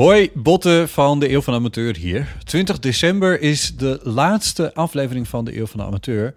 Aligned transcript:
Hoi, 0.00 0.30
Botte 0.34 0.84
van 0.88 1.20
de 1.20 1.30
Eeuw 1.30 1.42
van 1.42 1.52
de 1.52 1.58
Amateur 1.58 1.96
hier. 1.96 2.36
20 2.44 2.78
december 2.78 3.40
is 3.40 3.76
de 3.76 4.00
laatste 4.02 4.74
aflevering 4.74 5.28
van 5.28 5.44
de 5.44 5.56
Eeuw 5.56 5.66
van 5.66 5.80
de 5.80 5.86
Amateur 5.86 6.34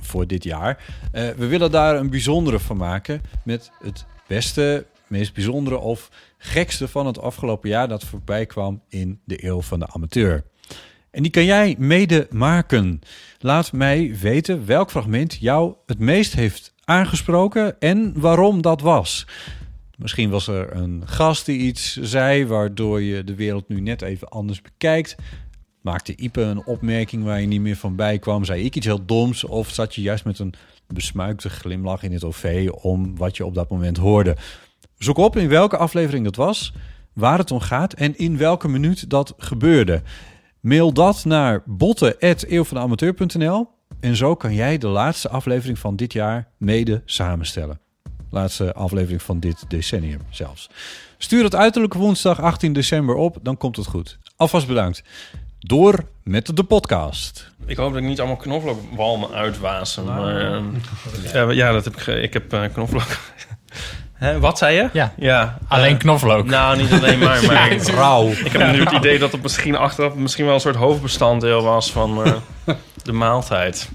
voor 0.00 0.26
dit 0.26 0.44
jaar. 0.44 0.84
Eh, 1.12 1.28
we 1.28 1.46
willen 1.46 1.70
daar 1.70 1.96
een 1.96 2.10
bijzondere 2.10 2.58
van 2.58 2.76
maken 2.76 3.22
met 3.44 3.70
het 3.82 4.06
beste, 4.26 4.86
meest 5.06 5.34
bijzondere 5.34 5.78
of 5.78 6.10
gekste 6.38 6.88
van 6.88 7.06
het 7.06 7.20
afgelopen 7.20 7.68
jaar 7.68 7.88
dat 7.88 8.04
voorbij 8.04 8.46
kwam 8.46 8.82
in 8.88 9.20
de 9.24 9.44
Eeuw 9.44 9.60
van 9.60 9.78
de 9.78 9.86
Amateur. 9.86 10.44
En 11.10 11.22
die 11.22 11.32
kan 11.32 11.44
jij 11.44 11.74
mede 11.78 12.26
maken. 12.30 13.00
Laat 13.38 13.72
mij 13.72 14.16
weten 14.20 14.66
welk 14.66 14.90
fragment 14.90 15.36
jou 15.40 15.74
het 15.86 15.98
meest 15.98 16.34
heeft 16.34 16.74
aangesproken 16.84 17.80
en 17.80 18.20
waarom 18.20 18.62
dat 18.62 18.80
was. 18.80 19.26
Misschien 19.96 20.30
was 20.30 20.46
er 20.46 20.76
een 20.76 21.02
gast 21.06 21.46
die 21.46 21.58
iets 21.58 21.96
zei 21.96 22.46
waardoor 22.46 23.02
je 23.02 23.24
de 23.24 23.34
wereld 23.34 23.68
nu 23.68 23.80
net 23.80 24.02
even 24.02 24.28
anders 24.28 24.62
bekijkt. 24.62 25.16
Maakte 25.80 26.16
Ipe 26.16 26.40
een 26.40 26.66
opmerking 26.66 27.24
waar 27.24 27.40
je 27.40 27.46
niet 27.46 27.60
meer 27.60 27.76
van 27.76 27.96
bij 27.96 28.18
kwam? 28.18 28.44
Zei 28.44 28.64
ik 28.64 28.76
iets 28.76 28.86
heel 28.86 29.04
doms? 29.04 29.44
Of 29.44 29.70
zat 29.70 29.94
je 29.94 30.02
juist 30.02 30.24
met 30.24 30.38
een 30.38 30.54
besmuikte 30.86 31.50
glimlach 31.50 32.02
in 32.02 32.12
het 32.12 32.24
OV 32.24 32.68
om 32.80 33.16
wat 33.16 33.36
je 33.36 33.46
op 33.46 33.54
dat 33.54 33.70
moment 33.70 33.96
hoorde? 33.96 34.36
Zoek 34.98 35.16
op 35.16 35.36
in 35.36 35.48
welke 35.48 35.76
aflevering 35.76 36.24
dat 36.24 36.36
was, 36.36 36.72
waar 37.12 37.38
het 37.38 37.50
om 37.50 37.60
gaat 37.60 37.92
en 37.92 38.18
in 38.18 38.36
welke 38.36 38.68
minuut 38.68 39.10
dat 39.10 39.34
gebeurde. 39.36 40.02
Mail 40.60 40.92
dat 40.92 41.24
naar 41.24 41.62
botten.eeuwvanamateur.nl 41.66 43.68
en 44.00 44.16
zo 44.16 44.34
kan 44.34 44.54
jij 44.54 44.78
de 44.78 44.88
laatste 44.88 45.28
aflevering 45.28 45.78
van 45.78 45.96
dit 45.96 46.12
jaar 46.12 46.48
mede 46.56 47.02
samenstellen. 47.04 47.80
Laatste 48.36 48.74
aflevering 48.74 49.22
van 49.22 49.40
dit 49.40 49.64
decennium 49.68 50.20
zelfs. 50.30 50.70
Stuur 51.18 51.44
het 51.44 51.54
uiterlijk 51.54 51.94
woensdag 51.94 52.40
18 52.40 52.72
december 52.72 53.14
op, 53.14 53.36
dan 53.42 53.56
komt 53.56 53.76
het 53.76 53.86
goed. 53.86 54.18
Alvast 54.36 54.66
bedankt. 54.66 55.02
Door 55.58 56.04
met 56.22 56.56
de 56.56 56.64
podcast. 56.64 57.50
Ik 57.66 57.76
hoop 57.76 57.92
dat 57.92 58.02
ik 58.02 58.08
niet 58.08 58.18
allemaal 58.18 58.36
knoflookwalmen 58.36 59.32
uitwasen. 59.32 60.04
Nou. 60.04 60.20
Maar, 60.20 60.52
ehm, 60.52 60.64
ja, 61.32 61.50
ja, 61.50 61.72
dat 61.72 61.84
heb 61.84 61.96
ik. 61.96 62.06
Ik 62.06 62.32
heb 62.32 62.52
eh, 62.52 62.62
knoflook. 62.72 63.06
Hè, 64.12 64.40
wat 64.40 64.58
zei 64.58 64.76
je? 64.76 64.88
Ja. 64.92 65.12
ja 65.16 65.58
Alleen 65.68 65.92
eh, 65.92 65.98
knoflook. 65.98 66.46
Nou, 66.46 66.76
niet 66.76 66.92
alleen 66.92 67.18
maar. 67.18 67.44
maar 67.52 67.76
Rauw. 67.76 68.28
ik 68.28 68.52
heb 68.52 68.72
nu 68.72 68.80
het 68.80 68.92
idee 68.92 69.18
dat 69.18 69.32
het 69.32 69.42
misschien 69.42 69.76
achteraf 69.76 70.14
misschien 70.14 70.44
wel 70.44 70.54
een 70.54 70.60
soort 70.60 70.76
hoofdbestanddeel 70.76 71.62
was 71.62 71.92
van 71.92 72.24
eh, 72.24 72.34
de 73.02 73.12
maaltijd. 73.12 73.88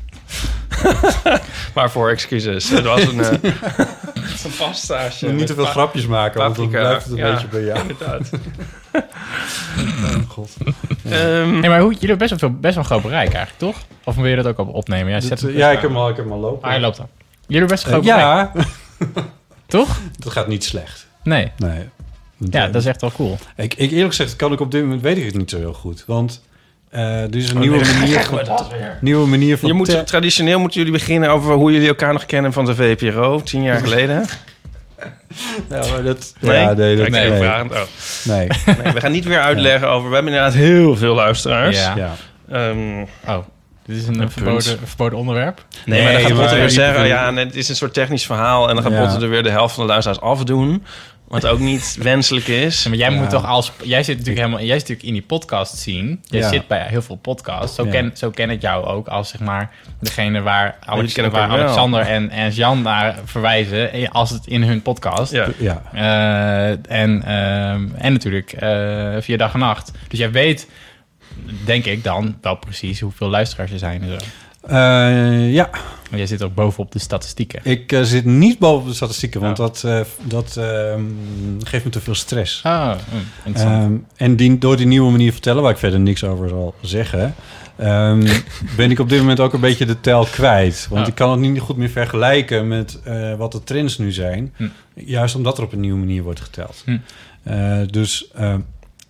Waarvoor 1.74 2.10
excuses. 2.10 2.70
Het 2.70 2.84
was 2.84 3.02
een, 3.02 3.20
eh 3.24 3.32
een. 5.22 5.36
Niet 5.36 5.48
te 5.48 5.54
veel 5.54 5.66
grapjes 5.66 6.06
maken, 6.08 6.42
want 6.42 6.56
dan 6.56 6.70
blijft 6.70 7.04
het 7.04 7.12
een 7.14 7.18
Ja, 7.20 7.32
beetje 7.32 7.48
bij 7.48 7.64
jou. 7.64 7.80
Inderdaad. 7.80 8.30
God. 10.28 10.50
Ehm, 11.10 11.60
Nee, 11.60 11.70
maar 11.70 11.80
hoe, 11.80 11.94
jullie 11.94 12.08
hebben 12.08 12.18
best 12.18 12.30
wel, 12.30 12.40
veel, 12.40 12.60
best 12.60 12.74
wel 12.76 12.84
een 12.84 12.90
groot 12.90 13.02
bereik 13.02 13.34
eigenlijk, 13.34 13.58
toch? 13.74 13.84
Of 14.04 14.16
wil 14.16 14.26
je 14.26 14.36
dat 14.36 14.46
ook 14.46 14.58
op 14.58 14.74
opnemen? 14.74 15.12
Ja, 15.14 15.20
zet 15.20 15.40
Dit, 15.40 15.50
eh, 15.50 15.58
ja, 15.58 15.70
ik 15.72 15.80
heb 15.80 15.90
hem 15.90 15.98
al, 16.00 16.10
ik 16.10 16.16
heb 16.16 16.26
hem 16.26 16.34
al 16.34 16.40
lopen. 16.40 16.64
Ah, 16.64 16.70
hij 16.70 16.80
loopt 16.80 16.98
dan. 16.98 17.08
Jullie 17.48 17.68
hebben 17.68 17.76
best 17.78 17.84
een 17.88 17.92
Eh, 17.94 18.00
groot 18.00 18.16
bereik, 18.16 18.68
ja, 19.16 19.32
toch? 19.68 20.00
dat 20.20 20.32
gaat 20.32 20.48
niet 20.48 20.64
slecht. 20.64 21.08
Nee. 21.24 21.52
Nee. 21.58 21.90
Ja, 22.38 22.66
dat 22.68 22.82
is 22.82 22.86
echt 22.88 23.02
wel 23.02 23.12
cool. 23.12 23.38
Ik, 23.56 23.74
ik 23.74 23.92
eerlijk 23.92 24.16
gezegd 24.16 24.36
kan 24.36 24.52
ik 24.52 24.60
op 24.60 24.72
dit 24.72 24.82
moment 24.82 25.02
weet 25.02 25.18
ik 25.18 25.26
het 25.26 25.36
niet 25.36 25.50
zo 25.50 25.58
heel 25.58 25.74
goed, 25.74 26.04
want 26.08 26.42
eh 26.92 27.22
er 27.22 27.36
is 27.36 27.50
een 27.50 27.56
Oh, 27.56 27.62
nieuwe, 27.62 27.78
nee, 27.78 27.94
manier 28.00 28.20
van, 28.24 28.40
nieuwe 29.02 29.28
manier 29.28 29.58
van 29.58 29.68
je 29.70 29.74
moet, 29.76 30.08
traditioneel 30.08 30.60
moeten 30.60 30.78
jullie 30.78 30.94
beginnen 30.94 31.30
over 31.30 31.54
hoe 31.54 31.72
jullie 31.72 31.88
elkaar 31.88 32.14
nog 32.14 32.26
kennen 32.26 32.54
van 32.54 32.66
de 32.66 32.76
VPRO, 32.76 33.42
tien 33.42 33.64
jaar 33.64 33.80
geleden. 33.80 34.26
Maar 35.70 36.04
dat, 36.04 36.34
Nee? 36.40 36.60
ja, 36.60 36.74
nee, 36.74 36.96
dat, 36.96 37.06
Ik 37.06 37.12
nee, 37.12 37.32
vragend. 37.38 37.72
Oh. 37.72 37.80
nee. 38.24 38.48
Nee, 38.84 38.94
we 38.94 39.00
gaan 39.00 39.12
niet 39.12 39.26
weer 39.26 39.40
uitleggen 39.40 39.90
over... 39.90 40.10
We 40.10 40.14
hebben 40.16 40.34
inderdaad 40.34 40.58
heel 40.60 40.96
veel 40.98 41.16
luisteraars. 41.16 41.78
Ja. 41.78 41.96
Ja. 41.96 42.14
Ehm, 42.52 43.06
Oh, 43.28 43.44
dit 43.86 43.98
is 43.98 44.08
een, 44.08 44.20
Een 44.20 44.32
verboden, 44.32 44.80
verboden 44.84 45.18
onderwerp. 45.18 45.66
nee, 45.86 46.04
maar 46.04 46.12
dan 46.12 46.22
gaat 46.22 46.34
Botte 46.38 46.56
weer 46.56 46.70
zeggen... 46.70 47.08
Ja, 47.08 47.32
nee, 47.32 47.46
het 47.46 47.56
is 47.56 47.70
een 47.70 47.76
soort 47.76 47.94
technisch 47.94 48.26
verhaal... 48.26 48.70
en 48.70 48.76
dan 48.76 48.84
gaat 48.84 48.94
Ja. 48.94 49.00
Botte 49.00 49.24
er 49.26 49.30
weer 49.30 49.44
de 49.44 49.50
helft 49.50 49.74
van 49.76 49.84
de 49.84 49.90
luisteraars 49.90 50.22
afdoen. 50.22 50.84
Wat 51.32 51.48
ook 51.48 51.60
niet 51.60 51.98
wenselijk 52.00 52.48
is. 52.48 52.84
Ja, 52.84 52.90
maar 52.90 52.98
jij 52.98 53.12
Ja. 53.12 53.16
moet 53.20 53.30
toch 53.30 53.46
als... 53.46 53.72
Jij 53.84 54.04
zit 54.04 54.18
natuurlijk 54.18 54.46
helemaal... 54.46 54.66
Jij 54.66 54.80
zit 54.80 54.88
natuurlijk 54.88 55.08
in 55.08 55.14
die 55.14 55.22
podcast 55.22 55.78
scene. 55.78 56.18
Jij 56.24 56.40
Ja. 56.40 56.50
zit 56.50 56.68
bij 56.68 56.86
heel 56.88 57.02
veel 57.02 57.16
podcasts. 57.16 57.76
Zo, 57.76 57.86
Ja. 57.86 57.92
ken, 57.92 58.12
zo 58.14 58.30
ken 58.30 58.50
ik 58.50 58.62
jou 58.62 58.86
ook 58.86 59.08
als 59.08 59.30
zeg 59.30 59.40
maar 59.40 59.70
degene 60.00 60.42
waar, 60.42 60.78
Alex, 60.86 61.16
waar. 61.16 61.50
Alexander 61.50 62.00
en, 62.02 62.30
en 62.30 62.52
Jan 62.52 62.82
naar 62.82 63.16
verwijzen. 63.26 63.92
eh, 63.92 64.10
Als 64.12 64.30
het 64.30 64.48
in 64.48 64.64
hun 64.64 64.82
podcast. 64.82 65.32
Ja. 65.32 65.48
Ja. 65.58 65.82
Eh, 65.94 67.00
en, 67.02 67.24
ehm, 67.24 67.88
en 67.98 68.12
natuurlijk 68.12 68.52
eh, 68.54 69.16
via 69.20 69.38
dag 69.38 69.54
en 69.54 69.60
nacht. 69.60 69.92
Dus 70.08 70.20
jij 70.20 70.32
weet, 70.32 70.68
denk 71.66 71.86
ik 71.86 72.04
dan, 72.04 72.38
wel 72.42 72.56
precies 72.56 73.00
hoeveel 73.00 73.30
luisteraars 73.30 73.72
er 73.72 73.80
zijn. 73.80 74.02
En 74.02 74.10
zo. 74.10 74.26
Eh, 74.68 75.54
ja, 75.54 75.70
Want 76.12 76.24
jij 76.28 76.38
zit 76.38 76.44
ook 76.48 76.56
bovenop 76.56 76.92
de 76.92 77.00
statistieken. 77.00 77.60
ik 77.64 77.92
eh, 77.92 78.02
zit 78.02 78.26
niet 78.26 78.60
boven 78.60 78.90
de 78.90 78.96
statistieken, 78.96 79.42
want 79.42 79.60
Oh. 79.60 79.66
dat, 79.66 79.84
eh, 79.84 80.00
dat 80.24 80.58
ehm, 80.58 81.04
geeft 81.64 81.86
me 81.86 81.92
te 81.92 82.02
veel 82.02 82.16
stress. 82.16 82.64
Ah, 82.64 82.96
interessant. 83.46 83.84
Ehm, 83.84 83.98
en 84.16 84.36
die, 84.36 84.58
door 84.58 84.78
die 84.78 84.86
nieuwe 84.88 85.12
manier 85.12 85.32
vertellen, 85.32 85.62
waar 85.62 85.72
ik 85.72 85.78
verder 85.78 86.00
niks 86.00 86.24
over 86.24 86.50
zal 86.50 86.76
zeggen, 86.82 87.36
ehm, 87.76 88.28
ben 88.78 88.92
ik 88.92 89.00
op 89.00 89.10
dit 89.10 89.20
moment 89.20 89.40
ook 89.40 89.54
een 89.54 89.60
beetje 89.60 89.86
de 89.86 90.00
tel 90.00 90.26
kwijt. 90.26 90.88
Want 90.90 91.08
ik 91.08 91.16
kan 91.16 91.32
het 91.32 91.40
niet 91.40 91.60
goed 91.60 91.78
meer 91.78 91.90
vergelijken 91.90 92.68
met 92.68 93.00
eh, 93.04 93.36
wat 93.36 93.52
de 93.52 93.64
trends 93.64 93.98
nu 93.98 94.12
zijn. 94.12 94.54
Hm. 94.56 94.68
Juist 94.94 95.36
omdat 95.36 95.58
er 95.58 95.64
op 95.64 95.74
een 95.74 95.80
nieuwe 95.80 96.00
manier 96.00 96.24
wordt 96.24 96.42
geteld. 96.42 96.84
Hm. 96.86 96.98
Dus 97.92 98.32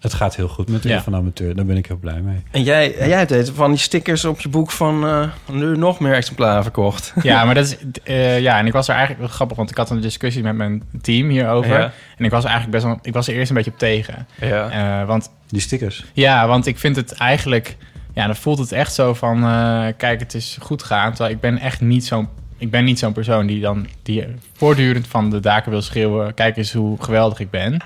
het 0.02 0.14
gaat 0.14 0.36
heel 0.36 0.48
goed 0.48 0.70
met 0.70 0.84
de 0.84 0.90
Ja. 0.90 1.02
Van 1.02 1.16
amateur. 1.16 1.56
Daar 1.56 1.66
ben 1.66 1.78
ik 1.78 1.86
heel 1.86 1.98
blij 1.98 2.20
mee. 2.22 2.44
En 2.52 2.64
jij, 2.64 2.96
jij 2.98 3.18
hebt 3.18 3.30
het 3.30 3.50
van 3.56 3.70
die 3.72 3.80
stickers 3.80 4.26
op 4.26 4.40
je 4.42 4.50
boek 4.50 4.72
van... 4.72 5.08
eh, 5.08 5.28
nu 5.52 5.78
nog 5.78 6.00
meer 6.00 6.14
exemplaren 6.14 6.64
verkocht. 6.64 7.14
Ja, 7.24 7.46
maar 7.46 7.56
dat 7.56 7.66
is... 7.66 7.78
eh, 8.04 8.40
ja, 8.40 8.58
en 8.58 8.66
ik 8.66 8.74
was 8.74 8.88
er 8.88 8.94
eigenlijk 8.96 9.24
wel 9.26 9.34
grappig, 9.36 9.58
want 9.58 9.70
ik 9.70 9.78
had 9.78 9.90
een 9.90 10.02
discussie 10.02 10.44
met 10.44 10.56
mijn 10.56 10.84
team 11.02 11.30
hierover. 11.30 11.80
Ja. 11.80 11.92
En 12.18 12.26
ik 12.26 12.32
was 12.32 12.44
er 12.44 12.50
eigenlijk 12.50 12.84
best 12.84 12.94
wel... 12.94 13.00
Ik 13.02 13.14
was 13.14 13.28
er 13.28 13.34
eerst 13.34 13.50
een 13.50 13.56
beetje 13.56 13.72
op 13.72 13.78
tegen. 13.78 14.28
Ja. 14.40 14.70
Eh, 15.02 15.08
want 15.08 15.32
Die 15.48 15.62
stickers. 15.62 16.06
Ja, 16.14 16.48
want 16.48 16.66
ik 16.66 16.78
vind 16.78 16.96
het 16.96 17.12
eigenlijk... 17.14 17.76
Ja, 18.14 18.26
dan 18.26 18.36
voelt 18.36 18.60
het 18.60 18.72
echt 18.72 18.94
zo 18.94 19.14
van... 19.14 19.44
eh, 19.44 19.86
kijk, 19.98 20.20
het 20.20 20.34
is 20.34 20.58
goed 20.62 20.84
gaan. 20.84 21.10
Terwijl 21.14 21.36
ik 21.36 21.42
ben 21.42 21.58
echt 21.58 21.82
niet 21.82 22.06
zo'n... 22.06 22.28
Ik 22.58 22.72
ben 22.72 22.84
niet 22.84 23.00
zo'n 23.00 23.14
persoon 23.14 23.46
die 23.48 23.62
dan... 23.62 23.88
Die 24.04 24.26
voortdurend 24.54 25.08
van 25.08 25.30
de 25.30 25.40
daken 25.40 25.72
wil 25.72 25.82
schreeuwen... 25.82 26.34
Kijk 26.34 26.58
eens 26.58 26.74
hoe 26.74 27.04
geweldig 27.04 27.40
ik 27.40 27.50
ben. 27.50 27.78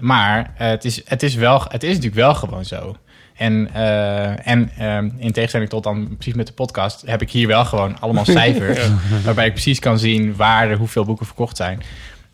Maar 0.00 0.54
eh, 0.58 0.68
het, 0.68 0.84
is, 0.84 1.02
het, 1.04 1.22
is 1.22 1.34
wel, 1.34 1.62
het 1.68 1.82
is 1.82 1.88
natuurlijk 1.88 2.14
wel 2.14 2.34
gewoon 2.34 2.64
zo. 2.64 2.96
En, 3.36 3.70
eh, 3.74 4.46
en 4.46 4.70
ehm, 4.78 5.10
in 5.18 5.32
tegenstelling 5.32 5.70
tot 5.70 5.82
dan 5.82 6.14
precies 6.14 6.34
met 6.34 6.46
de 6.46 6.52
podcast... 6.52 7.02
heb 7.06 7.22
ik 7.22 7.30
hier 7.30 7.46
wel 7.46 7.64
gewoon 7.64 8.00
allemaal 8.00 8.24
cijfers... 8.40 8.88
waarbij 9.24 9.46
ik 9.46 9.52
precies 9.52 9.78
kan 9.78 9.98
zien 9.98 10.36
waar 10.36 10.70
er 10.70 10.76
hoeveel 10.76 11.04
boeken 11.04 11.26
verkocht 11.26 11.56
zijn. 11.56 11.82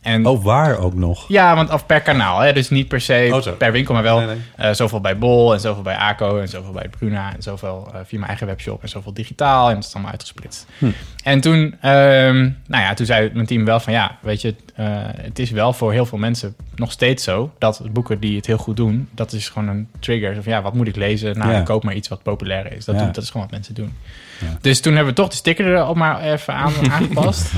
En 0.03 0.27
Oh, 0.27 0.45
waar 0.45 0.79
ook 0.79 0.95
nog? 0.95 1.25
ja, 1.29 1.55
want 1.55 1.71
of 1.73 1.87
per 1.87 2.01
kanaal. 2.01 2.39
Hè? 2.41 2.53
Dus 2.53 2.71
niet 2.71 2.89
per 2.89 3.01
se 3.01 3.29
Oh, 3.47 3.57
per 3.59 3.73
winkel, 3.73 3.95
maar 3.95 4.03
wel 4.03 4.19
Nee, 4.19 4.27
nee. 4.27 4.37
eh, 4.57 4.73
zoveel 4.73 5.01
bij 5.01 5.19
Bol 5.19 5.53
en 5.53 5.61
zoveel 5.61 5.83
bij 5.83 5.97
ACO 5.97 6.39
en 6.41 6.49
zoveel 6.49 6.73
bij 6.73 6.89
Bruna 6.99 7.35
en 7.35 7.43
zoveel 7.43 7.89
eh, 7.93 8.01
via 8.05 8.17
mijn 8.19 8.29
eigen 8.29 8.47
webshop 8.47 8.83
en 8.83 8.89
zoveel 8.89 9.13
digitaal. 9.15 9.69
En 9.69 9.75
dat 9.75 9.85
is 9.85 9.93
allemaal 9.95 10.11
uitgesplitst. 10.13 10.67
Hm. 10.79 10.87
En 11.25 11.41
toen, 11.41 11.77
ehm, 11.81 12.37
nou 12.67 12.83
ja, 12.83 12.95
toen 12.95 13.07
zei 13.07 13.31
mijn 13.35 13.47
team 13.47 13.65
wel 13.65 13.81
van 13.81 13.93
ja, 13.93 14.19
weet 14.21 14.41
je, 14.41 14.55
eh, 14.75 14.87
het 15.17 15.39
is 15.39 15.51
wel 15.51 15.73
voor 15.73 15.93
heel 15.93 16.07
veel 16.07 16.19
mensen 16.19 16.55
nog 16.75 16.93
steeds 16.93 17.25
zo 17.25 17.53
dat 17.59 17.83
boeken 17.93 18.21
die 18.21 18.37
het 18.37 18.47
heel 18.47 18.59
goed 18.59 18.77
doen, 18.77 19.09
dat 19.15 19.33
is 19.33 19.49
gewoon 19.49 19.69
een 19.69 19.89
trigger. 19.99 20.43
Van 20.43 20.53
ja, 20.53 20.63
wat 20.63 20.75
moet 20.75 20.89
ik 20.89 20.97
lezen? 20.97 21.39
Nou, 21.39 21.51
Ja. 21.53 21.59
ik 21.59 21.65
koop 21.65 21.85
maar 21.85 21.95
iets 21.95 22.09
wat 22.09 22.23
populair 22.23 22.73
is. 22.73 22.85
Dat, 22.85 22.95
Ja. 22.95 23.03
doen- 23.03 23.13
dat 23.13 23.23
is 23.23 23.31
gewoon 23.31 23.43
wat 23.47 23.55
mensen 23.55 23.75
doen. 23.75 23.93
Ja. 24.41 24.47
Dus 24.61 24.81
toen 24.81 24.95
hebben 24.95 25.15
we 25.15 25.21
toch 25.21 25.31
de 25.31 25.37
sticker 25.37 25.67
er 25.77 25.97
maar 25.97 26.21
even 26.23 26.55
aan, 26.55 26.73
aangepast. 26.93 27.51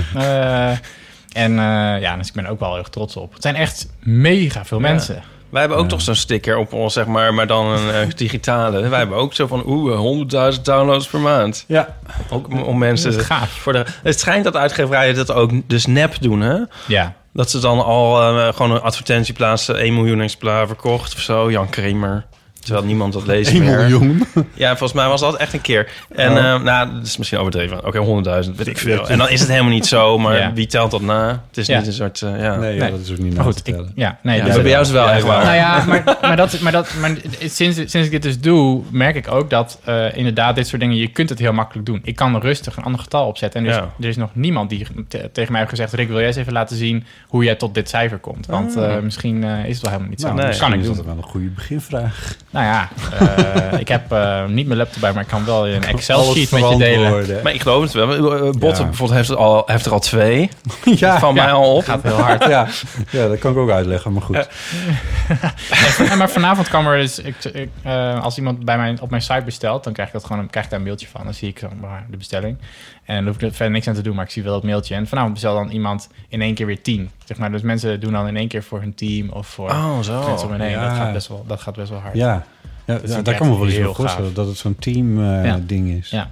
Eh, 1.35 1.43
en 1.43 1.59
eh, 1.59 2.01
ja, 2.01 2.17
dus 2.17 2.29
ik 2.29 2.35
ben 2.35 2.45
er 2.45 2.51
ook 2.51 2.61
wel 2.61 2.69
heel 2.69 2.79
erg 2.79 2.89
trots 2.89 3.17
op. 3.17 3.33
Het 3.33 3.43
zijn 3.43 3.55
echt 3.57 3.87
mega 4.01 4.65
veel 4.65 4.81
Ja. 4.81 4.89
mensen. 4.89 5.23
Wij 5.51 5.61
hebben 5.63 5.79
ook 5.79 5.85
Ja. 5.91 5.91
toch 5.97 6.05
zo'n 6.05 6.15
sticker 6.15 6.57
op 6.57 6.73
ons, 6.73 6.93
zeg 6.93 7.07
maar, 7.07 7.35
maar 7.35 7.47
dan 7.47 7.67
een 7.67 7.91
eh, 7.91 8.09
digitale. 8.17 8.89
Wij 8.89 8.99
hebben 8.99 9.17
ook 9.19 9.35
zo 9.35 9.47
van, 9.47 9.63
oeh, 9.67 9.93
eh, 9.93 9.99
100.000 9.99 10.65
downloads 10.65 11.07
per 11.07 11.21
maand. 11.21 11.65
Ja. 11.69 11.97
Ook 12.31 12.49
om, 12.49 12.63
om 12.63 12.79
mensen... 12.79 13.11
Dat 13.13 13.21
is 13.21 13.27
gaaf. 13.27 13.51
Voor 13.51 13.73
de, 13.73 13.85
het 14.03 14.21
schijnt 14.21 14.45
dat 14.45 14.57
uitgeverijen 14.57 15.15
dat 15.15 15.33
ook 15.33 15.51
dus 15.67 15.87
nep 15.87 16.15
doen, 16.21 16.41
hè? 16.41 16.59
Ja, 16.87 17.15
Dat 17.33 17.51
ze 17.51 17.59
dan 17.61 17.85
al 17.85 18.21
eh, 18.39 18.53
gewoon 18.55 18.71
een 18.71 18.81
advertentie 18.81 19.35
plaatsen, 19.35 19.77
1 19.79 19.95
miljoen 19.95 20.21
exemplaar 20.21 20.67
verkocht 20.67 21.15
of 21.15 21.21
zo. 21.21 21.51
Jan 21.51 21.69
Kramer. 21.71 22.25
Terwijl 22.65 22.87
niemand 22.87 23.13
dat 23.13 23.27
leest 23.27 23.51
1 23.51 23.63
meer. 23.65 23.77
miljoen. 23.77 24.23
Ja, 24.55 24.69
volgens 24.69 24.93
mij 24.93 25.09
was 25.09 25.21
dat 25.21 25.37
echt 25.37 25.53
een 25.53 25.61
keer. 25.61 25.89
En 26.15 26.31
Oh. 26.33 26.39
eh, 26.39 26.63
nou, 26.63 26.95
dat 26.95 27.07
is 27.07 27.17
misschien 27.17 27.39
overdreven. 27.39 27.87
Oké, 27.87 27.99
100.000, 27.99 28.57
weet 28.57 28.67
ik 28.67 28.79
veel. 28.79 29.09
En 29.09 29.19
dan 29.19 29.29
is 29.31 29.41
het 29.41 29.49
helemaal 29.49 29.73
niet 29.73 29.87
zo, 29.87 30.19
maar 30.19 30.39
Ja. 30.39 30.53
wie 30.53 30.67
telt 30.67 30.91
dat 30.91 31.01
na? 31.01 31.29
Het 31.49 31.57
is 31.59 31.67
Ja. 31.67 31.79
niet 31.79 31.87
een 31.87 31.93
soort, 31.93 32.23
eh, 32.23 32.31
ja. 32.43 32.57
Nee, 32.57 32.75
ja, 32.75 32.81
Nee. 32.83 32.91
dat 32.91 33.01
is 33.01 33.11
ook 33.11 33.19
niet 33.19 33.35
maar 33.35 33.45
goed. 33.45 33.65
te 33.65 33.71
Ik, 33.71 33.77
tellen. 33.77 33.93
ja, 33.95 34.19
nee, 34.23 34.39
Ja, 34.39 34.45
dus- 34.45 34.55
bij 34.61 34.71
jou 34.71 34.83
is 34.83 34.91
wel 34.91 35.05
Ja, 35.07 35.13
echt 35.13 35.23
ja. 35.23 35.29
waar. 35.29 35.45
Nou 35.45 35.57
ja, 35.57 35.85
maar, 35.87 36.19
maar, 36.23 36.37
dat, 36.37 36.61
maar, 36.61 36.73
dat, 36.73 36.95
maar 37.01 37.17
sinds, 37.41 37.77
sinds 37.77 37.95
ik 37.95 38.11
dit 38.11 38.23
dus 38.23 38.41
doe, 38.41 38.83
merk 38.91 39.17
ik 39.17 39.31
ook 39.31 39.51
dat 39.51 39.81
eh, 39.85 40.17
inderdaad 40.17 40.55
dit 40.55 40.67
soort 40.67 40.81
dingen, 40.81 40.97
je 40.97 41.09
kunt 41.09 41.29
het 41.29 41.39
heel 41.39 41.53
makkelijk 41.53 41.87
doen. 41.87 42.01
Ik 42.05 42.17
kan 42.17 42.39
rustig 42.41 42.77
een 42.77 42.85
ander 42.85 43.01
getal 43.01 43.27
opzetten. 43.27 43.61
En 43.61 43.67
dus, 43.67 43.77
Ja. 43.77 43.89
er 44.01 44.09
is 44.09 44.17
nog 44.17 44.31
niemand 44.35 44.71
die 44.71 44.87
te- 45.09 45.31
tegen 45.33 45.51
mij 45.53 45.61
heeft 45.61 45.73
gezegd, 45.73 45.93
Rick, 45.93 46.09
wil 46.09 46.17
jij 46.19 46.27
eens 46.27 46.37
even 46.37 46.53
laten 46.53 46.77
zien 46.77 47.05
hoe 47.29 47.45
jij 47.45 47.55
tot 47.55 47.75
dit 47.75 47.89
cijfer 47.89 48.19
komt? 48.19 48.47
Want 48.47 48.77
Ah. 48.77 48.95
eh, 48.97 49.03
misschien 49.03 49.45
eh, 49.45 49.51
is 49.65 49.73
het 49.73 49.81
wel 49.83 49.91
helemaal 49.91 50.11
niet 50.11 50.21
zo. 50.21 50.27
Nou, 50.27 50.39
Nee. 50.41 50.51
dat 50.51 50.59
kan 50.59 50.73
ik 50.73 50.81
is 50.81 50.87
doen. 50.87 50.97
dat 50.97 51.05
wel 51.05 51.17
een 51.17 51.23
goede 51.23 51.49
beginvraag. 51.49 52.37
Nou 52.55 52.67
ja, 52.67 52.89
eh, 53.21 53.81
ik 53.81 53.89
heb 53.89 54.13
eh, 54.13 54.45
niet 54.47 54.67
mijn 54.67 54.79
laptop 54.79 55.01
bij, 55.01 55.13
maar 55.13 55.23
ik 55.23 55.29
kan 55.29 55.45
wel 55.45 55.69
een 55.69 55.85
Excel-sheet 55.85 56.51
met 56.51 56.69
je 56.71 56.77
delen. 56.77 57.43
Maar 57.43 57.55
ik 57.55 57.61
geloof 57.63 57.83
het 57.83 57.93
wel. 57.93 58.11
Eh, 58.13 58.45
Ja. 58.45 58.51
bijvoorbeeld 58.59 59.11
heeft, 59.11 59.29
het 59.29 59.39
al, 59.39 59.63
heeft 59.67 59.87
er 59.87 59.93
al 59.93 59.99
twee. 60.01 60.51
ja, 60.85 61.19
van 61.19 61.35
mij 61.35 61.53
al 61.53 61.75
op. 61.75 61.85
Gaat 61.85 62.03
heel 62.03 62.21
hard. 62.21 62.45
ja. 62.45 62.67
ja, 63.11 63.29
dat 63.29 63.39
kan 63.39 63.51
ik 63.53 63.57
ook 63.59 63.71
uitleggen, 63.71 64.13
maar 64.13 64.23
goed. 64.23 64.49
Ja, 66.09 66.15
maar 66.15 66.31
vanavond 66.31 66.69
kan 66.69 66.87
er 66.87 67.01
dus, 67.01 67.19
ik, 67.19 67.45
ik, 67.45 67.69
eh, 67.83 68.23
als 68.23 68.37
iemand 68.37 68.65
bij 68.65 68.77
mij 68.77 68.97
op 69.01 69.11
mijn 69.11 69.23
site 69.23 69.43
bestelt, 69.45 69.85
dan 69.85 69.93
krijg 69.93 70.09
ik 70.09 70.15
dat 70.15 70.25
gewoon, 70.25 70.39
een- 70.43 70.51
krijg 70.51 70.65
ik 70.65 70.71
daar 70.71 70.81
een 70.81 70.87
mailtje 70.87 71.07
van. 71.13 71.25
Dan 71.25 71.35
zie 71.35 71.49
ik 71.49 71.59
zeg 71.59 71.71
maar, 71.81 72.05
de 72.11 72.17
bestelling. 72.17 72.57
En 73.05 73.15
dan 73.17 73.25
hoef 73.27 73.35
ik 73.35 73.43
er 73.43 73.51
verder 73.51 73.71
niks 73.71 73.89
aan 73.89 73.95
te 73.95 74.03
doen, 74.03 74.15
maar 74.15 74.25
ik 74.25 74.31
zie 74.31 74.43
wel 74.43 74.53
dat 74.53 74.63
mailtje. 74.63 74.95
En 74.95 75.07
vanavond 75.07 75.33
bestel 75.33 75.55
dan 75.55 75.71
iemand 75.71 76.09
in 76.29 76.41
één 76.43 76.55
keer 76.55 76.67
weer 76.67 76.83
tien. 76.83 77.11
Zeg 77.25 77.37
maar, 77.37 77.51
dus 77.51 77.63
mensen 77.63 78.01
doen 78.01 78.13
dan 78.13 78.27
in 78.29 78.37
één 78.37 78.49
keer 78.49 78.63
voor 78.63 78.81
hun 78.81 78.95
team 78.95 79.29
of 79.31 79.47
voor 79.47 79.69
Oh, 79.71 80.01
zo. 80.01 80.27
mensen 80.27 80.47
om 80.47 80.53
hen 80.53 80.61
heen. 80.61 80.71
Ja. 80.71 80.89
Dat, 80.89 80.97
gaat 80.97 81.13
best 81.13 81.29
wel, 81.29 81.45
dat 81.47 81.61
gaat 81.61 81.77
best 81.77 81.91
wel 81.91 81.99
hard. 81.99 82.15
Ja, 82.15 82.47
ja 82.87 82.99
daar 83.23 83.35
kan 83.35 83.49
me 83.49 83.57
wel 83.59 83.67
iets 83.67 83.77
heel 83.77 83.95
voorstellen. 83.95 84.35
Dat 84.35 84.47
het 84.47 84.57
zo'n 84.57 84.77
team 84.79 85.19
eh, 85.19 85.45
Ja. 85.45 85.61
ding 85.67 85.89
is. 85.91 86.11
Ja. 86.11 86.31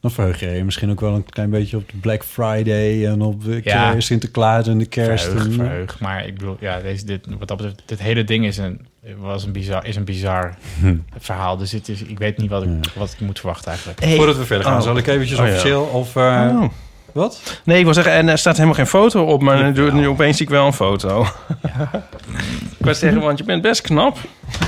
Dan 0.00 0.10
verheug 0.10 0.40
je 0.40 0.46
je 0.50 0.64
misschien 0.64 0.90
ook 0.90 1.00
wel 1.00 1.14
een 1.14 1.24
klein 1.24 1.50
beetje 1.50 1.76
op 1.76 1.90
de 1.90 1.96
Black 1.96 2.24
Friday 2.24 3.06
en 3.06 3.20
op 3.20 3.44
de 3.44 3.60
Ja. 3.64 4.00
Sinterklaas 4.00 4.66
en 4.66 4.78
de 4.78 4.86
kerst. 4.86 5.24
Verheug, 5.24 5.44
en, 5.46 5.52
verheug. 5.52 6.00
Maar 6.00 6.26
ik 6.26 6.34
bedoel, 6.34 6.56
ja, 6.60 6.80
deze, 6.80 7.04
dit, 7.04 7.26
wat 7.38 7.48
dat 7.48 7.56
betreft, 7.56 7.82
dit 7.86 7.98
hele 8.02 8.24
ding 8.24 8.44
is 8.46 8.56
een, 8.56 8.86
was 9.18 9.44
een 9.44 9.52
bizar, 9.52 9.86
is 9.86 9.96
een 9.96 10.04
bizar 10.04 10.54
verhaal. 11.18 11.56
Dus 11.56 11.72
het 11.72 11.88
is, 11.88 12.02
ik 12.02 12.18
weet 12.18 12.38
niet 12.38 12.50
wat 12.50 12.62
ik, 12.62 12.68
Ja. 12.68 12.90
wat 12.94 13.12
ik 13.12 13.20
moet 13.20 13.38
verwachten 13.38 13.68
eigenlijk. 13.70 14.00
Hey. 14.04 14.16
Voordat 14.16 14.36
we 14.36 14.44
verder 14.44 14.66
gaan, 14.66 14.76
Oh. 14.76 14.82
zal 14.82 14.96
ik 14.96 15.06
eventjes 15.06 15.38
Oh, 15.38 15.46
ja. 15.46 15.50
officieel 15.52 15.82
of... 15.82 16.16
eh, 16.16 16.22
Oh. 16.52 16.64
Wat? 17.12 17.60
Nee, 17.64 17.78
ik 17.78 17.84
wil 17.84 17.94
zeggen, 17.94 18.12
en 18.12 18.28
er 18.28 18.38
staat 18.38 18.54
helemaal 18.54 18.74
geen 18.76 18.86
foto 18.86 19.24
op, 19.24 19.42
maar 19.42 19.72
nu, 19.72 19.92
nu 19.92 20.08
opeens 20.08 20.36
zie 20.36 20.46
ik 20.46 20.52
wel 20.52 20.66
een 20.66 20.72
foto. 20.72 21.22
ik 22.78 22.84
was 22.86 22.98
zeggen, 22.98 23.20
want 23.20 23.38
je 23.38 23.44
bent 23.44 23.62
best 23.62 23.80
knap. 23.80 24.18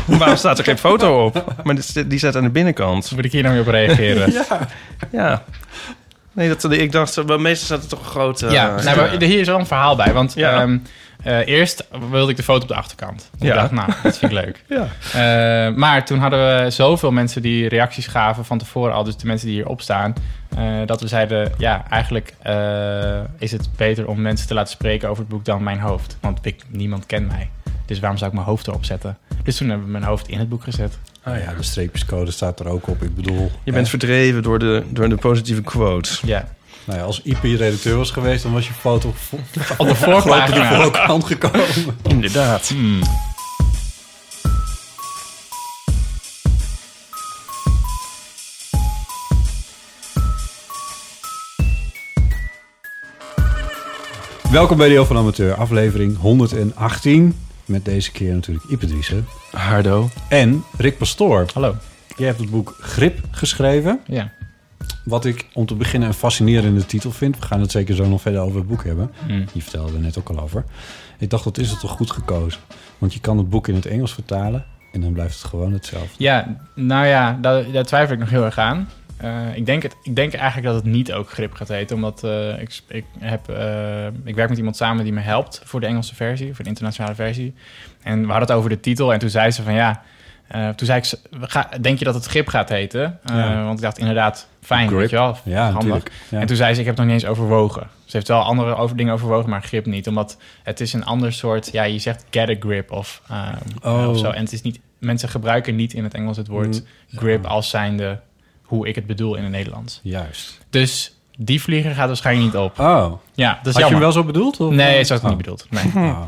Waarom 0.07 0.37
staat 0.37 0.59
er 0.59 0.65
geen 0.65 0.79
foto 0.79 1.25
op? 1.25 1.55
Maar 1.63 1.75
die, 1.75 2.07
die 2.07 2.19
staat 2.19 2.37
aan 2.37 2.43
de 2.43 2.51
binnenkant. 2.51 3.11
Moet 3.15 3.25
ik 3.25 3.33
hier 3.33 3.43
nou 3.43 3.55
weer 3.55 3.63
op 3.63 3.69
reageren? 3.71 4.33
Ja. 5.13 5.43
Nee, 6.37 6.49
dat, 6.49 6.73
ik 6.73 6.93
dacht, 6.93 7.27
maar 7.27 7.41
meestal 7.41 7.67
staat 7.67 7.83
er 7.83 7.89
toch 7.89 7.99
een 7.99 8.11
grote... 8.11 8.51
Ja, 8.51 8.77
eh, 8.77 8.85
nou, 8.85 8.97
maar 8.97 9.23
hier 9.23 9.41
is 9.41 9.47
wel 9.47 9.59
een 9.59 9.67
verhaal 9.67 9.97
bij. 9.97 10.13
Want 10.13 10.35
Ja. 10.35 10.61
ehm, 10.61 10.79
eh, 11.23 11.47
eerst 11.47 11.87
wilde 12.11 12.31
ik 12.31 12.37
de 12.37 12.43
foto 12.43 12.63
op 12.63 12.69
de 12.69 12.75
achterkant. 12.75 13.29
Want 13.31 13.43
Ja. 13.43 13.49
Ik 13.49 13.55
dacht, 13.55 13.71
nou, 13.71 13.93
dat 14.03 14.19
vind 14.19 14.33
ik 14.33 14.39
leuk. 14.45 14.63
Ja. 14.79 14.87
Eh, 15.13 15.75
maar 15.75 16.05
toen 16.05 16.19
hadden 16.19 16.63
we 16.65 16.71
zoveel 16.71 17.11
mensen 17.13 17.43
die 17.43 17.69
reacties 17.69 18.07
gaven 18.07 18.45
van 18.45 18.59
tevoren 18.59 18.95
al. 18.95 19.05
Dus 19.05 19.17
de 19.17 19.27
mensen 19.27 19.47
die 19.47 19.57
hierop 19.57 19.81
staan. 19.81 20.15
dat 20.87 21.01
we 21.01 21.09
zeiden, 21.09 21.53
ja, 21.59 21.85
eigenlijk 21.91 22.35
is 23.39 23.53
het 23.53 23.69
beter 23.77 24.09
om 24.09 24.21
mensen 24.21 24.47
te 24.47 24.55
laten 24.55 24.73
spreken 24.73 25.09
over 25.09 25.21
het 25.23 25.33
boek 25.33 25.45
dan 25.45 25.63
mijn 25.63 25.79
hoofd. 25.81 26.17
Want 26.21 26.39
ik, 26.43 26.63
niemand 26.69 27.07
kent 27.07 27.29
mij. 27.29 27.51
Dus 27.87 28.01
waarom 28.01 28.19
zou 28.19 28.31
ik 28.31 28.37
mijn 28.37 28.49
hoofd 28.49 28.67
erop 28.67 28.85
zetten? 28.85 29.19
Dus 29.43 29.57
toen 29.57 29.69
hebben 29.69 29.87
we 29.87 29.93
mijn 29.93 30.05
hoofd 30.05 30.29
in 30.29 30.39
het 30.39 30.49
boek 30.49 30.63
gezet. 30.63 30.99
Ah 31.23 31.39
ja, 31.39 31.55
de 31.55 31.63
streepjescode 31.63 32.31
staat 32.31 32.61
er 32.61 32.69
ook 32.69 32.89
op. 32.89 33.03
Ik 33.03 33.15
bedoel... 33.15 33.51
Je 33.65 33.73
bent 33.73 33.89
verdreven 33.89 34.43
door 34.43 34.59
de, 34.59 34.83
door 34.91 35.09
de 35.09 35.17
positieve 35.17 35.63
quotes. 35.63 36.23
Ja. 36.25 36.49
Nou 36.85 36.99
ja, 36.99 37.05
als 37.05 37.21
IP 37.23 37.43
redacteur 37.43 37.97
was 37.97 38.11
geweest, 38.11 38.43
dan 38.43 38.53
was 38.53 38.67
je 38.67 38.73
foto 38.73 39.15
Op 39.77 39.87
de 39.89 39.95
voorkant 39.95 41.25
gekomen. 41.25 41.67
Inderdaad. 42.03 42.69
Hmm. 42.69 43.01
Welkom 54.51 54.77
bij 54.77 54.89
Deel 54.89 55.07
van 55.07 55.17
Amateur, 55.17 55.55
aflevering 55.55 56.19
118. 56.19 57.46
Met 57.67 57.85
deze 57.85 58.13
keer 58.13 58.35
natuurlijk 58.35 58.71
Ipe 58.71 58.87
Driessen. 58.87 59.27
Hardo. 59.51 60.09
En 60.29 60.65
Rick 60.77 60.99
Pastoor. 60.99 61.47
Hallo. 61.55 61.77
Jij 62.17 62.27
hebt 62.27 62.41
het 62.41 62.51
boek 62.51 62.77
Grip 62.81 63.19
geschreven. 63.31 64.01
Ja. 64.07 64.33
Wat 65.05 65.25
ik 65.25 65.47
om 65.53 65.67
te 65.67 65.75
beginnen 65.75 66.09
een 66.09 66.15
fascinerende 66.15 66.87
titel 66.87 67.11
vind. 67.11 67.39
We 67.39 67.47
gaan 67.47 67.61
het 67.61 67.71
zeker 67.71 67.95
zo 67.95 68.07
nog 68.09 68.21
verder 68.21 68.41
over 68.41 68.59
het 68.59 68.69
boek 68.69 68.85
hebben. 68.85 69.13
Hmm. 69.27 69.45
Je 69.53 69.63
vertelde 69.63 69.93
er 69.93 70.01
net 70.01 70.19
ook 70.19 70.29
al 70.29 70.41
over. 70.41 70.65
Ik 71.19 71.31
dacht, 71.31 71.45
dat 71.45 71.59
is 71.59 71.71
het 71.71 71.81
toch 71.81 71.91
goed 71.91 72.11
gekozen. 72.11 72.61
Want 72.99 73.15
je 73.15 73.21
kan 73.21 73.39
het 73.39 73.51
boek 73.51 73.69
in 73.69 73.75
het 73.75 73.87
Engels 73.87 74.15
vertalen. 74.15 74.65
En 74.93 75.01
dan 75.01 75.13
blijft 75.13 75.35
het 75.35 75.51
gewoon 75.51 75.73
hetzelfde. 75.73 76.15
Ja, 76.17 76.57
nou 76.75 77.07
ja, 77.07 77.39
daar, 77.41 77.73
daar 77.73 77.85
twijfel 77.85 78.15
ik 78.15 78.21
nog 78.21 78.31
heel 78.31 78.45
erg 78.45 78.59
aan. 78.59 78.89
Eh, 79.17 79.57
ik, 79.57 79.67
denk 79.67 79.83
het, 79.83 79.97
ik 80.03 80.17
denk 80.17 80.35
eigenlijk 80.35 80.67
dat 80.67 80.75
het 80.85 80.93
niet 80.93 81.13
ook 81.13 81.31
grip 81.31 81.55
gaat 81.55 81.69
heten. 81.69 81.97
Omdat 81.97 82.25
eh, 82.25 82.61
ik, 82.61 82.81
ik, 82.89 83.05
heb, 83.19 83.49
eh, 83.49 84.07
ik 84.25 84.35
werk 84.35 84.49
met 84.49 84.59
iemand 84.59 84.77
samen 84.77 85.05
die 85.05 85.13
me 85.13 85.21
helpt 85.21 85.61
voor 85.65 85.81
de 85.81 85.87
Engelse 85.87 86.15
versie, 86.15 86.55
voor 86.55 86.65
de 86.65 86.71
internationale 86.71 87.15
versie. 87.15 87.55
En 88.03 88.21
we 88.21 88.27
hadden 88.27 88.49
het 88.49 88.57
over 88.57 88.71
de 88.71 88.81
titel. 88.81 89.13
En 89.13 89.19
toen 89.19 89.31
zei 89.31 89.51
ze 89.51 89.63
van 89.63 89.75
ja, 89.75 90.03
toen 90.77 90.87
zei 90.87 90.99
ik, 91.01 91.13
ga, 91.41 91.69
denk 91.81 91.99
je 91.99 92.05
dat 92.05 92.15
het 92.15 92.27
grip 92.27 92.49
gaat 92.49 92.69
heten? 92.69 93.19
Ja. 93.25 93.65
Want 93.65 93.79
ik 93.79 93.85
dacht 93.85 93.99
inderdaad, 93.99 94.49
fijn, 94.63 94.87
Grip. 94.87 94.99
weet 95.01 95.11
je 95.11 95.17
wel, 95.17 95.37
Ja, 95.43 95.71
handig. 95.71 96.03
Ja. 96.31 96.41
En 96.41 96.47
toen 96.47 96.57
zei 96.57 96.75
ze, 96.75 96.81
ik 96.81 96.87
heb 96.87 96.97
het 96.97 97.05
nog 97.07 97.15
niet 97.15 97.23
eens 97.23 97.31
overwogen. 97.33 97.87
Ze 98.05 98.17
heeft 98.17 98.29
wel 98.29 98.43
andere 98.43 98.75
over, 98.77 98.97
dingen 98.97 99.13
overwogen, 99.13 99.51
maar 99.51 99.63
grip 99.63 99.87
niet. 99.87 100.07
Omdat 100.09 100.37
het 100.63 100.81
is 100.81 100.93
een 100.93 101.05
ander 101.05 101.33
soort, 101.33 101.73
ja, 101.73 101.83
je 101.83 101.99
zegt 101.99 102.25
get 102.31 102.49
a 102.49 102.55
grip 102.59 102.91
of, 102.91 103.23
Oh. 103.83 104.09
of 104.09 104.19
zo. 104.19 104.31
En 104.31 104.43
het 104.43 104.53
is 104.53 104.63
niet, 104.63 104.81
mensen 104.99 105.29
gebruiken 105.29 105.77
niet 105.77 105.93
in 105.93 106.05
het 106.05 106.15
Engels 106.15 106.37
het 106.37 106.47
woord 106.49 106.83
Mm. 107.11 107.19
grip 107.19 107.47
als 107.47 107.71
zijnde 107.71 108.21
hoe 108.67 108.89
ik 108.89 108.95
het 108.95 109.07
bedoel 109.07 109.35
in 109.37 109.43
het 109.43 109.53
Nederlands. 109.53 110.01
Juist. 110.03 110.59
Dus 110.71 111.15
die 111.39 111.63
vlieger 111.63 111.95
gaat 111.95 112.07
waarschijnlijk 112.07 112.47
niet 112.53 112.63
op. 112.63 112.79
Oh. 112.79 113.13
Ja, 113.35 113.59
dat 113.63 113.67
is 113.67 113.73
Had 113.75 113.83
je 113.85 113.91
hem 113.91 113.99
wel 114.01 114.13
zo 114.13 114.25
bedoeld? 114.25 114.61
Of? 114.61 114.73
Nee, 114.75 114.95
zo 114.95 115.01
is 115.01 115.09
het 115.09 115.23
Oh. 115.23 115.29
niet 115.29 115.37
bedoeld. 115.37 115.67
Nee. 115.71 115.85
Oh. 116.05 116.21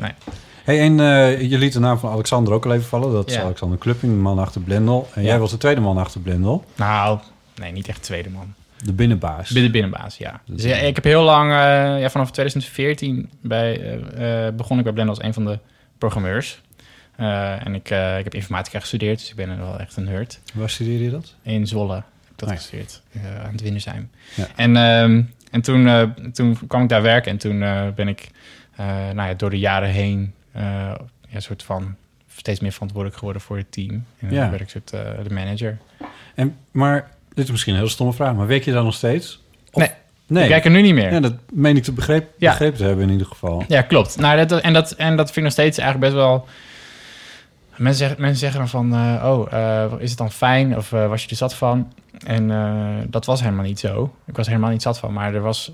Nee. 0.00 0.10
Hey, 0.64 0.80
en 0.80 1.00
eh, 1.00 1.40
je 1.50 1.58
liet 1.58 1.72
de 1.72 1.78
naam 1.80 1.98
van 1.98 2.10
Alexander 2.12 2.52
ook 2.52 2.64
al 2.64 2.72
even 2.74 2.86
vallen. 2.88 3.12
Dat 3.12 3.28
is 3.28 3.34
Ja. 3.34 3.42
Alexander 3.42 3.78
Klupping, 3.78 4.12
de 4.12 4.18
man 4.18 4.38
achter 4.38 4.60
Blendel. 4.60 5.08
En 5.14 5.22
Ja. 5.22 5.28
jij 5.28 5.38
was 5.38 5.50
de 5.50 5.56
tweede 5.56 5.80
man 5.80 5.98
achter 5.98 6.20
Blendel. 6.20 6.64
Nou, 6.76 7.18
nee, 7.54 7.72
niet 7.72 7.88
echt 7.88 8.02
tweede 8.02 8.30
man. 8.30 8.54
De 8.84 8.92
binnenbaas. 8.92 9.50
Binnen 9.50 9.72
binnenbaas, 9.72 10.16
ja. 10.16 10.40
Dus 10.46 10.62
ja, 10.62 10.76
ik 10.76 10.94
heb 10.94 11.04
heel 11.04 11.22
lang, 11.22 11.50
eh, 11.50 11.56
ja, 12.00 12.10
vanaf 12.10 12.30
2014 12.30 13.30
bij, 13.42 13.80
eh, 13.80 14.46
eh, 14.46 14.54
begon 14.54 14.78
ik 14.78 14.84
bij 14.84 14.92
Blender 14.92 15.14
als 15.16 15.24
een 15.24 15.34
van 15.34 15.44
de 15.44 15.58
programmeurs. 15.98 16.60
Eh, 17.20 17.66
en 17.66 17.74
ik, 17.74 17.90
eh, 17.90 18.18
ik 18.18 18.24
heb 18.24 18.34
informatica 18.34 18.80
gestudeerd, 18.80 19.18
dus 19.18 19.30
ik 19.30 19.36
ben 19.36 19.58
wel 19.58 19.78
echt 19.78 19.96
een 19.96 20.04
nerd. 20.04 20.40
Waar 20.54 20.70
studeerde 20.70 21.04
je 21.04 21.10
dat? 21.10 21.34
In 21.42 21.66
Zwolle 21.66 21.94
heb 21.94 22.04
ik 22.30 22.36
dat 22.38 22.48
Ah, 22.48 22.54
ja. 22.54 22.60
gestudeerd, 22.60 23.02
eh, 23.12 23.44
aan 23.44 23.52
het 23.52 23.60
Windersheim. 23.60 24.10
Ja. 24.34 24.46
En, 24.56 24.76
ehm, 24.76 25.22
en 25.50 25.60
toen, 25.60 26.12
toen 26.32 26.58
kwam 26.66 26.82
ik 26.82 26.88
daar 26.88 27.02
werken 27.02 27.30
en 27.30 27.38
toen 27.38 27.58
ben 27.94 28.08
ik 28.08 28.30
nou 29.14 29.28
ja, 29.28 29.34
door 29.34 29.50
de 29.50 29.58
jaren 29.58 29.88
heen 29.88 30.34
ja, 30.54 30.98
een 31.32 31.42
soort 31.42 31.62
van 31.62 31.94
steeds 32.36 32.60
meer 32.60 32.72
verantwoordelijk 32.72 33.18
geworden 33.18 33.42
voor 33.42 33.56
het 33.56 33.72
team. 33.72 34.04
En 34.18 34.30
Ja. 34.30 34.40
dan 34.40 34.50
werd 34.50 34.62
ik 34.62 34.68
soort, 34.68 34.88
de 35.28 35.34
manager. 35.34 35.78
En, 36.34 36.56
maar 36.70 37.10
dit 37.34 37.44
is 37.44 37.50
misschien 37.50 37.72
een 37.72 37.78
heel 37.78 37.88
stomme 37.88 38.12
vraag, 38.12 38.34
maar 38.34 38.46
werk 38.46 38.64
je 38.64 38.72
dan 38.72 38.84
nog 38.84 38.94
steeds? 38.94 39.40
Of 39.70 39.82
Nee. 39.82 39.90
Nee. 40.26 40.42
Ik 40.44 40.50
kijk 40.50 40.64
er 40.64 40.70
nu 40.70 40.82
niet 40.82 40.94
meer. 40.94 41.12
Ja, 41.12 41.20
dat 41.20 41.34
meen 41.52 41.76
ik 41.76 41.82
te 41.82 41.92
begrepen, 41.92 42.28
Ja. 42.38 42.50
begrepen 42.50 42.78
te 42.78 42.84
hebben 42.84 43.04
in 43.04 43.10
ieder 43.10 43.26
geval. 43.26 43.64
Ja, 43.68 43.82
klopt. 43.82 44.16
Nou, 44.16 44.46
dat, 44.46 44.60
en, 44.60 44.72
dat, 44.72 44.92
en 44.92 45.16
dat 45.16 45.26
vind 45.26 45.36
ik 45.36 45.42
nog 45.42 45.52
steeds 45.52 45.78
eigenlijk 45.78 46.12
best 46.12 46.22
wel... 46.24 46.46
Mensen 47.80 47.98
zeggen, 47.98 48.20
mensen 48.20 48.38
zeggen 48.38 48.58
dan 48.58 48.68
van, 48.68 48.94
eh, 48.94 49.30
oh, 49.30 49.52
eh, 49.52 49.92
is 49.98 50.08
het 50.08 50.18
dan 50.18 50.30
fijn 50.30 50.76
of 50.76 50.92
eh, 50.92 51.08
was 51.08 51.22
je 51.24 51.30
er 51.30 51.36
zat 51.36 51.54
van? 51.54 51.92
En 52.26 52.48
dat 53.08 53.24
was 53.26 53.40
helemaal 53.40 53.64
niet 53.64 53.80
zo. 53.80 54.14
Ik 54.26 54.36
was 54.36 54.44
er 54.46 54.50
helemaal 54.52 54.72
niet 54.72 54.82
zat 54.82 54.98
van, 54.98 55.12
maar 55.12 55.34
er 55.34 55.40
was... 55.40 55.72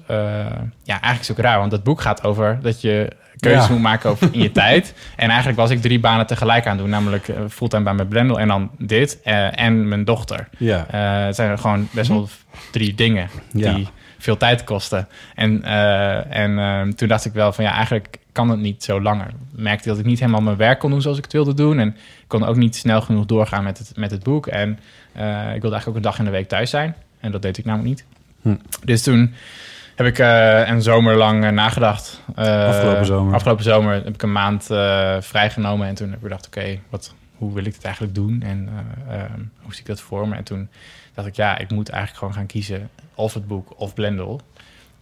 ja, 0.83 1.01
eigenlijk 1.01 1.31
ook 1.31 1.39
raar, 1.45 1.59
want 1.59 1.71
dat 1.71 1.83
boek 1.83 2.01
gaat 2.01 2.25
over 2.25 2.59
dat 2.63 2.81
je 2.81 3.13
keuzes 3.37 3.67
Ja. 3.67 3.73
moet 3.73 3.83
maken 3.83 4.11
over 4.11 4.29
in 4.33 4.41
je 4.41 4.53
tijd. 4.63 4.95
En 5.17 5.29
eigenlijk 5.29 5.59
was 5.59 5.71
ik 5.71 5.81
drie 5.81 6.01
banen 6.01 6.27
tegelijk 6.27 6.67
aan 6.67 6.77
doen, 6.77 6.89
namelijk 6.91 7.33
fulltime 7.49 7.83
bij 7.83 7.95
mijn 7.95 8.09
Blendel 8.09 8.41
en 8.41 8.49
dan 8.49 8.71
dit 8.79 9.21
en 9.53 9.89
mijn 9.89 10.05
dochter. 10.05 10.49
Ja. 10.59 10.87
Het 11.27 11.35
zijn 11.37 11.59
gewoon 11.59 11.89
best 11.91 12.09
wel 12.09 12.29
drie 12.73 12.95
dingen 12.95 13.29
Ja. 13.53 13.75
die 13.75 13.89
veel 14.19 14.37
tijd 14.37 14.65
kosten. 14.65 15.09
En, 15.35 15.65
en 16.31 16.95
toen 16.95 17.09
dacht 17.09 17.25
ik 17.25 17.33
wel 17.33 17.53
van 17.53 17.65
ja, 17.65 17.73
eigenlijk 17.73 18.19
kan 18.37 18.51
het 18.51 18.61
niet 18.61 18.85
zo 18.85 19.01
langer. 19.01 19.31
Merkte 19.55 19.89
dat 19.89 19.99
ik 19.99 20.05
niet 20.05 20.19
helemaal 20.19 20.41
mijn 20.41 20.57
werk 20.57 20.79
kon 20.79 20.91
doen 20.91 21.03
zoals 21.03 21.17
ik 21.17 21.25
het 21.25 21.33
wilde 21.33 21.55
doen. 21.55 21.79
En 21.79 21.89
ik 21.89 22.25
kon 22.27 22.45
ook 22.45 22.57
niet 22.57 22.77
snel 22.77 23.01
genoeg 23.01 23.27
doorgaan 23.27 23.65
met 23.65 23.79
het, 23.79 23.97
met 23.97 24.11
het 24.11 24.23
boek. 24.23 24.47
En 24.47 24.79
eh, 25.13 25.55
ik 25.55 25.61
wilde 25.61 25.77
eigenlijk 25.77 25.87
ook 25.87 25.95
een 25.95 26.03
dag 26.03 26.19
in 26.19 26.25
de 26.25 26.31
week 26.31 26.49
thuis 26.49 26.71
zijn. 26.71 26.95
En 27.21 27.33
dat 27.33 27.43
deed 27.43 27.59
ik 27.59 27.65
namelijk 27.65 27.89
niet. 27.89 28.05
Hm. 28.43 28.57
Dus 28.85 29.03
toen 29.03 29.35
heb 29.95 30.07
ik 30.07 30.19
eh, 30.19 30.69
een 30.69 30.83
zomer 30.83 31.17
lang 31.17 31.45
eh, 31.45 31.51
nagedacht. 31.51 32.23
Afgelopen 32.35 33.07
zomer. 33.07 33.35
Afgelopen 33.35 33.65
zomer 33.65 33.95
heb 33.95 34.15
ik 34.15 34.23
een 34.23 34.33
maand 34.33 34.65
vrijgenomen. 35.21 35.87
En 35.87 35.95
toen 35.95 36.09
heb 36.09 36.17
ik 36.17 36.23
gedacht, 36.23 36.47
oké, 36.47 36.79
wat 36.89 37.15
hoe 37.39 37.53
wil 37.53 37.65
ik 37.65 37.75
het 37.75 37.85
eigenlijk 37.85 38.15
doen? 38.15 38.43
En 38.43 38.69
eh, 38.69 39.15
ehm, 39.15 39.41
hoe 39.63 39.73
zie 39.73 39.81
ik 39.81 39.87
dat 39.87 40.01
voor 40.01 40.29
me? 40.29 40.37
En 40.37 40.45
toen 40.45 40.69
dacht 41.15 41.29
ik, 41.29 41.37
ja, 41.37 41.59
ik 41.59 41.71
moet 41.71 41.89
eigenlijk 41.89 42.19
gewoon 42.19 42.35
gaan 42.35 42.47
kiezen 42.47 42.91
of 43.15 43.35
het 43.35 43.47
boek 43.47 43.81
of 43.81 43.95
Blendel. 43.95 44.41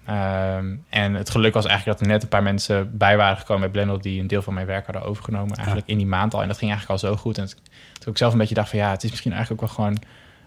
Ehm, 0.07 0.75
en 0.89 1.15
het 1.15 1.31
geluk 1.31 1.55
was 1.55 1.65
eigenlijk 1.67 1.99
dat 1.99 2.07
er 2.09 2.13
net 2.13 2.23
een 2.23 2.29
paar 2.29 2.43
mensen 2.43 2.97
bij 2.99 3.17
waren 3.17 3.37
gekomen 3.37 3.61
bij 3.63 3.71
Blendel 3.71 4.01
die 4.01 4.21
een 4.21 4.27
deel 4.27 4.43
van 4.43 4.55
mijn 4.55 4.67
werk 4.67 4.85
hadden 4.85 5.05
overgenomen, 5.05 5.57
eigenlijk 5.57 5.87
in 5.89 5.97
die 5.97 6.07
maand 6.07 6.35
al. 6.35 6.43
En 6.43 6.49
dat 6.49 6.59
ging 6.59 6.71
eigenlijk 6.71 7.03
al 7.03 7.09
zo 7.11 7.17
goed. 7.17 7.39
En 7.39 7.49
toen 8.01 8.13
ik 8.13 8.19
zelf 8.19 8.33
een 8.33 8.39
beetje 8.39 8.55
dacht 8.55 8.69
van 8.71 8.79
ja, 8.79 8.91
het 8.91 9.05
is 9.05 9.11
misschien 9.11 9.33
eigenlijk 9.33 9.63
ook 9.63 9.69
wel 9.69 9.77
gewoon 9.77 9.99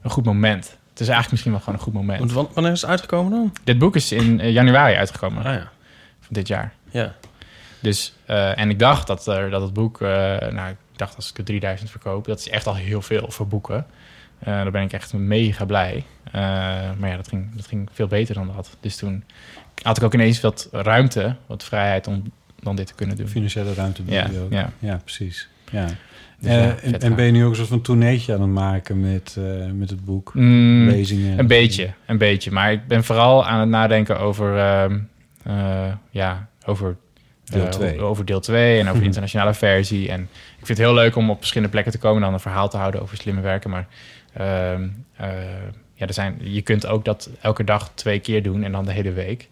een 0.01 0.09
goed 0.09 0.25
moment. 0.25 0.63
Het 0.89 0.99
is 0.99 1.07
eigenlijk 1.13 1.31
misschien 1.31 1.51
wel 1.51 1.59
gewoon 1.61 1.75
een 1.75 1.83
goed 1.83 1.93
moment. 1.93 2.19
Want 2.19 2.31
wan- 2.31 2.49
wanneer 2.53 2.71
is 2.71 2.81
het 2.81 2.89
uitgekomen 2.89 3.31
dan? 3.31 3.53
Dit 3.63 3.77
boek 3.77 3.95
is 3.95 4.11
in 4.11 4.39
eh, 4.39 4.51
januari 4.51 4.95
uitgekomen 4.95 5.45
Ah 5.45 5.53
ja. 5.53 5.69
van 6.19 6.29
dit 6.29 6.47
jaar. 6.47 6.73
Ja. 6.89 7.13
Dus, 7.79 8.13
eh, 8.25 8.59
en 8.59 8.69
ik 8.69 8.79
dacht 8.79 9.07
dat, 9.07 9.27
er, 9.27 9.49
dat 9.49 9.61
het 9.61 9.73
boek, 9.73 10.01
eh, 10.01 10.07
nou, 10.49 10.69
ik 10.69 10.75
dacht 10.95 11.15
als 11.15 11.29
ik 11.29 11.37
er 11.37 11.43
3000 11.43 11.89
verkoop, 11.91 12.25
dat 12.25 12.39
is 12.39 12.49
echt 12.49 12.67
al 12.67 12.75
heel 12.75 13.01
veel 13.01 13.31
voor 13.31 13.47
boeken. 13.47 13.85
Eh 14.39 14.45
daar 14.45 14.71
ben 14.71 14.83
ik 14.83 14.93
echt 14.93 15.13
mega 15.13 15.65
blij. 15.65 16.03
Eh, 16.23 16.41
maar 16.99 17.09
ja, 17.09 17.15
dat 17.15 17.27
ging, 17.27 17.55
dat 17.55 17.67
ging 17.67 17.89
veel 17.91 18.07
beter 18.07 18.35
dan 18.35 18.51
dat. 18.55 18.77
Dus 18.79 18.95
toen 18.95 19.23
had 19.81 19.97
ik 19.97 20.03
ook 20.03 20.13
ineens 20.13 20.41
wat 20.41 20.69
ruimte, 20.71 21.35
wat 21.45 21.63
vrijheid 21.63 22.07
om 22.07 22.23
dan 22.59 22.75
dit 22.75 22.87
te 22.87 22.93
kunnen 22.93 23.15
doen. 23.15 23.27
Financiële 23.27 23.73
ruimte 23.73 24.01
Ja, 24.05 24.23
bieden 24.25 24.43
ook. 24.43 24.51
ja. 24.51 24.71
ja, 24.79 24.99
precies. 25.03 25.49
Ja. 25.71 25.85
Dus 26.39 26.51
Eh, 26.51 26.63
ja, 26.91 26.97
en, 26.99 27.15
ben 27.15 27.25
je 27.25 27.31
nu 27.31 27.43
ook 27.43 27.49
een 27.49 27.55
soort 27.55 27.67
van 27.67 27.81
tourneetje 27.81 28.33
aan 28.33 28.41
het 28.41 28.49
maken 28.49 28.99
met, 28.99 29.37
met 29.73 29.89
het 29.89 30.05
boek? 30.05 30.33
Mm, 30.33 30.87
Lezingen? 30.87 31.39
Een 31.39 31.47
beetje, 31.47 31.89
een 32.05 32.17
beetje. 32.17 32.51
Maar 32.51 32.71
ik 32.71 32.87
ben 32.87 33.03
vooral 33.03 33.45
aan 33.45 33.59
het 33.59 33.69
nadenken 33.69 34.19
over, 34.19 34.57
ehm, 34.57 34.99
eh, 35.43 35.93
ja, 36.09 36.47
over 36.65 36.95
Deel 37.43 37.63
eh, 37.63 37.69
twee. 37.69 38.01
over 38.01 38.25
deel 38.25 38.39
2 38.39 38.79
en 38.79 38.87
over 38.87 38.99
de 38.99 39.05
internationale 39.11 39.53
versie. 39.53 40.09
En 40.09 40.21
ik 40.59 40.65
vind 40.65 40.67
het 40.67 40.87
heel 40.87 40.93
leuk 40.93 41.15
om 41.15 41.29
op 41.29 41.37
verschillende 41.37 41.71
plekken 41.71 41.93
te 41.93 41.99
komen 41.99 42.17
en 42.17 42.23
dan 42.23 42.33
een 42.33 42.39
verhaal 42.39 42.69
te 42.69 42.77
houden 42.77 43.01
over 43.01 43.17
slimme 43.17 43.41
werken. 43.41 43.69
Maar 43.69 43.87
ja, 45.93 46.05
er 46.07 46.13
zijn, 46.13 46.37
je 46.41 46.61
kunt 46.61 46.85
ook 46.87 47.05
dat 47.05 47.29
elke 47.41 47.63
dag 47.63 47.91
twee 47.93 48.19
keer 48.19 48.43
doen 48.43 48.63
en 48.63 48.71
dan 48.71 48.85
de 48.85 48.91
hele 48.91 49.11
week. 49.11 49.49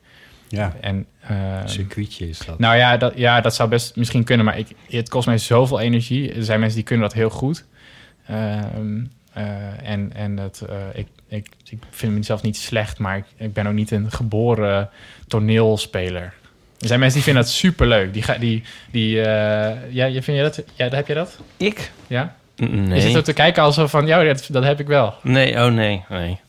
Ja, 0.48 0.74
En, 0.82 1.06
ehm, 1.22 1.38
een 1.62 1.70
circuitje 1.70 2.30
is 2.30 2.38
dat. 2.38 2.60
nou 2.60 2.76
ja 2.78 2.98
dat, 2.98 3.14
ja, 3.16 3.42
dat 3.42 3.56
zou 3.56 3.70
best 3.70 3.96
misschien 3.96 4.24
kunnen, 4.24 4.46
maar 4.46 4.58
ik, 4.58 4.68
het 4.90 5.10
kost 5.10 5.28
mij 5.28 5.38
zoveel 5.38 5.80
energie. 5.80 6.34
Er 6.34 6.44
zijn 6.44 6.60
mensen 6.60 6.76
die 6.78 6.86
kunnen 6.88 7.08
dat 7.08 7.18
heel 7.18 7.30
goed. 7.30 7.66
Ehm, 8.28 9.04
eh, 9.34 9.90
en 9.90 10.12
en 10.16 10.36
dat, 10.36 10.66
eh, 10.70 10.76
ik, 10.94 11.08
ik, 11.28 11.48
ik 11.70 11.80
vind 11.90 12.14
mezelf 12.14 12.42
niet 12.42 12.58
slecht, 12.58 13.00
maar 13.00 13.18
ik, 13.18 13.26
ik 13.38 13.54
ben 13.54 13.68
ook 13.68 13.74
niet 13.74 13.92
een 13.92 14.12
geboren 14.12 14.90
toneelspeler. 15.28 16.34
Er 16.80 16.88
zijn 16.88 17.00
mensen 17.00 17.16
die 17.18 17.24
vinden 17.26 17.44
dat 17.44 17.52
superleuk. 17.52 18.14
Die, 18.14 18.22
ga- 18.24 18.38
die, 18.38 18.64
die, 18.92 19.22
eh, 19.22 19.94
ja, 19.94 20.06
je 20.06 20.22
vind 20.22 20.38
je 20.38 20.44
dat? 20.44 20.64
Ja, 20.76 20.90
heb 20.90 21.08
je 21.08 21.14
dat? 21.14 21.40
Ik? 21.58 21.92
Ja? 22.08 22.36
N- 22.64 22.66
Je 22.66 23.00
zit 23.02 23.04
Nee. 23.04 23.16
er 23.16 23.24
te 23.24 23.34
kijken 23.34 23.64
alsof 23.64 23.90
van, 23.92 24.08
ja, 24.08 24.24
dat, 24.24 24.48
dat 24.52 24.64
heb 24.64 24.80
ik 24.80 24.88
wel. 24.88 25.14
Nee, 25.22 25.56
oh 25.66 25.74
nee, 25.74 26.04
nee. 26.10 26.40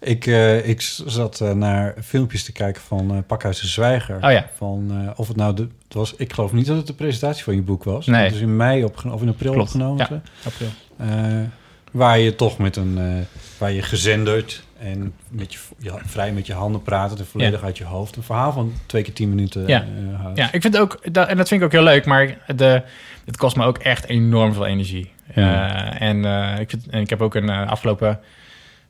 Ik, 0.00 0.26
eh, 0.26 0.68
ik 0.68 0.80
zat 1.06 1.40
eh, 1.40 1.52
naar 1.52 1.94
filmpjes 2.02 2.44
te 2.44 2.52
kijken 2.52 2.82
van 2.82 3.10
eh 3.14 3.18
Pakhuis 3.26 3.60
de 3.60 3.66
Zwijger. 3.66 4.16
Oh 4.16 4.30
ja. 4.30 4.48
Van, 4.56 4.86
eh, 4.90 5.18
of 5.18 5.28
het 5.28 5.36
nou 5.36 5.54
de, 5.54 5.62
het 5.62 5.94
was, 5.94 6.14
ik 6.16 6.32
geloof 6.32 6.52
niet 6.52 6.66
dat 6.66 6.76
het 6.76 6.86
de 6.86 6.92
presentatie 6.94 7.44
van 7.44 7.54
je 7.54 7.62
boek 7.62 7.84
was. 7.84 8.06
Nee. 8.06 8.24
Het 8.24 8.34
is 8.34 8.40
in 8.40 8.56
mei 8.56 8.84
opgenomen, 8.84 9.20
of 9.20 9.26
in 9.26 9.32
april 9.32 9.52
Klopt, 9.52 9.68
opgenomen. 9.68 10.06
ja. 10.10 10.20
April. 10.46 10.68
Eh, 10.96 11.40
waar 11.90 12.18
je 12.18 12.34
toch 12.34 12.58
met 12.58 12.76
een, 12.76 12.98
eh, 12.98 13.04
waar 13.58 13.72
je 13.72 13.82
gezenderd 13.82 14.62
en 14.78 15.12
met 15.28 15.52
je, 15.52 15.58
ja, 15.78 15.94
vrij 16.06 16.32
met 16.32 16.46
je 16.46 16.52
handen 16.52 16.82
praten 16.82 17.18
en 17.18 17.26
volledig 17.26 17.62
uit 17.62 17.78
je 17.78 17.84
hoofd. 17.84 18.16
Een 18.16 18.22
verhaal 18.22 18.52
van 18.52 18.72
twee 18.86 19.02
keer 19.02 19.14
tien 19.14 19.28
minuten 19.28 19.66
Ja. 19.66 19.80
eh, 19.80 20.20
houdt. 20.20 20.38
Ja, 20.38 20.52
ik 20.52 20.62
vind 20.62 20.78
ook, 20.78 20.98
dat, 21.12 21.28
en 21.28 21.36
dat 21.36 21.48
vind 21.48 21.60
ik 21.60 21.66
ook 21.66 21.72
heel 21.72 21.82
leuk, 21.82 22.04
maar 22.04 22.38
de, 22.56 22.82
het 23.24 23.36
kost 23.36 23.56
me 23.56 23.64
ook 23.64 23.78
echt 23.78 24.08
enorm 24.08 24.52
veel 24.52 24.66
energie. 24.66 25.12
Ja. 25.34 25.92
Eh, 25.94 26.08
en, 26.08 26.24
eh, 26.24 26.60
ik 26.60 26.70
vind, 26.70 26.86
en 26.88 27.00
ik 27.00 27.10
heb 27.10 27.22
ook 27.22 27.34
een 27.34 27.48
eh, 27.48 27.68
afgelopen, 27.68 28.20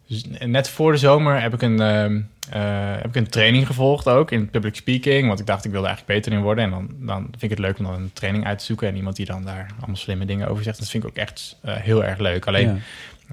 dus 0.08 0.24
net 0.46 0.68
voor 0.68 0.92
de 0.92 0.98
zomer 0.98 1.40
heb 1.40 1.54
ik 1.54 1.62
een, 1.62 1.80
ehm, 1.80 2.20
eh, 2.50 2.92
heb 2.96 3.06
ik 3.06 3.14
een 3.16 3.28
training 3.28 3.66
gevolgd 3.66 4.08
ook 4.08 4.30
in 4.30 4.50
public 4.50 4.74
speaking, 4.76 5.26
want 5.26 5.40
ik 5.40 5.46
dacht 5.46 5.64
ik 5.64 5.70
wilde 5.70 5.86
eigenlijk 5.86 6.18
beter 6.18 6.32
in 6.38 6.44
worden. 6.44 6.64
En 6.64 6.70
dan, 6.70 6.88
dan 6.98 7.22
vind 7.30 7.42
ik 7.42 7.50
het 7.50 7.58
leuk 7.58 7.78
om 7.78 7.84
dan 7.84 7.94
een 7.94 8.10
training 8.12 8.46
uit 8.46 8.58
te 8.58 8.64
zoeken 8.64 8.88
en 8.88 8.96
iemand 8.96 9.16
die 9.16 9.26
dan 9.26 9.44
daar 9.44 9.66
allemaal 9.78 9.96
slimme 9.96 10.24
dingen 10.24 10.48
over 10.48 10.64
zegt. 10.64 10.78
Dat 10.78 10.88
vind 10.90 11.02
ik 11.04 11.08
ook 11.10 11.16
echt 11.16 11.56
heel 11.64 12.04
erg 12.04 12.18
leuk. 12.18 12.46
Alleen, 12.46 12.82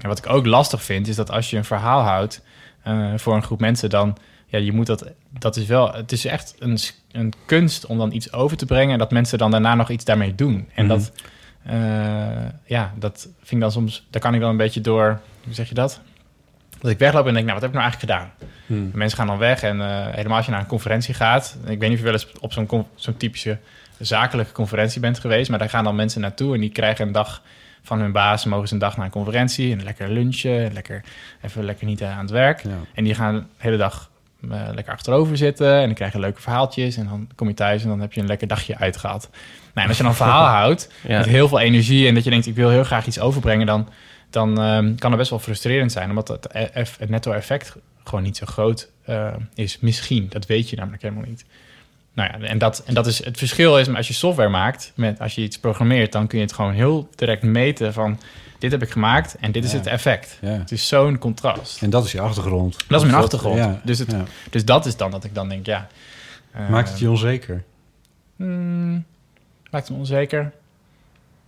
Ja. 0.00 0.08
wat 0.08 0.18
ik 0.18 0.28
ook 0.28 0.46
lastig 0.46 0.82
vind, 0.82 1.08
is 1.08 1.16
dat 1.16 1.30
als 1.30 1.50
je 1.50 1.56
een 1.56 1.64
verhaal 1.64 2.00
houdt 2.02 2.42
voor 3.16 3.34
een 3.34 3.42
groep 3.42 3.60
mensen, 3.60 3.90
dan 3.90 4.16
ja, 4.46 4.58
je 4.58 4.72
moet 4.72 4.86
dat. 4.86 5.06
Dat 5.38 5.56
is 5.56 5.66
wel. 5.66 5.92
Het 5.92 6.12
is 6.12 6.24
echt 6.24 6.54
een, 6.58 6.78
een 7.12 7.32
kunst 7.46 7.86
om 7.86 7.98
dan 7.98 8.12
iets 8.12 8.32
over 8.32 8.56
te 8.56 8.66
brengen 8.66 8.92
en 8.92 8.98
dat 8.98 9.10
mensen 9.10 9.38
dan 9.38 9.50
daarna 9.50 9.74
nog 9.74 9.90
iets 9.90 10.04
daarmee 10.04 10.34
doen. 10.34 10.68
En 10.74 10.86
Mhm. 10.86 10.94
dat, 10.94 11.12
ja, 12.64 12.92
dat 12.98 13.28
vind 13.38 13.50
ik 13.50 13.60
dan 13.60 13.72
soms. 13.72 14.06
Daar 14.10 14.22
kan 14.22 14.34
ik 14.34 14.40
dan 14.40 14.50
een 14.50 14.56
beetje 14.56 14.80
door. 14.80 15.20
Hoe 15.44 15.54
zeg 15.54 15.68
je 15.68 15.74
dat? 15.74 16.00
Dat 16.82 16.90
ik 16.90 16.98
wegloop 16.98 17.26
en 17.26 17.34
denk, 17.34 17.46
nou, 17.46 17.60
wat 17.60 17.62
heb 17.62 17.70
ik 17.70 17.78
nou 17.78 17.90
eigenlijk 17.90 18.12
gedaan? 18.12 18.48
Hmm. 18.66 18.90
Mensen 18.94 19.18
gaan 19.18 19.26
dan 19.26 19.38
weg 19.38 19.62
en 19.62 19.80
eh, 19.80 20.14
helemaal 20.14 20.36
als 20.36 20.46
je 20.46 20.52
naar 20.52 20.60
een 20.60 20.66
conferentie 20.66 21.14
gaat. 21.14 21.56
Ik 21.66 21.78
weet 21.78 21.80
niet 21.80 21.90
of 21.90 21.98
je 21.98 22.04
wel 22.04 22.12
eens 22.12 22.32
op 22.40 22.52
zo'n 22.52 22.86
zo'n 22.94 23.16
typische 23.16 23.58
zakelijke 23.98 24.52
conferentie 24.52 25.00
bent 25.00 25.18
geweest, 25.18 25.50
maar 25.50 25.58
daar 25.58 25.68
gaan 25.68 25.84
dan 25.84 25.94
mensen 25.94 26.20
naartoe 26.20 26.54
en 26.54 26.60
die 26.60 26.70
krijgen 26.70 27.06
een 27.06 27.12
dag 27.12 27.42
van 27.82 28.00
hun 28.00 28.12
baas, 28.12 28.44
mogen 28.44 28.68
ze 28.68 28.74
een 28.74 28.80
dag 28.80 28.96
naar 28.96 29.04
een 29.04 29.12
conferentie 29.12 29.72
en 29.72 29.82
lekker 29.82 30.08
lunchen, 30.08 30.64
en 30.64 30.72
lekker 30.72 31.04
even 31.40 31.64
lekker 31.64 31.86
niet 31.86 32.02
aan 32.02 32.18
het 32.18 32.30
werk. 32.30 32.62
Ja. 32.62 32.70
En 32.94 33.04
die 33.04 33.14
gaan 33.14 33.34
de 33.34 33.44
hele 33.56 33.76
dag 33.76 34.10
eh, 34.50 34.68
lekker 34.74 34.92
achterover 34.92 35.36
zitten 35.36 35.74
en 35.74 35.84
dan 35.84 35.94
krijg 35.94 36.12
je 36.12 36.18
leuke 36.18 36.40
verhaaltjes 36.40 36.96
en 36.96 37.06
dan 37.06 37.28
kom 37.34 37.48
je 37.48 37.54
thuis 37.54 37.82
en 37.82 37.88
dan 37.88 38.00
heb 38.00 38.12
je 38.12 38.20
een 38.20 38.26
lekker 38.26 38.48
dagje 38.48 38.78
uitgehad. 38.78 39.30
Nou, 39.74 39.84
en 39.84 39.88
als 39.88 39.96
je 39.96 40.02
dan 40.02 40.10
een 40.12 40.16
verhaal 40.18 40.46
houdt 40.46 40.88
Ja. 41.06 41.18
met 41.18 41.26
heel 41.26 41.48
veel 41.48 41.60
energie 41.60 42.08
en 42.08 42.14
dat 42.14 42.24
je 42.24 42.30
denkt 42.30 42.46
ik 42.46 42.54
wil 42.54 42.68
heel 42.70 42.84
graag 42.84 43.06
iets 43.06 43.18
overbrengen, 43.20 43.66
dan, 43.66 43.88
dan 44.30 44.60
ehm, 44.60 44.94
kan 44.94 45.10
het 45.10 45.18
best 45.18 45.30
wel 45.30 45.38
frustrerend 45.38 45.92
zijn, 45.92 46.08
omdat 46.10 46.28
het, 46.28 46.46
eff- 46.46 46.98
het 46.98 47.08
netto-effect 47.08 47.76
gewoon 48.04 48.24
niet 48.24 48.36
zo 48.36 48.46
groot 48.46 48.88
eh, 49.04 49.28
is. 49.54 49.78
Misschien, 49.80 50.26
dat 50.28 50.46
weet 50.46 50.70
je 50.70 50.76
namelijk 50.76 51.02
helemaal 51.02 51.24
niet. 51.28 51.44
Nou 52.14 52.30
ja, 52.40 52.46
en 52.48 52.58
dat, 52.58 52.82
en 52.86 52.94
dat 52.94 53.06
is 53.06 53.24
het 53.24 53.38
verschil 53.38 53.78
is, 53.78 53.86
maar 53.86 53.96
als 53.96 54.08
je 54.08 54.14
software 54.14 54.48
maakt, 54.48 54.92
met, 54.94 55.20
als 55.20 55.34
je 55.34 55.40
iets 55.42 55.58
programmeert, 55.58 56.12
dan 56.12 56.26
kun 56.26 56.38
je 56.38 56.44
het 56.44 56.54
gewoon 56.54 56.72
heel 56.72 57.08
direct 57.14 57.42
meten 57.42 57.92
van 57.92 58.20
dit 58.58 58.70
heb 58.70 58.82
ik 58.82 58.90
gemaakt 58.90 59.36
en 59.40 59.52
dit 59.52 59.64
is 59.64 59.70
Ja. 59.72 59.76
het 59.76 59.86
effect. 59.86 60.38
Ja. 60.40 60.48
Het 60.48 60.72
is 60.72 60.88
zo'n 60.88 61.18
contrast. 61.18 61.82
En 61.82 61.90
dat 61.90 62.04
is 62.04 62.12
je 62.12 62.20
achtergrond. 62.20 62.76
Dat 62.88 63.00
is 63.02 63.06
mijn 63.10 63.22
achtergrond. 63.22 63.56
Ja, 63.58 63.80
Dus, 63.84 63.98
het, 63.98 64.10
ja. 64.10 64.24
dus 64.50 64.64
dat 64.64 64.86
is 64.86 64.96
dan 64.96 65.10
dat 65.10 65.24
ik 65.24 65.34
dan 65.34 65.48
denk, 65.48 65.66
ja. 65.66 65.86
Maakt 66.70 66.88
het 66.88 66.98
je 66.98 67.10
onzeker? 67.10 67.62
hmm, 68.36 69.04
maakt 69.72 69.90
me 69.90 69.96
onzeker? 69.96 70.52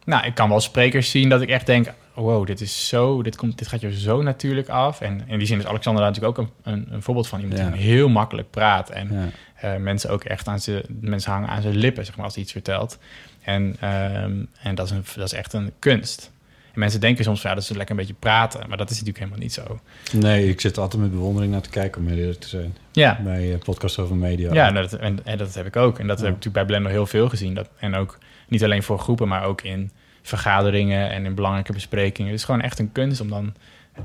Nou, 0.04 0.26
ik 0.26 0.34
kan 0.34 0.48
wel 0.48 0.60
sprekers 0.60 1.10
zien 1.10 1.28
dat 1.28 1.40
ik 1.42 1.48
echt 1.48 1.66
denk, 1.66 1.92
wow, 2.14 2.46
dit 2.46 2.60
is 2.60 2.88
zo, 2.88 3.22
dit, 3.22 3.36
komt, 3.36 3.58
dit 3.58 3.68
gaat 3.68 3.80
je 3.80 3.98
zo 4.00 4.22
natuurlijk 4.22 4.68
af. 4.68 5.00
En 5.00 5.22
in 5.26 5.38
die 5.38 5.46
zin 5.46 5.58
is 5.58 5.66
Alexander 5.66 6.04
natuurlijk 6.04 6.38
ook 6.38 6.46
een, 6.46 6.72
een, 6.72 6.86
een 6.90 7.02
voorbeeld 7.02 7.28
van. 7.28 7.40
Iemand 7.40 7.58
Ja. 7.60 7.70
die 7.70 7.80
heel 7.82 8.08
makkelijk 8.08 8.50
praat 8.50 8.90
en 8.90 9.12
Ja. 9.12 9.28
eh, 9.74 9.80
mensen 9.80 10.10
ook 10.10 10.24
echt 10.24 10.48
aan 10.48 10.60
zijn, 10.60 10.82
mensen 11.00 11.32
hangen 11.32 11.48
aan 11.48 11.62
zijn 11.62 11.76
lippen, 11.76 12.04
zeg 12.04 12.16
maar, 12.16 12.24
als 12.24 12.34
hij 12.34 12.42
iets 12.42 12.52
vertelt. 12.52 12.98
En, 13.42 13.76
ehm, 13.80 14.32
en 14.62 14.74
dat, 14.74 14.86
is 14.86 14.90
een, 14.92 15.04
dat 15.16 15.26
is 15.26 15.32
echt 15.32 15.52
een 15.52 15.72
kunst. 15.78 16.32
En 16.74 16.80
mensen 16.80 17.00
denken 17.00 17.24
soms, 17.24 17.40
van, 17.40 17.50
ja, 17.50 17.56
dat 17.56 17.64
is 17.64 17.70
lekker 17.76 17.90
een 17.90 18.00
beetje 18.00 18.14
praten, 18.18 18.68
maar 18.68 18.76
dat 18.76 18.90
is 18.90 18.98
natuurlijk 19.02 19.18
helemaal 19.24 19.42
niet 19.42 19.52
zo. 19.52 19.80
Nee, 20.12 20.48
ik 20.48 20.60
zit 20.60 20.78
altijd 20.78 21.02
met 21.02 21.10
bewondering 21.10 21.52
naar 21.52 21.60
te 21.60 21.68
kijken 21.70 22.00
om 22.02 22.08
eerlijk 22.08 22.40
te 22.40 22.48
zijn. 22.48 22.76
Ja, 22.92 23.20
Bij 23.24 23.52
eh, 23.52 23.58
podcast 23.58 23.98
over 23.98 24.16
media. 24.16 24.52
Ja, 24.52 24.66
en 24.68 24.74
dat, 24.74 24.92
en, 24.92 25.18
en 25.24 25.38
dat 25.38 25.54
heb 25.54 25.66
ik 25.66 25.76
ook. 25.76 25.98
En 25.98 26.06
dat 26.06 26.16
heb 26.18 26.28
ik 26.28 26.34
natuurlijk 26.34 26.54
bij 26.54 26.64
Blender 26.64 26.90
heel 26.92 27.06
veel 27.06 27.28
gezien. 27.28 27.54
Dat, 27.54 27.68
en 27.78 27.94
ook 27.94 28.18
niet 28.48 28.64
alleen 28.64 28.82
voor 28.82 28.98
groepen, 28.98 29.28
maar 29.28 29.44
ook 29.44 29.62
in 29.62 29.90
vergaderingen 30.22 31.10
en 31.10 31.24
in 31.24 31.34
belangrijke 31.34 31.72
besprekingen. 31.72 32.30
Het 32.30 32.40
is 32.40 32.46
gewoon 32.46 32.60
echt 32.60 32.78
een 32.78 32.92
kunst 32.92 33.20
om 33.20 33.28
dan 33.28 33.54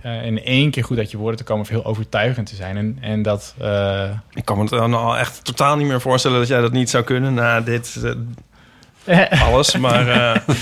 eh, 0.01 0.25
in 0.25 0.43
één 0.43 0.71
keer 0.71 0.83
goed 0.83 0.97
uit 0.97 1.11
je 1.11 1.17
woorden 1.17 1.37
te 1.37 1.43
komen 1.43 1.63
of 1.63 1.69
heel 1.69 1.85
overtuigend 1.85 2.47
te 2.47 2.55
zijn. 2.55 2.77
En, 2.77 2.97
en 3.01 3.21
dat... 3.21 3.55
eh, 3.57 4.09
Ik 4.33 4.45
kan 4.45 4.55
me 4.55 4.61
het 4.61 4.71
dan 4.71 4.93
al 4.93 5.17
echt 5.17 5.43
totaal 5.45 5.75
niet 5.77 5.87
meer 5.87 6.01
voorstellen 6.01 6.39
dat 6.39 6.47
jij 6.47 6.61
dat 6.61 6.71
niet 6.71 6.89
zou 6.89 7.03
kunnen 7.03 7.33
na 7.33 7.61
dit 7.61 7.99
eh, 9.05 9.41
alles. 9.47 9.77
Maar 9.77 10.07
eh, 10.07 10.41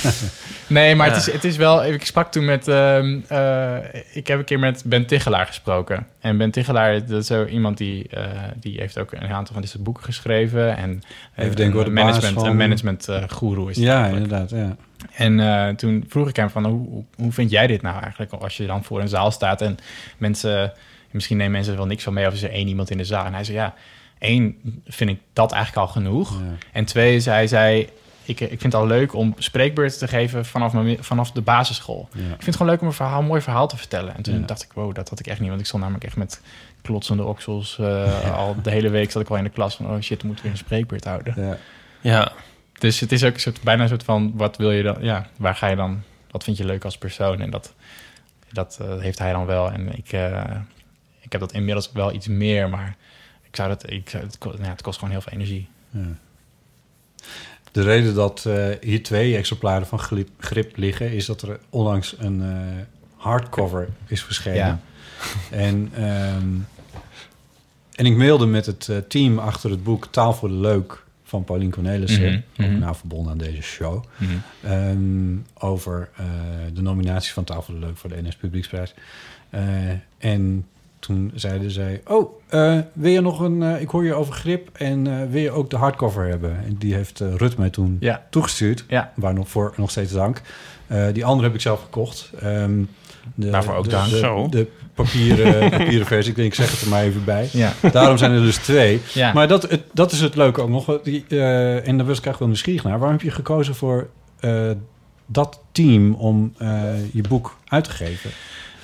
Nee, 0.67 0.95
maar 0.95 1.07
Ja. 1.07 1.13
het, 1.13 1.27
is, 1.27 1.33
het 1.33 1.43
is 1.43 1.57
wel... 1.57 1.85
Ik 1.85 2.05
sprak 2.05 2.31
toen 2.31 2.45
met... 2.45 2.67
ehm, 2.67 3.19
eh, 3.27 3.75
ik 4.13 4.27
heb 4.27 4.39
een 4.39 4.45
keer 4.45 4.59
met 4.59 4.83
Ben 4.85 5.05
Tichelaar 5.05 5.45
gesproken. 5.45 6.07
En 6.19 6.37
Ben 6.37 6.51
Tichelaar, 6.51 7.05
dat 7.05 7.19
is 7.21 7.27
zo 7.27 7.45
iemand 7.45 7.77
die... 7.77 8.07
eh, 8.09 8.23
die 8.59 8.77
heeft 8.79 8.97
ook 8.99 9.11
een 9.11 9.27
aantal 9.33 9.53
van 9.53 9.61
dit 9.61 9.71
soort 9.71 9.83
boeken 9.83 10.03
geschreven. 10.03 10.77
En 10.77 11.01
eh, 11.33 11.43
Even 11.45 11.55
denken, 11.55 11.85
een 11.85 11.93
management, 11.93 12.33
van- 12.33 12.45
een 12.45 12.57
management 12.57 13.07
eh, 13.07 13.23
guru 13.27 13.69
is 13.69 13.77
Ja, 13.77 14.01
eigenlijk. 14.03 14.23
inderdaad. 14.23 14.49
Ja. 14.49 14.75
En 15.15 15.39
eh, 15.39 15.75
toen 15.75 16.05
vroeg 16.09 16.29
ik 16.29 16.35
hem 16.35 16.49
van, 16.49 16.65
hoe, 16.65 17.03
hoe- 17.15 17.31
vind 17.31 17.51
jij 17.51 17.67
dit 17.67 17.81
nou 17.81 18.01
eigenlijk? 18.01 18.31
Als 18.31 18.57
je 18.57 18.65
dan 18.65 18.83
voor 18.83 19.01
een 19.01 19.07
zaal 19.09 19.31
staat 19.31 19.61
en 19.61 19.77
mensen... 20.17 20.71
Misschien 21.11 21.37
nemen 21.37 21.51
mensen 21.53 21.71
er 21.71 21.77
wel 21.77 21.87
niks 21.87 22.03
van 22.03 22.13
mee 22.13 22.27
of 22.27 22.33
is 22.33 22.43
er 22.43 22.51
één 22.51 22.67
iemand 22.67 22.89
in 22.89 22.97
de 22.97 23.03
zaal. 23.03 23.25
En 23.25 23.33
hij 23.33 23.43
zei, 23.43 23.57
ja, 23.57 23.73
één 24.19 24.55
vind 24.85 25.09
ik 25.09 25.19
dat 25.33 25.51
eigenlijk 25.51 25.87
al 25.87 25.93
genoeg. 25.93 26.31
Ja. 26.31 26.55
En 26.71 26.85
twee, 26.85 27.19
zei 27.19 27.47
zij, 27.47 27.89
ik, 28.27 28.39
ik 28.39 28.47
vind 28.49 28.63
het 28.63 28.73
al 28.75 28.87
leuk 28.87 29.13
om 29.13 29.33
spreekbeurten 29.37 29.99
te 29.99 30.07
geven 30.07 30.45
vanaf, 30.45 30.73
mijn, 30.73 30.85
mi- 30.85 30.97
vanaf 30.99 31.31
de 31.31 31.41
basisschool. 31.41 32.09
Ja. 32.13 32.19
Ik 32.21 32.27
vind 32.27 32.45
het 32.45 32.55
gewoon 32.55 32.71
leuk 32.71 32.81
om 32.81 32.87
een, 32.87 32.93
verhaal, 32.93 33.19
een 33.19 33.25
mooi 33.25 33.41
verhaal 33.41 33.67
te 33.67 33.77
vertellen. 33.77 34.15
En 34.15 34.21
toen 34.23 34.39
Ja. 34.39 34.45
dacht 34.45 34.63
ik, 34.63 34.71
wow, 34.73 34.95
dat 34.95 35.09
had 35.09 35.19
ik 35.19 35.27
echt 35.27 35.39
niet. 35.39 35.47
Want 35.49 35.59
ik 35.61 35.65
stond 35.67 35.81
namelijk 35.81 36.05
echt 36.05 36.15
met 36.17 36.41
klotsende 36.81 37.23
oksels. 37.23 37.77
eh, 37.79 38.33
Al 38.37 38.55
de 38.61 38.69
hele 38.71 38.89
week 38.89 39.11
zat 39.11 39.21
ik 39.21 39.29
al 39.29 39.37
in 39.37 39.43
de 39.43 39.49
klas 39.49 39.75
van, 39.75 39.85
oh 39.89 39.99
shit, 40.01 40.21
we 40.21 40.27
moeten 40.27 40.43
weer 40.45 40.53
een 40.53 40.59
spreekbeurt 40.59 41.03
houden. 41.05 41.33
Ja. 41.37 41.57
ja, 42.01 42.31
Dus 42.79 42.99
het 42.99 43.11
is 43.11 43.23
ook 43.23 43.33
een 43.33 43.39
soort, 43.39 43.61
bijna 43.61 43.81
een 43.83 43.89
soort 43.89 44.03
van, 44.03 44.31
wat 44.35 44.57
wil 44.57 44.71
je 44.71 44.83
dan, 44.83 44.97
ja, 44.99 45.27
waar 45.37 45.55
ga 45.55 45.67
je 45.67 45.75
dan, 45.75 46.01
wat 46.31 46.43
vind 46.43 46.57
je 46.57 46.65
leuk 46.65 46.83
als 46.85 46.97
persoon? 46.97 47.41
En 47.41 47.49
dat, 47.49 47.73
dat 48.51 48.77
eh, 48.81 48.99
heeft 48.99 49.19
hij 49.19 49.31
dan 49.31 49.45
wel. 49.45 49.71
En 49.71 49.97
ik, 49.97 50.11
eh, 50.11 50.43
ik 51.19 51.31
heb 51.31 51.41
dat 51.41 51.51
inmiddels 51.53 51.91
wel 51.93 52.13
iets 52.13 52.27
meer, 52.27 52.69
maar 52.69 52.95
ik 53.43 53.55
zou 53.55 53.69
dat, 53.69 53.91
ik, 53.91 54.09
zou- 54.09 54.23
het, 54.23 54.37
ja, 54.61 54.69
het 54.69 54.81
kost 54.81 54.97
gewoon 54.99 55.13
heel 55.13 55.21
veel 55.21 55.33
energie. 55.33 55.67
De 57.77 57.83
reden 57.83 58.15
dat 58.15 58.45
eh, 58.45 58.67
hier 58.81 59.03
twee 59.03 59.37
exemplaren 59.37 59.87
van 59.87 59.99
Grip, 59.99 60.29
Grip 60.39 60.77
liggen... 60.77 61.11
is 61.11 61.25
dat 61.25 61.41
er 61.41 61.59
onlangs 61.69 62.15
een 62.17 62.41
eh, 62.41 62.57
hardcover 63.15 63.87
is 64.07 64.23
verschenen. 64.23 64.57
Ja. 64.57 64.79
En, 65.51 65.89
ehm, 65.95 66.47
en 67.95 68.05
ik 68.05 68.15
mailde 68.15 68.45
met 68.45 68.65
het 68.65 68.89
eh, 68.89 68.97
team 68.97 69.39
achter 69.39 69.69
het 69.69 69.83
boek 69.83 70.05
Taal 70.05 70.33
voor 70.33 70.49
de 70.49 70.55
Leuk... 70.55 71.03
van 71.23 71.43
Paulien 71.43 71.71
Cornelissen, 71.71 72.21
Mhm, 72.21 72.35
ook 72.35 72.71
mhm. 72.71 72.79
nou 72.79 72.95
verbonden 72.95 73.31
aan 73.31 73.37
deze 73.37 73.61
show... 73.61 74.03
Mhm. 74.17 74.31
Ehm, 74.63 75.35
over 75.53 76.09
de 76.73 76.81
nominatie 76.81 77.33
van 77.33 77.43
Taal 77.43 77.61
voor 77.61 77.73
de 77.73 77.79
Leuk 77.79 77.97
voor 77.97 78.09
de 78.09 78.21
NS 78.21 78.35
Publieksprijs. 78.35 78.93
En 80.17 80.65
toen 81.07 81.31
zeiden 81.35 81.71
zij... 81.71 82.01
Oh, 82.07 82.39
eh, 82.47 82.77
wil 82.93 83.11
je 83.11 83.21
nog 83.21 83.39
een... 83.39 83.63
eh, 83.63 83.81
ik 83.81 83.89
hoor 83.89 84.05
je 84.05 84.13
over 84.13 84.33
grip 84.33 84.69
en 84.73 85.07
eh, 85.07 85.29
wil 85.29 85.41
je 85.41 85.51
ook 85.51 85.69
de 85.69 85.75
hardcover 85.75 86.27
hebben? 86.27 86.57
En 86.65 86.75
die 86.77 86.93
heeft 86.93 87.19
Rut 87.19 87.57
mij 87.57 87.69
toen 87.69 87.97
Ja. 87.99 88.25
toegestuurd. 88.29 88.85
Ja. 88.87 89.11
Waar 89.15 89.33
nog 89.33 89.49
voor 89.49 89.73
nog 89.77 89.89
steeds 89.91 90.11
dank. 90.11 90.41
Die 91.13 91.25
andere 91.25 91.47
heb 91.47 91.55
ik 91.55 91.61
zelf 91.61 91.81
gekocht. 91.81 92.31
Ehm, 92.41 92.81
de, 93.35 93.49
Waarvoor 93.49 93.75
ook 93.75 93.83
de, 93.83 93.89
dank. 93.89 94.09
De, 94.09 94.17
Zo. 94.17 94.47
de 94.49 94.67
papieren, 94.93 95.69
papieren 95.77 96.05
versie. 96.05 96.29
Ik 96.31 96.35
denk, 96.37 96.47
ik 96.47 96.53
zeg 96.55 96.71
het 96.71 96.81
er 96.81 96.89
maar 96.89 97.03
even 97.03 97.23
bij. 97.23 97.49
Ja. 97.51 97.73
Daarom 97.91 98.17
zijn 98.17 98.31
er 98.31 98.41
dus 98.41 98.57
twee. 98.57 99.01
Ja. 99.13 99.33
Maar 99.33 99.47
dat, 99.47 99.69
het, 99.69 99.81
dat 99.93 100.11
is 100.11 100.21
het 100.21 100.35
leuke 100.35 100.61
ook 100.61 100.69
nog. 100.69 100.99
Die, 101.03 101.25
en 101.27 101.97
daar 101.97 102.05
was 102.05 102.17
ik 102.17 102.25
eigenlijk 102.25 102.39
wel 102.39 102.47
nieuwsgierig 102.47 102.83
naar. 102.83 102.99
Waarom 102.99 103.17
heb 103.17 103.21
je 103.25 103.31
gekozen 103.31 103.75
voor 103.75 104.09
dat 105.25 105.61
team 105.71 106.13
om 106.13 106.53
je 107.11 107.21
boek 107.29 107.57
uit 107.67 107.83
te 107.83 107.89
geven? 107.89 108.29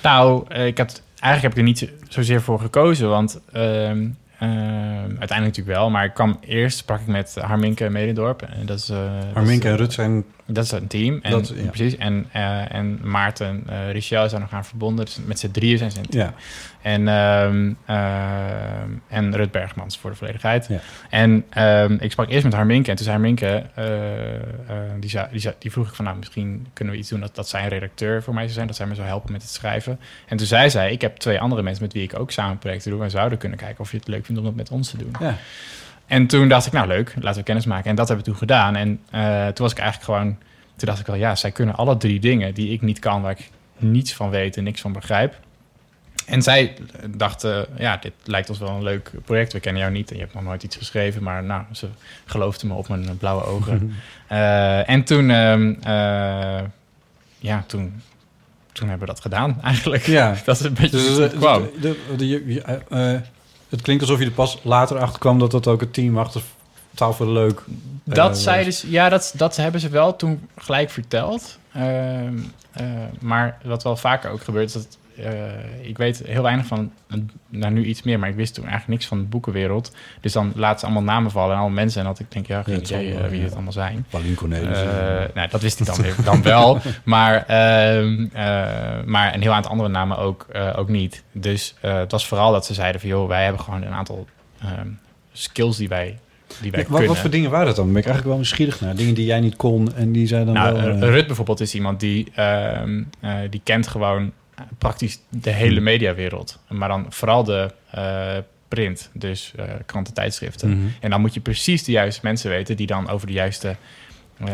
Nou, 0.03 0.53
ik 0.53 0.77
had, 0.77 1.01
eigenlijk 1.23 1.41
heb 1.41 1.51
ik 1.51 1.57
er 1.57 1.63
niet 1.63 1.77
zo- 1.79 2.05
zozeer 2.09 2.41
voor 2.41 2.59
gekozen, 2.59 3.09
want 3.09 3.39
ehm, 3.51 4.07
ehm, 4.39 4.49
uiteindelijk 4.49 5.29
natuurlijk 5.29 5.77
wel. 5.77 5.89
Maar 5.89 6.05
ik 6.05 6.13
kwam 6.13 6.37
eerst, 6.41 6.77
sprak 6.77 6.99
ik 6.99 7.07
met 7.07 7.35
Harminke 7.39 7.89
Medendorp. 7.89 8.41
En 8.41 8.65
dat 8.65 8.77
is, 8.77 8.89
eh, 8.89 8.97
dat 8.97 9.35
Arminke 9.35 9.65
is, 9.65 9.71
en 9.71 9.77
Rut 9.77 9.93
zijn... 9.93 10.23
Dat 10.53 10.63
is 10.63 10.71
een 10.71 10.87
team. 10.87 11.19
En, 11.21 11.31
Dat- 11.31 11.53
ja. 11.55 11.65
Precies. 11.69 11.97
En, 11.97 12.25
eh, 12.31 12.73
en 12.73 12.99
Maarten 13.03 13.63
uh, 13.69 13.91
Richel 13.91 14.29
zijn 14.29 14.41
nog 14.41 14.53
aan 14.53 14.65
verbonden. 14.65 15.05
Dus 15.05 15.19
met 15.25 15.39
z'n 15.39 15.51
drieën 15.51 15.77
zijn 15.77 15.91
ze 15.91 15.99
een 15.99 16.05
team. 16.09 16.23
Ja. 16.23 16.33
En, 16.81 17.07
ehm, 17.07 17.73
en 19.07 19.35
Rut 19.35 19.51
Bergmans 19.51 19.97
voor 19.97 20.09
de 20.09 20.15
volledigheid. 20.15 20.67
Ja. 20.67 20.79
En 21.09 21.45
ehm, 21.49 21.97
ik 21.99 22.11
sprak 22.11 22.29
eerst 22.29 22.43
met 22.43 22.53
Harminke. 22.53 22.89
En 22.89 22.95
toen 22.95 23.05
zei 23.05 23.17
Harminke, 23.17 23.63
eh, 23.75 24.35
eh, 24.35 24.41
die, 24.99 25.09
zei, 25.09 25.27
die, 25.31 25.39
zei, 25.39 25.55
die 25.59 25.71
vroeg 25.71 25.87
ik 25.87 25.93
van... 25.93 26.05
nou, 26.05 26.17
misschien 26.17 26.67
kunnen 26.73 26.93
we 26.93 26.99
iets 26.99 27.09
doen 27.09 27.19
dat, 27.19 27.35
dat 27.35 27.49
zij 27.49 27.63
een 27.63 27.69
redacteur 27.69 28.23
voor 28.23 28.33
mij 28.33 28.43
zou 28.43 28.53
zijn. 28.55 28.67
Dat 28.67 28.75
zij 28.75 28.85
me 28.85 28.95
zou 28.95 29.07
helpen 29.07 29.31
met 29.31 29.41
het 29.41 29.51
schrijven. 29.51 29.99
En 30.27 30.37
toen 30.37 30.47
zei 30.47 30.69
zij, 30.69 30.91
ik 30.91 31.01
heb 31.01 31.17
twee 31.17 31.39
andere 31.39 31.61
mensen... 31.61 31.83
met 31.83 31.93
wie 31.93 32.03
ik 32.03 32.19
ook 32.19 32.31
samen 32.31 32.57
projecten 32.57 32.91
doe. 32.91 33.03
En 33.03 33.11
zouden 33.11 33.37
kunnen 33.37 33.57
kijken 33.57 33.79
of 33.79 33.91
je 33.91 33.97
het 33.97 34.07
leuk 34.07 34.25
vindt 34.25 34.41
om 34.41 34.47
dat 34.47 34.55
met 34.55 34.71
ons 34.71 34.89
te 34.89 34.97
doen. 34.97 35.15
Ja. 35.19 35.37
En 36.13 36.27
toen 36.27 36.47
dacht 36.47 36.65
ik, 36.65 36.71
nou 36.71 36.87
leuk, 36.87 37.13
laten 37.19 37.39
we 37.39 37.45
kennis 37.45 37.65
maken. 37.65 37.89
En 37.89 37.95
dat 37.95 38.07
hebben 38.07 38.25
we 38.25 38.31
toen 38.31 38.39
gedaan. 38.39 38.75
En 38.75 38.99
eh, 39.11 39.45
toen 39.45 39.63
was 39.65 39.71
ik 39.71 39.79
eigenlijk 39.79 40.03
gewoon... 40.11 40.37
Toen 40.75 40.87
dacht 40.87 40.99
ik 40.99 41.05
wel, 41.05 41.15
ja, 41.15 41.35
zij 41.35 41.51
kunnen 41.51 41.75
alle 41.75 41.97
drie 41.97 42.19
dingen 42.19 42.53
die 42.53 42.71
ik 42.71 42.81
niet 42.81 42.99
kan... 42.99 43.21
waar 43.21 43.31
ik 43.31 43.49
niets 43.77 44.13
van 44.13 44.29
weet 44.29 44.57
en 44.57 44.63
niks 44.63 44.81
van 44.81 44.93
begrijp. 44.93 45.35
En 46.25 46.41
zij 46.41 46.73
dachten, 47.09 47.65
ja, 47.77 47.97
dit 47.97 48.13
lijkt 48.23 48.49
ons 48.49 48.59
wel 48.59 48.69
een 48.69 48.83
leuk 48.83 49.11
project. 49.25 49.53
We 49.53 49.59
kennen 49.59 49.81
jou 49.81 49.93
niet 49.93 50.09
en 50.09 50.15
je 50.15 50.21
hebt 50.21 50.33
nog 50.33 50.43
nooit 50.43 50.63
iets 50.63 50.75
geschreven. 50.75 51.23
Maar 51.23 51.43
nou, 51.43 51.63
ze 51.71 51.87
geloofden 52.25 52.67
me 52.67 52.73
op 52.73 52.87
mijn 52.87 53.17
blauwe 53.17 53.43
ogen. 53.45 53.93
Eh, 54.27 54.89
en 54.89 55.03
toen, 55.03 55.29
ehm, 55.29 55.73
eh, 55.83 56.61
ja, 57.39 57.63
toen, 57.67 58.01
toen 58.71 58.89
hebben 58.89 59.07
we 59.07 59.13
dat 59.13 59.21
gedaan 59.21 59.61
eigenlijk. 59.63 60.05
Ja. 60.05 60.35
dat 60.45 60.59
is 60.59 60.65
een 60.65 60.73
beetje 60.73 60.89
Dus, 60.89 61.17
eh, 61.17 61.55
de- 61.81 62.15
de- 62.17 62.61
eh, 62.89 63.13
eh, 63.15 63.21
het 63.73 63.81
klinkt 63.81 64.03
alsof 64.03 64.19
je 64.19 64.25
er 64.25 64.31
pas 64.31 64.59
later 64.63 64.97
achter 64.99 65.19
kwam... 65.19 65.39
dat 65.39 65.51
dat 65.51 65.67
ook 65.67 65.79
het 65.79 65.93
team 65.93 66.17
achter 66.17 66.41
Taal 66.95 67.13
voor 67.13 67.27
Leuk... 67.27 67.59
eh, 67.59 68.15
Dat 68.15 68.29
was. 68.29 68.43
zeiden 68.43 68.73
ze, 68.73 68.91
ja, 68.91 69.09
dat, 69.09 69.33
dat 69.35 69.55
hebben 69.55 69.81
ze 69.81 69.89
wel 69.89 70.15
toen 70.15 70.47
gelijk 70.57 70.89
verteld. 70.89 71.57
Ehm, 71.73 72.37
eh, 72.71 72.85
maar 73.19 73.57
wat 73.63 73.83
wel 73.83 73.95
vaker 73.95 74.31
ook 74.31 74.43
gebeurt, 74.43 74.67
is 74.67 74.73
dat 74.73 74.97
eh, 75.17 75.87
ik 75.87 75.97
weet 75.97 76.23
heel 76.25 76.41
weinig 76.41 76.65
van, 76.65 76.91
nou 77.49 77.73
nu 77.73 77.85
iets 77.85 78.03
meer, 78.03 78.19
maar 78.19 78.29
ik 78.29 78.35
wist 78.35 78.53
toen 78.53 78.63
eigenlijk 78.63 78.93
niks 78.93 79.05
van 79.05 79.17
de 79.17 79.23
boekenwereld. 79.23 79.95
Dus 80.21 80.33
dan 80.33 80.51
laten 80.55 80.79
ze 80.79 80.85
allemaal 80.85 81.03
namen 81.03 81.31
vallen 81.31 81.51
en 81.51 81.57
allemaal 81.57 81.75
mensen. 81.75 82.01
En 82.01 82.07
dat 82.07 82.19
ik 82.19 82.31
denk, 82.31 82.47
ja, 82.47 82.63
geen 82.63 82.79
idee 82.79 83.13
wel, 83.13 83.23
eh, 83.23 83.29
wie 83.29 83.37
ja. 83.37 83.43
het 83.43 83.53
allemaal 83.53 83.71
zijn. 83.71 84.05
Paulien 84.09 84.35
Cornelis. 84.35 84.77
Eh, 84.77 85.33
nou, 85.33 85.49
dat 85.49 85.61
wist 85.61 85.79
ik 85.79 85.85
dan, 86.25 86.41
wel. 86.41 86.79
Maar, 87.03 87.45
ehm, 87.47 88.25
eh, 88.33 89.03
maar 89.05 89.33
een 89.33 89.41
heel 89.41 89.53
aantal 89.53 89.71
andere 89.71 89.89
namen 89.89 90.17
ook, 90.17 90.47
ook 90.75 90.89
niet. 90.89 91.23
Dus 91.31 91.75
het 91.79 92.11
was 92.11 92.27
vooral 92.27 92.51
dat 92.51 92.65
ze 92.65 92.73
zeiden 92.73 93.01
van... 93.01 93.09
joh, 93.09 93.27
wij 93.27 93.43
hebben 93.43 93.61
gewoon 93.61 93.81
een 93.83 93.93
aantal 93.93 94.27
ehm, 94.59 94.87
skills 95.31 95.77
die 95.77 95.87
wij, 95.87 96.19
die 96.61 96.71
wij 96.71 96.81
Ja, 96.81 96.87
wat, 96.89 97.05
wat 97.05 97.17
voor 97.17 97.29
dingen 97.29 97.49
waren 97.49 97.65
dat 97.65 97.75
dan? 97.75 97.85
Ben 97.85 97.95
ik 97.95 98.05
eigenlijk 98.05 98.27
wel 98.27 98.35
nieuwsgierig 98.35 98.81
naar. 98.81 98.95
Dingen 98.95 99.13
die 99.13 99.25
jij 99.25 99.39
niet 99.39 99.55
kon 99.55 99.95
en 99.95 100.11
die 100.11 100.27
zij 100.27 100.43
dan 100.43 100.53
Nou, 100.53 100.81
wel... 100.81 101.09
Rut 101.09 101.27
bijvoorbeeld 101.27 101.59
is 101.59 101.75
iemand 101.75 101.99
die, 101.99 102.31
ehm, 102.35 103.03
eh, 103.19 103.35
die 103.49 103.61
kent 103.63 103.87
gewoon 103.87 104.31
praktisch 104.77 105.19
de 105.29 105.49
hele 105.49 105.75
Hmm. 105.75 105.83
mediawereld. 105.83 106.59
Maar 106.69 106.89
dan 106.89 107.05
vooral 107.09 107.43
de 107.43 107.71
eh, 107.91 108.37
print, 108.67 109.09
dus 109.13 109.53
eh 109.55 109.63
kranten, 109.85 110.13
tijdschriften. 110.13 110.69
Mhm. 110.77 110.87
En 110.99 111.09
dan 111.09 111.21
moet 111.21 111.33
je 111.33 111.39
precies 111.39 111.83
de 111.83 111.91
juiste 111.91 112.19
mensen 112.23 112.49
weten 112.49 112.75
die 112.77 112.87
dan 112.87 113.09
over 113.09 113.27
de 113.27 113.33
juiste, 113.33 113.75
eh, 114.37 114.47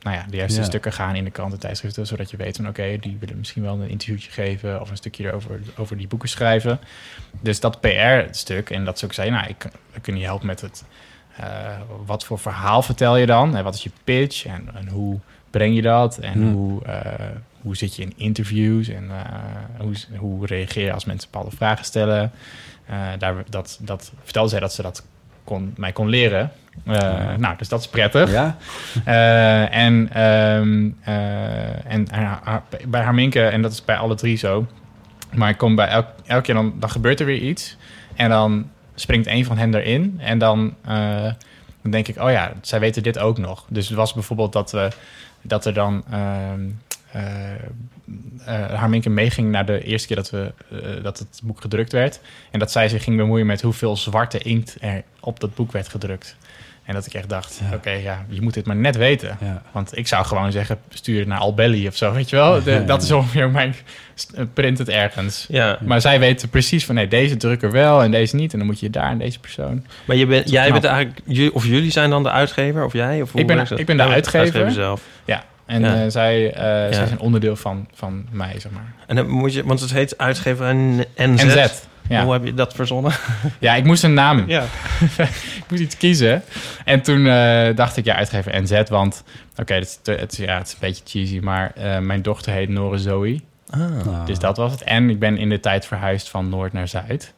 nou 0.00 0.16
ja, 0.16 0.24
de 0.30 0.36
juiste 0.36 0.60
Ja. 0.60 0.66
stukken 0.66 0.92
gaan 0.92 1.14
in 1.14 1.24
de 1.24 1.30
kranten, 1.30 1.58
tijdschriften. 1.58 2.06
Zodat 2.06 2.30
je 2.30 2.36
weet 2.36 2.56
van 2.56 2.68
oké, 2.68 2.96
die 3.00 3.16
willen 3.20 3.38
misschien 3.38 3.62
wel 3.62 3.80
een 3.80 3.88
interviewtje 3.88 4.30
geven 4.30 4.80
of 4.80 4.90
een 4.90 4.96
stukje 4.96 5.24
erover, 5.26 5.60
over 5.76 5.96
die 5.96 6.08
boeken 6.08 6.28
schrijven. 6.28 6.80
Dus 7.40 7.60
dat 7.60 7.80
PR-stuk, 7.80 8.70
en 8.70 8.84
dat 8.84 8.98
ze 8.98 9.04
ook 9.04 9.12
zei, 9.12 9.30
nou, 9.30 9.46
ik, 9.48 9.66
we 9.92 10.00
kunnen 10.00 10.20
je 10.22 10.26
helpen 10.28 10.46
met 10.46 10.60
het 10.60 10.84
wat 12.06 12.24
voor 12.24 12.38
verhaal 12.38 12.82
vertel 12.82 13.16
je 13.16 13.26
dan? 13.26 13.56
En 13.56 13.64
wat 13.64 13.74
is 13.74 13.82
je 13.82 13.90
pitch? 14.04 14.44
En, 14.46 14.68
en 14.74 14.88
hoe 14.88 15.18
breng 15.50 15.74
je 15.74 15.82
dat? 15.82 16.18
En 16.18 16.32
Hmm. 16.32 16.52
hoe, 16.52 16.82
hoe 17.68 17.76
zit 17.76 17.96
je 17.96 18.02
in 18.02 18.12
interviews? 18.16 18.88
En 18.88 19.10
eh, 19.10 19.80
hoe, 19.80 19.94
hoe 20.16 20.46
reageer 20.46 20.84
je 20.84 20.92
als 20.92 21.04
mensen 21.04 21.28
bepaalde 21.30 21.56
vragen 21.56 21.84
stellen? 21.84 22.32
Eh, 22.86 22.96
daar, 23.18 23.34
dat, 23.48 23.78
dat 23.80 24.12
vertelde 24.22 24.48
zij 24.48 24.60
dat 24.60 24.72
ze 24.72 24.82
dat 24.82 25.06
kon, 25.44 25.74
mij 25.76 25.92
kon 25.92 26.08
leren. 26.08 26.50
Eh, 26.84 27.34
Nou, 27.36 27.56
dus 27.56 27.68
dat 27.68 27.80
is 27.80 27.88
prettig. 27.88 28.30
Ja? 28.32 28.56
En 29.84 30.08
ehm, 30.12 30.90
eh, 31.00 31.92
en 31.92 32.06
haar- 32.10 32.40
haar- 32.42 32.62
bij 32.86 33.02
Harminke, 33.02 33.42
en 33.42 33.62
dat 33.62 33.72
is 33.72 33.84
bij 33.84 33.96
alle 33.96 34.14
drie 34.14 34.36
zo. 34.36 34.66
Maar 35.34 35.48
ik 35.50 35.58
kom 35.58 35.74
bij 35.74 35.88
elk, 35.88 36.06
elke 36.26 36.42
keer, 36.42 36.54
dan, 36.54 36.72
dan 36.78 36.90
gebeurt 36.90 37.20
er 37.20 37.26
weer 37.26 37.40
iets. 37.42 37.76
En 38.14 38.28
dan 38.30 38.70
springt 38.94 39.26
een 39.26 39.44
van 39.44 39.58
hen 39.58 39.74
erin. 39.74 40.14
En 40.18 40.38
dan, 40.38 40.74
dan 41.82 41.90
denk 41.90 42.08
ik, 42.08 42.20
oh 42.22 42.30
ja, 42.30 42.52
zij 42.62 42.80
weten 42.80 43.02
dit 43.02 43.18
ook 43.18 43.38
nog. 43.38 43.64
Dus 43.68 43.88
het 43.88 43.96
was 43.96 44.12
bijvoorbeeld 44.14 44.52
dat, 44.52 44.70
we, 44.72 44.88
dat 45.42 45.66
er 45.66 45.74
dan... 45.74 46.04
ehm 46.10 46.16
eh, 46.20 46.20
eh, 46.20 46.87
Harminke 48.74 49.10
meeging 49.10 49.50
naar 49.50 49.66
de 49.66 49.82
eerste 49.84 50.06
keer 50.06 50.16
dat, 50.16 50.30
we, 50.30 50.52
eh, 50.70 51.02
dat 51.02 51.18
het 51.18 51.40
boek 51.44 51.60
gedrukt 51.60 51.92
werd. 51.92 52.20
En 52.50 52.58
dat 52.58 52.72
zij 52.72 52.88
zich 52.88 53.04
ging 53.04 53.16
bemoeien 53.16 53.46
met 53.46 53.60
hoeveel 53.60 53.96
zwarte 53.96 54.38
inkt 54.38 54.76
er 54.80 55.02
op 55.20 55.40
dat 55.40 55.54
boek 55.54 55.72
werd 55.72 55.88
gedrukt. 55.88 56.36
En 56.84 56.94
dat 56.94 57.06
ik 57.06 57.14
echt 57.14 57.28
dacht, 57.28 57.60
oké, 57.74 57.90
ja, 57.90 58.24
je 58.28 58.40
moet 58.42 58.54
dit 58.54 58.66
maar 58.66 58.76
net 58.76 58.96
weten. 58.96 59.36
Ja. 59.40 59.62
Want 59.72 59.96
ik 59.96 60.06
zou 60.06 60.24
gewoon 60.24 60.52
zeggen, 60.52 60.78
stuur 60.88 61.18
het 61.18 61.28
naar 61.28 61.38
Albelly 61.38 61.86
of 61.86 61.96
zo, 61.96 62.12
weet 62.12 62.30
je 62.30 62.36
wel. 62.36 62.62
De- 62.62 62.70
Ja, 62.70 62.78
dat 62.78 63.00
ja. 63.00 63.06
is 63.06 63.12
ongeveer 63.12 63.50
mijn 63.50 63.74
eh, 64.34 64.44
print 64.54 64.78
het 64.78 64.88
ergens. 64.88 65.46
Ja. 65.48 65.78
Maar 65.84 66.00
zij 66.00 66.18
weten 66.20 66.48
precies 66.48 66.84
van, 66.86 66.94
nee, 66.94 67.08
deze 67.08 67.36
drukker 67.36 67.70
wel 67.70 68.02
en 68.02 68.10
deze 68.10 68.36
niet. 68.36 68.52
En 68.52 68.58
dan 68.58 68.66
moet 68.66 68.80
je 68.80 68.90
daar 68.90 69.10
en 69.10 69.18
deze 69.18 69.40
persoon. 69.40 69.84
Maar 70.04 70.16
je 70.16 70.26
bent, 70.26 70.50
jij 70.50 70.68
knap. 70.68 70.80
bent 70.80 70.92
eigenlijk... 70.94 71.54
Of 71.54 71.66
jullie 71.66 71.90
zijn 71.90 72.10
dan 72.10 72.22
de 72.22 72.30
uitgever? 72.30 72.84
Of 72.84 72.92
jij? 72.92 73.22
Of 73.22 73.32
hoe 73.32 73.40
Ik 73.40 73.46
ben- 73.46 73.58
ik 73.60 73.68
ben 73.68 73.96
de 73.96 74.02
bent 74.02 74.08
uitgever. 74.14 74.70
zelf. 74.70 75.02
Ja, 75.24 75.44
en 75.68 75.80
Ja. 75.80 75.94
eh, 75.94 76.00
zij, 76.00 76.52
zij 76.54 76.88
Ja. 76.90 76.92
zijn 77.06 77.18
onderdeel 77.18 77.56
van, 77.56 77.88
van 77.94 78.26
mij, 78.30 78.60
zeg 78.60 78.72
maar. 78.72 78.94
En 79.06 79.16
dan 79.16 79.28
moet 79.28 79.54
je... 79.54 79.64
Want 79.64 79.80
het 79.80 79.92
heet 79.92 80.18
uitgever 80.18 80.74
NZ. 80.74 81.04
NZ, 81.16 81.68
ja. 82.08 82.22
Hoe 82.24 82.32
heb 82.32 82.44
je 82.44 82.54
dat 82.54 82.74
verzonnen? 82.74 83.12
Ja, 83.58 83.74
ik 83.74 83.84
moest 83.84 84.02
een 84.04 84.14
naam. 84.14 84.44
Ja. 84.46 84.62
ik 85.58 85.64
moest 85.68 85.82
iets 85.82 85.96
kiezen. 85.96 86.42
En 86.84 87.00
toen 87.02 87.26
eh, 87.26 87.76
dacht 87.76 87.96
ik, 87.96 88.04
ja, 88.04 88.14
uitgever 88.14 88.62
NZ, 88.62 88.82
want... 88.88 89.22
Oké, 89.56 89.74
het, 89.74 90.00
het, 90.04 90.36
ja, 90.36 90.58
het 90.58 90.66
is 90.66 90.72
een 90.72 90.78
beetje 90.80 91.02
cheesy, 91.06 91.38
maar 91.38 91.72
mijn 92.00 92.22
dochter 92.22 92.52
heet 92.52 92.68
Nore 92.68 92.98
Zoe. 92.98 93.40
Ah. 93.70 94.26
Dus 94.26 94.38
dat 94.38 94.56
was 94.56 94.72
het. 94.72 94.82
En 94.82 95.10
ik 95.10 95.18
ben 95.18 95.38
in 95.38 95.48
de 95.48 95.60
tijd 95.60 95.86
verhuisd 95.86 96.28
van 96.28 96.48
Noord 96.48 96.72
naar 96.72 96.88
Zuid. 96.88 97.32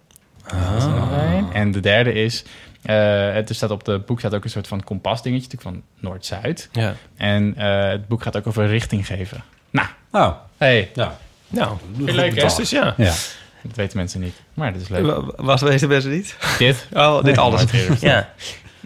Één. 1.33 1.53
En 1.53 1.71
de 1.71 1.81
derde 1.81 2.13
is... 2.13 2.45
eh, 2.83 3.33
het 3.33 3.49
er 3.49 3.55
staat 3.55 3.71
op 3.71 3.87
het 3.87 4.07
boek 4.07 4.19
staat 4.19 4.35
ook 4.35 4.45
een 4.45 4.51
soort 4.51 4.69
van 4.69 4.85
kompas 4.85 5.23
dingetje, 5.23 5.49
natuurlijk 5.57 5.77
van 5.77 6.09
Noord-Zuid. 6.11 6.69
Ja. 6.73 6.95
En 7.17 7.55
eh, 7.57 7.89
het 7.89 8.09
boek 8.09 8.23
gaat 8.23 8.37
ook 8.37 8.47
over 8.47 8.67
richting 8.67 9.07
geven. 9.07 9.45
Nou, 9.71 9.89
Nou, 10.11 10.35
hey, 10.57 10.91
ja. 10.95 11.17
Nou, 11.49 11.77
je 11.97 12.13
leuk 12.13 12.35
hè? 12.41 12.77
ja. 12.77 12.95
Ja. 12.97 13.15
Dat 13.63 13.77
weten 13.77 13.97
mensen 13.97 14.21
niet, 14.21 14.35
maar 14.55 14.73
dat 14.73 14.83
is 14.83 14.89
leuk. 14.89 15.05
Wa- 15.07 15.45
Wat 15.45 15.61
weten 15.61 15.89
mensen 15.89 16.11
niet? 16.11 16.37
Dit? 16.59 16.87
Oh, 16.93 17.15
dit 17.17 17.25
Nee, 17.25 17.39
alles. 17.39 17.65
Ja. 18.01 18.29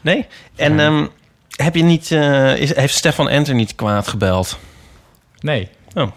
Nee? 0.02 0.26
En 0.56 0.80
ehm, 0.80 1.06
heb 1.50 1.74
je 1.74 1.82
niet... 1.82 2.10
eh, 2.10 2.56
is, 2.56 2.76
heeft 2.76 2.94
Stefan 2.94 3.28
Enter 3.28 3.54
niet 3.54 3.74
kwaad 3.74 4.08
gebeld? 4.08 4.58
Nee. 5.40 5.68
Oh. 5.94 6.10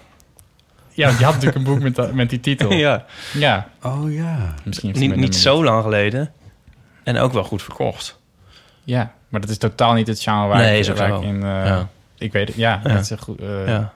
Ja, 0.91 1.05
want 1.07 1.17
je 1.19 1.25
had 1.25 1.33
natuurlijk 1.33 1.55
een 1.65 1.73
boek 1.73 1.79
met, 1.81 2.13
met 2.13 2.29
die 2.29 2.39
titel. 2.39 2.71
ja. 2.87 3.05
Ja, 3.33 3.69
Oh 3.83 4.13
ja. 4.13 4.53
misschien 4.63 5.19
Niet, 5.19 5.35
zo 5.35 5.63
lang 5.63 5.83
geleden. 5.83 6.31
En 7.07 7.17
ook 7.17 7.33
wel 7.33 7.43
goed 7.43 7.63
verkocht. 7.63 8.19
Ja, 8.83 9.13
maar 9.29 9.41
dat 9.41 9.49
is 9.49 9.57
totaal 9.57 9.93
niet 9.93 10.07
het 10.07 10.21
genre 10.21 10.47
waar, 10.47 10.57
Nee, 10.57 10.73
ik, 10.73 10.79
is 10.79 10.89
ook 10.89 10.97
waar 10.97 11.07
zo. 11.09 11.17
ik 11.19 11.23
in... 11.23 11.35
eh, 11.43 11.65
Ja. 11.65 11.87
Ik 12.17 12.31
weet 12.31 12.47
het, 12.47 12.57
ja, 12.57 12.79
Ja. 12.83 12.93
dat 12.93 13.01
is 13.01 13.09
een 13.09 13.17
goed... 13.19 13.39
eh, 13.39 13.67
ja. 13.67 13.93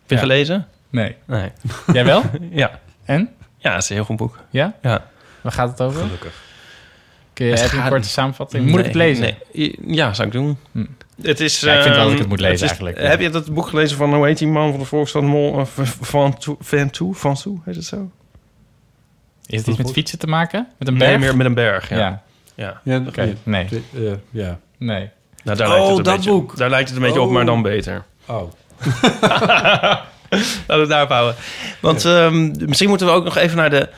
Heb 0.00 0.06
je 0.06 0.14
ja. 0.14 0.20
gelezen? 0.20 0.66
Nee. 0.90 1.16
Nee. 1.24 1.50
Jij 1.92 2.04
wel? 2.04 2.22
Ja. 2.50 2.80
En? 3.04 3.30
Ja, 3.58 3.72
het 3.74 3.82
is 3.82 3.88
een 3.88 3.94
heel 3.94 4.04
goed 4.04 4.16
boek. 4.16 4.38
Ja? 4.50 4.74
Ja. 4.82 5.04
Waar 5.40 5.52
gaat 5.52 5.68
het 5.68 5.80
over? 5.80 6.00
Gelukkig. 6.02 6.42
Kun 7.32 7.46
je 7.46 7.52
Het 7.52 7.60
even 7.62 7.82
een 7.82 7.88
korte 7.88 8.08
samenvatting? 8.08 8.70
Moet 8.70 8.78
ik 8.78 8.84
het 8.84 8.94
lezen? 8.94 9.36
Nee. 9.52 9.76
Ja, 9.86 10.12
zou 10.14 10.26
ik 10.26 10.32
doen. 10.32 10.58
Hm. 10.72 10.84
Het 11.22 11.40
is, 11.40 11.60
Ja, 11.60 11.74
ik 11.76 11.82
vind 11.82 11.94
wel 11.94 12.04
dat 12.04 12.04
ik 12.04 12.10
ehm, 12.12 12.18
het 12.20 12.28
moet 12.28 12.40
lezen 12.40 12.54
is- 12.54 12.60
eigenlijk, 12.62 12.98
ja. 12.98 13.04
Heb 13.08 13.20
je 13.20 13.30
dat 13.30 13.54
boek 13.54 13.66
gelezen 13.66 13.96
van, 13.96 14.14
hoe 14.14 14.26
heet 14.26 14.38
die 14.38 14.48
man 14.48 14.70
van 14.70 14.78
de 14.80 14.86
Volksstad 14.86 15.22
Mol? 15.22 15.58
eh, 15.58 15.64
Van 15.84 16.38
Toe, 16.38 16.56
Van 16.60 16.90
Toe, 16.90 17.14
Van 17.14 17.34
Toe, 17.34 17.58
heet 17.64 17.74
het 17.76 17.84
zo? 17.84 18.10
Is 19.46 19.58
het 19.58 19.66
iets 19.66 19.78
met 19.78 19.90
fietsen 19.92 20.18
te 20.18 20.26
maken? 20.26 20.68
Met 20.78 20.88
een 20.88 20.98
berg? 20.98 21.10
Nee, 21.10 21.18
meer 21.18 21.36
met 21.36 21.46
een 21.46 21.54
berg, 21.54 21.88
ja. 21.88 21.96
Ja. 21.96 22.22
Ja. 22.54 22.80
Ja, 22.82 23.00
Oké, 23.06 23.36
nee. 23.42 23.66
eh, 23.94 24.00
ja. 24.30 24.58
Nee. 24.78 25.10
Nou, 25.44 25.56
daar 25.58 25.68
Oh, 25.68 25.72
lijkt 25.74 25.88
het 25.88 25.98
een 25.98 26.04
dat 26.04 26.14
beetje, 26.16 26.30
boek. 26.30 26.56
Daar 26.56 26.70
lijkt 26.70 26.88
het 26.88 26.96
een 26.98 27.04
beetje 27.04 27.20
op, 27.20 27.26
Oh. 27.26 27.32
maar 27.32 27.44
dan 27.44 27.62
beter. 27.62 28.04
Oh. 28.26 28.42
Laten 30.66 30.66
we 30.66 30.74
het 30.74 30.88
daarop 30.88 31.08
houden. 31.08 31.34
Want 31.80 32.04
ehm, 32.04 32.66
misschien 32.66 32.88
moeten 32.88 33.06
we 33.06 33.12
ook 33.12 33.24
nog 33.24 33.36
even 33.36 33.56
naar 33.56 33.70
de 33.70 33.88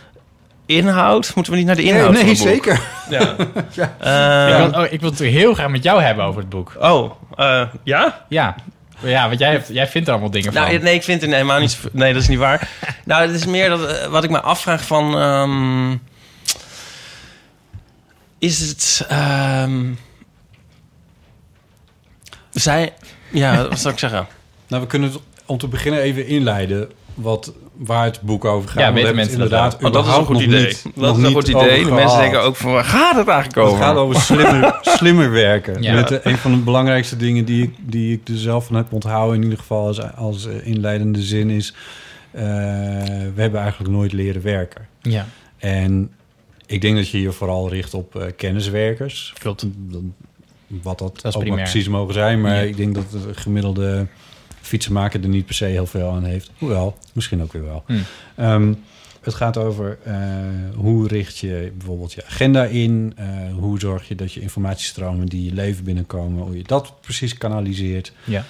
inhoud. 0.67 1.33
Moeten 1.35 1.53
we 1.53 1.59
niet 1.59 1.67
naar 1.67 1.77
de 1.77 1.83
inhoud 1.83 2.11
nee, 2.13 2.21
van 2.21 2.29
het 2.29 2.39
boek? 2.39 2.49
zeker. 2.49 2.81
Ja. 3.11 3.21
ik, 3.39 3.89
Eh, 3.99 4.71
wil, 4.71 4.81
oh, 4.83 4.93
ik 4.93 5.01
wil 5.01 5.11
het 5.11 5.19
heel 5.19 5.55
graag 5.55 5.69
met 5.69 5.83
jou 5.83 6.03
hebben 6.03 6.25
over 6.25 6.41
het 6.41 6.49
boek. 6.51 6.73
oh, 6.81 7.11
eh, 7.37 7.63
ja? 7.83 8.25
Ja. 8.29 8.55
Ja, 9.01 9.29
want 9.29 9.41
jij, 9.41 9.51
hebt, 9.51 9.69
jij 9.73 9.87
vindt 9.89 10.07
er 10.07 10.13
allemaal 10.13 10.31
dingen 10.33 10.53
van. 10.53 10.63
Nou, 10.63 10.79
nee, 10.79 10.95
ik 10.95 11.03
vind 11.03 11.21
het 11.21 11.31
helemaal 11.31 11.61
niet... 11.61 11.79
Nee, 11.93 12.13
dat 12.13 12.23
is 12.23 12.29
niet 12.29 12.39
waar. 12.39 12.69
nou, 13.05 13.23
het 13.27 13.35
is 13.35 13.47
meer 13.47 13.69
dat, 13.69 13.87
eh, 13.87 14.07
wat 14.07 14.25
ik 14.25 14.31
me 14.31 14.41
afvraag 14.41 14.85
van... 14.85 15.19
ehm, 15.19 15.91
is 18.39 18.61
het... 18.61 19.05
ehm, 19.09 19.85
zij... 22.51 22.93
Ja, 23.31 23.63
wat 23.69 23.79
zou 23.79 23.93
ik 23.95 24.01
zeggen? 24.01 24.27
Nou, 24.69 24.83
we 24.83 24.89
kunnen 24.89 25.11
het 25.13 25.21
om 25.47 25.59
te 25.59 25.69
beginnen 25.69 26.01
even 26.01 26.27
inleiden 26.27 26.91
wat, 27.15 27.53
waar 27.77 28.05
het 28.05 28.21
boek 28.21 28.45
over 28.45 28.69
gaat. 28.69 28.79
Ja, 28.81 28.93
weten 28.93 29.07
het 29.07 29.17
mensen 29.17 29.39
dat 29.39 29.47
inderdaad 29.47 29.75
Oh, 29.85 29.93
dat 29.93 30.07
is 30.07 30.17
een 30.17 30.25
goed 30.25 30.41
idee. 30.41 30.65
niet- 30.67 30.83
dat 30.95 31.17
is 31.17 31.23
een 31.25 31.33
goed 31.33 31.49
idee. 31.49 31.85
De 31.85 31.91
mensen 31.91 32.19
denken 32.19 32.43
ook 32.43 32.57
van... 32.57 32.73
Waar 32.73 32.85
gaat 32.85 33.17
het 33.17 33.29
eigenlijk 33.29 33.59
Het 33.59 33.67
over? 33.67 33.85
gaat 33.85 33.97
over 33.97 34.21
slimmer, 34.21 34.79
slimmer 34.99 35.31
werken. 35.31 35.83
Ja. 35.83 35.95
Met, 35.95 36.11
eh, 36.11 36.33
een 36.33 36.39
van 36.39 36.51
de 36.51 36.59
belangrijkste 36.59 37.17
dingen 37.17 37.45
die 37.45 37.63
ik, 37.63 37.75
die 37.81 38.13
ik 38.13 38.29
er 38.29 38.39
zelf 38.39 38.67
van 38.67 38.77
heb 38.77 38.93
onthouden... 38.93 39.37
in 39.37 39.43
ieder 39.43 39.59
geval 39.59 39.87
als, 39.87 40.15
als 40.15 40.47
eh, 40.47 40.67
inleidende 40.67 41.23
zin 41.23 41.51
is... 41.51 41.75
eh, 42.31 42.43
we 43.35 43.41
hebben 43.41 43.61
eigenlijk 43.61 43.91
nooit 43.93 44.13
leren 44.13 44.43
werken. 44.43 44.87
Ja. 45.03 45.27
En 45.59 46.11
ik 46.67 46.81
denk 46.81 46.97
dat 46.97 47.09
je 47.09 47.17
hier 47.19 47.33
vooral 47.33 47.69
richt 47.69 47.95
op 47.95 48.17
eh, 48.17 48.27
kenniswerkers. 48.37 49.33
Klopt. 49.39 49.67
Dan- 49.77 50.15
Wat 50.67 50.99
dat, 50.99 51.25
is 51.25 51.37
ook 51.37 51.45
precies 51.45 51.89
mogen 51.89 52.15
zijn. 52.15 52.41
Maar 52.41 52.55
Ja. 52.55 52.61
ik 52.61 52.77
denk 52.77 52.95
dat 52.95 53.11
de 53.11 53.35
gemiddelde 53.35 54.07
fietsenmaker 54.61 55.23
er 55.23 55.29
niet 55.29 55.47
per 55.47 55.55
se 55.55 55.65
heel 55.65 55.87
veel 55.87 56.11
aan 56.11 56.25
heeft. 56.25 56.51
Hoewel, 56.59 56.97
misschien 57.13 57.43
ook 57.43 57.53
weer 57.53 57.65
wel. 57.65 57.83
Hm. 57.87 57.95
Ehm, 58.35 58.73
het 59.21 59.35
gaat 59.35 59.57
over 59.57 59.99
eh, 60.03 60.17
hoe 60.75 61.09
richt 61.09 61.39
je 61.39 61.73
bijvoorbeeld 61.77 62.13
je 62.13 62.25
agenda 62.27 62.65
in? 62.65 63.13
Eh, 63.17 63.27
hoe 63.55 63.81
zorg 63.81 64.09
je 64.09 64.15
dat 64.15 64.33
je 64.33 64.41
informatiestromen 64.41 65.27
die 65.27 65.45
je 65.45 65.53
leven 65.53 65.85
binnenkomen... 65.85 66.43
hoe 66.43 66.57
je 66.57 66.63
dat 66.63 66.93
precies 67.01 67.39
kanaliseert. 67.39 68.13
Ja. 68.25 68.45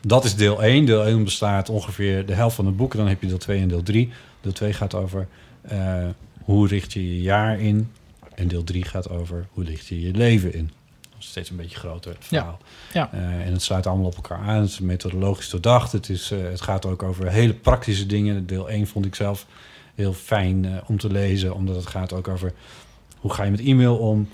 Dat 0.00 0.24
is 0.24 0.34
deel 0.36 0.62
1. 0.62 0.84
Deel 0.84 1.06
1 1.06 1.24
bestaat 1.24 1.68
ongeveer 1.68 2.26
de 2.26 2.34
helft 2.34 2.56
van 2.56 2.66
het 2.66 2.76
boek. 2.76 2.96
Dan 2.96 3.08
heb 3.08 3.20
je 3.20 3.26
deel 3.28 3.38
2 3.38 3.60
en 3.60 3.68
deel 3.68 3.82
3. 3.82 4.10
Deel 4.40 4.52
2 4.52 4.72
gaat 4.72 4.94
over 4.94 5.28
hoe 6.44 6.68
richt 6.68 6.92
je 6.92 7.14
je 7.14 7.22
jaar 7.22 7.60
in. 7.60 7.90
En 8.34 8.48
deel 8.48 8.64
3 8.64 8.84
gaat 8.84 9.10
over 9.10 9.46
hoe 9.50 9.64
richt 9.64 9.86
je 9.86 10.00
je 10.00 10.12
leven 10.12 10.54
in. 10.54 10.70
Dat 11.00 11.18
is 11.18 11.28
steeds 11.28 11.50
een 11.50 11.56
beetje 11.56 11.78
groter 11.78 12.16
verhaal. 12.18 12.58
Ja. 12.92 13.12
Eh, 13.12 13.20
en 13.20 13.52
het 13.52 13.62
sluit 13.62 13.86
allemaal 13.86 14.06
op 14.06 14.14
elkaar 14.14 14.38
aan. 14.38 14.60
Het 14.60 14.70
is 14.70 14.80
methodologisch 14.80 15.50
doordacht. 15.50 15.92
Het, 15.92 16.08
is, 16.08 16.30
eh, 16.30 16.42
het 16.42 16.60
gaat 16.60 16.86
ook 16.86 17.02
over 17.02 17.30
hele 17.30 17.54
praktische 17.54 18.06
dingen. 18.06 18.46
Deel 18.46 18.70
1 18.70 18.86
vond 18.86 19.06
ik 19.06 19.14
zelf 19.14 19.46
heel 19.94 20.12
fijn 20.12 20.64
eh, 20.64 20.72
om 20.86 20.98
te 20.98 21.10
lezen. 21.10 21.54
Omdat 21.54 21.76
het 21.76 21.86
gaat 21.86 22.12
ook 22.12 22.28
over 22.28 22.52
hoe 23.18 23.32
ga 23.32 23.42
je 23.42 23.50
met 23.50 23.60
e-mail 23.60 23.96
om. 23.96 24.28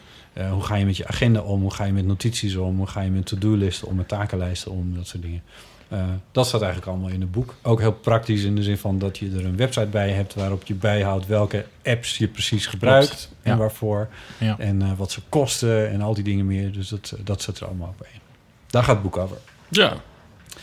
Hoe 0.50 0.62
ga 0.62 0.74
je 0.74 0.84
met 0.84 0.96
je 0.96 1.06
agenda 1.06 1.40
om? 1.40 1.60
Hoe 1.60 1.74
ga 1.74 1.84
je 1.84 1.92
met 1.92 2.06
notities 2.06 2.56
om? 2.56 2.76
Hoe 2.76 2.86
ga 2.86 3.00
je 3.00 3.10
met 3.10 3.26
to-do-listen 3.26 3.88
om? 3.88 3.96
Met 3.96 4.08
takenlijsten 4.08 4.70
om? 4.70 4.94
Dat 4.94 5.06
soort 5.06 5.22
dingen. 5.22 5.42
Eh, 5.90 5.98
dat 6.32 6.46
staat 6.46 6.62
eigenlijk 6.62 6.90
allemaal 6.92 7.10
in 7.10 7.20
het 7.20 7.30
boek. 7.32 7.54
Ook 7.62 7.80
heel 7.80 7.92
praktisch 7.92 8.42
in 8.42 8.54
de 8.56 8.62
zin 8.62 8.78
van 8.78 8.98
dat 8.98 9.18
je 9.18 9.30
er 9.36 9.44
een 9.44 9.56
website 9.56 9.86
bij 9.86 10.10
hebt... 10.10 10.34
waarop 10.34 10.64
je 10.66 10.74
bijhoudt 10.74 11.26
welke 11.26 11.64
apps 11.84 12.18
je 12.18 12.28
precies 12.28 12.66
gebruikt 12.66 13.30
en 13.42 13.52
Ja. 13.52 13.58
waarvoor. 13.58 14.08
Ja. 14.38 14.54
En 14.58 14.82
eh, 14.82 14.88
wat 14.96 15.10
ze 15.10 15.20
kosten 15.28 15.90
en 15.90 16.00
al 16.02 16.14
die 16.14 16.24
dingen 16.24 16.46
meer. 16.46 16.72
Dus 16.72 16.88
dat, 16.88 17.14
dat 17.24 17.42
zit 17.42 17.58
er 17.60 17.66
allemaal 17.66 17.94
op 17.98 18.06
één. 18.06 18.20
Daar 18.66 18.82
gaat 18.84 18.94
het 18.94 19.02
boek 19.02 19.16
over. 19.16 19.36
Ja. 19.68 19.92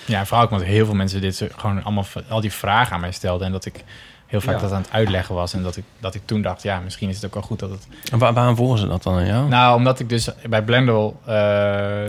Ja, 0.05 0.25
vooral 0.25 0.45
ook 0.45 0.51
omdat 0.51 0.67
heel 0.67 0.85
veel 0.85 0.95
mensen 0.95 1.21
dit 1.21 1.49
gewoon 1.55 1.83
allemaal 1.83 2.05
al 2.29 2.41
die 2.41 2.51
vragen 2.51 2.93
aan 2.93 3.01
mij 3.01 3.11
stelden. 3.11 3.45
En 3.45 3.51
dat 3.51 3.65
ik 3.65 3.83
heel 4.25 4.41
vaak 4.41 4.55
Ja. 4.55 4.61
dat 4.61 4.71
aan 4.71 4.81
het 4.81 4.91
uitleggen 4.91 5.35
was. 5.35 5.53
En 5.53 5.63
dat 5.63 5.77
ik, 5.77 5.83
dat 5.99 6.15
ik 6.15 6.21
toen 6.25 6.41
dacht, 6.41 6.63
ja, 6.63 6.79
misschien 6.79 7.09
is 7.09 7.15
het 7.15 7.25
ook 7.25 7.33
wel 7.33 7.43
goed 7.43 7.59
dat 7.59 7.69
het... 7.69 7.87
En 8.11 8.17
waar, 8.19 8.33
waarom 8.33 8.55
volgen 8.55 8.79
ze 8.79 8.87
dat 8.87 9.03
dan 9.03 9.15
aan 9.17 9.25
jou? 9.25 9.47
Nou, 9.47 9.75
omdat 9.77 9.99
ik 9.99 10.09
dus 10.09 10.29
bij 10.49 10.63
Blendel, 10.63 11.19
eh, 11.25 12.03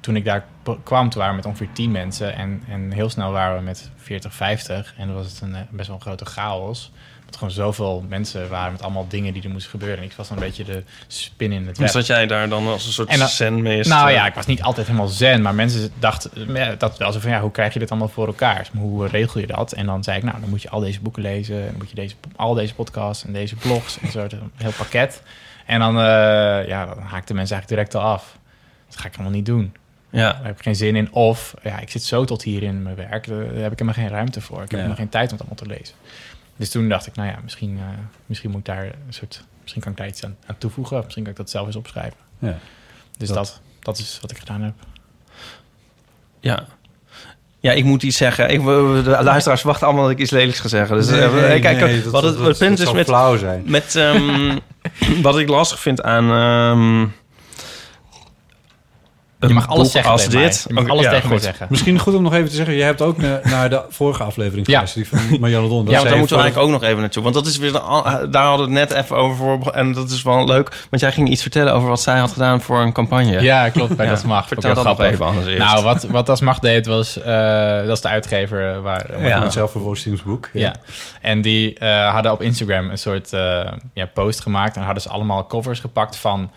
toen 0.00 0.16
ik 0.16 0.24
daar 0.24 0.44
kwam, 0.84 1.08
toen 1.10 1.18
waren 1.20 1.30
we 1.30 1.36
met 1.36 1.46
ongeveer 1.46 1.72
10 1.72 1.90
mensen. 1.90 2.34
En, 2.34 2.62
en 2.68 2.92
heel 2.92 3.10
snel 3.10 3.32
waren 3.32 3.56
we 3.56 3.62
met 3.62 3.90
40, 3.96 4.34
50. 4.34 4.94
En 4.96 5.06
dan 5.06 5.16
was 5.16 5.26
het 5.26 5.40
een 5.40 5.54
eh, 5.54 5.60
best 5.70 5.86
wel 5.86 5.96
een 5.96 6.02
grote 6.02 6.24
chaos. 6.24 6.90
Dat 7.26 7.38
gewoon 7.38 7.54
zoveel 7.54 8.04
mensen 8.08 8.48
waren 8.48 8.72
met 8.72 8.82
allemaal 8.82 9.06
dingen 9.08 9.32
die 9.32 9.42
er 9.42 9.50
moesten 9.50 9.70
gebeuren. 9.70 9.98
En 9.98 10.04
ik 10.04 10.12
was 10.12 10.28
dan 10.28 10.36
een 10.36 10.42
beetje 10.42 10.64
de 10.64 10.82
spin 11.06 11.52
in 11.52 11.66
het 11.66 11.76
web. 11.78 11.86
Dus 11.86 11.92
dat 11.92 12.06
jij 12.06 12.26
daar 12.26 12.48
dan 12.48 12.66
als 12.66 12.86
een 12.86 12.92
soort 12.92 13.18
dan- 13.18 13.28
zenmeester... 13.28 13.96
Nou 13.96 14.10
ja, 14.10 14.26
ik 14.26 14.34
was 14.34 14.46
niet 14.46 14.62
altijd 14.62 14.86
helemaal 14.86 15.08
zen, 15.08 15.42
maar 15.42 15.54
mensen 15.54 15.90
dachten 15.98 16.54
ja, 16.54 16.74
dat 16.74 16.98
wel 16.98 17.12
zo 17.12 17.20
van 17.20 17.30
ja, 17.30 17.40
hoe 17.40 17.50
krijg 17.50 17.72
je 17.72 17.78
dit 17.78 17.90
allemaal 17.90 18.08
voor 18.08 18.26
elkaar? 18.26 18.68
Hoe 18.78 19.06
regel 19.06 19.40
je 19.40 19.46
dat? 19.46 19.72
En 19.72 19.86
dan 19.86 20.04
zei 20.04 20.16
ik, 20.16 20.22
nou, 20.22 20.40
dan 20.40 20.48
moet 20.48 20.62
je 20.62 20.70
al 20.70 20.80
deze 20.80 21.00
boeken 21.00 21.22
lezen, 21.22 21.56
en 21.56 21.66
dan 21.66 21.76
moet 21.78 21.88
je 21.88 21.94
deze, 21.94 22.14
al 22.36 22.54
deze 22.54 22.74
podcasts 22.74 23.24
en 23.24 23.32
deze 23.32 23.56
blogs 23.56 23.98
en 24.00 24.10
zo, 24.10 24.20
een 24.22 24.52
heel 24.56 24.72
pakket. 24.76 25.22
En 25.66 25.78
dan, 25.80 25.96
eh, 25.98 26.02
ja, 26.68 26.86
dan 26.86 26.98
haakten 26.98 27.34
mensen 27.36 27.56
eigenlijk 27.56 27.68
direct 27.68 27.94
al 27.94 28.02
af. 28.02 28.38
Dat 28.90 28.98
ga 28.98 29.06
ik 29.06 29.12
helemaal 29.12 29.32
niet 29.32 29.46
doen. 29.46 29.74
Ja. 30.10 30.32
Daar 30.32 30.44
heb 30.44 30.56
ik 30.56 30.62
geen 30.62 30.76
zin 30.76 30.96
in. 30.96 31.12
Of 31.12 31.54
ja, 31.62 31.78
ik 31.78 31.90
zit 31.90 32.02
zo 32.02 32.24
tot 32.24 32.42
hier 32.42 32.62
in 32.62 32.82
mijn 32.82 32.96
werk, 32.96 33.26
daar 33.28 33.36
heb 33.38 33.72
ik 33.72 33.78
helemaal 33.78 33.94
geen 33.94 34.08
ruimte 34.08 34.40
voor. 34.40 34.56
Ik 34.56 34.60
heb 34.62 34.70
Ja. 34.70 34.76
helemaal 34.76 34.96
geen 34.96 35.08
tijd 35.08 35.32
om 35.32 35.38
het 35.38 35.46
allemaal 35.46 35.64
te 35.66 35.78
lezen. 35.78 35.94
Dus 36.56 36.70
toen 36.70 36.88
dacht 36.88 37.06
ik, 37.06 37.14
nou 37.14 37.28
ja, 37.28 37.38
misschien, 37.42 37.76
eh, 37.78 37.84
misschien 38.26 38.50
moet 38.50 38.58
ik 38.60 38.66
daar 38.66 38.84
een 38.84 38.92
soort, 39.08 39.44
misschien 39.62 39.82
kan 39.82 39.92
ik 39.92 39.98
daar 39.98 40.06
iets 40.06 40.24
aan, 40.24 40.36
aan 40.46 40.58
toevoegen. 40.58 40.96
Of 40.96 41.02
misschien 41.04 41.22
kan 41.22 41.32
ik 41.32 41.38
dat 41.38 41.50
zelf 41.50 41.66
eens 41.66 41.76
opschrijven. 41.76 42.16
Ja. 42.38 42.58
Dus 43.18 43.28
Dat- 43.28 43.36
dat, 43.36 43.60
dat 43.80 43.98
is 43.98 44.18
wat 44.20 44.30
ik 44.30 44.38
gedaan 44.38 44.62
heb. 44.62 44.74
Ja. 46.40 46.64
Ja, 47.60 47.72
ik 47.72 47.84
moet 47.84 48.02
iets 48.02 48.16
zeggen. 48.16 48.50
Ik, 48.50 48.64
de 48.64 49.16
luisteraars 49.22 49.62
wachten 49.62 49.86
allemaal 49.86 50.02
dat 50.04 50.12
ik 50.12 50.18
iets 50.18 50.30
lelijks 50.30 50.60
ga 50.60 50.68
zeggen. 50.68 50.96
Dus 50.96 51.08
Nee, 51.08 51.20
eh, 51.20 51.60
kijk, 51.62 51.80
nee, 51.80 52.02
wat 52.10 52.22
het, 52.22 52.38
dat- 52.38 52.58
punt 52.58 52.78
dat 52.78 52.86
is 52.86 52.92
met, 52.92 53.06
flauw 53.06 53.36
zijn. 53.36 53.62
met 53.66 53.94
ehm, 53.96 54.58
wat 55.22 55.38
ik 55.38 55.48
lastig 55.48 55.80
vind 55.80 56.02
aan... 56.02 56.30
ehm, 56.30 57.06
een 59.40 59.54
mag 59.54 59.68
alles 59.68 59.90
zeggen 59.90 60.12
als 60.12 60.24
tegen 60.24 60.38
dit. 60.40 60.48
mij. 60.50 60.62
Je 60.66 60.72
mag 60.74 60.82
Oké, 60.82 60.92
alles 60.92 61.04
ja, 61.04 61.10
tegen 61.20 61.40
zeggen. 61.40 61.66
Misschien 61.70 61.98
goed 61.98 62.14
om 62.14 62.22
nog 62.22 62.34
even 62.34 62.48
te 62.48 62.54
zeggen, 62.54 62.74
je 62.74 62.82
hebt 62.82 63.02
ook 63.02 63.16
na- 63.16 63.40
naar 63.54 63.70
de 63.70 63.82
vorige 63.88 64.22
aflevering 64.22 64.66
Ja. 64.66 64.72
geluisterd, 64.72 65.10
die 65.10 65.18
van 65.30 65.40
Marianne 65.40 65.68
Don. 65.68 65.84
Ja, 65.86 65.90
want 65.96 66.08
daar 66.08 66.18
moeten 66.18 66.36
we 66.36 66.42
eigenlijk 66.42 66.72
ook 66.74 66.80
nog 66.80 66.88
even 66.88 67.00
naartoe. 67.00 67.22
Want 67.22 67.34
dat 67.34 67.46
is 67.46 67.56
weer 67.56 67.72
de 67.72 67.80
an- 67.80 68.30
daar 68.30 68.44
hadden 68.44 68.68
we 68.72 68.78
het 68.78 68.88
net 68.90 68.98
even 69.04 69.16
over 69.16 69.36
voor. 69.36 69.72
En 69.72 69.92
dat 69.92 70.10
is 70.10 70.22
wel 70.22 70.46
leuk. 70.46 70.86
Want 70.90 71.02
jij 71.02 71.12
ging 71.12 71.28
iets 71.28 71.42
vertellen 71.42 71.72
over 71.74 71.88
wat 71.88 72.00
zij 72.00 72.18
had 72.18 72.32
gedaan 72.32 72.60
voor 72.60 72.80
een 72.80 72.92
campagne. 72.92 73.42
Ja, 73.42 73.68
klopt. 73.68 73.96
Bij 73.96 74.06
Ja, 74.06 74.12
Dat 74.14 74.24
Mag. 74.24 74.46
vertel 74.48 74.74
dat 74.74 74.84
nog 74.84 74.94
grappig. 74.94 75.12
even 75.14 75.26
anders 75.26 75.46
eerst. 75.46 75.58
Nou, 75.58 75.84
wat, 75.84 76.02
wat 76.04 76.26
Das 76.26 76.40
Mag 76.40 76.58
deed 76.58 76.86
was... 76.86 77.18
eh, 77.20 77.24
dat 77.86 77.96
is 77.96 78.00
de 78.00 78.08
uitgever 78.08 78.82
waar... 78.82 79.22
Ja, 79.26 79.42
het 79.42 79.52
zelfverwoestingsboek. 79.52 80.48
Ja. 80.52 80.74
En 81.20 81.42
die 81.42 81.78
eh, 81.78 82.12
hadden 82.12 82.32
op 82.32 82.42
Instagram 82.42 82.90
een 82.90 82.98
soort 82.98 83.32
eh, 83.32 83.72
ja, 83.94 84.06
post 84.14 84.40
gemaakt. 84.40 84.76
En 84.76 84.82
hadden 84.82 85.02
ze 85.02 85.08
allemaal 85.08 85.46
covers 85.46 85.80
gepakt 85.80 86.16
van, 86.16 86.50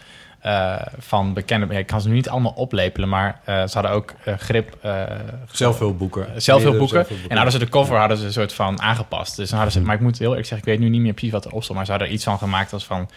eh, 0.43 0.75
van 0.97 1.33
bekende... 1.33 1.75
Ik 1.77 1.87
kan 1.87 2.01
ze 2.01 2.07
nu 2.07 2.13
niet 2.13 2.29
allemaal 2.29 2.51
oplepelen, 2.51 3.09
maar 3.09 3.39
eh, 3.43 3.55
ze 3.67 3.73
hadden 3.73 3.91
ook 3.91 4.13
eh, 4.23 4.33
grip... 4.37 4.77
eh, 4.81 4.91
Zelfhulpboeken. 5.51 6.41
zelfhulpboeken. 6.41 6.41
Zelfhulpboeken. 6.41 7.29
En 7.29 7.35
hadden 7.35 7.51
ze 7.53 7.59
de 7.59 7.69
cover 7.69 7.97
hadden 7.97 8.17
ze 8.17 8.25
een 8.25 8.33
soort 8.33 8.53
van 8.53 8.81
aangepast. 8.81 9.35
Dus 9.35 9.49
dan 9.49 9.59
hadden 9.59 9.77
ze... 9.81 9.81
Maar 9.85 9.95
ik 9.95 10.01
moet 10.01 10.17
heel 10.17 10.29
eerlijk 10.29 10.47
zeggen, 10.47 10.67
ik 10.67 10.73
weet 10.73 10.83
nu 10.83 10.91
niet 10.91 11.01
meer 11.01 11.13
precies 11.13 11.31
wat 11.31 11.45
erop 11.45 11.61
stond. 11.63 11.77
Maar 11.77 11.85
ze 11.85 11.91
hadden 11.91 12.09
er 12.09 12.13
iets 12.15 12.23
van 12.23 12.37
gemaakt 12.37 12.73
als 12.73 12.85
van... 12.85 13.09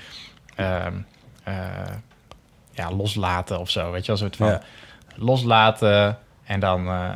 ehm, 0.54 0.92
eh, 1.44 1.54
ja, 2.72 2.90
loslaten 2.92 3.58
of 3.60 3.70
zo. 3.70 3.90
Weet 3.90 4.06
je 4.06 4.12
wel, 4.12 4.22
een 4.22 4.22
soort 4.22 4.36
van... 4.36 4.46
Ja. 4.48 4.60
Loslaten... 5.14 6.18
En 6.44 6.60
dan 6.60 6.86
eh, 6.88 7.10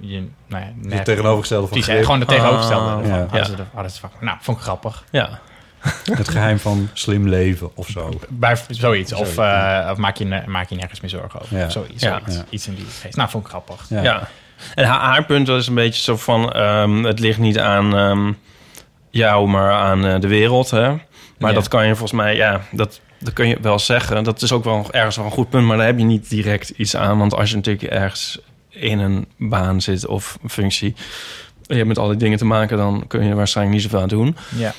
je, 0.00 0.28
nou 0.46 0.64
ja, 0.64 0.70
net- 0.76 0.92
Het 0.92 1.04
tegenovergestelde 1.04 1.66
van 1.68 1.82
grip. 1.82 2.04
gewoon 2.04 2.20
het 2.20 2.28
tegenovergestelde. 2.28 2.90
Ah, 3.02 3.06
ja. 3.06 3.18
Hadden 3.18 3.46
ze 3.46 3.52
er- 3.56 3.66
hadden 3.72 3.90
ze 3.92 4.00
van, 4.00 4.10
nou, 4.20 4.36
vond 4.40 4.56
ik 4.56 4.62
grappig. 4.62 5.04
Ja. 5.10 5.38
Het 6.18 6.28
geheim 6.28 6.58
van 6.58 6.88
slim 6.92 7.28
leven 7.28 7.70
of 7.76 7.88
zo. 7.88 8.10
Bij 8.28 8.56
zoiets. 8.68 9.12
Of, 9.12 9.38
eh, 9.38 9.88
of 9.90 9.96
maak, 9.96 10.16
je, 10.16 10.24
ne- 10.24 10.42
maak 10.46 10.68
je 10.68 10.74
nergens 10.76 11.00
meer 11.00 11.10
zorgen 11.10 11.40
over. 11.40 11.56
Ja. 11.58 11.68
Zoiets, 11.68 12.02
Ja. 12.02 12.18
zoiets. 12.18 12.36
Ja. 12.36 12.44
Iets 12.50 12.66
in 12.66 12.74
die 12.74 12.84
geest. 13.00 13.16
Nou, 13.16 13.30
vond 13.30 13.44
ik 13.44 13.50
grappig. 13.50 13.86
Ja. 13.88 14.02
Ja. 14.02 14.28
En 14.74 14.84
haar, 14.84 15.00
haar 15.00 15.24
punt 15.24 15.46
was 15.48 15.66
een 15.66 15.74
beetje 15.74 16.02
zo 16.02 16.16
van... 16.16 16.52
ehm, 16.52 17.02
het 17.04 17.18
ligt 17.18 17.38
niet 17.38 17.58
aan 17.58 17.96
ehm, 17.96 18.32
jou, 19.10 19.48
maar 19.48 19.72
aan 19.72 20.06
eh, 20.06 20.20
de 20.20 20.28
wereld. 20.28 20.70
Hè? 20.70 20.88
Maar 21.38 21.50
Ja. 21.50 21.52
dat 21.52 21.68
kan 21.68 21.82
je 21.86 21.90
volgens 21.96 22.20
mij... 22.20 22.36
Ja, 22.36 22.60
dat, 22.70 23.00
dat 23.18 23.32
kun 23.32 23.48
je 23.48 23.58
wel 23.60 23.78
zeggen. 23.78 24.24
Dat 24.24 24.42
is 24.42 24.52
ook 24.52 24.64
wel 24.64 24.86
ergens 24.90 25.16
wel 25.16 25.24
een 25.24 25.30
goed 25.30 25.50
punt. 25.50 25.66
Maar 25.66 25.76
daar 25.76 25.86
heb 25.86 25.98
je 25.98 26.04
niet 26.04 26.28
direct 26.30 26.68
iets 26.68 26.96
aan. 26.96 27.18
Want 27.18 27.34
als 27.34 27.50
je 27.50 27.56
natuurlijk 27.56 27.84
ergens 27.92 28.38
in 28.68 28.98
een 28.98 29.26
baan 29.38 29.80
zit 29.80 30.06
of 30.06 30.38
een 30.42 30.50
functie... 30.50 30.94
en 30.96 31.66
je 31.66 31.74
hebt 31.74 31.88
met 31.88 31.98
al 31.98 32.08
die 32.08 32.16
dingen 32.16 32.38
te 32.38 32.44
maken... 32.44 32.76
dan 32.76 33.04
kun 33.08 33.24
je 33.24 33.30
er 33.30 33.36
waarschijnlijk 33.36 33.76
niet 33.76 33.84
zoveel 33.84 34.00
aan 34.02 34.08
doen. 34.08 34.36
Ja. 34.56 34.72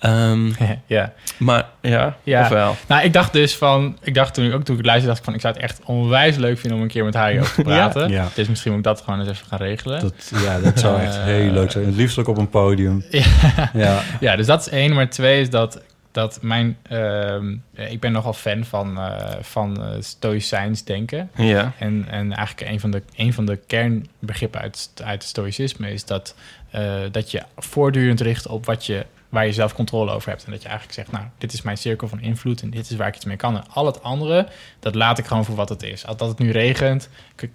Ehm, 0.00 0.50
ja. 0.86 1.12
maar 1.38 1.66
ja, 1.80 2.16
Ja. 2.22 2.42
ofwel. 2.42 2.76
Nou, 2.88 3.04
ik 3.04 3.12
dacht 3.12 3.32
dus 3.32 3.56
van... 3.56 3.98
Ik 4.02 4.14
dacht 4.14 4.34
toen 4.34 4.44
ik 4.44 4.54
ook 4.54 4.62
toen 4.64 4.74
ik 4.74 4.80
het 4.80 4.86
luisterde, 4.90 5.06
dacht 5.06 5.18
ik 5.18 5.24
van... 5.24 5.34
Ik 5.34 5.40
zou 5.40 5.54
het 5.54 5.62
echt 5.62 5.80
onwijs 5.84 6.36
leuk 6.36 6.58
vinden 6.58 6.78
om 6.78 6.84
een 6.84 6.90
keer 6.90 7.04
met 7.04 7.14
haar 7.14 7.30
hierover 7.30 7.54
te 7.54 7.62
praten. 7.70 8.08
Ja. 8.08 8.28
Dus 8.34 8.48
misschien 8.48 8.70
moet 8.70 8.80
ik 8.80 8.86
dat 8.86 9.00
gewoon 9.00 9.20
eens 9.20 9.28
even 9.28 9.46
gaan 9.46 9.58
regelen. 9.58 10.00
Dat, 10.00 10.32
ja, 10.44 10.58
dat 10.60 10.78
zou 10.78 11.00
echt 11.00 11.16
Eh, 11.16 11.24
heel 11.24 11.50
leuk 11.52 11.70
zijn. 11.70 11.84
Het 11.86 11.94
liefst 11.94 12.18
ook 12.18 12.28
op 12.28 12.38
een 12.38 12.48
podium. 12.50 13.04
Ja. 13.10 13.70
Ja. 13.72 14.00
Ja, 14.20 14.36
dus 14.36 14.46
dat 14.46 14.60
is 14.60 14.68
één. 14.68 14.94
Maar 14.94 15.10
twee 15.10 15.40
is 15.40 15.50
dat, 15.50 15.80
dat 16.12 16.38
mijn... 16.42 16.76
ehm, 16.82 17.54
ik 17.74 18.00
ben 18.00 18.12
nogal 18.12 18.32
fan 18.32 18.64
van, 18.64 18.98
eh 18.98 19.14
van 19.40 19.82
eh 19.82 19.88
stoïcijns 20.00 20.84
denken. 20.84 21.30
Ja. 21.36 21.72
En, 21.78 22.06
en 22.10 22.32
eigenlijk 22.32 22.70
een 22.70 22.80
van 22.80 22.90
de, 22.90 23.02
een 23.16 23.32
van 23.32 23.46
de 23.46 23.56
kernbegrippen 23.66 24.60
uit, 24.60 24.90
uit 25.04 25.20
het 25.22 25.30
stoïcisme 25.30 25.92
is 25.92 26.04
dat, 26.04 26.34
eh, 26.70 26.82
dat 27.10 27.30
je 27.30 27.42
voortdurend 27.56 28.20
richt 28.20 28.46
op 28.46 28.66
wat 28.66 28.86
je, 28.86 29.06
waar 29.30 29.46
je 29.46 29.52
zelf 29.52 29.74
controle 29.74 30.10
over 30.12 30.28
hebt. 30.28 30.44
En 30.44 30.50
dat 30.52 30.62
je 30.62 30.68
eigenlijk 30.68 30.98
zegt, 30.98 31.12
nou, 31.12 31.24
dit 31.38 31.52
is 31.52 31.62
mijn 31.62 31.76
cirkel 31.76 32.08
van 32.08 32.20
invloed 32.20 32.62
en 32.62 32.70
dit 32.70 32.90
is 32.90 32.96
waar 32.96 33.08
ik 33.08 33.16
iets 33.16 33.24
mee 33.24 33.36
kan. 33.36 33.56
En 33.56 33.64
al 33.72 33.86
het 33.86 34.02
andere, 34.02 34.48
dat 34.80 34.94
laat 34.94 35.18
ik 35.18 35.26
gewoon 35.26 35.44
voor 35.44 35.54
wat 35.54 35.68
het 35.68 35.82
is. 35.82 36.06
Als 36.06 36.16
dat 36.16 36.28
het 36.28 36.38
nu 36.38 36.50
regent, 36.50 37.08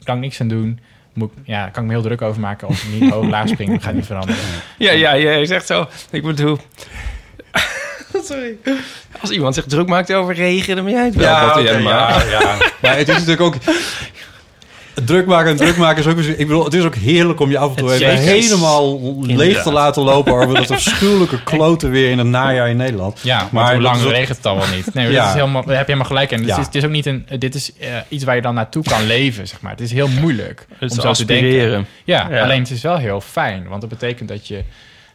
kan 0.04 0.16
ik 0.16 0.22
niks 0.22 0.42
aan 0.42 0.48
doen. 0.48 0.80
Moet, 1.14 1.32
ik- 1.32 1.38
ja, 1.48 1.70
kan 1.70 1.82
ik 1.84 1.88
me 1.90 1.96
heel 1.96 2.04
druk 2.04 2.22
over 2.22 2.42
maken 2.42 2.68
of 2.68 2.86
niet 3.00 3.12
hoog 3.12 3.28
laag 3.30 3.48
springen, 3.48 3.82
gaat 3.82 3.94
niet 3.94 4.06
veranderen. 4.06 4.42
Ja, 4.78 4.92
ja, 4.92 5.18
jij 5.18 5.46
zegt 5.46 5.66
zo. 5.68 5.88
Ik 6.10 6.24
bedoel... 6.24 6.58
Sorry. 8.24 8.58
Als 9.22 9.30
iemand 9.30 9.56
zich 9.56 9.66
druk 9.66 9.88
maakt 9.88 10.14
over 10.14 10.34
regen, 10.36 10.76
dan 10.76 10.86
ben 10.86 10.94
jij 10.94 11.06
het 11.06 11.16
wel. 11.16 11.26
Ja, 11.26 11.46
Wat 11.54 11.64
ja, 11.64 12.24
ja. 12.30 12.58
Maar 12.82 12.98
het 12.98 13.08
is 13.10 13.14
natuurlijk 13.14 13.42
ook... 13.42 13.56
Druk 15.06 15.26
maken 15.26 15.52
en 15.52 15.58
druk 15.58 15.78
maken 15.78 16.00
is 16.04 16.08
ook... 16.08 16.18
Ik 16.18 16.38
bedoel, 16.48 16.64
het 16.64 16.74
is 16.74 16.84
ook 16.84 16.96
heerlijk 16.96 17.40
om 17.40 17.50
je 17.50 17.58
af 17.58 17.70
en 17.70 17.76
toe 17.76 17.92
Het 17.92 18.02
even 18.02 18.18
helemaal 18.18 19.00
leeg 19.26 19.62
te 19.64 19.72
laten 19.72 20.04
lopen... 20.04 20.34
over 20.34 20.54
dat 20.56 20.72
afschuwelijke 20.72 21.44
kloten 21.54 21.90
weer 21.92 22.10
in 22.12 22.18
het 22.18 22.28
najaar 22.28 22.70
in 22.70 22.78
Nederland. 22.78 23.20
Ja, 23.24 23.50
maar, 23.52 23.74
hoe 23.74 23.82
dat 23.84 23.92
lang 23.92 24.04
regent 24.12 24.28
het 24.28 24.44
dan 24.44 24.58
wel 24.58 24.68
niet? 24.76 24.94
Nee, 24.94 25.12
dat 25.16 25.28
is 25.28 25.34
helemaal, 25.34 25.66
daar 25.66 25.76
heb 25.78 25.88
je 25.88 25.92
helemaal 25.94 26.06
gelijk 26.06 26.32
in. 26.32 26.38
Het, 26.40 26.48
Ja. 26.48 26.58
is, 26.60 26.66
het 26.66 26.76
is 26.76 26.84
ook 26.86 26.92
niet 26.92 27.06
een, 27.06 27.26
dit 27.40 27.56
is 27.56 27.74
eh, 27.78 27.88
iets 28.08 28.24
waar 28.24 28.36
je 28.36 28.42
dan 28.42 28.54
naartoe 28.54 28.84
kan 28.84 29.06
leven, 29.06 29.48
zeg 29.48 29.62
maar. 29.62 29.72
Het 29.72 29.82
is 29.82 29.92
heel 29.92 30.08
moeilijk 30.08 30.66
Het 30.70 30.92
om 30.92 30.98
is 30.98 31.04
zo 31.04 31.12
te 31.12 31.26
denken. 31.26 31.48
aspireren. 31.48 31.86
Ja, 32.04 32.28
Ja. 32.30 32.44
alleen 32.44 32.60
het 32.62 32.72
is 32.72 32.82
wel 32.82 32.98
heel 32.98 33.22
fijn, 33.22 33.68
want 33.68 33.82
dat 33.82 33.90
betekent 33.90 34.30
dat 34.30 34.48
je, 34.48 34.64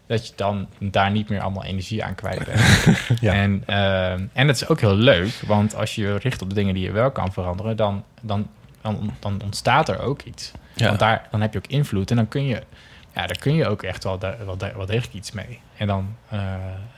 dat 0.07 0.27
je 0.27 0.33
dan 0.37 0.67
daar 0.79 1.11
niet 1.11 1.29
meer 1.29 1.41
allemaal 1.41 1.65
energie 1.65 2.05
aan 2.05 2.15
kwijt 2.15 2.45
bent. 2.45 2.61
Ja. 3.21 3.33
En, 3.33 3.63
eh, 3.67 4.11
en 4.13 4.49
het 4.49 4.57
is 4.57 4.69
ook 4.69 4.81
heel 4.81 4.95
leuk, 4.97 5.31
want 5.47 5.75
als 5.75 5.95
je 5.95 6.03
je 6.03 6.17
richt 6.23 6.43
op 6.43 6.49
de 6.49 6.55
dingen 6.55 6.75
die 6.75 6.83
je 6.85 6.93
wel 6.93 7.11
kan 7.11 7.33
veranderen, 7.33 7.77
dan, 7.77 8.05
dan, 8.21 8.47
dan, 8.81 9.15
dan 9.19 9.41
ontstaat 9.43 9.89
er 9.89 10.01
ook 10.01 10.23
iets. 10.23 10.53
Ja. 10.75 10.87
Want 10.87 10.99
daar, 10.99 11.29
dan 11.31 11.41
heb 11.41 11.53
je 11.53 11.59
ook 11.59 11.67
invloed 11.67 12.11
en 12.11 12.17
dan 12.17 12.29
kun 12.29 12.45
je, 12.45 12.63
ja, 13.15 13.27
daar 13.27 13.39
kun 13.39 13.55
je 13.55 13.67
ook 13.67 13.83
echt 13.83 14.05
wel, 14.05 14.19
wel, 14.19 14.87
degelijk 14.87 15.15
iets 15.15 15.33
mee. 15.33 15.61
En 15.77 15.87
dan, 15.87 16.17
eh, 16.29 16.55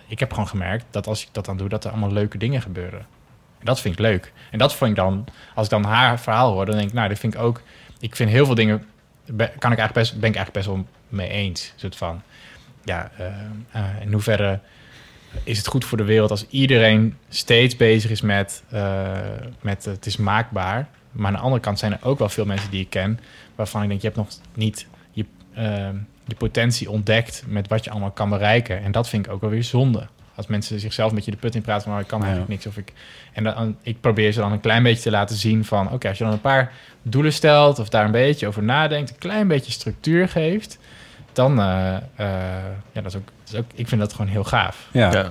ik 0.06 0.18
heb 0.18 0.30
gewoon 0.30 0.48
gemerkt 0.48 0.84
dat 0.90 1.06
als 1.06 1.22
ik 1.22 1.28
dat 1.32 1.44
dan 1.44 1.56
doe, 1.56 1.68
dat 1.68 1.84
er 1.84 1.90
allemaal 1.90 2.12
leuke 2.12 2.38
dingen 2.38 2.62
gebeuren. 2.62 3.00
En 3.58 3.64
dat 3.64 3.80
vind 3.80 3.94
ik 3.94 4.00
leuk. 4.00 4.32
En 4.50 4.58
dat 4.58 4.74
vind 4.74 4.90
ik 4.90 4.96
dan, 4.96 5.24
als 5.54 5.64
ik 5.64 5.70
dan 5.70 5.84
haar 5.84 6.20
verhaal 6.20 6.52
hoor, 6.52 6.66
dan 6.66 6.74
denk 6.74 6.88
ik, 6.88 6.94
nou, 6.94 7.08
dat 7.08 7.18
vind 7.18 7.34
ik 7.34 7.40
ook, 7.40 7.62
ik 8.00 8.16
vind 8.16 8.30
heel 8.30 8.46
veel 8.46 8.54
dingen, 8.54 8.84
kan 9.36 9.72
ik 9.72 9.78
eigenlijk 9.78 9.92
best, 9.92 10.20
ben 10.20 10.30
ik 10.30 10.36
eigenlijk 10.36 10.52
best 10.52 10.66
wel 10.66 10.86
mee 11.08 11.28
eens. 11.28 11.70
Een 11.72 11.80
soort 11.80 11.96
van, 11.96 12.22
ja, 12.84 13.10
eh, 13.16 13.26
eh, 13.70 14.00
in 14.00 14.12
hoeverre 14.12 14.60
is 15.44 15.58
het 15.58 15.66
goed 15.66 15.84
voor 15.84 15.98
de 15.98 16.04
wereld 16.04 16.30
als 16.30 16.46
iedereen 16.48 17.16
steeds 17.28 17.76
bezig 17.76 18.10
is 18.10 18.20
met, 18.20 18.62
met 19.60 19.84
het 19.84 20.06
is 20.06 20.16
maakbaar. 20.16 20.88
Maar 21.12 21.26
aan 21.26 21.32
de 21.32 21.38
andere 21.38 21.60
kant 21.60 21.78
zijn 21.78 21.92
er 21.92 21.98
ook 22.02 22.18
wel 22.18 22.28
veel 22.28 22.44
mensen 22.44 22.70
die 22.70 22.80
ik 22.80 22.90
ken... 22.90 23.20
waarvan 23.54 23.82
ik 23.82 23.88
denk, 23.88 24.00
je 24.00 24.06
hebt 24.06 24.18
nog 24.18 24.28
niet 24.54 24.86
je, 25.10 25.24
eh, 25.54 25.88
je 26.24 26.34
potentie 26.34 26.90
ontdekt... 26.90 27.44
met 27.46 27.68
wat 27.68 27.84
je 27.84 27.90
allemaal 27.90 28.10
kan 28.10 28.28
bereiken. 28.28 28.82
En 28.82 28.92
dat 28.92 29.08
vind 29.08 29.26
ik 29.26 29.32
ook 29.32 29.40
wel 29.40 29.50
weer 29.50 29.64
zonde. 29.64 30.06
Als 30.34 30.46
mensen 30.46 30.80
zichzelf 30.80 31.08
een 31.08 31.14
beetje 31.14 31.30
de 31.30 31.36
put 31.36 31.54
in 31.54 31.62
praten 31.62 31.82
van... 31.84 31.94
oh, 31.94 32.00
ik 32.00 32.06
kan 32.06 32.20
eigenlijk 32.20 32.50
niks. 32.50 32.66
Of 32.66 32.76
ik, 32.76 32.92
en 33.32 33.44
dan, 33.44 33.76
ik 33.82 34.00
probeer 34.00 34.32
ze 34.32 34.40
dan 34.40 34.52
een 34.52 34.60
klein 34.60 34.82
beetje 34.82 35.02
te 35.02 35.10
laten 35.10 35.36
zien 35.36 35.64
van... 35.64 35.90
oké, 35.90 36.08
als 36.08 36.18
je 36.18 36.24
dan 36.24 36.32
een 36.32 36.40
paar 36.40 36.72
doelen 37.02 37.32
stelt... 37.32 37.78
of 37.78 37.88
daar 37.88 38.04
een 38.04 38.10
beetje 38.10 38.46
over 38.46 38.62
nadenkt... 38.62 39.10
een 39.10 39.18
klein 39.18 39.48
beetje 39.48 39.72
structuur 39.72 40.28
geeft... 40.28 40.78
dan, 41.32 41.60
eh, 41.60 41.96
eh, 41.96 42.02
ja, 42.92 43.00
dat 43.00 43.06
is, 43.06 43.16
ook, 43.16 43.28
dat 43.44 43.52
is 43.52 43.58
ook... 43.58 43.70
Ik 43.74 43.88
vind 43.88 44.00
dat 44.00 44.12
gewoon 44.12 44.30
heel 44.30 44.44
gaaf. 44.44 44.88
Ja. 44.92 45.12
Ja. 45.12 45.30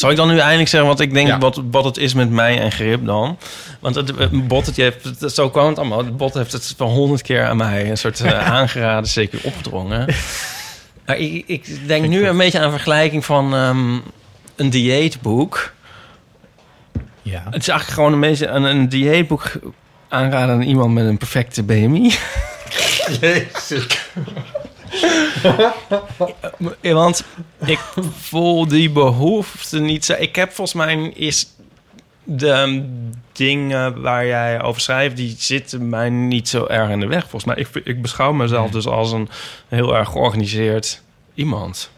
Zal 0.00 0.10
ik 0.10 0.16
dan 0.16 0.28
nu 0.28 0.38
eindelijk 0.38 0.68
zeggen 0.68 0.88
wat 0.88 1.00
ik 1.00 1.12
denk 1.14 1.26
Ja. 1.28 1.38
wat, 1.38 1.60
wat 1.70 1.84
het 1.84 1.96
is 1.96 2.14
met 2.14 2.30
mij 2.30 2.60
en 2.60 2.72
grip 2.72 3.06
dan? 3.06 3.38
Want 3.80 3.94
het, 3.94 4.08
het 4.18 4.48
bot, 4.48 4.66
het, 4.66 4.76
je 4.76 4.82
hebt, 4.82 5.04
het- 5.20 5.32
zo 5.34 5.50
kwam 5.50 5.68
het 5.68 5.78
allemaal. 5.78 5.98
Het 5.98 6.16
bot 6.16 6.34
heeft 6.34 6.52
het 6.52 6.74
wel 6.78 6.88
honderd 6.88 7.22
keer 7.22 7.44
aan 7.46 7.56
mij 7.56 7.90
een 7.90 7.96
soort 7.98 8.20
eh, 8.20 8.48
aangeraden, 8.58 9.08
zeker 9.10 9.40
opgedrongen. 9.42 10.06
Maar 11.06 11.18
ik, 11.18 11.44
ik 11.46 11.88
denk 11.88 12.06
nu 12.06 12.26
een 12.26 12.36
beetje 12.36 12.58
aan 12.58 12.64
een 12.64 12.70
vergelijking 12.70 13.24
van 13.24 13.54
ehm, 13.54 13.98
een 14.56 14.70
dieetboek. 14.70 15.72
Ja. 17.22 17.42
Het 17.50 17.60
is 17.62 17.68
eigenlijk 17.68 17.90
gewoon 17.98 18.12
een 18.12 18.20
beetje 18.20 18.46
een, 18.46 18.62
een 18.62 18.88
dieetboek 18.88 19.52
aanraden 20.08 20.54
aan 20.54 20.62
iemand 20.62 20.92
met 20.94 21.04
een 21.06 21.18
perfecte 21.18 21.62
BMI. 21.62 22.12
Ja, 23.20 23.28
Want 26.80 27.24
ik 27.64 27.78
voel 28.18 28.68
die 28.68 28.90
behoefte 28.90 29.80
niet 29.80 30.04
zo. 30.04 30.14
Ik 30.18 30.36
heb 30.36 30.52
volgens 30.52 30.76
mij 30.76 31.12
is 31.14 31.46
de 32.24 32.88
dingen 33.32 34.00
waar 34.00 34.26
jij 34.26 34.62
over 34.62 34.80
schrijft, 34.80 35.16
die 35.16 35.34
zitten 35.38 35.88
mij 35.88 36.10
niet 36.10 36.48
zo 36.48 36.66
erg 36.66 36.90
in 36.90 37.00
de 37.00 37.06
weg. 37.06 37.20
Volgens 37.20 37.44
mij, 37.44 37.56
ik, 37.56 37.68
ik 37.84 38.02
beschouw 38.02 38.32
mezelf 38.32 38.70
dus 38.70 38.86
als 38.86 39.12
een 39.12 39.28
heel 39.68 39.96
erg 39.96 40.08
georganiseerd 40.08 41.02
iemand. 41.34 41.90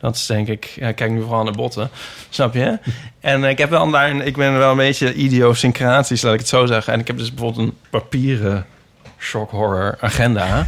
Dat 0.00 0.14
is 0.14 0.26
denk 0.26 0.48
ik, 0.48 0.64
ja, 0.64 0.92
kijk 0.92 1.10
nu 1.10 1.22
vooral 1.22 1.44
naar 1.44 1.52
botten, 1.52 1.90
snap 2.28 2.54
je? 2.54 2.78
En 3.20 3.44
ik 3.44 3.58
heb 3.58 3.70
wel 3.70 3.90
daar, 3.90 4.16
ik 4.16 4.36
ben 4.36 4.58
wel 4.58 4.70
een 4.70 4.76
beetje 4.76 5.14
idiosyncratisch, 5.14 6.22
laat 6.22 6.32
ik 6.32 6.38
het 6.38 6.48
zo 6.48 6.66
zeggen. 6.66 6.92
En 6.92 7.00
ik 7.00 7.06
heb 7.06 7.18
dus 7.18 7.34
bijvoorbeeld 7.34 7.68
een 7.68 7.76
papieren 7.90 8.66
shock 9.18 9.50
horror 9.50 9.96
agenda. 10.00 10.66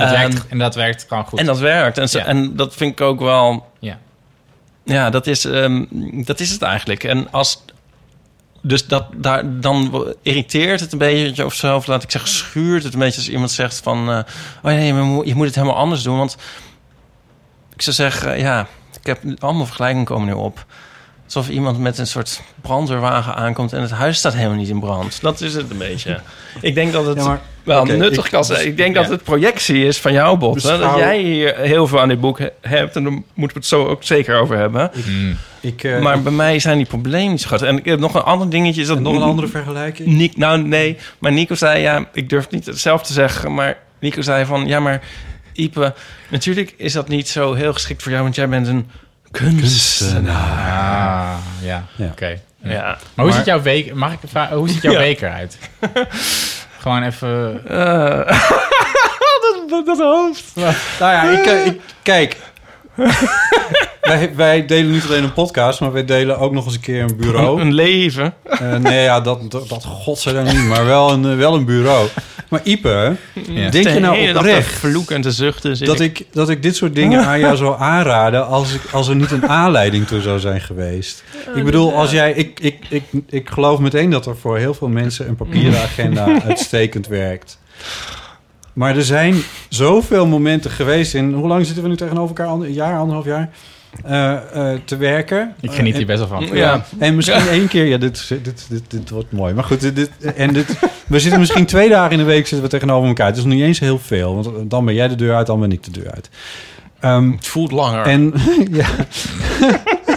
Dat 0.00 0.08
Ehm, 0.12 0.18
werkt, 0.20 0.46
en 0.48 0.58
dat 0.58 0.74
werkt 0.74 1.04
gewoon 1.08 1.24
goed. 1.24 1.38
en 1.38 1.46
dat 1.46 1.58
werkt. 1.58 1.98
En, 1.98 2.08
zo, 2.08 2.18
Ja. 2.18 2.24
en 2.24 2.56
dat 2.56 2.74
vind 2.74 2.92
ik 2.92 3.00
ook 3.00 3.20
wel... 3.20 3.72
Ja. 3.78 3.98
Ja, 4.84 5.10
dat 5.10 5.26
is, 5.26 5.44
ehm, 5.44 5.84
dat 6.24 6.40
is 6.40 6.50
het 6.50 6.62
eigenlijk. 6.62 7.04
En 7.04 7.30
als... 7.32 7.64
Dus 8.62 8.86
dat, 8.86 9.04
daar, 9.16 9.60
dan 9.60 10.06
irriteert 10.22 10.80
het 10.80 10.92
een 10.92 10.98
beetje 10.98 11.44
of 11.44 11.54
zo. 11.54 11.76
Of 11.76 11.86
laat 11.86 12.02
ik 12.02 12.10
zeggen, 12.10 12.30
schuurt 12.30 12.82
het 12.84 12.92
een 12.92 12.98
beetje 12.98 13.16
als 13.20 13.28
iemand 13.28 13.50
zegt 13.50 13.80
van... 13.82 13.98
eh, 14.10 14.16
oh 14.62 14.62
nee, 14.62 14.92
maar 14.92 15.02
je 15.02 15.08
moet- 15.08 15.26
je 15.26 15.34
moet 15.34 15.46
het 15.46 15.54
helemaal 15.54 15.76
anders 15.76 16.02
doen. 16.02 16.16
Want 16.18 16.36
ik 17.74 17.82
zou 17.82 17.96
zeggen, 17.96 18.38
ja, 18.38 18.66
ik 19.00 19.06
heb 19.06 19.22
allemaal 19.38 19.66
vergelijkingen 19.66 20.04
komen 20.06 20.26
nu 20.26 20.32
op. 20.32 20.66
alsof 21.34 21.48
iemand 21.48 21.78
met 21.78 21.98
een 21.98 22.06
soort 22.06 22.40
brandweerwagen 22.60 23.34
aankomt 23.34 23.72
en 23.72 23.80
het 23.82 23.90
huis 23.90 24.18
staat 24.18 24.34
helemaal 24.34 24.56
niet 24.56 24.68
in 24.68 24.80
brand. 24.80 25.18
Dat 25.20 25.40
is 25.40 25.54
het 25.54 25.70
een 25.70 25.78
beetje. 25.78 26.20
Ik 26.60 26.74
denk 26.74 26.92
dat 26.92 27.06
het 27.06 27.16
Ja, 27.18 27.24
maar- 27.24 27.40
wel 27.64 27.84
nuttig 27.84 28.24
ik- 28.24 28.30
kan 28.30 28.44
zijn. 28.44 28.66
Ik 28.66 28.76
denk 28.76 28.94
dat 28.94 29.08
het 29.08 29.22
projectie 29.22 29.84
is 29.86 29.98
van 29.98 30.12
jouw 30.12 30.36
bot. 30.36 30.54
Beschouw- 30.54 30.78
Dat 30.78 30.96
jij 30.96 31.18
hier 31.22 31.56
heel 31.56 31.86
veel 31.86 32.00
aan 32.00 32.08
dit 32.08 32.20
boek 32.20 32.38
he- 32.38 32.48
hebt 32.60 32.96
en 32.96 33.02
daar 33.02 33.12
moeten 33.12 33.32
we 33.34 33.52
het 33.62 33.66
zo 33.66 33.86
ook 33.86 34.02
zeker 34.04 34.40
over 34.40 34.56
hebben. 34.56 34.90
Ik, 35.60 35.84
eh, 35.84 36.00
maar 36.00 36.22
bij 36.22 36.32
mij 36.32 36.58
zijn 36.58 36.76
die 36.76 36.86
problemen 36.86 37.30
niet 37.30 37.40
zo 37.40 37.46
groot. 37.46 37.62
En 37.62 37.76
ik 37.78 37.84
heb 37.84 37.98
nog 37.98 38.14
een 38.14 38.22
ander 38.22 38.50
dingetje. 38.50 38.80
Is 38.80 38.86
dat 38.86 39.00
nog 39.00 39.14
een 39.14 39.22
andere 39.22 39.48
vergelijking? 39.48 40.08
Nick, 40.08 40.36
nou 40.36 40.62
nee, 40.62 40.96
maar 41.18 41.32
Nico 41.32 41.54
zei 41.54 41.80
ja, 41.82 42.04
ik 42.12 42.28
durf 42.28 42.50
niet 42.50 42.66
het 42.66 42.78
zelf 42.78 43.02
te 43.02 43.12
zeggen, 43.12 43.54
maar 43.54 43.78
Nico 44.00 44.20
zei 44.22 44.44
van 44.44 44.66
ja, 44.66 44.80
maar 44.80 45.02
Ipe, 45.52 45.94
natuurlijk 46.30 46.74
is 46.76 46.92
dat 46.92 47.08
niet 47.08 47.28
zo 47.28 47.52
heel 47.54 47.72
geschikt 47.72 48.02
voor 48.02 48.10
jou, 48.12 48.22
want 48.24 48.34
jij 48.34 48.48
bent 48.48 48.66
een 48.66 48.90
kunstenaar. 49.30 50.72
Ah, 50.72 51.36
ja, 51.62 51.84
oké. 52.10 52.40
Ja. 52.62 52.98
Maar 53.14 53.24
hoe 53.24 53.34
ziet 53.34 53.44
jouw 53.44 53.62
week... 53.62 53.94
Mag 53.94 54.12
ik 54.12 54.18
hoe 54.50 54.68
ziet 54.68 54.82
jouw 54.82 54.92
Ja. 54.98 54.98
week 54.98 55.20
eruit? 55.20 55.58
Gewoon 56.80 57.02
even... 57.02 57.60
Eh, 57.68 58.28
dat, 59.68 59.86
dat 59.86 59.98
hoofd. 59.98 60.44
Nou 60.54 60.74
ja, 61.00 61.22
ik, 61.22 61.46
eh, 61.46 61.66
ik 61.66 61.80
kijk. 62.02 62.36
wij, 64.00 64.30
wij 64.36 64.66
delen 64.66 64.90
niet 64.90 65.04
alleen 65.04 65.22
een 65.24 65.32
podcast, 65.32 65.80
maar 65.80 65.92
wij 65.92 66.04
delen 66.04 66.38
ook 66.38 66.52
nog 66.52 66.64
eens 66.64 66.74
een 66.74 66.80
keer 66.80 67.02
een 67.02 67.16
bureau. 67.16 67.60
Een 67.60 67.72
leven. 67.74 68.34
Eh, 68.44 68.76
nee, 68.76 69.02
ja, 69.02 69.20
dat, 69.20 69.50
dat, 69.50 69.68
dat 69.68 69.84
godzijdank 69.84 70.46
niet, 70.52 70.64
maar 70.66 70.84
wel 70.84 71.10
een, 71.12 71.24
eh, 71.30 71.36
wel 71.36 71.54
een 71.54 71.64
bureau. 71.64 72.08
Maar 72.48 72.60
Ipe, 72.64 73.16
Ja. 73.48 73.70
denk 73.70 73.84
De 73.84 73.90
je 73.92 74.00
nou 74.00 74.36
oprecht 74.36 74.68
te 74.68 74.74
vloeken 74.78 75.14
en 75.16 75.22
te 75.22 75.30
zuchten 75.32 75.76
zit 75.76 75.86
dat 75.86 76.00
ik- 76.00 76.18
ik, 76.18 76.26
dat 76.32 76.48
ik 76.48 76.62
dit 76.62 76.76
soort 76.76 76.94
dingen 76.94 77.24
aan 77.24 77.40
jou 77.40 77.56
zou 77.56 77.80
aanraden 77.80 78.46
als, 78.46 78.74
ik, 78.74 78.80
als 78.92 79.08
er 79.08 79.16
niet 79.16 79.30
een 79.30 79.48
aanleiding 79.48 80.06
toe 80.06 80.20
zou 80.20 80.38
zijn 80.38 80.60
geweest? 80.60 81.24
Ik 81.54 81.64
bedoel, 81.64 81.94
als 81.94 82.10
jij, 82.10 82.32
ik, 82.32 82.60
ik, 82.60 82.76
ik, 82.88 83.02
ik 83.28 83.50
geloof 83.50 83.78
meteen 83.78 84.10
dat 84.10 84.26
er 84.26 84.36
voor 84.36 84.58
heel 84.58 84.74
veel 84.74 84.88
mensen 84.88 85.28
een 85.28 85.36
papieren 85.36 85.80
agenda 85.80 86.26
uitstekend 86.48 87.06
werkt. 87.06 87.58
Maar 88.80 88.96
er 88.96 89.04
zijn 89.04 89.34
zoveel 89.68 90.26
momenten 90.26 90.70
geweest 90.70 91.14
in... 91.14 91.32
Hoe 91.32 91.48
lang 91.48 91.64
zitten 91.66 91.82
we 91.82 91.88
nu 91.88 91.96
tegenover 91.96 92.28
elkaar? 92.28 92.46
Ander- 92.46 92.68
Een 92.68 92.74
jaar, 92.74 92.98
anderhalf 92.98 93.24
jaar? 93.24 93.50
eh, 94.04 94.32
eh, 94.72 94.78
te 94.84 94.96
werken. 94.96 95.54
Ik 95.60 95.72
geniet 95.72 95.92
hier 95.92 96.00
En- 96.00 96.06
best 96.06 96.18
wel 96.18 96.28
van. 96.28 96.56
Ja. 96.56 96.84
En 96.98 97.16
misschien 97.16 97.48
één 97.48 97.68
keer... 97.68 97.84
Ja, 97.84 97.96
dit, 97.98 98.28
dit, 98.28 98.66
dit, 98.68 98.82
dit 98.88 99.10
wordt 99.10 99.32
mooi. 99.32 99.54
Maar 99.54 99.64
goed, 99.64 99.80
dit, 99.80 99.96
dit- 99.96 100.10
en 100.36 100.52
dit, 100.52 100.66
we 101.06 101.18
zitten 101.20 101.40
misschien 101.40 101.66
twee 101.66 101.88
dagen 101.88 102.12
in 102.12 102.18
de 102.18 102.24
week 102.24 102.46
zitten 102.46 102.62
we 102.62 102.68
tegenover 102.68 103.08
elkaar. 103.08 103.26
Het 103.26 103.36
is 103.36 103.44
nog 103.44 103.52
niet 103.54 103.62
eens 103.62 103.78
heel 103.80 103.98
veel. 103.98 104.34
Want 104.34 104.70
dan 104.70 104.84
ben 104.84 104.94
jij 104.94 105.08
de 105.08 105.14
deur 105.14 105.34
uit, 105.34 105.46
dan 105.46 105.60
ben 105.60 105.72
ik 105.72 105.82
de 105.84 105.90
deur 105.90 106.10
uit. 106.10 106.30
Ehm, 107.00 107.30
het 107.30 107.46
voelt 107.46 107.70
langer. 107.72 108.02
En, 108.06 108.32
ja. 108.80 108.86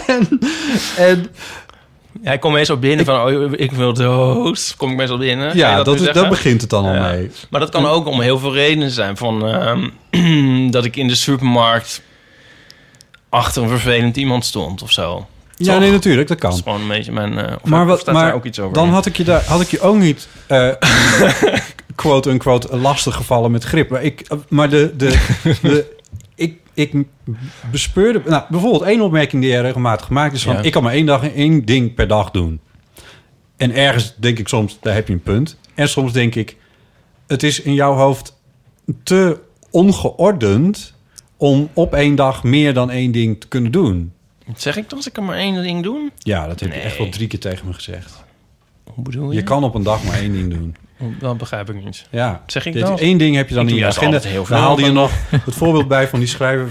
en, 0.06 0.28
en 0.96 1.26
Ja, 2.24 2.32
ik 2.32 2.40
kom 2.40 2.52
meestal 2.52 2.76
binnen 2.78 3.04
van, 3.04 3.20
oh, 3.20 3.52
ik 3.52 3.72
wil 3.72 3.92
dood. 3.92 4.74
Kom 4.76 4.90
ik 4.90 4.96
meestal 4.96 5.18
binnen. 5.18 5.56
Ja, 5.56 5.82
dat, 5.82 6.00
is, 6.00 6.12
dat 6.12 6.28
begint 6.28 6.60
het 6.60 6.70
dan 6.70 6.84
al 6.84 6.94
Ja. 6.94 7.00
mee. 7.10 7.30
Maar 7.50 7.60
dat 7.60 7.70
kan 7.70 7.86
ook 7.86 8.06
om 8.06 8.20
heel 8.20 8.38
veel 8.38 8.52
redenen 8.54 8.90
zijn. 8.90 9.16
Van 9.16 9.46
ehm, 9.46 10.70
dat 10.76 10.84
ik 10.84 10.96
in 10.96 11.08
de 11.08 11.14
supermarkt 11.14 12.02
achter 13.28 13.62
een 13.62 13.68
vervelend 13.68 14.16
iemand 14.16 14.44
stond 14.44 14.82
of 14.82 14.92
zo. 14.92 15.26
Ja, 15.56 15.72
Toch? 15.72 15.80
nee, 15.80 15.90
natuurlijk, 15.90 16.28
dat 16.28 16.40
Dat 16.40 16.48
kan. 16.50 16.58
is 16.58 16.64
gewoon 16.64 16.80
een 16.80 16.88
beetje 16.88 17.12
mijn... 17.12 17.38
of 17.38 17.64
maar 17.64 17.86
wat, 17.86 18.06
maar 18.06 18.14
daar 18.24 18.34
ook 18.34 18.44
iets 18.44 18.58
over? 18.60 18.74
dan 18.74 18.88
had 18.88 19.06
ik 19.06 19.16
je, 19.16 19.24
daar, 19.24 19.42
had 19.44 19.60
ik 19.60 19.70
je 19.70 19.80
ook 19.80 19.96
niet 19.96 20.28
eh 20.46 20.68
quote-unquote 21.94 22.76
lastig 22.76 23.14
gevallen 23.14 23.50
met 23.50 23.64
grip. 23.64 23.90
Maar, 23.90 24.02
ik, 24.02 24.26
maar 24.48 24.68
de, 24.68 24.92
de, 24.96 25.08
de, 25.62 25.93
ik, 26.74 26.94
bespeurde... 27.70 28.22
Nou, 28.26 28.44
bijvoorbeeld 28.50 28.82
één 28.82 29.00
opmerking 29.00 29.42
die 29.42 29.50
jij 29.50 29.60
regelmatig 29.60 30.06
gemaakt 30.06 30.34
is 30.34 30.42
van... 30.42 30.54
Ja. 30.54 30.62
ik 30.62 30.72
kan 30.72 30.82
maar 30.82 30.92
één 30.92 31.06
dag 31.06 31.28
één 31.28 31.64
ding 31.64 31.94
per 31.94 32.08
dag 32.08 32.30
doen. 32.30 32.60
En 33.56 33.74
ergens 33.74 34.14
denk 34.16 34.38
ik 34.38 34.48
soms, 34.48 34.78
daar 34.80 34.94
heb 34.94 35.06
je 35.06 35.12
een 35.12 35.22
punt. 35.22 35.58
En 35.74 35.88
soms 35.88 36.12
denk 36.12 36.34
ik, 36.34 36.56
het 37.26 37.42
is 37.42 37.60
in 37.60 37.74
jouw 37.74 37.94
hoofd 37.94 38.36
te 39.02 39.40
ongeordend... 39.70 40.94
om 41.36 41.68
op 41.72 41.94
één 41.94 42.14
dag 42.14 42.42
meer 42.42 42.74
dan 42.74 42.90
één 42.90 43.12
ding 43.12 43.40
te 43.40 43.48
kunnen 43.48 43.72
doen. 43.72 44.12
Zeg 44.56 44.76
ik 44.76 44.92
als 44.92 45.08
ik 45.08 45.16
er 45.16 45.22
maar 45.22 45.36
één 45.36 45.62
ding 45.62 45.82
doe? 45.82 46.10
Ja, 46.18 46.46
dat 46.46 46.60
heb 46.60 46.72
je 46.72 46.80
echt 46.80 46.98
wel 46.98 47.08
drie 47.08 47.28
keer 47.28 47.38
tegen 47.38 47.66
me 47.66 47.72
gezegd. 47.72 48.24
Hoe 48.84 49.04
bedoel 49.04 49.30
je? 49.30 49.36
Je 49.36 49.42
kan 49.42 49.64
op 49.64 49.74
een 49.74 49.82
dag 49.82 50.04
maar 50.04 50.18
één 50.18 50.32
ding 50.32 50.50
doen. 50.50 50.76
Dat 51.18 51.38
begrijp 51.38 51.70
ik 51.70 51.84
niet. 51.84 52.06
Ja. 52.10 52.40
Zeg 52.46 52.66
ik 52.66 52.72
Dit- 52.72 52.82
dan? 52.82 52.96
Eén 53.00 53.18
ding 53.18 53.36
heb 53.36 53.48
je 53.48 53.54
dan 53.54 53.64
Ik 53.64 53.70
in 53.70 53.76
je 53.76 53.86
agenda. 53.86 54.18
heel 54.20 54.34
Dan 54.34 54.46
veel 54.46 54.56
haalde 54.56 54.82
je 54.82 54.92
nog 54.92 55.10
het 55.44 55.54
voorbeeld 55.54 55.88
bij 55.88 56.08
van 56.08 56.18
die 56.18 56.28
schrijver... 56.28 56.68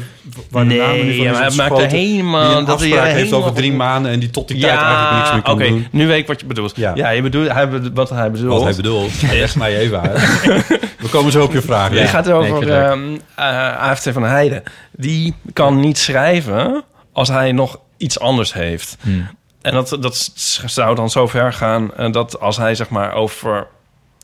waar 0.50 0.68
de 0.68 0.74
naam 0.76 0.92
niet 1.06 1.16
van 1.16 1.26
ja, 1.26 1.46
is 1.46 1.56
maakt 1.56 1.80
er 1.80 1.88
helemaal- 1.88 2.48
Die 2.50 2.58
een 2.58 2.66
dat 2.66 2.80
hij 2.80 2.90
afspraak 2.90 3.06
heeft 3.06 3.18
helemaal- 3.18 3.40
over 3.40 3.54
drie 3.54 3.74
maanden... 3.74 4.12
en 4.12 4.20
die 4.20 4.30
tot 4.30 4.48
die 4.48 4.60
tijd 4.60 4.78
eigenlijk 4.80 5.18
niks 5.18 5.32
meer 5.32 5.42
kan 5.42 5.54
oké, 5.54 5.68
doen. 5.68 5.88
nu 5.92 6.08
weet 6.08 6.20
ik 6.20 6.28
wat 6.28 6.40
je 6.40 6.46
bedoelt. 6.46 6.76
Ja, 6.76 7.10
je 7.10 7.22
bedoelt, 7.22 7.52
hij, 7.52 7.70
wat 7.94 8.10
hij 8.10 8.32
bedoelt. 8.32 8.54
Wat 8.54 8.64
hij 8.64 8.76
bedoelt. 8.76 9.22
Leg 9.32 9.56
mij 9.56 9.78
even 9.78 10.02
uit. 10.02 10.20
We 11.04 11.10
komen 11.12 11.32
zo 11.32 11.44
op 11.44 11.54
je 11.54 11.62
vraag. 11.62 11.90
Het 11.90 11.98
Ja. 12.00 12.06
gaat 12.06 12.30
over 12.32 12.66
leuk. 12.66 12.84
ehm 12.90 13.00
eh, 13.36 13.78
AFT 13.78 14.10
van 14.12 14.24
Heijden. 14.24 14.64
Die 14.92 15.34
kan 15.54 15.80
niet 15.80 15.98
schrijven 15.98 16.84
als 17.14 17.28
hij 17.30 17.52
nog 17.52 17.80
iets 17.98 18.20
anders 18.20 18.54
heeft. 18.54 18.98
Hmm. 19.02 19.28
En 19.62 19.74
dat, 19.74 19.98
dat 20.00 20.32
zou 20.66 20.96
dan 20.96 21.10
zo 21.10 21.28
ver 21.28 21.54
gaan 21.54 21.94
eh, 21.96 22.12
dat 22.12 22.40
als 22.40 22.58
hij 22.58 22.76
zeg 22.76 22.90
maar 22.90 23.14
over 23.14 23.68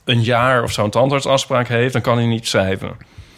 een 0.09 0.23
jaar 0.23 0.63
of 0.63 0.71
zo 0.71 0.83
een 0.83 0.89
tandartsafspraak 0.89 1.67
heeft, 1.67 1.93
dan 1.93 2.01
kan 2.01 2.17
hij 2.17 2.25
niet 2.25 2.47
schrijven. 2.47 2.87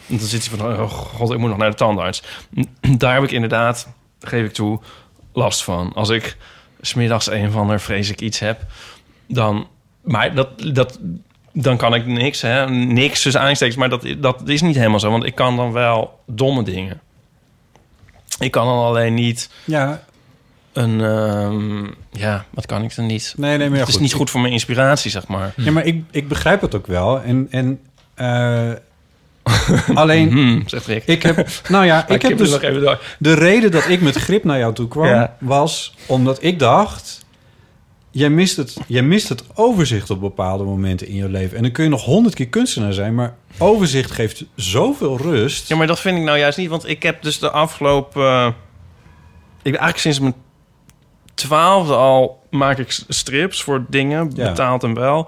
En 0.07 0.17
dan 0.17 0.27
zit 0.27 0.47
hij 0.47 0.57
van, 0.57 0.71
oh 0.71 0.89
god, 0.91 1.31
ik 1.31 1.38
moet 1.38 1.49
nog 1.49 1.57
naar 1.57 1.69
de 1.69 1.75
tandarts. 1.75 2.23
Daar 2.97 3.13
heb 3.13 3.23
ik 3.23 3.31
inderdaad, 3.31 3.88
geef 4.19 4.45
ik 4.45 4.53
toe, 4.53 4.79
last 5.34 5.63
van. 5.63 5.91
Als 5.93 6.10
ik 6.10 6.38
smiddags 6.81 7.31
een 7.31 7.47
of 7.47 7.55
ander 7.55 7.79
vrees 7.79 8.10
ik 8.10 8.21
iets 8.21 8.39
heb, 8.39 8.62
dan... 9.27 9.67
Maar 10.01 10.36
dat, 10.36 10.47
dat, 10.73 10.99
dan 11.53 11.77
kan 11.77 11.93
ik 11.93 12.05
niks, 12.05 12.41
hè. 12.41 12.69
Niks 12.69 13.21
tussen 13.21 13.41
aanstekens, 13.41 13.77
maar 13.77 13.89
dat, 13.89 14.05
dat 14.17 14.49
is 14.49 14.62
niet 14.62 14.75
helemaal 14.75 14.99
zo. 14.99 15.12
Want 15.12 15.23
ik 15.23 15.36
kan 15.36 15.55
dan 15.55 15.71
wel 15.71 16.19
domme 16.25 16.63
dingen. 16.63 17.01
Ik 18.39 18.51
kan 18.51 18.65
dan 18.65 18.86
alleen 18.86 19.13
niet 19.13 19.49
Ja. 19.65 20.03
Een... 20.73 21.01
ehm, 21.01 21.84
ja, 22.12 22.45
wat 22.49 22.65
kan 22.65 22.84
ik 22.84 22.95
dan 22.95 23.05
niet? 23.05 23.34
Nee, 23.38 23.57
nee, 23.57 23.69
maar 23.69 23.79
Het 23.79 23.88
is 23.88 23.93
goed. 23.93 24.03
niet 24.03 24.13
goed 24.13 24.29
voor 24.29 24.41
mijn 24.41 24.53
inspiratie, 24.53 25.12
zeg 25.12 25.27
maar. 25.27 25.53
Ja, 25.55 25.71
maar 25.71 25.86
ik, 25.86 26.03
ik 26.12 26.27
begrijp 26.27 26.62
het 26.62 26.75
ook 26.75 26.88
wel. 26.88 27.21
En, 27.21 27.47
en 27.49 27.79
eh, 28.13 28.71
alleen, 29.93 30.31
Hmm, 30.31 30.63
zegt 30.65 30.86
Rick. 30.86 31.03
ik 31.05 31.23
heb, 31.23 31.47
nou 31.69 31.86
ja, 31.86 32.03
ik 32.07 32.10
ik 32.10 32.21
heb 32.21 32.38
dus 32.38 32.51
nog 32.51 32.62
even 32.62 32.81
door. 32.81 33.01
de 33.19 33.34
reden 33.34 33.71
dat 33.71 33.88
ik 33.89 34.01
met 34.01 34.15
grip 34.15 34.43
naar 34.43 34.57
jou 34.57 34.73
toe 34.73 34.88
kwam 34.88 35.05
Ja. 35.07 35.36
was 35.39 35.95
omdat 36.05 36.43
ik 36.43 36.60
dacht, 36.60 37.25
jij 38.12 38.29
mist 38.29 38.57
het, 38.57 38.77
jij 38.88 39.01
mist 39.01 39.29
het 39.29 39.43
overzicht 39.53 40.10
op 40.10 40.19
bepaalde 40.19 40.63
momenten 40.63 41.07
in 41.07 41.15
je 41.15 41.29
leven. 41.29 41.57
En 41.57 41.63
dan 41.63 41.71
kun 41.71 41.84
je 41.84 41.89
nog 41.89 42.03
honderd 42.03 42.36
keer 42.36 42.47
kunstenaar 42.47 42.93
zijn, 42.93 43.15
maar 43.15 43.36
overzicht 43.57 44.12
geeft 44.12 44.45
zoveel 44.55 45.17
rust. 45.17 45.67
Ja, 45.67 45.75
maar 45.75 45.88
dat 45.88 45.99
vind 45.99 46.17
ik 46.17 46.23
nou 46.23 46.38
juist 46.38 46.57
niet. 46.57 46.69
Want 46.69 46.88
ik 46.88 47.03
heb 47.03 47.21
dus 47.21 47.39
de 47.39 47.49
afgelopen... 47.51 48.47
ik 49.62 49.75
eigenlijk 49.75 49.97
sinds 49.97 50.19
mijn 50.19 50.34
twaalfde 51.34 51.94
al 51.96 52.44
maak 52.50 52.78
ik 52.78 53.00
strips 53.08 53.63
voor 53.63 53.86
dingen, 53.89 54.32
Ja. 54.36 54.48
betaald 54.50 54.84
en 54.84 54.94
wel. 54.94 55.28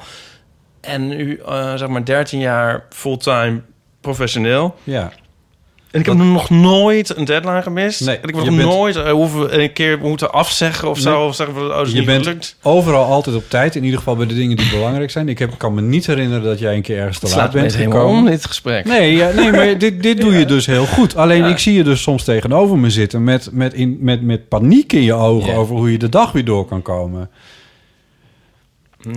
En 0.82 1.08
nu, 1.08 1.38
eh, 1.46 1.74
zeg 1.76 1.88
maar, 1.88 2.06
13 2.06 2.40
jaar 2.40 2.86
fulltime 2.90 3.62
professioneel. 4.02 4.76
Ja. 4.84 5.12
En 5.94 6.00
ik 6.00 6.06
heb 6.06 6.16
nog 6.16 6.50
nooit 6.50 7.18
een 7.18 7.26
deadline 7.26 7.62
gemist. 7.62 8.06
Nee, 8.06 8.16
en 8.18 8.30
ik 8.30 8.36
heb 8.36 8.46
nog 8.46 8.56
bent- 8.56 8.70
nooit 8.70 8.96
eh, 8.96 9.12
hoeven, 9.12 9.62
een 9.62 9.74
keer 9.74 10.00
moeten 10.02 10.32
afzeggen 10.32 10.90
of 10.90 11.00
zo. 11.00 11.22
Of 11.26 11.36
zeggen 11.36 11.80
oh, 11.80 11.88
je 11.88 12.04
bent 12.04 12.24
gelukt. 12.26 12.56
overal 12.62 13.06
altijd 13.06 13.36
op 13.36 13.44
tijd. 13.50 13.76
In 13.76 13.84
ieder 13.84 13.98
geval 13.98 14.16
bij 14.16 14.26
de 14.28 14.34
dingen 14.36 14.58
die 14.58 14.70
belangrijk 14.70 15.12
zijn. 15.12 15.30
Ik 15.30 15.40
heb, 15.40 15.58
kan 15.58 15.74
me 15.74 15.82
niet 15.82 16.06
herinneren 16.08 16.44
dat 16.44 16.60
jij 16.60 16.76
een 16.76 16.82
keer 16.82 16.98
ergens 16.98 17.20
te 17.20 17.26
Het 17.26 17.36
laat 17.36 17.52
bent 17.52 17.74
gekomen. 17.76 18.18
om, 18.20 18.26
dit 18.26 18.46
gesprek. 18.46 18.86
Nee, 18.86 19.16
ja, 19.16 19.32
nee 19.32 19.52
maar 19.52 19.78
dit, 19.86 20.04
dit 20.04 20.22
doe 20.22 20.34
je 20.38 20.46
dus 20.46 20.66
heel 20.66 20.86
goed. 20.86 21.16
Alleen 21.16 21.44
Ja. 21.44 21.48
ik 21.48 21.58
zie 21.58 21.74
je 21.74 21.84
dus 21.84 22.02
soms 22.02 22.24
tegenover 22.24 22.78
me 22.78 22.90
zitten... 22.90 23.24
met, 23.24 23.50
met, 23.52 23.74
in, 23.74 23.98
met, 24.00 24.22
met 24.22 24.48
paniek 24.48 24.94
in 24.94 25.04
je 25.04 25.14
ogen 25.14 25.54
over 25.56 25.76
hoe 25.76 25.92
je 25.92 25.98
de 25.98 26.10
dag 26.10 26.32
weer 26.32 26.46
door 26.46 26.66
kan 26.66 26.82
komen. 26.82 27.30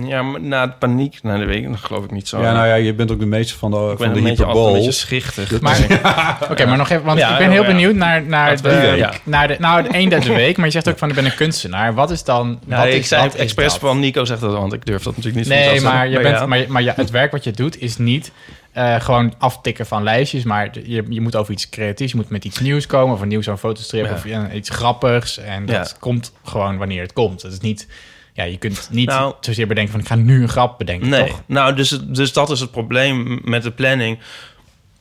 Ja, 0.05 0.21
maar 0.23 0.41
na 0.41 0.65
de 0.67 0.73
paniek, 0.79 1.19
na 1.23 1.37
de 1.37 1.45
week, 1.45 1.67
dat 1.69 1.79
geloof 1.79 2.03
ik 2.03 2.11
niet 2.11 2.27
zo. 2.27 2.41
Ja, 2.41 2.53
nou 2.53 2.67
ja, 2.67 2.73
je 2.73 2.93
bent 2.93 3.11
ook 3.11 3.19
de 3.19 3.25
meester 3.25 3.57
van 3.57 3.71
de, 3.71 3.77
ik 3.77 3.83
van 3.83 3.95
ben 3.97 4.11
de 4.13 4.17
een 4.17 4.23
beetje, 4.23 4.45
altijd 4.45 4.45
hyperbol. 4.45 4.67
een 4.67 4.73
beetje 4.73 4.91
schichtig. 4.91 5.49
Dat- 5.49 5.61
Maar, 5.61 5.77
Oké, 6.51 6.65
maar 6.65 6.77
nog 6.77 6.89
even, 6.89 7.03
want 7.03 7.19
Ja, 7.19 7.31
ik 7.31 7.37
ben 7.37 7.45
ja, 7.45 7.51
heel 7.53 7.61
ja. 7.61 7.67
benieuwd 7.67 7.95
naar, 7.95 8.23
naar, 8.23 8.61
de, 8.61 9.09
naar 9.23 9.47
de... 9.47 9.55
Nou, 9.59 9.83
de 9.83 9.89
één 9.89 10.09
de 10.09 10.33
week, 10.33 10.57
maar 10.57 10.65
je 10.65 10.71
zegt 10.71 10.89
ook 10.89 10.97
van, 10.97 11.09
ik 11.09 11.15
ben 11.15 11.25
een 11.25 11.35
kunstenaar. 11.35 11.93
Wat 11.93 12.11
is 12.11 12.23
dan... 12.23 12.59
Nou, 12.65 12.83
wat 12.85 12.93
ik 12.93 12.99
is, 12.99 13.07
zei 13.07 13.21
wat 13.21 13.31
het 13.31 13.39
is 13.39 13.45
expres 13.45 13.71
dat? 13.71 13.79
van 13.79 13.99
Nico 13.99 14.25
zegt 14.25 14.41
dat, 14.41 14.51
want 14.51 14.73
ik 14.73 14.85
durf 14.85 15.03
dat 15.03 15.15
natuurlijk 15.15 15.45
niet. 15.45 15.55
Nee, 15.55 15.63
mezelf 15.63 15.77
te 15.79 15.83
maar, 15.95 16.07
je 16.07 16.13
zeggen. 16.13 16.31
bent, 16.31 16.45
maar, 16.47 16.65
maar 16.67 16.81
ja, 16.83 16.93
het 16.95 17.09
werk 17.09 17.31
wat 17.31 17.43
je 17.43 17.51
doet 17.51 17.81
is 17.81 17.97
niet 17.97 18.31
eh, 18.71 18.95
gewoon 19.01 19.33
aftikken 19.37 19.85
van 19.85 20.03
lijstjes, 20.03 20.43
maar 20.43 20.69
je, 20.83 21.03
je 21.09 21.21
moet 21.21 21.35
over 21.35 21.53
iets 21.53 21.69
creatiefs, 21.69 22.11
je 22.11 22.17
moet 22.17 22.29
met 22.29 22.45
iets 22.45 22.59
nieuws 22.59 22.85
komen, 22.87 23.15
of 23.15 23.21
een 23.21 23.27
nieuw 23.27 23.41
zo'n 23.41 23.57
fotostrip, 23.57 24.05
Ja. 24.05 24.11
of 24.13 24.25
eh, 24.25 24.41
iets 24.55 24.69
grappigs. 24.69 25.37
En 25.37 25.65
dat 25.65 25.89
Ja. 25.89 25.97
komt 25.99 26.31
gewoon 26.43 26.77
wanneer 26.77 27.01
het 27.01 27.13
komt. 27.13 27.41
Het 27.41 27.51
is 27.51 27.59
niet, 27.59 27.87
ja, 28.37 28.43
je 28.43 28.57
kunt 28.57 28.87
niet 28.91 29.07
Nou- 29.07 29.33
zozeer 29.39 29.67
bedenken 29.67 29.91
van 29.91 30.01
ik 30.01 30.07
ga 30.07 30.15
nu 30.15 30.41
een 30.41 30.49
grap 30.49 30.77
bedenken, 30.77 31.09
Nee, 31.09 31.27
toch? 31.27 31.41
nou, 31.45 31.73
dus, 31.75 31.99
dus 32.03 32.33
dat 32.33 32.49
is 32.49 32.59
het 32.59 32.71
probleem 32.71 33.39
met 33.43 33.63
de 33.63 33.71
planning. 33.71 34.19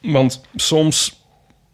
Want 0.02 0.40
soms 0.54 1.20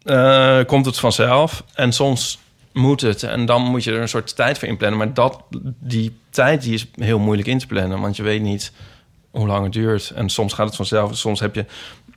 eh, 0.03 0.59
komt 0.65 0.85
het 0.85 0.99
vanzelf 0.99 1.63
en 1.73 1.93
soms 1.93 2.39
moet 2.73 3.01
het. 3.01 3.23
En 3.23 3.45
dan 3.45 3.61
moet 3.61 3.83
je 3.83 3.91
er 3.91 4.01
een 4.01 4.09
soort 4.09 4.35
tijd 4.35 4.59
voor 4.59 4.67
inplannen. 4.67 4.99
Maar 4.99 5.13
dat, 5.13 5.43
die 5.79 6.15
tijd 6.29 6.61
die 6.61 6.73
is 6.73 6.85
heel 6.95 7.19
moeilijk 7.19 7.47
in 7.47 7.57
te 7.57 7.67
plannen. 7.67 7.99
Want 8.01 8.15
je 8.15 8.23
weet 8.23 8.41
niet 8.41 8.71
hoe 9.31 9.47
lang 9.47 9.63
het 9.63 9.73
duurt. 9.73 10.09
En 10.15 10.29
soms 10.29 10.53
gaat 10.53 10.65
het 10.67 10.75
vanzelf. 10.75 11.17
Soms 11.17 11.39
heb 11.39 11.55
je 11.55 11.65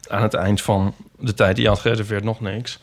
aan 0.08 0.22
het 0.22 0.34
eind 0.34 0.62
van 0.62 0.94
de 1.18 1.34
tijd 1.34 1.54
die 1.54 1.64
je 1.64 1.70
had 1.70 1.80
gereserveerd 1.80 2.24
nog 2.24 2.40
niks. 2.40 2.78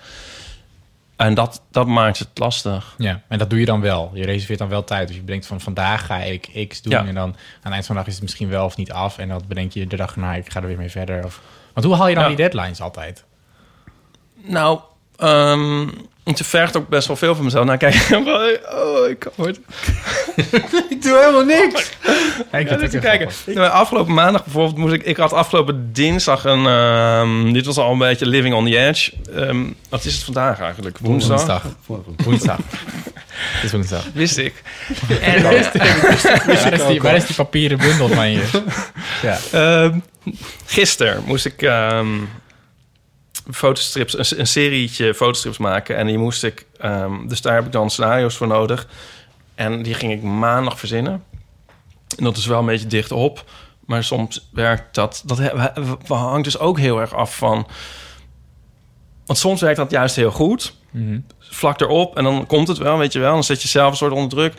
En 1.23 1.33
dat, 1.33 1.61
dat 1.71 1.87
maakt 1.87 2.19
het 2.19 2.29
lastig. 2.33 2.95
Ja, 2.97 3.21
en 3.27 3.37
dat 3.37 3.49
doe 3.49 3.59
je 3.59 3.65
dan 3.65 3.81
wel. 3.81 4.11
Je 4.13 4.25
reserveert 4.25 4.59
dan 4.59 4.69
wel 4.69 4.83
tijd. 4.83 5.07
Dus 5.07 5.15
je 5.15 5.23
bedenkt 5.23 5.45
van 5.45 5.61
vandaag 5.61 6.05
ga 6.05 6.17
ik 6.17 6.67
X 6.69 6.81
doen. 6.81 6.91
Ja. 6.93 7.05
En 7.05 7.13
dan 7.15 7.23
aan 7.29 7.35
het 7.61 7.73
eind 7.73 7.85
van 7.85 7.95
de 7.95 8.01
dag 8.01 8.09
is 8.09 8.13
het 8.13 8.23
misschien 8.23 8.49
wel 8.49 8.65
of 8.65 8.77
niet 8.77 8.91
af. 8.91 9.17
En 9.17 9.27
dan 9.27 9.41
bedenk 9.47 9.71
je 9.71 9.87
de 9.87 9.95
dag 9.95 10.13
erna, 10.13 10.33
ik 10.33 10.51
ga 10.51 10.61
er 10.61 10.67
weer 10.67 10.77
mee 10.77 10.89
verder. 10.91 11.25
Of... 11.25 11.41
Want 11.73 11.85
hoe 11.85 11.95
haal 11.95 12.07
je 12.07 12.13
dan 12.13 12.23
Ja. 12.23 12.29
die 12.29 12.37
deadlines 12.37 12.81
altijd? 12.81 13.23
Nou, 14.35 14.79
het 16.23 16.47
vergt 16.47 16.77
ook 16.77 16.87
best 16.87 17.07
wel 17.07 17.15
veel 17.15 17.35
van 17.35 17.43
mezelf. 17.43 17.65
Nou, 17.65 17.77
kijk, 17.77 18.07
oh, 18.73 19.09
ik 19.09 19.27
word... 19.35 19.59
ik 20.89 21.01
doe 21.01 21.17
helemaal 21.19 21.45
niks. 21.45 21.91
Ja, 22.51 22.63
te 22.63 22.87
is 22.91 22.99
kijken. 22.99 23.29
Nou, 23.45 23.69
afgelopen 23.71 24.13
maandag 24.13 24.43
bijvoorbeeld 24.43 24.77
moest 24.77 24.93
ik... 24.93 25.03
Ik 25.03 25.17
had 25.17 25.33
afgelopen 25.33 25.89
dinsdag 25.93 26.43
een... 26.43 26.65
ehm, 26.65 27.53
dit 27.53 27.65
was 27.65 27.77
al 27.77 27.91
een 27.91 27.97
beetje 27.97 28.25
living 28.25 28.55
on 28.55 28.65
the 28.65 28.77
edge. 28.77 29.11
Ehm, 29.35 29.63
wat 29.89 30.05
is 30.05 30.13
het 30.13 30.23
vandaag 30.23 30.59
eigenlijk? 30.59 30.97
Woensdag? 30.97 31.37
Woensdag. 31.45 31.63
Woensdag. 32.23 32.57
Het 33.33 33.63
is 33.63 33.71
woensdag. 33.71 34.05
Wist 34.13 34.37
ik. 34.37 34.63
En, 35.21 35.43
waar, 35.43 35.53
is 35.53 35.71
die, 35.71 35.81
waar, 35.81 36.73
is 36.73 36.85
die, 36.87 37.01
waar 37.01 37.15
is 37.15 37.25
die 37.25 37.35
papieren 37.35 37.77
bundel 37.77 38.07
van 38.07 38.31
je? 38.31 38.61
Ja. 39.21 39.37
Ehm, 39.51 39.99
gisteren 40.65 41.23
moest 41.25 41.45
ik 41.45 41.61
ehm, 41.61 42.07
fotostrips, 43.51 44.17
een, 44.17 44.39
een 44.39 44.47
serietje 44.47 45.13
fotostrips 45.13 45.57
maken. 45.57 45.97
En 45.97 46.07
die 46.07 46.17
moest 46.17 46.43
ik... 46.43 46.65
ehm, 46.77 47.27
dus 47.27 47.41
daar 47.41 47.55
heb 47.55 47.65
ik 47.65 47.71
dan 47.71 47.89
scenario's 47.89 48.35
voor 48.35 48.47
nodig. 48.47 48.87
En 49.55 49.83
die 49.83 49.93
ging 49.93 50.11
ik 50.11 50.21
maandag 50.21 50.79
verzinnen. 50.79 51.23
En 52.17 52.23
dat 52.23 52.37
is 52.37 52.45
wel 52.45 52.59
een 52.59 52.65
beetje 52.65 52.87
dicht 52.87 53.11
op. 53.11 53.45
Maar 53.85 54.03
soms 54.03 54.49
werkt 54.51 54.95
dat... 54.95 55.23
Dat 55.25 55.39
hangt 56.07 56.43
dus 56.43 56.59
ook 56.59 56.79
heel 56.79 56.99
erg 56.99 57.13
af 57.13 57.37
van... 57.37 57.67
Want 59.25 59.39
soms 59.39 59.61
werkt 59.61 59.77
dat 59.77 59.91
juist 59.91 60.15
heel 60.15 60.31
goed. 60.31 60.75
Mhm. 60.91 61.19
Vlak 61.39 61.81
erop 61.81 62.17
en 62.17 62.23
dan 62.23 62.45
komt 62.45 62.67
het 62.67 62.77
wel, 62.77 62.97
weet 62.97 63.13
je 63.13 63.19
wel. 63.19 63.33
Dan 63.33 63.43
zet 63.43 63.61
je 63.61 63.67
zelf 63.67 63.91
een 63.91 63.97
soort 63.97 64.11
onder 64.11 64.29
druk. 64.29 64.53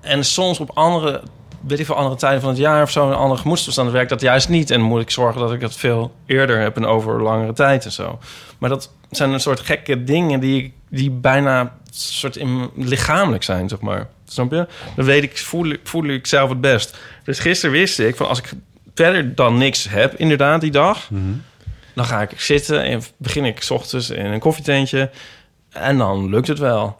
En 0.00 0.24
soms 0.24 0.60
op 0.60 0.70
andere, 0.74 1.22
weet 1.66 1.78
ik 1.78 1.86
veel, 1.86 1.94
andere 1.94 2.16
tijden 2.16 2.40
van 2.40 2.50
het 2.50 2.58
jaar 2.58 2.82
of 2.82 2.90
zo... 2.90 3.08
een 3.08 3.14
andere 3.16 3.40
gemoedstoestand 3.40 3.90
werkt 3.90 4.10
dat 4.10 4.20
juist 4.20 4.48
niet. 4.48 4.70
En 4.70 4.80
moet 4.80 5.00
ik 5.00 5.10
zorgen 5.10 5.40
dat 5.40 5.52
ik 5.52 5.60
het 5.60 5.76
veel 5.76 6.14
eerder 6.26 6.60
heb 6.60 6.76
en 6.76 6.86
over 6.86 7.22
langere 7.22 7.52
tijd 7.52 7.84
en 7.84 7.92
zo. 7.92 8.18
Maar 8.58 8.70
dat 8.70 8.90
zijn 9.10 9.30
een 9.32 9.40
soort 9.40 9.60
gekke 9.60 10.04
dingen 10.04 10.40
die, 10.40 10.74
die 10.90 11.10
bijna 11.10 11.76
soort 11.90 12.36
in, 12.36 12.70
lichamelijk 12.74 13.42
zijn, 13.42 13.68
zeg 13.68 13.80
maar. 13.80 14.06
Snap 14.28 14.50
je? 14.50 14.66
Dan 14.96 15.04
weet 15.04 15.22
ik, 15.22 15.38
voel, 15.38 15.66
ik- 15.66 15.80
voel 15.82 16.04
ik 16.04 16.26
zelf 16.26 16.48
het 16.48 16.60
best. 16.60 16.96
Dus 17.24 17.38
gisteren 17.38 17.74
wist 17.74 17.98
ik 17.98 18.16
van 18.16 18.28
als 18.28 18.38
ik 18.38 18.52
verder 18.94 19.34
dan 19.34 19.58
niks 19.58 19.88
heb, 19.88 20.14
inderdaad, 20.14 20.60
die 20.60 20.70
dag... 20.70 21.08
dan 21.94 22.04
ga 22.04 22.22
ik 22.22 22.40
zitten 22.40 22.82
en 22.82 23.02
begin 23.16 23.44
ik 23.44 23.62
's 23.62 23.70
ochtends 23.70 24.10
in 24.10 24.26
een 24.26 24.40
koffietentje... 24.40 25.10
en 25.70 25.98
dan 25.98 26.28
lukt 26.30 26.48
het 26.48 26.58
wel. 26.58 26.98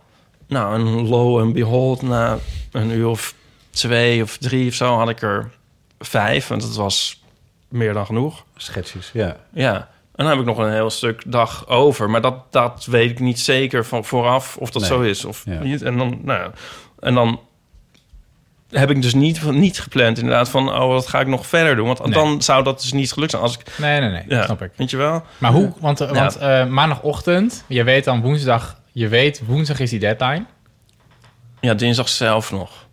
Nou, 0.48 0.74
en 0.74 1.08
lo 1.08 1.40
and 1.40 1.52
behold, 1.52 2.02
na 2.02 2.38
een 2.72 2.90
uur 2.90 3.06
of 3.08 3.34
twee 3.76 4.22
of 4.22 4.36
drie 4.36 4.68
of 4.68 4.74
zo... 4.74 4.96
had 4.96 5.08
ik 5.08 5.22
er 5.22 5.50
vijf, 5.98 6.48
want 6.48 6.60
dat 6.60 6.76
was 6.76 7.22
meer 7.68 7.92
dan 7.92 8.06
genoeg. 8.06 8.44
Schetsjes, 8.56 9.10
ja. 9.12 9.36
Ja, 9.52 9.74
en 10.14 10.24
dan 10.24 10.26
heb 10.26 10.38
ik 10.38 10.44
nog 10.44 10.58
een 10.58 10.72
heel 10.72 10.90
stuk 10.90 11.22
dag 11.26 11.68
over. 11.68 12.10
Maar 12.10 12.20
dat, 12.20 12.52
dat 12.52 12.84
weet 12.84 13.10
ik 13.10 13.18
niet 13.20 13.40
zeker 13.40 13.84
van 13.86 14.04
vooraf 14.04 14.56
of 14.56 14.70
dat 14.70 14.82
Nee. 14.82 14.90
zo 14.90 15.00
is 15.00 15.24
of 15.24 15.42
Ja. 15.44 15.62
niet. 15.62 15.82
En 15.82 15.98
dan, 15.98 16.18
nou 16.22 16.40
ja, 16.40 16.50
en 17.00 17.14
dan 17.14 17.40
heb 18.70 18.90
ik 18.90 19.02
dus 19.02 19.14
niet, 19.14 19.38
van, 19.38 19.58
niet 19.58 19.80
gepland 19.80 20.18
inderdaad 20.18 20.48
van... 20.48 20.68
oh, 20.72 20.86
wat 20.88 21.06
ga 21.06 21.20
ik 21.20 21.26
nog 21.26 21.46
verder 21.46 21.76
doen? 21.76 21.86
Want 21.86 22.04
Nee. 22.04 22.12
dan 22.12 22.42
zou 22.42 22.64
dat 22.64 22.80
dus 22.80 22.92
niet 22.92 23.12
gelukt 23.12 23.30
zijn. 23.30 23.42
Als 23.42 23.58
ik, 23.58 23.78
Nee, 23.78 24.00
nee, 24.00 24.10
nee. 24.10 24.24
ja, 24.28 24.44
Snap 24.44 24.62
ik. 24.62 24.70
Weet 24.76 24.90
je 24.90 24.96
wel? 24.96 25.22
Maar 25.38 25.52
hoe? 25.52 25.72
Want, 25.80 25.98
Ja. 25.98 26.12
want 26.12 26.36
eh, 26.36 26.66
maandagochtend, 26.66 27.64
je 27.66 27.84
weet 27.84 28.04
dan 28.04 28.20
woensdag... 28.22 28.80
Je 28.92 29.08
weet, 29.08 29.42
woensdag 29.46 29.78
is 29.78 29.90
die 29.90 29.98
deadline. 29.98 30.44
Ja, 31.60 31.74
dinsdag 31.74 32.08
zelf 32.08 32.50
nog. 32.52 32.85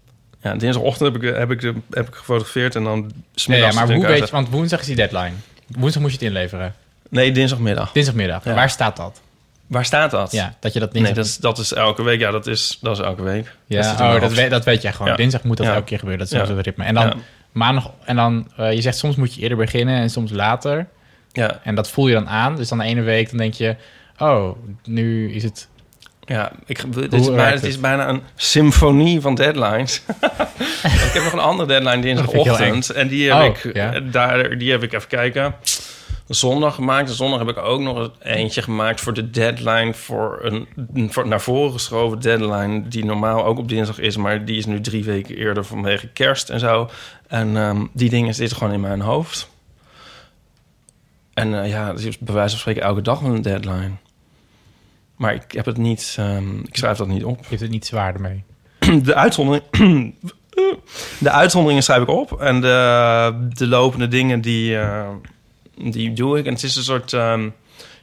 Ja, 0.44 0.56
dinsdagochtend 0.56 1.14
heb 1.14 1.24
ik, 1.24 1.36
heb 1.36 1.52
ik, 1.52 1.62
de, 1.62 1.74
heb 1.92 2.08
ik 2.08 2.16
gefotografeerd 2.16 2.76
en 2.76 2.84
dan... 2.84 3.00
Nee, 3.02 3.12
smiddags 3.36 3.76
ja, 3.76 3.86
maar 3.86 3.96
hoe 3.96 4.06
weet 4.08 4.26
je... 4.26 4.32
Want 4.32 4.50
woensdag 4.50 4.80
is 4.80 4.86
die 4.86 4.96
deadline. 4.96 5.32
Woensdag 5.68 6.02
moet 6.02 6.12
je 6.12 6.18
het 6.18 6.26
inleveren. 6.28 6.74
Nee, 7.10 7.32
dinsdagmiddag. 7.32 7.92
Dinsdagmiddag. 7.92 8.44
Ja. 8.44 8.54
Waar 8.54 8.70
staat 8.70 8.98
dat? 8.98 9.22
Waar 9.68 9.86
staat 9.86 10.12
dat? 10.12 10.32
Ja, 10.32 10.54
dat 10.60 10.74
je 10.74 10.80
dat 10.80 10.94
Nee, 10.94 11.04
dinsdag... 11.04 11.24
dat 11.26 11.26
is, 11.34 11.38
dat 11.38 11.58
is 11.58 11.74
elke 11.74 12.04
week. 12.04 12.20
Ja, 12.20 12.32
dat 12.32 12.48
is, 12.48 12.78
dat 12.82 12.98
is 13.00 13.04
elke 13.06 13.22
week. 13.24 13.44
Dat 13.46 13.54
Ja, 13.86 13.96
mijn 13.98 14.16
oh, 14.16 14.22
dat, 14.22 14.34
weet, 14.34 14.50
dat 14.50 14.66
weet 14.66 14.82
jij 14.82 14.92
gewoon. 14.94 15.08
Ja. 15.12 15.16
Dinsdag 15.18 15.44
moet 15.44 15.58
dat 15.58 15.66
Ja. 15.66 15.74
elke 15.74 15.86
keer 15.86 16.00
gebeuren. 16.00 16.26
Dat 16.26 16.34
is 16.34 16.40
Ja. 16.40 16.46
zo'n 16.54 16.62
ritme. 16.62 16.84
En 16.84 16.94
dan 16.94 17.06
Ja. 17.08 17.16
maandag... 17.52 17.92
En 18.06 18.16
dan... 18.16 18.48
eh, 18.58 18.74
je 18.74 18.82
zegt 18.82 18.98
soms 18.98 19.16
moet 19.16 19.36
je 19.36 19.42
eerder 19.42 19.58
beginnen 19.58 19.96
en 19.96 20.10
soms 20.10 20.32
later. 20.32 20.88
Ja, 21.32 21.60
En 21.64 21.76
dat 21.76 21.90
voel 21.90 22.08
je 22.08 22.14
dan 22.14 22.30
aan. 22.30 22.56
Dus 22.56 22.68
dan 22.70 22.78
de 22.78 22.84
ene 22.84 23.02
week 23.02 23.30
dan 23.30 23.38
denk 23.38 23.54
je... 23.54 23.76
Oh, 24.18 24.58
nu 24.84 25.34
is 25.34 25.44
het... 25.44 25.68
Ja, 26.26 26.52
ik, 26.66 26.78
het, 26.78 26.94
Hoe 26.96 27.20
is 27.20 27.28
bijna, 27.28 27.50
het 27.52 27.64
is 27.64 27.80
bijna 27.80 28.08
een 28.10 28.22
symfonie 28.36 29.22
van 29.22 29.36
deadlines. 29.36 30.02
ik 31.08 31.12
heb 31.14 31.24
nog 31.24 31.34
een 31.34 31.40
andere 31.40 31.68
deadline 31.68 32.02
dinsdagochtend. 32.02 32.90
En 32.90 33.08
die 33.08 33.32
heb, 33.32 33.42
Oh, 33.42 33.46
ik, 33.46 33.74
ja. 33.76 33.94
eh, 33.94 34.02
daar, 34.12 34.58
die 34.58 34.72
heb 34.72 34.84
ik 34.84 34.94
even 34.94 35.08
kijken. 35.08 35.56
Zondag 36.28 36.76
gemaakt. 36.76 37.12
Zondag 37.12 37.40
heb 37.40 37.50
ik 37.50 37.58
ook 37.58 37.82
nog 37.82 38.12
eentje 38.20 38.62
gemaakt 38.62 39.02
voor 39.02 39.14
de 39.14 39.30
deadline. 39.30 39.94
Voor 39.94 40.40
een 40.42 40.68
voor, 41.12 41.28
naar 41.28 41.42
voren 41.42 41.72
geschoven 41.72 42.20
deadline. 42.20 42.88
Die 42.88 43.06
normaal 43.06 43.46
ook 43.46 43.58
op 43.58 43.70
dinsdag 43.70 44.00
is. 44.00 44.18
Maar 44.18 44.46
die 44.46 44.58
is 44.58 44.66
nu 44.66 44.82
drie 44.82 45.04
weken 45.04 45.36
eerder 45.36 45.66
vanwege 45.66 46.08
kerst 46.08 46.50
en 46.50 46.60
zo. 46.60 46.90
En 47.28 47.58
ehm, 47.58 47.86
die 47.94 48.10
dingen 48.10 48.34
zitten 48.34 48.58
gewoon 48.58 48.74
in 48.74 48.82
mijn 48.82 49.02
hoofd. 49.02 49.50
En 51.34 51.62
eh, 51.62 51.70
ja, 51.70 51.88
het 51.88 52.04
is 52.04 52.18
bij 52.18 52.34
wijze 52.34 52.50
van 52.50 52.60
spreken 52.60 52.82
elke 52.82 53.02
dag 53.02 53.20
wel 53.20 53.34
een 53.34 53.42
deadline. 53.42 53.92
Maar 55.24 55.34
ik 55.34 55.52
heb 55.52 55.66
het 55.66 55.78
niet, 55.78 56.16
ehm, 56.20 56.60
ik 56.60 56.78
schrijf 56.78 56.98
dat 56.98 57.08
niet 57.08 57.24
op. 57.24 57.38
Je 57.38 57.46
hebt 57.48 57.62
het 57.62 57.70
niet 57.70 57.86
zwaar 57.86 58.14
ermee. 58.14 58.44
De 59.04 59.16
uitzondering, 59.16 59.64
de 61.20 61.30
uitzonderingen 61.30 61.84
schrijf 61.84 62.02
ik 62.02 62.08
op. 62.08 62.42
En 62.42 62.62
de, 62.62 63.48
de 63.50 63.68
lopende 63.68 64.08
dingen, 64.08 64.42
die, 64.42 64.78
eh, 64.78 65.10
die 65.76 66.14
doe 66.14 66.38
ik. 66.38 66.46
En 66.46 66.54
het 66.54 66.64
is 66.64 66.76
een 66.76 66.84
soort, 66.84 67.14
ehm, 67.14 67.42
ja, 67.42 67.52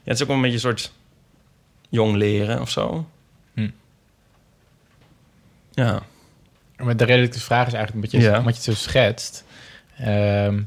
het 0.04 0.14
is 0.14 0.22
ook 0.22 0.26
wel 0.26 0.36
een 0.36 0.42
beetje 0.42 0.56
een 0.56 0.76
soort 0.76 0.92
jong 1.88 2.16
leren 2.16 2.60
of 2.60 2.70
zo. 2.70 3.06
Hm. 3.54 3.70
Ja. 5.70 6.02
Maar 6.76 6.96
de 6.96 7.06
de 7.06 7.40
vraag 7.40 7.66
is 7.66 7.72
eigenlijk 7.72 7.94
een 7.94 8.00
beetje... 8.00 8.30
Ja. 8.30 8.38
Omdat 8.38 8.56
je 8.56 8.62
zo 8.62 8.74
schetst. 8.74 9.44
Ehm, 9.96 10.62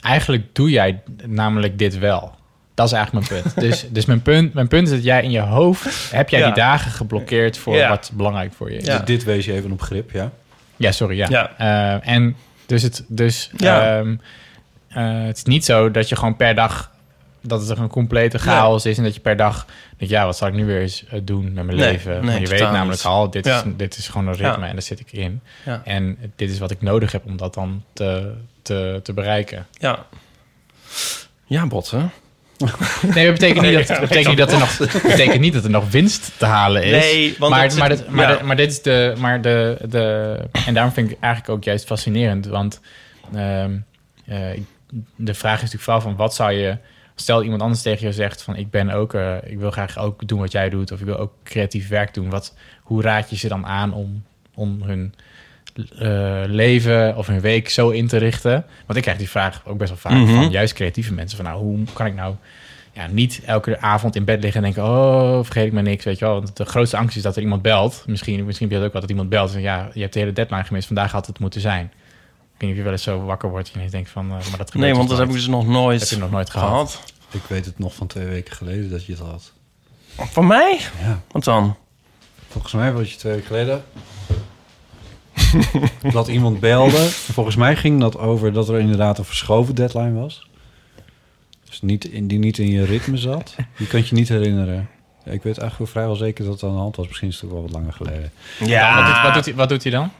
eigenlijk 0.00 0.54
doe 0.54 0.70
jij 0.70 1.02
namelijk 1.26 1.78
dit 1.78 1.98
wel. 1.98 2.34
Dat 2.74 2.86
is 2.86 2.92
eigenlijk 2.92 3.28
mijn 3.30 3.42
punt. 3.42 3.60
dus 3.60 3.86
dus 3.90 4.04
mijn, 4.04 4.22
punt, 4.22 4.54
mijn 4.54 4.68
punt 4.68 4.86
is 4.88 4.94
dat 4.94 5.04
jij 5.04 5.22
in 5.22 5.30
je 5.30 5.40
hoofd... 5.40 6.12
heb 6.12 6.28
jij 6.28 6.40
Ja. 6.40 6.46
die 6.46 6.54
dagen 6.54 6.90
geblokkeerd 6.90 7.58
voor 7.58 7.76
Ja. 7.76 7.88
wat 7.88 8.10
belangrijk 8.14 8.52
voor 8.52 8.70
je 8.70 8.76
is. 8.76 8.86
Ja. 8.86 8.96
Dus 8.96 9.06
dit 9.06 9.24
wees 9.24 9.44
je 9.44 9.52
even 9.52 9.72
op 9.72 9.80
grip, 9.82 10.10
ja? 10.10 10.30
Ja, 10.76 10.92
sorry, 10.92 11.16
ja. 11.16 11.26
Ja. 11.30 11.52
Eh, 11.58 12.08
en 12.14 12.36
dus, 12.66 12.82
het, 12.82 13.04
dus 13.08 13.50
Ja. 13.56 13.98
ehm, 13.98 14.16
eh, 14.88 15.24
het 15.24 15.36
is 15.36 15.42
niet 15.44 15.64
zo 15.64 15.90
dat 15.90 16.08
je 16.08 16.16
gewoon 16.16 16.36
per 16.36 16.54
dag... 16.54 16.90
dat 17.40 17.66
het 17.68 17.78
een 17.78 17.88
complete 17.88 18.38
chaos 18.38 18.86
is... 18.86 18.98
en 18.98 19.04
dat 19.04 19.14
je 19.14 19.20
per 19.20 19.36
dag 19.36 19.66
denkt... 19.96 20.14
ja, 20.14 20.24
wat 20.24 20.36
zal 20.36 20.48
ik 20.48 20.54
nu 20.54 20.64
weer 20.64 20.80
eens 20.80 21.04
eh, 21.06 21.20
doen 21.22 21.44
met 21.52 21.64
mijn 21.64 21.66
Nee, 21.66 21.92
leven? 21.92 22.12
nee, 22.12 22.20
maar 22.22 22.40
je 22.40 22.46
weet 22.46 22.60
namelijk 22.60 22.88
niet. 22.90 23.04
al, 23.04 23.30
dit, 23.30 23.44
Ja. 23.44 23.56
is, 23.56 23.62
dit 23.76 23.96
is 23.96 24.08
gewoon 24.08 24.26
een 24.26 24.32
ritme 24.34 24.62
Ja. 24.62 24.66
en 24.66 24.72
daar 24.72 24.82
zit 24.82 25.00
ik 25.00 25.12
in. 25.12 25.40
Ja. 25.64 25.82
En 25.84 26.18
dit 26.36 26.50
is 26.50 26.58
wat 26.58 26.70
ik 26.70 26.82
nodig 26.82 27.12
heb 27.12 27.24
om 27.26 27.36
dat 27.36 27.54
dan 27.54 27.84
te, 27.92 28.32
te, 28.62 29.00
te 29.02 29.12
bereiken. 29.12 29.66
Ja. 29.72 30.06
Ja, 31.44 31.66
botten. 31.66 32.10
Nee, 33.14 33.24
dat 33.24 33.32
betekent 33.34 33.60
niet 33.66 33.74
dat, 33.74 33.88
Nee, 33.88 33.98
dat, 33.98 34.08
betekent 34.08 34.28
niet 34.28 34.38
dat, 34.38 34.52
er 34.52 34.58
nog, 34.58 34.78
betekent 35.02 35.40
niet 35.40 35.52
dat 35.52 35.64
er 35.64 35.70
nog 35.70 35.90
winst 35.90 36.30
te 36.38 36.44
halen 36.46 36.84
is. 36.84 36.90
Nee, 36.90 37.34
want 37.38 37.50
maar, 37.54 37.74
maar, 37.78 37.88
dit, 37.88 38.08
maar, 38.08 38.30
ja. 38.30 38.36
de- 38.36 38.44
maar 38.44 38.56
dit 38.56 38.70
is 38.70 38.82
de, 38.82 39.14
maar 39.18 39.40
de, 39.40 39.76
de... 39.88 40.36
En 40.66 40.74
daarom 40.74 40.92
vind 40.92 41.06
ik 41.10 41.14
het 41.14 41.22
eigenlijk 41.22 41.54
ook 41.54 41.64
juist 41.64 41.86
fascinerend. 41.86 42.46
Want 42.46 42.80
ehm, 43.34 43.72
eh, 44.26 44.36
de 45.16 45.34
vraag 45.34 45.54
is 45.54 45.60
natuurlijk 45.60 45.82
vooral 45.82 46.00
van 46.00 46.16
wat 46.16 46.34
zou 46.34 46.52
je... 46.52 46.76
Stel 47.14 47.42
iemand 47.42 47.62
anders 47.62 47.82
tegen 47.82 48.06
je 48.06 48.12
zegt 48.12 48.42
van 48.42 48.56
ik 48.56 48.70
ben 48.70 48.90
ook... 48.90 49.14
eh, 49.14 49.34
ik 49.44 49.58
wil 49.58 49.70
graag 49.70 49.98
ook 49.98 50.28
doen 50.28 50.38
wat 50.38 50.52
jij 50.52 50.68
doet. 50.70 50.92
Of 50.92 51.00
ik 51.00 51.06
wil 51.06 51.16
ook 51.18 51.32
creatief 51.44 51.88
werk 51.88 52.14
doen. 52.14 52.30
Wat, 52.30 52.54
hoe 52.82 53.02
raad 53.02 53.30
je 53.30 53.36
ze 53.36 53.48
dan 53.48 53.66
aan 53.66 53.94
om, 53.94 54.24
om 54.54 54.82
hun 54.82 55.14
eh, 55.98 56.42
leven 56.46 57.16
of 57.16 57.26
hun 57.26 57.40
week 57.40 57.68
zo 57.68 57.88
in 57.90 58.06
te 58.06 58.16
richten? 58.16 58.64
Want 58.86 58.96
ik 58.96 59.02
krijg 59.02 59.18
die 59.18 59.28
vraag 59.30 59.62
ook 59.66 59.78
best 59.78 59.90
wel 59.90 59.98
vaak 59.98 60.12
Mhm. 60.12 60.34
van 60.34 60.50
juist 60.50 60.72
creatieve 60.74 61.12
mensen. 61.12 61.36
Van 61.36 61.46
nou, 61.46 61.58
hoe 61.58 61.78
kan 61.92 62.06
ik 62.06 62.14
nou 62.14 62.34
ja, 62.92 63.06
niet 63.06 63.40
elke 63.46 63.80
avond 63.80 64.16
in 64.16 64.24
bed 64.24 64.42
liggen 64.42 64.64
en 64.64 64.72
denken... 64.72 64.92
oh, 64.92 65.44
vergeet 65.44 65.66
ik 65.66 65.72
maar 65.72 65.82
niks, 65.82 66.04
weet 66.04 66.18
je 66.18 66.24
wel. 66.24 66.34
Want 66.34 66.56
de 66.56 66.64
grootste 66.64 66.96
angst 66.96 67.16
is 67.16 67.22
dat 67.22 67.36
er 67.36 67.42
iemand 67.42 67.62
belt. 67.62 68.02
Misschien, 68.06 68.44
misschien 68.44 68.66
heb 68.66 68.74
je 68.74 68.78
dat 68.78 68.86
ook 68.86 68.92
wel, 68.92 69.00
dat 69.02 69.10
iemand 69.10 69.28
belt. 69.28 69.46
En 69.46 69.52
zegt, 69.52 69.64
ja, 69.64 69.90
je 69.94 70.00
hebt 70.00 70.12
de 70.12 70.18
hele 70.18 70.32
deadline 70.32 70.64
gemist. 70.64 70.86
Vandaag 70.86 71.12
had 71.12 71.26
het 71.26 71.38
moeten 71.38 71.60
zijn. 71.60 71.84
Ik 71.84 71.90
weet 72.58 72.60
niet 72.60 72.70
of 72.70 72.76
je 72.76 72.82
wel 72.82 72.92
eens 72.92 73.02
zo 73.02 73.20
wakker 73.24 73.50
wordt 73.50 73.70
en 73.74 73.82
je 73.82 73.90
denkt 73.90 74.10
van... 74.10 74.24
eh, 74.24 74.30
maar 74.30 74.38
dat 74.40 74.70
gebeurt 74.70 74.72
Nee, 74.74 74.94
want 74.94 75.08
dat 75.08 75.18
heb 75.18 75.26
ik 75.26 75.32
nooit. 75.32 75.44
dus 75.44 75.54
nog 75.54 75.66
nooit, 75.66 76.00
heb 76.00 76.08
je 76.08 76.16
nog 76.16 76.30
nooit 76.30 76.50
gehad. 76.50 76.68
gehad. 76.70 77.12
Ik 77.30 77.42
weet 77.48 77.64
het 77.64 77.78
nog 77.78 77.94
van 77.94 78.06
twee 78.06 78.26
weken 78.26 78.54
geleden 78.56 78.90
dat 78.90 79.04
je 79.06 79.12
het 79.12 79.20
had. 79.20 79.52
Van 80.16 80.46
mij? 80.46 80.80
Ja. 81.02 81.20
Wat 81.30 81.44
dan? 81.44 81.76
Volgens 82.48 82.72
mij 82.72 82.92
was 82.92 83.10
je 83.12 83.16
twee 83.16 83.32
weken 83.32 83.46
geleden... 83.46 83.82
dat 86.12 86.28
iemand 86.28 86.60
belde. 86.60 87.08
Volgens 87.08 87.56
mij 87.56 87.76
ging 87.76 88.00
dat 88.00 88.18
over 88.18 88.52
dat 88.52 88.68
er 88.68 88.78
inderdaad 88.78 89.18
een 89.18 89.24
verschoven 89.24 89.74
deadline 89.74 90.20
was. 90.20 90.46
Dus 91.68 91.80
niet 91.82 92.04
in, 92.04 92.26
die 92.26 92.38
niet 92.38 92.58
in 92.58 92.70
je 92.70 92.84
ritme 92.84 93.16
zat. 93.16 93.56
Je 93.76 93.86
kunt 93.86 94.08
je 94.08 94.14
niet 94.14 94.28
herinneren. 94.28 94.88
Ja, 95.24 95.32
ik 95.32 95.42
weet 95.42 95.58
eigenlijk 95.58 95.90
vrijwel 95.90 96.14
zeker 96.14 96.44
dat 96.44 96.52
het 96.52 96.62
aan 96.62 96.72
de 96.72 96.80
hand 96.80 96.96
was. 96.96 97.06
Misschien 97.08 97.28
is 97.28 97.34
het 97.34 97.44
ook 97.44 97.52
wel 97.52 97.62
wat 97.62 97.72
langer 97.72 97.92
geleden. 97.92 98.32
Ja, 98.64 98.96
Wat, 98.96 99.06
doet, 99.06 99.22
wat, 99.22 99.34
doet 99.34 99.44
hij, 99.44 99.54
wat 99.54 99.68
doet 99.68 99.82
hij 99.82 99.92
dan? 99.92 100.10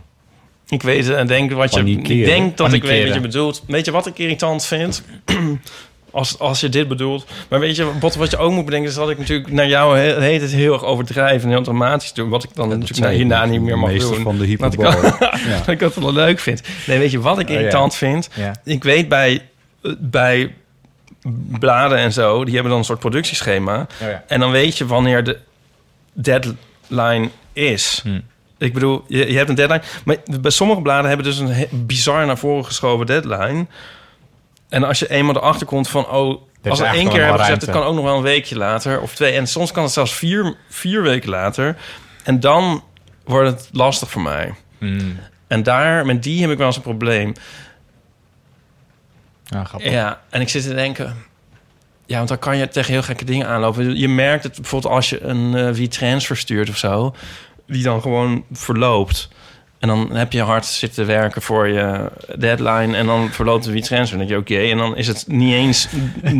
Ik 0.69 0.83
weet 0.83 1.09
en 1.09 1.27
denk 1.27 1.53
wat 1.53 1.75
je. 1.75 1.85
Ik 1.85 2.25
denk 2.25 2.57
dat 2.57 2.73
ik 2.73 2.83
weet 2.83 3.05
wat 3.05 3.15
je 3.15 3.21
bedoelt. 3.21 3.63
Weet 3.67 3.85
je 3.85 3.91
wat 3.91 4.07
ik 4.07 4.19
irritant 4.19 4.65
vind? 4.65 5.03
Als, 6.13 6.39
als 6.39 6.61
je 6.61 6.69
dit 6.69 6.89
bedoelt. 6.89 7.27
Maar 7.49 7.61
weet 7.61 7.77
je, 7.77 7.99
wat, 8.01 8.15
wat 8.15 8.31
je 8.31 8.37
ook 8.37 8.53
moet 8.53 8.65
bedenken... 8.65 8.89
is 8.89 8.95
dat 8.95 9.11
ik 9.11 9.19
natuurlijk 9.19 9.51
naar 9.53 9.69
jou 9.69 9.99
he- 9.99 10.21
heet 10.21 10.41
het 10.41 10.51
heel 10.51 10.73
erg 10.73 10.85
overdrijven... 10.85 11.49
en 11.49 11.55
heel 11.55 11.63
dramatisch 11.63 12.13
doe. 12.13 12.29
Wat 12.29 12.45
ik 12.45 12.51
dan 12.55 12.69
natuurlijk 12.69 12.99
naar 13.01 13.11
hierna 13.11 13.45
niet 13.45 13.61
meer 13.61 13.79
mag 13.79 13.93
doen. 13.99 14.23
van 14.23 14.39
de 14.39 14.57
Dat 14.57 14.73
ik, 14.73 14.81
hyperbole. 14.81 15.15
dat 15.59 15.69
ik 15.69 15.79
dat 15.79 15.95
wel 15.95 16.13
leuk 16.13 16.39
vind. 16.39 16.63
Nee, 16.87 16.99
weet 16.99 17.11
je 17.11 17.21
wat 17.21 17.39
ik 17.39 17.47
Oh, 17.47 17.53
ja. 17.53 17.59
irritant 17.59 17.95
vind? 17.95 18.29
Ja. 18.35 18.55
Ik 18.65 18.83
weet 18.85 19.09
bij, 19.09 19.49
bij 19.99 20.55
bladen 21.59 21.99
en 21.99 22.13
zo... 22.13 22.45
die 22.45 22.53
hebben 22.53 22.71
dan 22.71 22.81
een 22.81 22.87
soort 22.87 22.99
productieschema. 23.01 23.87
Oh 24.03 24.09
ja. 24.09 24.25
En 24.27 24.41
dan 24.41 24.51
weet 24.51 24.79
je 24.79 24.87
wanneer 24.87 25.25
de 25.25 25.39
deadline 26.13 27.29
is. 27.53 28.01
Hm. 28.03 28.21
Ik 28.59 28.73
bedoel, 28.73 29.05
je, 29.09 29.31
je 29.31 29.37
hebt 29.37 29.49
een 29.49 29.55
deadline. 29.55 29.83
Maar 30.05 30.17
bij 30.41 30.51
sommige 30.51 30.81
bladen 30.83 31.07
hebben 31.09 31.27
dus 31.27 31.39
een 31.39 31.67
bizar 31.87 32.27
naar 32.27 32.39
voren 32.39 32.65
geschoven 32.65 33.07
deadline. 33.07 33.67
En 34.73 34.85
als 34.85 34.99
je 34.99 35.11
eenmaal 35.11 35.37
erachter 35.37 35.67
komt 35.67 35.89
van... 35.89 36.09
oh, 36.09 36.43
als 36.65 36.79
we 36.79 36.87
één 36.87 37.09
keer 37.09 37.23
hebben 37.23 37.41
gezegd... 37.41 37.61
het 37.61 37.71
kan 37.71 37.83
ook 37.83 37.95
nog 37.95 38.05
wel 38.05 38.17
een 38.17 38.23
weekje 38.23 38.57
later 38.57 39.01
of 39.01 39.15
twee. 39.15 39.33
En 39.33 39.47
soms 39.47 39.73
kan 39.73 39.83
het 39.83 39.93
zelfs 39.93 40.15
vier, 40.15 40.57
vier 40.69 41.03
weken 41.03 41.29
later. 41.29 41.77
En 42.25 42.41
dan 42.41 42.85
wordt 43.25 43.51
het 43.51 43.69
lastig 43.73 44.11
voor 44.11 44.23
mij. 44.23 44.55
Hmm. 44.79 45.19
En 45.47 45.63
daar, 45.63 46.07
met 46.07 46.23
die 46.23 46.41
heb 46.41 46.51
ik 46.51 46.59
wel 46.59 46.67
eens 46.67 46.77
een 46.77 46.83
probleem. 46.83 47.33
Ja, 49.45 49.65
grappig. 49.65 49.91
Ja, 49.91 50.21
en 50.31 50.41
ik 50.41 50.49
zit 50.49 50.63
te 50.63 50.75
denken... 50.75 51.17
Ja, 52.07 52.17
want 52.17 52.29
dan 52.29 52.39
kan 52.39 52.57
je 52.57 52.69
tegen 52.69 52.93
heel 52.93 53.03
gekke 53.03 53.25
dingen 53.25 53.47
aanlopen. 53.47 53.97
Je 53.97 54.09
merkt 54.09 54.45
het 54.45 54.57
bijvoorbeeld 54.57 54.95
als 54.95 55.11
je 55.11 55.23
een 55.23 55.55
eh 55.55 55.71
WeTransfer 55.71 56.37
stuurt 56.37 56.69
of 56.69 56.77
zo... 56.77 57.15
die 57.67 57.83
dan 57.83 58.01
gewoon 58.01 58.45
verloopt. 58.53 59.29
En 59.83 59.89
dan 59.89 60.11
heb 60.15 60.33
je 60.33 60.43
hard 60.43 60.67
zitten 60.67 61.07
werken 61.07 61.43
voor 61.43 61.69
je 61.69 62.11
deadline... 62.39 62.97
en 62.97 63.07
dan 63.07 63.31
verloopt 63.31 63.65
de 63.65 63.73
WeTransfer. 63.73 64.19
Dan 64.19 64.27
denk 64.27 64.47
je, 64.49 64.55
oké, 64.55 64.71
en 64.71 64.79
dan 64.79 64.97
is 64.97 65.07
het 65.07 65.25
niet 65.27 65.55
eens 65.55 65.89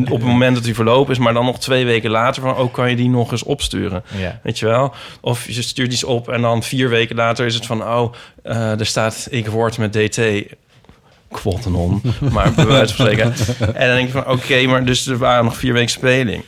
op 0.05 0.19
het 0.19 0.29
moment 0.29 0.55
dat 0.55 0.65
die 0.65 0.75
verlopen 0.75 1.13
is... 1.13 1.19
maar 1.19 1.33
dan 1.33 1.45
nog 1.45 1.59
twee 1.59 1.85
weken 1.85 2.11
later 2.11 2.43
van... 2.43 2.57
oh, 2.57 2.73
kan 2.73 2.91
je 2.91 2.97
die 2.97 3.09
nog 3.09 3.31
eens 3.31 3.43
opsturen? 3.43 4.05
Ja. 4.17 4.41
Weet 4.43 4.59
je 4.59 4.67
wel? 4.67 4.95
Of 5.21 5.47
je 5.47 5.63
stuurt 5.63 5.93
iets 5.93 6.05
op 6.05 6.29
en 6.29 6.41
dan 6.41 6.63
vier 6.63 6.89
weken 6.89 7.17
later 7.17 7.47
is 7.47 7.55
het 7.55 7.67
van... 7.67 7.83
oh, 7.83 8.13
eh, 8.43 8.81
er 8.81 8.87
staat 8.87 9.27
ik 9.31 9.47
word 9.47 9.79
met 9.79 9.93
DT 9.93 10.21
quotenon, 11.31 12.03
maar 12.33 12.53
bij 12.53 12.67
wijze 12.67 12.95
van 12.95 13.07
spreken. 13.07 13.35
En 13.75 13.87
dan 13.87 13.97
denk 13.97 14.07
je 14.07 14.13
van, 14.13 14.29
oké, 14.29 14.67
maar 14.67 14.85
dus 14.85 15.07
er 15.07 15.19
waren 15.19 15.45
nog 15.45 15.57
vier 15.57 15.73
weken 15.73 15.91
speling. 15.91 16.43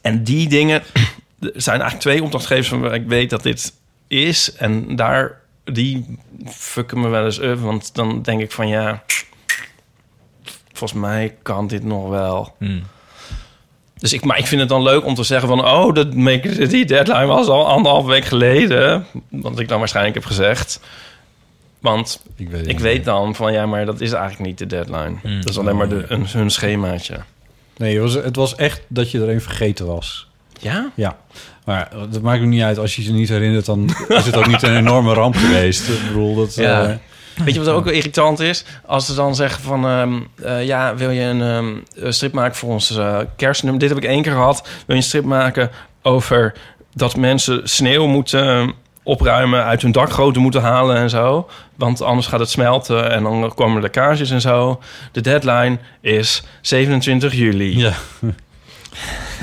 En 0.00 0.24
die 0.24 0.48
dingen 0.48 0.82
er 1.40 1.52
zijn 1.54 1.80
eigenlijk 1.80 2.00
twee 2.00 2.22
opdrachtgevers 2.22 2.68
van 2.68 2.80
waar 2.80 2.94
ik 2.94 3.06
weet 3.06 3.30
dat 3.30 3.42
dit 3.42 3.72
is. 4.08 4.52
En 4.56 4.96
daar, 4.96 5.39
die 5.64 6.18
fucken 6.46 7.00
me 7.00 7.08
wel 7.08 7.24
eens 7.24 7.40
up. 7.40 7.60
Want 7.60 7.94
dan 7.94 8.22
denk 8.22 8.40
ik 8.40 8.52
van, 8.52 8.68
ja, 8.68 9.02
volgens 10.72 11.00
mij 11.00 11.36
kan 11.42 11.66
dit 11.66 11.84
nog 11.84 12.08
wel. 12.08 12.54
Hmm. 12.58 12.82
Dus 13.98 14.12
ik, 14.12 14.24
maar 14.24 14.38
ik 14.38 14.46
vind 14.46 14.60
het 14.60 14.70
dan 14.70 14.82
leuk 14.82 15.04
om 15.04 15.14
te 15.14 15.22
zeggen 15.22 15.48
van... 15.48 15.64
oh, 15.64 15.94
dat 15.94 16.14
make, 16.14 16.66
die 16.66 16.84
deadline 16.84 17.26
was 17.26 17.46
al 17.46 17.68
anderhalf 17.68 18.06
week 18.06 18.24
geleden. 18.24 19.06
Wat 19.28 19.58
ik 19.58 19.68
dan 19.68 19.78
waarschijnlijk 19.78 20.14
heb 20.14 20.24
gezegd. 20.24 20.80
Want 21.78 22.22
Ik 22.36 22.48
weet, 22.48 22.94
ik 22.96 23.04
dan 23.04 23.34
van... 23.34 23.52
ja, 23.52 23.66
maar 23.66 23.86
dat 23.86 24.00
is 24.00 24.12
eigenlijk 24.12 24.42
niet 24.44 24.58
de 24.58 24.66
deadline. 24.66 25.16
Mm. 25.22 25.40
Dat 25.40 25.48
is 25.48 25.58
alleen 25.58 25.76
maar 25.76 25.88
de, 25.88 26.04
een, 26.08 26.26
hun 26.28 26.50
schemaatje. 26.50 27.20
Nee, 27.76 28.00
het 28.00 28.02
was, 28.02 28.24
het 28.24 28.36
was 28.36 28.54
echt 28.54 28.82
dat 28.88 29.10
je 29.10 29.20
er 29.20 29.28
een 29.28 29.40
vergeten 29.40 29.86
was. 29.86 30.28
Ja? 30.60 30.90
Ja, 30.94 31.18
maar 31.70 31.88
dat 32.10 32.22
maakt 32.22 32.40
ook 32.40 32.46
niet 32.46 32.62
uit. 32.62 32.78
Als 32.78 32.96
je 32.96 33.04
je 33.04 33.12
niet 33.12 33.28
herinnert, 33.28 33.66
dan 33.66 33.90
is 34.08 34.26
het 34.26 34.36
ook 34.36 34.46
niet 34.46 34.62
een 34.62 34.76
enorme 34.76 35.12
ramp 35.12 35.36
geweest. 35.36 35.88
Ik 35.88 36.06
bedoel, 36.06 36.34
dat... 36.34 36.54
Ja. 36.54 36.82
eh, 36.88 36.94
Weet 37.44 37.54
je 37.54 37.60
wat 37.60 37.74
ook 37.74 37.84
wel 37.84 37.92
irritant 37.92 38.40
is? 38.40 38.64
Als 38.86 39.06
ze 39.06 39.14
dan 39.14 39.34
zeggen 39.34 39.62
van... 39.62 39.86
ehm, 39.86 40.20
eh, 40.42 40.66
ja, 40.66 40.94
wil 40.94 41.10
je 41.10 41.20
een 41.20 41.42
ehm, 41.42 41.74
een 41.94 42.12
strip 42.12 42.32
maken 42.32 42.56
voor 42.56 42.70
ons 42.70 42.96
eh, 42.96 43.18
kerstnummer? 43.36 43.80
Dit 43.80 43.88
heb 43.88 43.98
ik 43.98 44.04
één 44.04 44.22
keer 44.22 44.32
gehad. 44.32 44.60
Wil 44.62 44.72
je 44.86 44.94
een 44.94 45.02
strip 45.02 45.24
maken 45.24 45.70
over 46.02 46.54
dat 46.94 47.16
mensen 47.16 47.68
sneeuw 47.68 48.06
moeten 48.06 48.72
opruimen... 49.02 49.64
uit 49.64 49.82
hun 49.82 49.92
dakgoten 49.92 50.42
moeten 50.42 50.62
halen 50.62 50.96
en 50.96 51.10
zo? 51.10 51.48
Want 51.76 52.02
anders 52.02 52.26
gaat 52.26 52.40
het 52.40 52.50
smelten 52.50 53.10
en 53.10 53.22
dan 53.22 53.52
komen 53.54 53.76
er 53.76 53.82
lekkages 53.82 54.30
en 54.30 54.40
zo. 54.40 54.80
De 55.12 55.20
deadline 55.20 55.78
is 56.00 56.42
27 56.60 57.34
juli. 57.34 57.78
ja. 57.78 57.92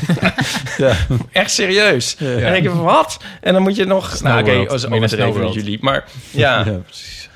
ja. 0.78 0.94
Echt 1.32 1.52
serieus. 1.52 2.16
Ja. 2.20 2.28
En 2.28 2.42
dan 2.42 2.52
denk 2.52 2.68
wat? 2.76 3.20
En 3.42 3.54
dan 3.54 3.62
moet 3.62 3.76
je 3.76 3.86
nog... 3.86 4.22
Nou, 4.22 4.40
oké, 4.40 4.46
Snowworld. 4.50 4.72
als 4.72 4.86
overdreven 4.86 5.10
Snowworld. 5.34 5.54
juli. 5.54 5.78
Maar 5.82 6.06
ja... 6.32 6.58
ja, 6.66 6.72
precies. 6.86 7.30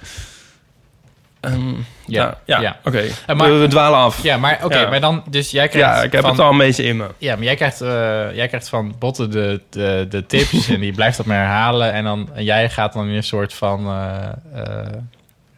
Ehm, 1.40 1.74
Ja, 2.06 2.38
ja, 2.46 2.62
ja, 2.62 2.80
oké. 2.84 3.04
Eh, 3.28 3.36
maar- 3.36 3.60
we, 3.60 3.68
dwalen 3.68 4.00
af. 4.00 4.24
Ja, 4.24 4.38
maar 4.38 4.60
oké, 4.64 4.80
Ja. 4.80 4.90
maar 4.90 5.00
dan... 5.02 5.24
Dus 5.30 5.52
jij 5.52 5.68
krijgt 5.68 5.90
Ja, 5.90 6.04
ik 6.04 6.12
heb 6.12 6.22
van, 6.22 6.30
het 6.30 6.40
al 6.40 6.52
een 6.52 6.58
beetje 6.58 6.84
in 6.84 6.98
me. 6.98 7.08
Ja, 7.18 7.36
maar 7.36 7.44
jij 7.44 7.56
krijgt, 7.56 7.82
eh, 7.82 7.88
jij 8.36 8.48
krijgt 8.48 8.70
van 8.70 8.96
Botten 9.00 9.32
de, 9.32 9.62
de, 9.70 10.06
de 10.10 10.26
tips 10.26 10.68
en 10.70 10.80
die 10.80 10.94
blijft 10.94 11.18
dat 11.18 11.26
maar 11.26 11.38
herhalen. 11.38 11.94
En, 11.94 12.04
dan, 12.04 12.30
en 12.34 12.44
jij 12.44 12.70
gaat 12.70 12.94
dan 12.94 13.08
in 13.08 13.16
een 13.16 13.24
soort 13.24 13.54
van, 13.54 13.88
eh, 13.88 14.28
eh, 14.62 14.88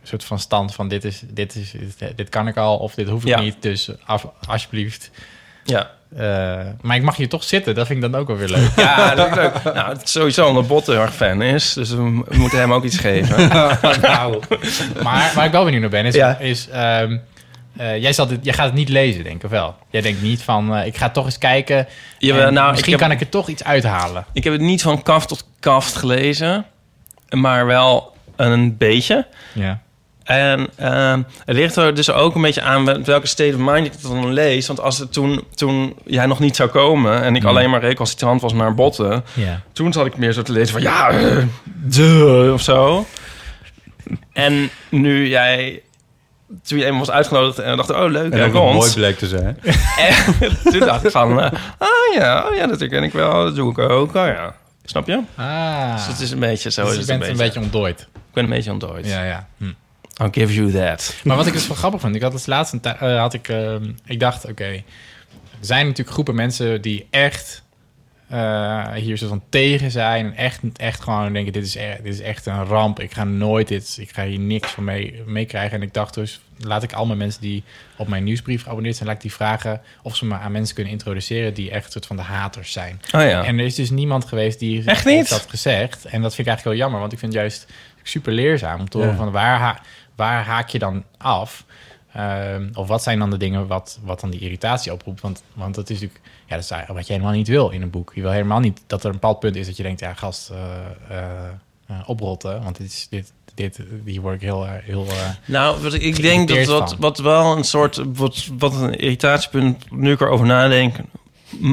soort 0.04 0.24
van 0.24 0.40
stand 0.40 0.74
van 0.76 0.88
dit, 0.88 1.04
is, 1.04 1.22
dit, 1.28 1.56
is, 1.56 1.72
dit, 1.98 2.18
dit 2.18 2.30
kan 2.30 2.48
ik 2.48 2.58
al 2.58 2.78
of 2.78 2.94
dit 2.94 3.10
hoef 3.10 3.22
ik 3.22 3.28
Ja. 3.28 3.40
niet. 3.40 3.56
Dus 3.62 3.90
af, 4.06 4.28
alsjeblieft. 4.48 5.12
Ja, 5.64 5.90
Eh, 6.18 6.60
maar 6.82 6.96
ik 6.96 7.02
mag 7.04 7.16
hier 7.16 7.30
toch 7.30 7.44
zitten, 7.44 7.76
dat 7.76 7.88
vind 7.88 8.04
ik 8.04 8.12
dan 8.12 8.22
ook 8.22 8.28
wel 8.28 8.38
weer 8.38 8.50
leuk. 8.50 8.70
ja 8.86 9.16
dat 9.16 9.28
is 9.30 9.36
leuk. 9.36 9.64
Nou, 9.64 9.90
het 9.90 10.04
is 10.04 10.12
sowieso 10.12 10.48
omdat 10.48 10.68
Bot 10.68 10.86
heel 10.86 11.00
erg 11.02 11.14
fan 11.14 11.42
is. 11.42 11.74
Dus 11.74 11.90
we, 11.90 12.02
moeten 12.32 12.60
hem 12.60 12.74
ook 12.74 12.84
iets 12.84 12.98
geven. 12.98 13.48
nou, 14.02 14.40
maar 15.04 15.32
waar 15.36 15.46
ik 15.46 15.52
wel 15.52 15.64
benieuwd 15.64 15.82
naar 15.82 15.90
ben, 15.90 16.06
is... 16.06 16.16
Ja. 16.16 16.38
is 16.38 16.70
ehm, 16.70 17.18
eh, 17.78 18.02
jij, 18.02 18.14
zal 18.14 18.28
dit, 18.28 18.40
jij 18.42 18.54
gaat 18.54 18.66
het 18.66 18.74
niet 18.74 18.90
lezen, 18.90 19.24
denk 19.24 19.36
ik, 19.36 19.44
of 19.44 19.50
wel? 19.50 19.76
Jij 19.90 20.02
denkt 20.02 20.22
niet 20.22 20.42
van, 20.44 20.76
eh, 20.76 20.86
ik 20.86 20.98
ga 20.98 21.10
toch 21.10 21.26
eens 21.26 21.38
kijken. 21.38 21.88
Nou, 22.20 22.52
misschien 22.52 22.76
ik 22.78 22.86
heb- 22.86 23.00
kan 23.00 23.12
ik 23.12 23.20
er 23.22 23.30
toch 23.30 23.48
iets 23.48 23.64
uithalen. 23.64 24.26
Ik 24.34 24.44
heb 24.44 24.54
het 24.54 24.62
niet 24.62 24.82
van 24.82 25.04
kaft 25.04 25.28
tot 25.28 25.48
kaft 25.60 25.96
gelezen. 25.96 26.66
Maar 27.30 27.66
wel 27.66 28.16
een 28.36 28.78
beetje. 28.78 29.28
Ja. 29.54 29.80
En 30.24 30.68
ehm, 30.76 31.22
het 31.46 31.56
ligt 31.56 31.76
er 31.76 31.94
dus 31.96 32.12
ook 32.12 32.36
een 32.36 32.42
beetje 32.42 32.62
aan 32.62 33.04
welke 33.04 33.28
state 33.28 33.54
of 33.56 33.60
mind 33.60 33.86
ik 33.86 33.92
het 33.92 34.02
dan 34.02 34.34
lees. 34.34 34.68
Want 34.68 34.80
als 34.82 34.98
het 34.98 35.14
toen, 35.14 35.44
toen 35.56 35.96
jij 36.06 36.26
nog 36.26 36.40
niet 36.40 36.56
zou 36.56 36.70
komen... 36.70 37.22
en 37.22 37.36
ik 37.36 37.42
Mm. 37.42 37.48
alleen 37.48 37.70
maar 37.70 37.82
recalcitrant 37.82 38.42
was 38.42 38.54
naar 38.54 38.74
botten... 38.76 39.24
Ja. 39.34 39.62
toen 39.74 39.94
zat 39.94 40.06
ik 40.06 40.18
meer 40.18 40.32
zo 40.34 40.42
te 40.42 40.52
lezen 40.52 40.74
van... 40.74 40.82
ja, 40.82 41.10
eh, 41.10 41.38
de 41.66 42.50
of 42.54 42.62
zo. 42.62 43.06
En 44.34 44.70
nu 44.90 45.28
jij... 45.28 45.82
Toen 46.64 46.78
je 46.78 46.86
eenmaal 46.86 47.00
was 47.00 47.12
uitgenodigd 47.12 47.60
en 47.60 47.78
dacht... 47.78 47.90
oh, 47.92 48.10
leuk, 48.12 48.32
En 48.34 48.42
ook 48.46 48.54
nog 48.54 48.64
mooi 48.64 48.78
komt. 48.80 48.94
bleek 48.96 49.18
te 49.18 49.28
zijn. 49.28 49.60
En 50.44 50.58
toen 50.72 50.80
dacht 50.80 51.06
ik 51.06 51.12
van... 51.12 51.40
oh 51.40 51.50
ja, 52.16 52.48
oh 52.50 52.56
ja, 52.56 52.68
dat 52.68 52.80
herken 52.80 53.04
ik 53.04 53.12
wel. 53.14 53.44
Dat 53.44 53.56
doe 53.56 53.72
ik 53.72 53.78
ook. 53.80 54.16
Oh 54.16 54.26
ja. 54.28 54.56
Snap 54.86 55.08
je? 55.08 55.20
Ah. 55.36 55.96
Dus 55.96 56.08
het 56.08 56.20
is 56.20 56.32
een 56.32 56.40
beetje 56.40 56.72
zo. 56.72 56.82
Dus 56.82 56.90
is 56.90 56.96
je 56.96 57.00
het 57.00 57.08
bent 57.10 57.22
een 57.24 57.30
een 57.30 57.38
beetje. 57.38 57.60
beetje 57.60 57.60
ontdooid. 57.60 58.00
Ik 58.02 58.34
ben 58.34 58.44
een 58.44 58.50
beetje 58.50 58.72
ontdooid. 58.72 59.08
Ja, 59.08 59.24
ja. 59.24 59.48
Hm. 59.58 59.66
I'll 60.22 60.30
give 60.32 60.54
you 60.54 60.72
that. 60.72 61.16
Maar 61.24 61.38
wat 61.38 61.48
ik 61.48 61.54
dus 61.54 61.68
wel 61.68 61.78
grappig 61.78 62.02
vond, 62.02 62.16
ik 62.16 62.22
had 62.22 62.34
het 62.34 62.48
laatst 62.48 62.74
een 62.74 62.80
tij- 62.80 62.96
eh, 63.00 63.20
had 63.20 63.34
ik, 63.34 63.48
ehm, 63.48 63.92
ik 64.06 64.20
dacht, 64.20 64.46
oké, 64.50 64.66
er 64.66 64.84
zijn 65.60 65.84
natuurlijk 65.86 66.12
groepen 66.14 66.36
mensen 66.36 66.82
die 66.82 67.08
echt 67.10 67.62
eh, 68.30 68.92
hier 68.94 69.18
zo 69.18 69.28
van 69.28 69.44
tegen 69.50 69.92
zijn 69.92 70.26
en 70.26 70.36
echt, 70.36 70.60
echt 70.76 71.02
gewoon 71.02 71.34
denken, 71.34 71.54
dit 71.54 71.66
is, 71.66 71.76
e- 71.76 71.98
dit 72.04 72.14
is 72.14 72.20
echt 72.22 72.46
een 72.46 72.64
ramp. 72.66 73.00
Ik 73.00 73.14
ga 73.14 73.24
nooit 73.24 73.68
dit, 73.68 73.98
ik 74.00 74.12
ga 74.14 74.26
hier 74.26 74.40
niks 74.40 74.70
van 74.72 74.84
mee 74.84 75.22
meekrijgen. 75.26 75.78
En 75.78 75.82
ik 75.84 75.94
dacht 75.94 76.14
dus, 76.14 76.42
laat 76.60 76.84
ik 76.84 76.94
al 76.94 77.06
mijn 77.06 77.18
mensen 77.18 77.42
die 77.42 77.64
op 77.98 78.08
mijn 78.08 78.24
nieuwsbrief 78.24 78.64
geabonneerd 78.64 78.96
zijn, 78.96 79.08
laat 79.08 79.16
ik 79.18 79.22
die 79.24 79.34
vragen 79.34 79.82
of 80.02 80.16
ze 80.16 80.26
me 80.26 80.36
aan 80.36 80.52
mensen 80.52 80.76
kunnen 80.76 80.94
introduceren 80.94 81.54
die 81.54 81.72
echt 81.72 81.92
soort 81.92 82.06
van 82.06 82.16
de 82.16 82.22
haters 82.22 82.72
zijn. 82.72 83.02
Oh 83.16 83.22
ja. 83.22 83.44
En 83.44 83.60
er 83.60 83.66
is 83.66 83.76
dus 83.76 83.90
niemand 83.90 84.26
geweest 84.26 84.60
die 84.60 84.84
Echt 84.86 85.06
niet? 85.06 85.30
dat 85.30 85.46
gezegd. 85.50 86.06
En 86.06 86.22
dat 86.22 86.36
vind 86.36 86.48
ik 86.48 86.54
eigenlijk 86.54 86.64
wel 86.64 86.76
jammer, 86.76 87.00
want 87.00 87.12
ik 87.14 87.20
vind 87.20 87.34
het 87.34 87.42
juist 87.42 87.68
super 88.04 88.34
leerzaam 88.34 88.80
om 88.80 88.90
te 88.90 88.98
horen 88.98 89.12
Ja. 89.14 89.18
van 89.18 89.32
waar, 89.32 89.60
ha- 89.60 89.82
waar 90.16 90.46
haak 90.46 90.70
je 90.70 90.80
dan 90.80 91.04
af? 91.18 91.66
Ehm, 92.14 92.70
of 92.74 92.88
wat 92.88 93.04
zijn 93.04 93.20
dan 93.20 93.30
de 93.30 93.38
dingen 93.38 93.68
wat, 93.68 94.00
wat 94.04 94.20
dan 94.20 94.30
die 94.30 94.40
irritatie 94.40 94.92
oproept? 94.92 95.22
Want, 95.22 95.44
want 95.54 95.76
dat 95.76 95.90
is 95.90 96.00
natuurlijk 96.02 96.34
ja, 96.48 96.56
dat 96.56 96.88
is 96.88 96.94
wat 96.96 97.08
je 97.08 97.14
helemaal 97.14 97.36
niet 97.36 97.48
wil 97.48 97.70
in 97.70 97.82
een 97.82 97.90
boek. 97.90 98.12
Je 98.16 98.22
wil 98.22 98.32
helemaal 98.32 98.60
niet 98.60 98.82
dat 98.88 99.00
er 99.00 99.06
een 99.06 99.12
bepaald 99.12 99.40
punt 99.40 99.56
is 99.56 99.66
dat 99.66 99.78
je 99.78 99.84
denkt, 99.84 100.00
ja, 100.00 100.14
gast, 100.14 100.50
eh 100.50 100.58
eh, 101.10 101.48
eh, 101.88 101.96
oprotten. 102.06 102.64
Want 102.64 102.78
dit 102.78 102.88
is, 102.88 103.08
dit, 103.10 103.32
dit, 103.54 103.80
hier 104.06 104.22
word 104.22 104.36
ik 104.36 104.42
heel, 104.42 104.66
heel 104.68 105.06
eh, 105.08 105.30
Nou, 105.46 105.82
wat 105.82 105.94
ik, 105.94 106.22
denk 106.22 106.48
dat 106.48 106.66
wat, 106.66 106.96
wat 107.00 107.18
wel 107.18 107.58
een 107.58 107.64
soort... 107.64 108.02
Wat, 108.14 108.50
wat 108.58 108.74
een 108.74 108.96
irritatiepunt, 108.96 109.92
nu 109.92 110.12
ik 110.12 110.22
erover 110.22 110.46
nadenk... 110.46 110.96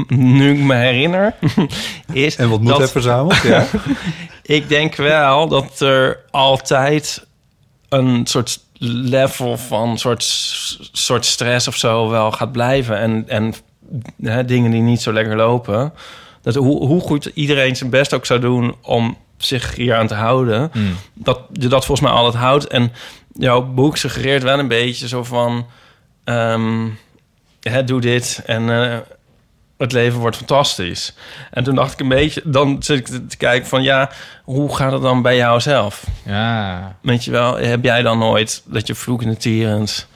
nu 0.08 0.52
ik 0.52 0.58
me 0.58 0.74
herinner, 0.74 1.34
is 2.12 2.36
En 2.36 2.48
wat 2.48 2.60
moet 2.60 2.78
dat 2.78 2.90
verzameld? 2.90 3.42
Ja. 3.42 3.66
ik 4.42 4.68
denk 4.68 4.94
wel 4.94 5.48
dat 5.48 5.80
er 5.80 6.24
altijd 6.30 7.26
een 7.90 8.26
soort 8.26 8.60
level 8.78 9.56
van 9.56 9.98
soort, 9.98 10.22
soort 10.92 11.24
stress 11.24 11.68
of 11.68 11.76
zo 11.76 12.08
wel 12.08 12.32
gaat 12.32 12.52
blijven. 12.52 12.98
En, 12.98 13.24
en 13.28 13.54
hè, 14.22 14.44
dingen 14.44 14.70
die 14.70 14.80
niet 14.80 15.00
zo 15.00 15.12
lekker 15.12 15.36
lopen. 15.36 15.92
Dat 16.42 16.54
hoe, 16.54 16.86
hoe 16.86 17.00
goed 17.00 17.30
iedereen 17.34 17.76
zijn 17.76 17.90
best 17.90 18.14
ook 18.14 18.26
zou 18.26 18.40
doen 18.40 18.74
om 18.82 19.16
zich 19.36 19.74
hier 19.74 19.94
aan 19.94 20.06
te 20.06 20.14
houden. 20.14 20.70
Mm. 20.72 20.96
Dat 21.14 21.40
je 21.52 21.68
dat 21.68 21.84
volgens 21.84 22.08
mij 22.08 22.16
altijd 22.16 22.42
houdt. 22.42 22.66
En 22.66 22.92
jouw 23.32 23.62
boek 23.62 23.96
suggereert 23.96 24.42
wel 24.42 24.58
een 24.58 24.68
beetje 24.68 25.08
zo 25.08 25.24
van... 25.24 25.66
ehm, 26.24 26.88
hè, 27.60 27.84
doe 27.84 28.00
dit 28.00 28.42
en 28.46 28.70
eh, 28.70 28.98
het 29.80 29.92
leven 29.92 30.18
wordt 30.20 30.36
fantastisch. 30.36 31.14
En 31.50 31.64
toen 31.64 31.74
dacht 31.74 31.92
ik 31.92 32.00
een 32.00 32.08
beetje... 32.08 32.42
Dan 32.44 32.82
zit 32.82 32.98
ik 32.98 33.28
te, 33.28 33.36
kijken 33.36 33.68
van 33.68 33.82
ja, 33.82 34.10
hoe 34.44 34.76
gaat 34.76 34.92
het 34.92 35.02
dan 35.02 35.22
bij 35.22 35.36
jou 35.36 35.60
zelf? 35.60 36.06
Ja. 36.22 36.96
Weet 37.00 37.24
je 37.24 37.30
wel, 37.30 37.56
heb 37.56 37.84
jij 37.84 38.02
dan 38.02 38.18
nooit 38.18 38.62
dat 38.64 38.86
je 38.86 38.94
vloekende 38.94 39.36
tierend 39.36 40.08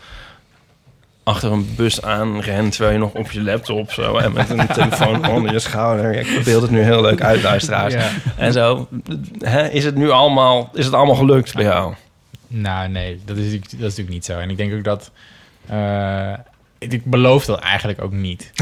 achter 1.22 1.52
een 1.52 1.74
bus 1.76 2.02
aanrent... 2.02 2.72
terwijl 2.72 2.94
je 2.94 3.00
nog 3.00 3.12
op 3.12 3.30
je 3.30 3.42
laptop 3.42 3.92
zo 3.92 4.16
en 4.16 4.32
met 4.32 4.50
een 4.50 4.66
telefoon 4.74 5.28
onder 5.28 5.52
je 5.52 5.58
schouder... 5.58 6.14
Ik 6.14 6.44
beeld 6.44 6.62
het 6.62 6.70
nu 6.70 6.80
heel 6.82 7.00
leuk 7.02 7.22
uit, 7.22 7.42
luisteraars. 7.42 7.94
Ja. 7.94 8.10
En 8.36 8.52
zo, 8.52 8.88
hè, 9.38 9.68
is 9.68 9.84
het 9.84 9.94
nu 9.94 10.10
allemaal, 10.10 10.70
is 10.74 10.84
het 10.84 10.94
allemaal 10.94 11.14
gelukt 11.14 11.54
bij 11.54 11.64
jou? 11.64 11.94
Nou, 12.48 12.88
nee, 12.88 13.20
dat 13.24 13.36
is, 13.36 13.42
natuurlijk- 13.42 13.70
dat 13.70 13.80
is 13.80 13.96
natuurlijk 13.96 14.08
niet 14.08 14.24
zo. 14.24 14.38
En 14.38 14.50
ik 14.50 14.56
denk 14.56 14.74
ook 14.74 14.84
dat... 14.84 15.10
eh, 15.66 16.32
ik, 16.78 17.04
beloof 17.04 17.44
dat 17.44 17.58
eigenlijk 17.58 18.02
ook 18.02 18.12
niet. 18.12 18.52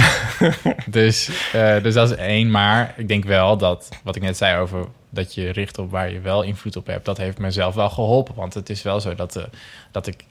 dus, 0.87 1.31
eh, 1.53 1.83
dus 1.83 1.95
dat 1.95 2.11
is 2.11 2.17
één. 2.17 2.51
Maar 2.51 2.95
ik 2.97 3.09
denk 3.09 3.25
wel 3.25 3.57
dat, 3.57 3.89
wat 4.03 4.17
ik 4.17 4.23
net 4.23 4.37
zei 4.37 4.61
over 4.61 4.87
dat 5.11 5.35
je 5.35 5.51
richt 5.51 5.79
op 5.79 5.91
waar 5.91 6.13
je 6.13 6.21
wel 6.21 6.43
invloed 6.43 6.77
op 6.77 6.87
hebt... 6.87 7.05
dat 7.05 7.19
heeft 7.19 7.39
mezelf 7.39 7.75
wel 7.75 7.91
geholpen. 7.91 8.35
Want 8.35 8.55
het 8.55 8.71
is 8.71 8.83
wel 8.83 9.01
zo 9.01 9.15
dat, 9.15 9.37
eh, 9.37 9.45
dat 9.91 10.07
ik 10.07 10.25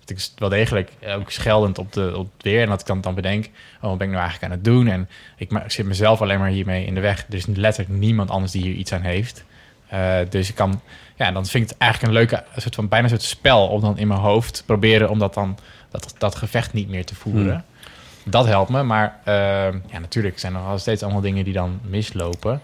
dat 0.00 0.18
ik 0.18 0.38
wel 0.38 0.48
degelijk 0.48 0.90
ook 1.06 1.30
scheldend 1.30 1.78
op, 1.78 1.92
de, 1.92 2.12
op 2.16 2.30
het 2.32 2.42
weer... 2.42 2.62
en 2.62 2.68
dat 2.68 2.80
ik 2.80 2.86
dan, 2.86 3.00
dan 3.00 3.14
bedenk, 3.14 3.44
oh, 3.80 3.88
wat 3.88 3.98
ben 3.98 4.06
ik 4.06 4.12
nou 4.12 4.24
eigenlijk 4.28 4.52
aan 4.52 4.58
het 4.58 4.64
doen? 4.64 4.88
En 4.88 5.08
ik, 5.36 5.50
zit 5.66 5.86
mezelf 5.86 6.22
alleen 6.22 6.38
maar 6.38 6.48
hiermee 6.48 6.84
in 6.84 6.94
de 6.94 7.00
weg. 7.00 7.26
Er 7.28 7.34
is 7.34 7.46
letterlijk 7.46 8.00
niemand 8.00 8.30
anders 8.30 8.52
die 8.52 8.62
hier 8.62 8.74
iets 8.74 8.92
aan 8.92 9.02
heeft. 9.02 9.44
Eh, 9.88 10.16
dus 10.28 10.48
ik 10.48 10.54
kan, 10.54 10.80
ja, 11.16 11.32
dan 11.32 11.46
vind 11.46 11.64
ik 11.64 11.70
het 11.70 11.78
eigenlijk 11.78 12.12
een 12.12 12.18
leuke, 12.18 12.44
een 12.54 12.62
soort 12.62 12.74
van 12.74 12.88
bijna 12.88 13.04
een 13.04 13.10
soort 13.10 13.22
spel 13.22 13.68
om 13.68 13.80
dan 13.80 13.98
in 13.98 14.08
mijn 14.08 14.20
hoofd 14.20 14.62
proberen 14.66 15.08
om 15.10 15.18
dat 15.18 15.34
dan 15.34 15.58
dat, 15.90 16.14
dat 16.18 16.34
gevecht 16.34 16.72
niet 16.72 16.88
meer 16.88 17.04
te 17.04 17.14
voeren. 17.14 17.64
Dat 18.24 18.46
helpt 18.46 18.70
me, 18.70 18.82
maar 18.82 19.16
eh, 19.24 19.34
ja, 19.90 19.98
natuurlijk 20.00 20.38
zijn 20.38 20.54
er 20.54 20.60
nog 20.62 20.80
steeds 20.80 21.02
allemaal 21.02 21.20
dingen 21.20 21.44
die 21.44 21.52
dan 21.52 21.80
mislopen. 21.82 22.60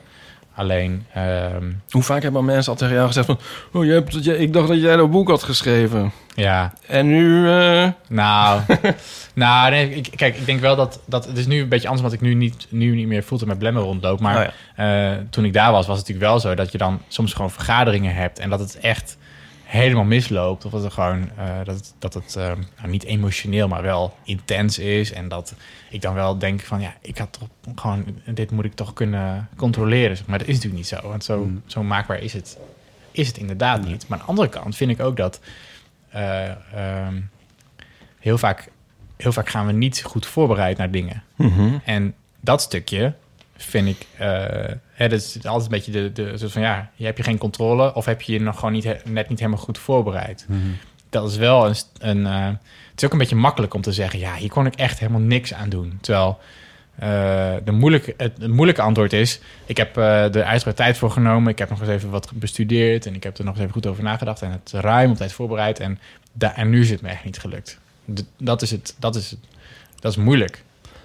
Alleen, 0.56 1.06
ehm, 1.14 1.72
Hoe 1.90 2.02
vaak 2.02 2.22
hebben 2.22 2.44
mensen 2.44 2.72
al 2.72 2.78
tegen 2.78 2.94
jou 2.94 3.06
gezegd 3.06 3.26
van... 3.26 3.38
Oh, 3.72 3.84
je 3.84 3.92
hebt, 3.92 4.24
je- 4.24 4.38
ik 4.38 4.52
dacht 4.52 4.68
dat 4.68 4.80
jij 4.80 4.96
dat 4.96 5.10
boek 5.10 5.28
had 5.28 5.42
geschreven. 5.42 6.12
ja, 6.34 6.72
En 6.86 7.06
nu... 7.06 7.48
eh, 7.50 7.88
Nou, 8.08 8.60
nou 9.34 9.70
nee, 9.70 9.90
ik, 9.94 10.08
kijk, 10.16 10.36
ik 10.36 10.46
denk 10.46 10.60
wel 10.60 10.76
dat, 10.76 11.00
dat 11.06 11.24
het 11.26 11.36
is 11.38 11.46
nu 11.46 11.60
een 11.60 11.68
beetje 11.68 11.88
anders, 11.88 12.06
omdat 12.06 12.22
ik 12.22 12.28
nu 12.28 12.34
niet, 12.34 12.66
nu 12.70 12.94
niet 12.94 13.06
meer 13.06 13.22
voelde 13.22 13.46
met 13.46 13.58
blemmen 13.58 13.82
rondloop. 13.82 14.20
Maar 14.20 14.52
Oh 14.76 14.84
eh, 14.86 15.18
toen 15.30 15.44
ik 15.44 15.52
daar 15.52 15.72
was, 15.72 15.86
was 15.86 15.98
het 15.98 16.06
natuurlijk 16.08 16.32
wel 16.32 16.40
zo 16.40 16.54
dat 16.54 16.72
je 16.72 16.78
dan 16.78 17.00
soms 17.08 17.32
gewoon 17.32 17.50
vergaderingen 17.50 18.14
hebt 18.14 18.38
en 18.38 18.50
dat 18.50 18.60
het 18.60 18.78
echt 18.80 19.16
helemaal 19.74 20.04
misloopt. 20.04 20.64
Of 20.64 20.72
dat 20.72 20.82
het 20.82 20.92
gewoon, 20.92 21.30
eh, 21.36 21.64
dat 21.64 21.94
dat 21.98 22.14
het 22.14 22.36
eh, 22.36 22.52
nou, 22.76 22.88
niet 22.88 23.04
emotioneel, 23.04 23.68
maar 23.68 23.82
wel 23.82 24.16
intens 24.24 24.78
is. 24.78 25.12
En 25.12 25.28
dat 25.28 25.54
ik 25.90 26.02
dan 26.02 26.14
wel 26.14 26.38
denk 26.38 26.60
van, 26.60 26.80
ja, 26.80 26.94
ik 27.00 27.18
had 27.18 27.32
toch 27.32 27.48
gewoon, 27.74 28.04
dit 28.26 28.50
moet 28.50 28.64
ik 28.64 28.74
toch 28.74 28.92
kunnen 28.92 29.48
controleren. 29.56 30.16
zeg 30.16 30.26
Maar 30.26 30.38
dat 30.38 30.48
is 30.48 30.54
natuurlijk 30.54 30.82
niet 30.82 31.00
zo, 31.00 31.08
want 31.08 31.24
zo, 31.24 31.50
zo 31.66 31.82
maakbaar 31.82 32.18
is 32.18 32.32
het, 32.32 32.58
is 33.10 33.26
het 33.28 33.36
inderdaad 33.36 33.84
niet. 33.84 34.08
Maar 34.08 34.18
aan 34.18 34.24
de 34.24 34.30
andere 34.30 34.48
kant 34.48 34.76
vind 34.76 34.90
ik 34.90 35.00
ook 35.00 35.16
dat 35.16 35.40
eh, 36.08 36.50
ehm, 36.50 37.20
heel, 38.18 38.38
vaak, 38.38 38.68
heel 39.16 39.32
vaak 39.32 39.48
gaan 39.48 39.66
we 39.66 39.72
niet 39.72 40.02
goed 40.02 40.26
voorbereid 40.26 40.78
naar 40.78 40.90
dingen. 40.90 41.22
En 41.84 42.14
dat 42.40 42.62
stukje 42.62 43.14
vind 43.56 43.88
ik... 43.88 44.06
eh 44.18 44.72
hè, 44.92 45.08
dat 45.08 45.18
is 45.18 45.46
altijd 45.46 45.64
een 45.64 45.68
beetje 45.68 45.92
de, 45.92 46.12
de 46.12 46.38
soort 46.38 46.52
van... 46.52 46.62
ja, 46.62 46.90
je 46.94 47.04
hebt 47.04 47.16
je 47.16 47.24
geen 47.24 47.38
controle... 47.38 47.94
of 47.94 48.04
heb 48.04 48.22
je 48.22 48.32
je 48.32 48.40
nog 48.40 48.54
gewoon 48.58 48.72
niet, 48.72 49.04
net 49.04 49.28
niet 49.28 49.38
helemaal 49.38 49.60
goed 49.60 49.78
voorbereid. 49.78 50.46
Dat 51.10 51.30
is 51.30 51.36
wel 51.36 51.66
een... 51.66 51.74
een 51.98 52.26
eh, 52.26 52.46
het 52.90 53.02
is 53.02 53.04
ook 53.04 53.12
een 53.12 53.18
beetje 53.18 53.36
makkelijk 53.36 53.74
om 53.74 53.80
te 53.80 53.92
zeggen... 53.92 54.18
ja, 54.18 54.34
hier 54.34 54.48
kon 54.48 54.66
ik 54.66 54.74
echt 54.74 54.98
helemaal 54.98 55.20
niks 55.20 55.54
aan 55.54 55.68
doen. 55.68 55.98
Terwijl 56.00 56.38
eh, 56.94 57.54
de 57.64 57.72
moeilijke, 57.72 58.14
het, 58.16 58.32
het 58.38 58.50
moeilijke 58.50 58.82
antwoord 58.82 59.12
is... 59.12 59.40
ik 59.66 59.76
heb 59.76 59.96
eh 59.96 60.34
er 60.34 60.44
uitgebreid 60.44 60.76
tijd 60.76 60.98
voor 60.98 61.10
genomen... 61.10 61.52
ik 61.52 61.58
heb 61.58 61.70
nog 61.70 61.80
eens 61.80 61.88
even 61.88 62.10
wat 62.10 62.30
bestudeerd... 62.34 63.06
en 63.06 63.14
ik 63.14 63.22
heb 63.22 63.38
er 63.38 63.44
nog 63.44 63.52
eens 63.52 63.62
even 63.62 63.74
goed 63.74 63.86
over 63.86 64.02
nagedacht... 64.02 64.42
en 64.42 64.50
het 64.50 64.72
ruim 64.72 65.10
op 65.10 65.16
tijd 65.16 65.32
voorbereid... 65.32 65.80
en, 65.80 65.98
da- 66.32 66.56
en 66.56 66.70
nu 66.70 66.80
is 66.80 66.90
het 66.90 67.00
me 67.02 67.08
echt 67.08 67.24
niet 67.24 67.38
gelukt. 67.38 67.78
Dat, 68.36 68.62
is 68.62 68.70
het, 68.70 68.94
dat, 68.98 69.16
is 69.16 69.30
het, 69.30 69.40
dat 70.00 70.12
is 70.12 70.18
moeilijk. 70.18 70.62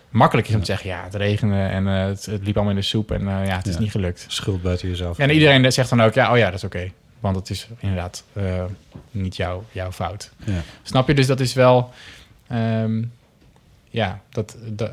Makkelijk 0.09 0.47
is 0.47 0.53
om 0.53 0.59
te 0.59 0.65
zeggen, 0.65 0.89
ja, 0.89 1.03
het 1.03 1.15
regende 1.15 1.55
en 1.63 1.87
eh, 1.87 2.05
het, 2.05 2.25
het 2.25 2.43
liep 2.45 2.55
allemaal 2.55 2.73
in 2.73 2.79
de 2.79 2.85
soep 2.85 3.11
en 3.11 3.19
eh, 3.27 3.45
ja, 3.47 3.55
het 3.57 3.67
is 3.67 3.73
Ja. 3.73 3.79
niet 3.79 3.91
gelukt. 3.91 4.25
Schuld 4.27 4.61
buiten 4.61 4.87
jezelf. 4.89 5.17
En 5.19 5.29
iedereen 5.29 5.71
zegt 5.71 5.89
dan 5.89 6.01
ook, 6.01 6.13
ja, 6.13 6.31
oh 6.31 6.37
ja, 6.37 6.45
dat 6.45 6.53
is 6.53 6.63
oké. 6.63 6.91
Want 7.19 7.35
het 7.35 7.49
is 7.49 7.67
inderdaad 7.79 8.23
eh, 8.33 8.63
niet 9.11 9.35
jouw, 9.35 9.63
jouw 9.71 9.91
fout. 9.91 10.31
Ja. 10.45 10.61
Snap 10.83 11.07
je? 11.07 11.13
Dus 11.13 11.27
dat 11.27 11.39
is 11.39 11.53
wel... 11.53 11.93
ehm, 12.47 13.03
ja, 13.89 14.21
dat, 14.29 14.57
dat, 14.65 14.91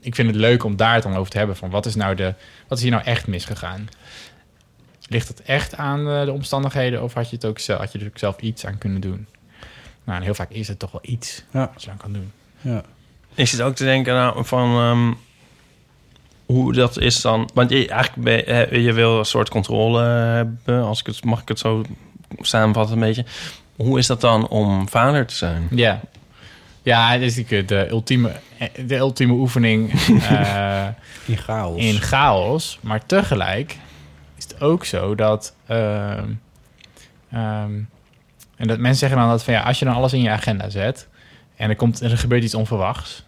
ik 0.00 0.14
vind 0.14 0.28
het 0.28 0.36
leuk 0.36 0.64
om 0.64 0.76
daar 0.76 0.94
het 0.94 1.02
dan 1.02 1.16
over 1.16 1.30
te 1.30 1.38
hebben. 1.38 1.56
Van 1.56 1.70
wat 1.70 1.86
is, 1.86 1.94
nou 1.94 2.14
de, 2.14 2.34
wat 2.68 2.78
is 2.78 2.84
hier 2.84 2.92
nou 2.92 3.04
echt 3.04 3.26
misgegaan? 3.26 3.88
Ligt 5.08 5.28
het 5.28 5.42
echt 5.42 5.76
aan 5.76 6.04
de 6.24 6.32
omstandigheden... 6.32 7.02
of 7.02 7.14
had 7.14 7.30
je, 7.30 7.36
het 7.36 7.44
ook 7.44 7.60
had 7.60 7.92
je 7.92 7.98
er 7.98 8.06
ook 8.06 8.18
zelf 8.18 8.38
iets 8.40 8.66
aan 8.66 8.78
kunnen 8.78 9.00
doen? 9.00 9.26
Nou, 10.04 10.18
en 10.18 10.24
heel 10.24 10.34
vaak 10.34 10.50
is 10.50 10.68
het 10.68 10.78
toch 10.78 10.90
wel 10.90 11.00
iets 11.04 11.44
Ja. 11.52 11.70
wat 11.72 11.82
je 11.82 11.90
aan 11.90 11.96
kan 11.96 12.12
doen. 12.12 12.32
Ja. 12.60 12.82
Ik 13.34 13.46
zit 13.48 13.60
ook 13.62 13.74
te 13.74 13.84
denken 13.84 14.14
nou, 14.14 14.44
van 14.44 14.76
ehm, 14.76 15.12
hoe 16.46 16.72
dat 16.72 16.98
is 16.98 17.20
dan. 17.20 17.50
Want 17.54 17.70
je, 17.70 17.88
eigenlijk 17.88 18.46
ben, 18.46 18.82
je- 18.82 18.92
wil 18.92 19.18
een 19.18 19.24
soort 19.24 19.48
controle 19.48 20.02
hebben. 20.02 20.82
Als 20.84 21.00
ik 21.00 21.06
het, 21.06 21.24
mag 21.24 21.40
ik 21.40 21.48
het 21.48 21.58
zo 21.58 21.84
samenvatten 22.38 22.94
een 22.94 23.00
beetje. 23.00 23.24
Hoe 23.76 23.98
is 23.98 24.06
dat 24.06 24.20
dan 24.20 24.48
om 24.48 24.88
vader 24.88 25.26
te 25.26 25.34
zijn? 25.34 25.68
Ja. 25.70 26.00
Ja, 26.82 27.10
het 27.10 27.22
is 27.22 27.34
de 27.66 27.86
ultieme, 27.90 28.32
de 28.86 28.96
ultieme 28.96 29.32
oefening 29.32 29.92
eh, 30.30 30.86
In 31.26 31.36
chaos. 31.38 31.76
in 31.82 32.00
chaos. 32.00 32.78
Maar 32.80 33.06
tegelijk 33.06 33.76
is 34.36 34.44
het 34.44 34.60
ook 34.60 34.84
zo 34.84 35.14
dat... 35.14 35.54
ehm, 35.66 36.28
ehm, 37.30 37.72
en 38.56 38.66
dat 38.66 38.78
mensen 38.78 38.98
zeggen 38.98 39.18
dan 39.18 39.28
dat 39.28 39.44
van 39.44 39.54
ja, 39.54 39.60
als 39.60 39.78
je 39.78 39.84
dan 39.84 39.94
alles 39.94 40.12
in 40.12 40.22
je 40.22 40.30
agenda 40.30 40.70
zet... 40.70 41.08
en 41.60 41.68
er, 41.68 41.76
komt, 41.76 42.00
er 42.00 42.18
gebeurt 42.18 42.42
iets 42.42 42.54
onverwachts... 42.54 43.24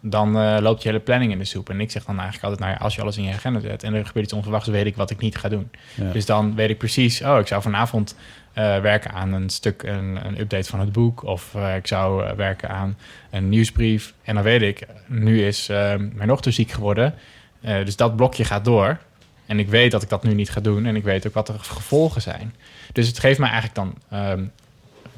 dan 0.00 0.38
eh, 0.38 0.56
loopt 0.60 0.82
je 0.82 0.88
hele 0.88 1.00
planning 1.00 1.32
in 1.32 1.38
de 1.38 1.44
soep. 1.44 1.70
En 1.70 1.80
ik 1.80 1.90
zeg 1.90 2.04
dan 2.04 2.18
eigenlijk 2.20 2.44
altijd, 2.44 2.60
nou 2.60 2.72
ja, 2.72 2.84
als 2.84 2.94
je 2.94 3.00
alles 3.00 3.16
in 3.16 3.22
je 3.22 3.32
agenda 3.32 3.60
zet... 3.60 3.82
en 3.82 3.94
er 3.94 4.06
gebeurt 4.06 4.24
iets 4.24 4.34
onverwachts, 4.34 4.68
weet 4.68 4.86
ik 4.86 4.96
wat 4.96 5.10
ik 5.10 5.18
niet 5.18 5.36
ga 5.36 5.48
doen. 5.48 5.70
Ja. 5.94 6.12
Dus 6.12 6.26
dan 6.26 6.54
weet 6.54 6.70
ik 6.70 6.78
precies, 6.78 7.22
oh, 7.22 7.38
ik 7.38 7.46
zou 7.46 7.62
vanavond 7.62 8.16
eh, 8.52 8.80
werken 8.80 9.12
aan 9.12 9.32
een 9.32 9.50
stuk, 9.50 9.82
een, 9.82 10.26
een 10.26 10.40
update 10.40 10.68
van 10.68 10.80
het 10.80 10.92
boek. 10.92 11.24
Of 11.24 11.54
eh, 11.54 11.76
ik 11.76 11.86
zou 11.86 12.36
werken 12.36 12.68
aan 12.68 12.96
een 13.30 13.48
nieuwsbrief. 13.48 14.14
En 14.22 14.34
dan 14.34 14.44
weet 14.44 14.62
ik, 14.62 14.86
nu 15.06 15.46
is 15.46 15.66
mijn 16.12 16.26
dochter 16.26 16.52
ziek 16.52 16.70
geworden. 16.70 17.14
Dus 17.60 17.96
dat 17.96 18.16
blokje 18.16 18.44
gaat 18.44 18.64
door. 18.64 18.98
En 19.46 19.58
ik 19.58 19.68
weet 19.68 19.90
dat 19.90 20.02
ik 20.02 20.08
dat 20.08 20.22
nu 20.22 20.34
niet 20.34 20.50
ga 20.50 20.60
doen. 20.60 20.86
En 20.86 20.96
ik 20.96 21.04
weet 21.04 21.26
ook 21.26 21.34
wat 21.34 21.46
de 21.46 21.58
gevolgen 21.58 22.22
zijn. 22.22 22.54
Dus 22.92 23.06
het 23.06 23.18
geeft 23.18 23.38
mij 23.38 23.50
eigenlijk 23.50 23.78
dan 23.78 24.18
ehm, 24.20 24.44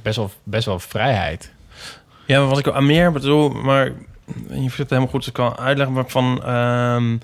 best, 0.03 0.17
wel, 0.17 0.31
best 0.43 0.67
wel 0.67 0.79
vrijheid. 0.79 1.53
Ja, 2.27 2.39
maar 2.41 2.49
wat 2.49 2.59
ik 2.59 2.69
aan 2.71 2.87
meer 2.87 3.13
bedoel, 3.13 3.49
maar 3.51 3.85
je 3.85 3.93
vindt 4.55 4.77
het 4.77 4.89
helemaal 4.89 5.11
goed, 5.11 5.19
dus 5.21 5.29
ik 5.29 5.35
kan 5.35 5.59
uitleggen 5.59 5.95
maar 5.95 6.05
van. 6.09 6.43
ehm, 6.45 7.17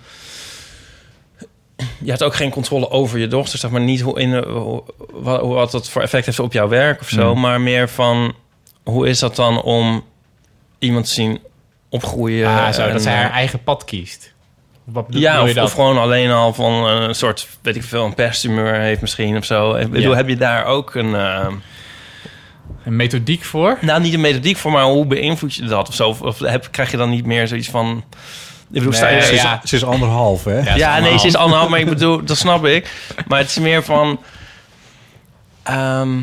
je 1.99 2.09
hebt 2.11 2.23
ook 2.23 2.35
geen 2.35 2.51
controle 2.51 2.91
over 2.91 3.19
je 3.19 3.27
dochter, 3.29 3.59
zeg 3.59 3.71
maar 3.71 3.81
niet 3.81 4.01
hoe 4.01 4.21
in 4.21 4.37
hoe, 4.39 4.83
wat, 5.13 5.71
dat 5.71 5.89
voor 5.89 6.03
effect 6.03 6.27
heeft 6.27 6.39
op 6.39 6.53
jouw 6.53 6.69
werk 6.69 7.01
of 7.01 7.09
zo, 7.09 7.35
Mm. 7.35 7.41
maar 7.41 7.61
meer 7.61 7.89
van 7.89 8.35
hoe 8.83 9.09
is 9.09 9.19
dat 9.19 9.37
dan 9.37 9.63
om 9.63 10.05
iemand 10.79 11.05
te 11.07 11.13
zien 11.13 11.39
opgroeien? 11.89 12.39
Ja, 12.39 12.73
zo, 12.73 12.83
en, 12.83 12.93
dat 12.93 13.03
zij 13.03 13.15
haar 13.15 13.31
eh, 13.31 13.37
eigen 13.37 13.63
pad 13.63 13.85
kiest. 13.85 14.33
Wat 14.85 15.07
bedoel 15.07 15.21
ja, 15.23 15.45
je 15.45 15.51
of, 15.57 15.63
of 15.63 15.73
gewoon 15.73 15.99
alleen 15.99 16.31
al 16.31 16.55
van 16.55 16.73
een 16.87 17.15
soort, 17.15 17.49
weet 17.63 17.77
ik 17.77 17.83
veel, 17.83 18.05
een 18.05 18.15
pestumeur 18.15 18.75
heeft 18.75 19.01
misschien 19.01 19.37
of 19.37 19.45
zo. 19.45 19.75
Ik 19.75 19.91
bedoel, 19.91 20.11
Ja. 20.11 20.17
heb 20.17 20.29
je 20.29 20.37
daar 20.37 20.65
ook 20.65 20.95
een... 20.95 21.15
eh, 21.15 21.47
Een 22.85 22.97
methodiek 22.97 23.45
voor? 23.45 23.79
nou, 23.81 24.01
niet 24.01 24.15
een 24.15 24.21
methodiek 24.21 24.57
voor, 24.57 24.73
maar 24.73 24.85
hoe 24.85 25.07
beïnvloed 25.07 25.55
je 25.55 25.65
dat 25.65 25.89
of 25.89 25.95
zo? 25.95 26.09
Of, 26.09 26.23
of 26.23 26.39
heb, 26.39 26.69
krijg 26.71 26.91
je 26.91 26.97
dan 26.97 27.11
niet 27.11 27.27
meer 27.27 27.49
zoiets 27.49 27.69
van... 27.71 28.05
Ik 28.73 28.77
bedoel, 28.79 28.93
sta 28.93 29.09
je, 29.09 29.17
Nee, 29.17 29.25
Ze 29.25 29.33
is, 29.33 29.43
ja. 29.43 29.61
ze 29.65 29.77
is 29.77 29.85
anderhalf, 29.85 30.45
hè? 30.45 30.75
Ja, 30.75 30.99
nee, 30.99 31.19
ze 31.19 31.27
is 31.27 31.37
anderhalf, 31.37 31.71
maar 31.71 31.81
ik 31.81 31.89
bedoel, 31.89 32.25
dat 32.25 32.37
snap 32.37 32.65
ik. 32.67 32.91
Maar 33.27 33.39
het 33.39 33.49
is 33.49 33.59
meer 33.59 33.83
van... 33.85 34.21
ehm, 35.63 36.19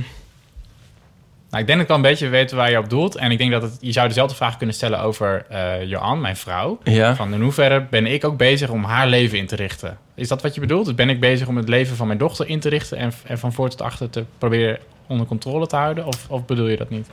Nou 1.58 1.70
ik 1.70 1.76
denk 1.76 1.88
dat 1.88 1.98
ik 1.98 2.04
wel 2.04 2.12
een 2.12 2.18
beetje 2.18 2.38
weet 2.38 2.52
waar 2.52 2.72
je 2.72 2.78
op 2.78 2.90
doelt. 2.90 3.16
En 3.16 3.32
ik 3.32 3.38
denk 3.38 3.52
dat 3.52 3.62
het, 3.62 3.78
je 3.80 3.92
zou 3.92 4.08
dezelfde 4.08 4.36
vraag 4.36 4.58
kunnen 4.58 4.76
stellen 4.76 5.00
over 5.00 5.46
eh 5.50 5.84
Johan, 5.84 6.22
mijn 6.22 6.36
vrouw. 6.36 6.80
Ja. 6.84 7.16
Van 7.16 7.34
in 7.34 7.42
hoeverre 7.42 7.86
ben 7.90 8.06
ik 8.06 8.26
ook 8.26 8.38
bezig 8.38 8.70
om 8.70 8.84
haar 8.84 9.08
leven 9.08 9.38
in 9.38 9.48
te 9.48 9.56
richten? 9.56 9.98
Is 10.16 10.28
dat 10.28 10.42
wat 10.42 10.54
je 10.54 10.60
bedoelt? 10.60 10.86
Dus 10.86 10.96
ben 10.96 11.10
ik 11.10 11.20
bezig 11.20 11.48
om 11.48 11.58
het 11.58 11.70
leven 11.70 11.96
van 11.96 12.08
mijn 12.08 12.20
dochter 12.20 12.48
in 12.50 12.60
te 12.60 12.70
richten... 12.70 12.98
en, 12.98 13.12
en 13.24 13.40
van 13.40 13.54
voor 13.54 13.70
tot 13.70 13.82
achter 13.82 14.10
te 14.10 14.26
proberen 14.38 14.80
onder 15.08 15.28
controle 15.28 15.68
te 15.68 15.76
houden? 15.76 16.06
Of, 16.06 16.26
of 16.30 16.46
bedoel 16.46 16.68
je 16.68 16.78
dat 16.78 16.90
niet? 16.90 17.08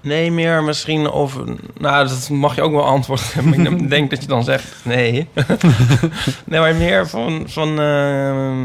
Nee, 0.00 0.30
meer 0.30 0.62
misschien 0.62 1.10
over... 1.10 1.44
Nou, 1.78 2.08
dat 2.08 2.28
mag 2.28 2.54
je 2.54 2.62
ook 2.62 2.72
wel 2.72 2.84
antwoorden. 2.84 3.66
ik 3.80 3.90
denk 3.90 4.10
dat 4.10 4.22
je 4.22 4.28
dan 4.28 4.44
zegt 4.44 4.76
nee. 4.82 5.28
nee, 6.44 6.60
maar 6.60 6.74
meer 6.74 7.08
van... 7.08 7.44
van 7.46 7.80
eh, 7.80 8.60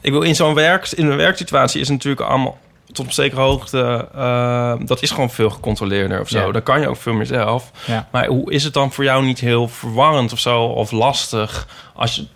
ik 0.00 0.12
wil 0.12 0.22
in 0.22 0.34
zo'n 0.34 0.54
werk... 0.54 0.90
In 0.90 1.06
een 1.06 1.16
werksituatie 1.16 1.80
is 1.80 1.88
het 1.88 1.96
natuurlijk 1.96 2.30
allemaal... 2.30 2.58
Tot 2.98 3.06
op 3.06 3.12
zekere 3.12 3.40
hoogte... 3.40 4.08
eh, 4.14 4.74
dat 4.80 5.02
is 5.02 5.10
gewoon 5.10 5.30
veel 5.30 5.50
gecontroleerder 5.50 6.20
of 6.20 6.28
zo. 6.28 6.46
Ja. 6.46 6.52
Dan 6.52 6.62
kan 6.62 6.80
je 6.80 6.88
ook 6.88 6.96
veel 6.96 7.12
meer 7.12 7.26
zelf. 7.26 7.70
Ja. 7.86 8.08
Maar 8.12 8.26
hoe 8.26 8.52
is 8.52 8.64
het 8.64 8.72
dan 8.72 8.92
voor 8.92 9.04
jou 9.04 9.24
niet 9.24 9.40
heel 9.40 9.68
verwarrend 9.68 10.32
of 10.32 10.38
zo? 10.38 10.62
Of 10.62 10.90
lastig 10.90 11.68
als 11.94 12.14
je 12.16 12.26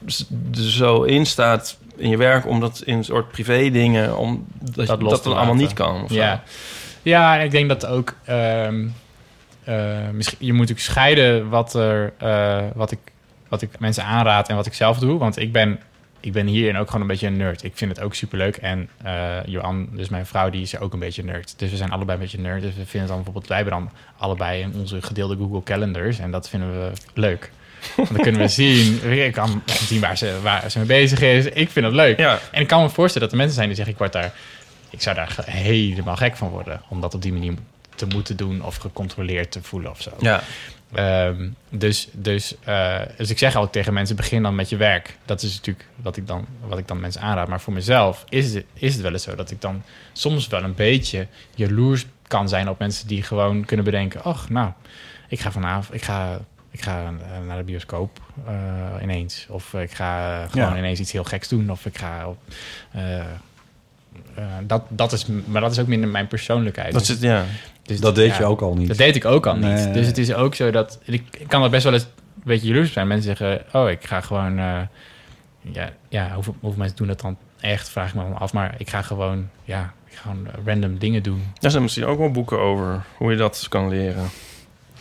er 0.55 0.71
zo 0.71 1.03
in 1.03 1.27
staat 1.27 1.77
in 1.97 2.09
je 2.09 2.17
werk... 2.17 2.47
om 2.47 2.61
dat 2.61 2.83
in 2.85 2.97
een 2.97 3.05
soort 3.05 3.31
privé 3.31 3.71
dingen... 3.71 4.17
om 4.17 4.47
dat, 4.61 5.01
Dat 5.01 5.25
dan 5.25 5.37
allemaal 5.37 5.55
niet 5.55 5.73
kan 5.73 6.03
of 6.03 6.09
zo. 6.09 6.15
Ja. 6.15 6.43
ja, 7.03 7.39
en 7.39 7.45
ik 7.45 7.51
denk 7.51 7.69
dat 7.69 7.87
ook... 7.87 8.15
ehm, 8.25 8.87
eh, 9.65 10.09
misschien, 10.13 10.39
je 10.41 10.53
moet 10.53 10.61
natuurlijk 10.61 10.87
scheiden 10.87 11.49
wat, 11.49 11.75
er, 11.75 12.13
eh, 12.19 12.59
wat, 12.75 12.91
ik, 12.91 12.99
wat 13.49 13.63
ik 13.63 13.79
mensen 13.79 14.05
aanraad 14.05 14.49
en 14.49 14.57
wat 14.57 14.67
ik 14.67 14.75
zelf 14.75 14.99
doe. 14.99 15.19
Want 15.19 15.39
ik 15.39 15.53
ben, 15.53 15.81
ik 16.23 16.33
ben 16.33 16.47
hierin 16.47 16.77
ook 16.77 16.87
gewoon 16.87 17.01
een 17.01 17.07
beetje 17.07 17.27
een 17.27 17.37
nerd. 17.37 17.65
Ik 17.65 17.73
vind 17.75 17.97
het 17.97 18.05
ook 18.05 18.15
superleuk. 18.15 18.57
En 18.57 18.89
eh 19.03 19.37
Johan, 19.47 19.89
dus 19.93 20.09
mijn 20.09 20.27
vrouw, 20.27 20.51
die 20.51 20.63
is 20.63 20.79
ook 20.79 20.93
een 20.93 20.99
beetje 20.99 21.25
nerd. 21.25 21.55
Dus 21.57 21.71
we 21.71 21.77
zijn 21.77 21.91
allebei 21.91 22.19
een 22.19 22.25
beetje 22.25 22.41
nerd. 22.41 22.63
Dus 22.63 22.75
we 22.75 22.87
vinden 22.87 23.09
dan 23.09 23.17
bijvoorbeeld... 23.17 23.47
Wij 23.47 23.57
hebben 23.57 23.75
dan 23.75 23.91
allebei 24.17 24.61
in 24.61 24.75
onze 24.75 25.03
gedeelde 25.03 25.37
Google 25.37 25.63
Calendars. 25.63 26.19
En 26.19 26.31
dat 26.31 26.49
vinden 26.49 26.73
we 26.73 26.93
leuk. 27.15 27.51
Want 27.97 28.09
dan 28.09 28.21
kunnen 28.21 28.41
we 28.41 28.49
zien, 28.63 29.13
ik 29.13 29.33
kan 29.33 29.63
zien 29.67 30.01
waar 30.01 30.17
ze, 30.17 30.39
waar 30.43 30.71
ze 30.71 30.79
mee 30.79 30.87
bezig 30.87 31.21
is. 31.21 31.45
Ik 31.45 31.71
vind 31.71 31.85
dat 31.85 31.95
leuk. 31.95 32.19
Ja. 32.19 32.39
En 32.51 32.61
ik 32.61 32.67
kan 32.67 32.83
me 32.83 32.89
voorstellen 32.89 33.29
dat 33.29 33.31
er 33.31 33.37
mensen 33.37 33.57
zijn 33.57 33.67
die 33.67 33.77
zeggen... 33.77 33.95
ik, 33.95 34.01
word 34.01 34.13
daar, 34.13 34.33
ik 34.91 35.03
zou 35.03 35.17
daar 35.17 35.37
helemaal 35.47 36.17
gek 36.17 36.37
van 36.37 36.49
worden. 36.49 36.83
Om 36.89 37.01
dat 37.01 37.15
op 37.15 37.23
die 37.23 37.33
manier 37.33 37.55
te 37.95 38.07
moeten 38.07 38.37
doen 38.37 38.65
of 38.65 38.77
gecontroleerd 38.77 39.51
te 39.51 39.63
voelen 39.63 39.91
of 39.91 40.03
zo. 40.03 40.11
Ja. 40.19 40.43
Ehm, 40.95 41.49
dus, 41.71 42.09
dus, 42.13 42.55
eh, 42.65 43.01
dus 43.17 43.31
ik 43.31 43.39
zeg 43.39 43.55
altijd 43.55 43.73
tegen 43.73 43.93
mensen, 43.93 44.17
begin 44.17 44.43
dan 44.43 44.55
met 44.55 44.69
je 44.69 44.77
werk. 44.77 45.17
Dat 45.25 45.43
is 45.43 45.55
natuurlijk 45.57 45.87
wat 45.97 46.17
ik 46.17 46.27
dan, 46.27 46.47
wat 46.67 46.79
ik 46.79 46.89
dan 46.89 47.01
mensen 47.01 47.21
aanraad. 47.21 47.49
Maar 47.49 47.61
voor 47.61 47.73
mezelf 47.73 48.25
is 48.29 48.55
het, 48.55 48.65
is 48.75 48.93
het 48.93 49.03
wel 49.03 49.13
eens 49.13 49.23
zo 49.23 49.35
dat 49.35 49.51
ik 49.51 49.61
dan 49.61 49.83
soms 50.13 50.47
wel 50.49 50.63
een 50.63 50.75
beetje 50.75 51.27
jaloers 51.55 52.07
kan 52.27 52.49
zijn 52.49 52.69
op 52.69 52.79
mensen 52.79 53.07
die 53.09 53.23
gewoon 53.23 53.65
kunnen 53.65 53.85
bedenken... 53.85 54.23
ach, 54.25 54.49
nou, 54.51 54.71
ik 55.29 55.41
ga 55.41 55.53
vanavond, 55.53 55.95
ik 55.95 56.03
ga, 56.03 56.41
ik 56.71 56.83
ga 56.83 57.05
eh, 57.05 57.47
naar 57.47 57.57
de 57.57 57.65
bioscoop 57.65 58.21
eh, 58.47 58.55
ineens. 59.03 59.47
Of 59.49 59.75
ik 59.75 59.93
ga 59.93 60.45
gewoon 60.51 60.73
Ja. 60.73 60.77
ineens 60.79 61.01
iets 61.01 61.13
heel 61.13 61.25
geks 61.25 61.49
doen. 61.49 61.71
Of 61.71 61.87
ik 61.87 61.99
ga... 61.99 62.29
op, 62.29 62.39
dat, 64.67 64.83
dat 64.89 65.13
is, 65.13 65.27
maar 65.45 65.61
dat 65.61 65.71
is 65.73 65.79
ook 65.79 65.87
minder 65.87 66.09
mijn 66.09 66.27
persoonlijkheid. 66.27 66.93
Dat 66.93 67.07
Dus- 67.07 67.11
zit, 67.11 67.21
ja. 67.21 67.45
Dus 67.83 68.01
Dat 68.01 68.15
deed 68.15 68.31
ja, 68.31 68.39
je 68.39 68.45
ook 68.45 68.61
al 68.61 68.75
niet. 68.75 68.89
Dat 68.89 68.97
deed 68.97 69.17
ik 69.17 69.25
ook 69.25 69.47
al 69.47 69.57
Nee. 69.57 69.85
niet. 69.85 69.95
Dus 69.95 70.07
het 70.07 70.19
is 70.19 70.35
ook 70.35 70.55
zo 70.55 70.71
dat... 70.71 70.99
Ik, 71.05 71.23
ik 71.39 71.49
kan 71.49 71.63
er 71.63 71.71
best 71.71 71.85
wel 71.85 71.93
eens 71.93 72.03
een 72.03 72.43
beetje 72.45 72.67
jaloers 72.69 72.93
zijn. 72.93 73.07
Mensen 73.07 73.37
zeggen, 73.37 73.65
oh, 73.73 73.91
ik 73.91 74.05
ga 74.07 74.21
gewoon... 74.21 74.59
eh, 74.59 74.81
ja, 75.73 75.91
ja 76.09 76.31
hoeveel, 76.35 76.55
hoeveel 76.61 76.79
mensen 76.79 76.97
doen 76.97 77.07
dat 77.07 77.21
dan 77.21 77.37
echt? 77.61 77.89
Vraag 77.89 78.09
ik 78.09 78.15
me 78.15 78.23
dan 78.23 78.39
af. 78.39 78.53
Maar 78.53 78.75
ik 78.79 78.91
ga 78.91 79.03
gewoon, 79.03 79.49
ja, 79.65 79.93
ik 80.09 80.15
ga 80.17 80.23
gewoon 80.31 80.47
random 80.65 80.99
dingen 80.99 81.23
doen. 81.23 81.43
Daar 81.61 81.71
zijn 81.71 81.83
misschien 81.83 82.05
ook 82.05 82.19
wel 82.19 82.31
boeken 82.31 82.59
over 82.59 83.03
hoe 83.17 83.31
je 83.31 83.37
dat 83.37 83.67
kan 83.69 83.89
leren. 83.89 84.29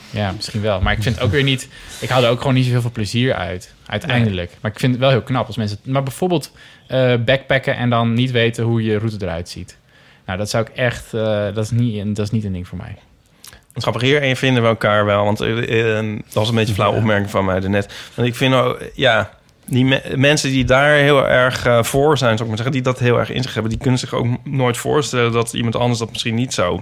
Ja, 0.10 0.32
misschien 0.32 0.62
wel. 0.62 0.82
Maar 0.82 0.94
ik 0.94 1.04
vind 1.04 1.20
ook 1.20 1.32
weer 1.32 1.44
niet... 1.44 1.70
Ik 2.00 2.10
haal 2.10 2.24
er 2.24 2.30
ook 2.30 2.40
gewoon 2.40 2.54
niet 2.54 2.66
zo 2.66 2.72
heel 2.72 2.82
veel 2.82 2.92
plezier 2.92 3.34
uit, 3.34 3.74
uiteindelijk. 3.86 4.52
Maar 4.62 4.72
ik 4.72 4.80
vind 4.80 4.92
het 4.92 5.02
wel 5.02 5.10
heel 5.10 5.22
knap 5.22 5.48
als 5.48 5.58
mensen... 5.58 5.78
Maar 5.84 6.04
bijvoorbeeld 6.04 6.52
eh, 6.88 7.16
backpacken 7.26 7.76
en 7.76 7.90
dan 7.90 8.14
niet 8.14 8.32
weten 8.32 8.64
hoe 8.64 8.84
je 8.84 8.98
route 8.98 9.26
eruit 9.26 9.50
ziet. 9.50 9.78
Nou, 10.32 10.44
dat 10.44 10.52
zou 10.52 10.66
ik 10.70 10.78
echt... 10.78 11.14
eh, 11.14 11.46
dat, 11.54 11.58
is 11.58 11.72
niet, 11.72 12.16
dat 12.16 12.26
is 12.26 12.32
niet 12.32 12.44
een 12.44 12.52
ding 12.54 12.68
voor 12.68 12.78
mij. 12.78 12.96
Het 13.74 13.82
grappig 13.84 14.02
hierin 14.02 14.36
vinden 14.36 14.62
we 14.64 14.70
elkaar 14.70 15.06
wel. 15.06 15.24
Want 15.24 15.42
eh, 15.42 15.98
eh, 16.00 16.06
dat 16.24 16.34
was 16.34 16.50
een 16.50 16.56
beetje 16.56 16.70
een 16.70 16.76
flauwe 16.76 16.98
opmerking 16.98 17.30
van 17.30 17.46
mij 17.46 17.60
daarnet. 17.60 17.94
Want 18.16 18.28
ik 18.28 18.36
vind 18.36 18.54
ook, 18.54 18.80
ja, 18.94 19.30
die 19.66 19.86
me- 19.86 20.14
mensen 20.16 20.50
die 20.50 20.66
daar 20.66 20.94
heel 20.94 21.28
erg 21.28 21.86
voor 21.88 22.18
zijn, 22.18 22.38
zou 22.38 22.42
ik 22.42 22.48
maar 22.48 22.56
zeggen, 22.58 22.72
die 22.72 22.82
dat 22.82 23.00
heel 23.00 23.20
erg 23.20 23.30
in 23.30 23.42
zich 23.44 23.54
hebben, 23.54 23.72
die 23.72 23.82
kunnen 23.82 24.00
zich 24.00 24.14
ook 24.14 24.28
nooit 24.44 24.78
voorstellen 24.78 25.32
dat 25.32 25.54
iemand 25.54 25.76
anders 25.76 26.00
dat 26.00 26.10
misschien 26.12 26.36
niet 26.36 26.54
zou 26.54 26.82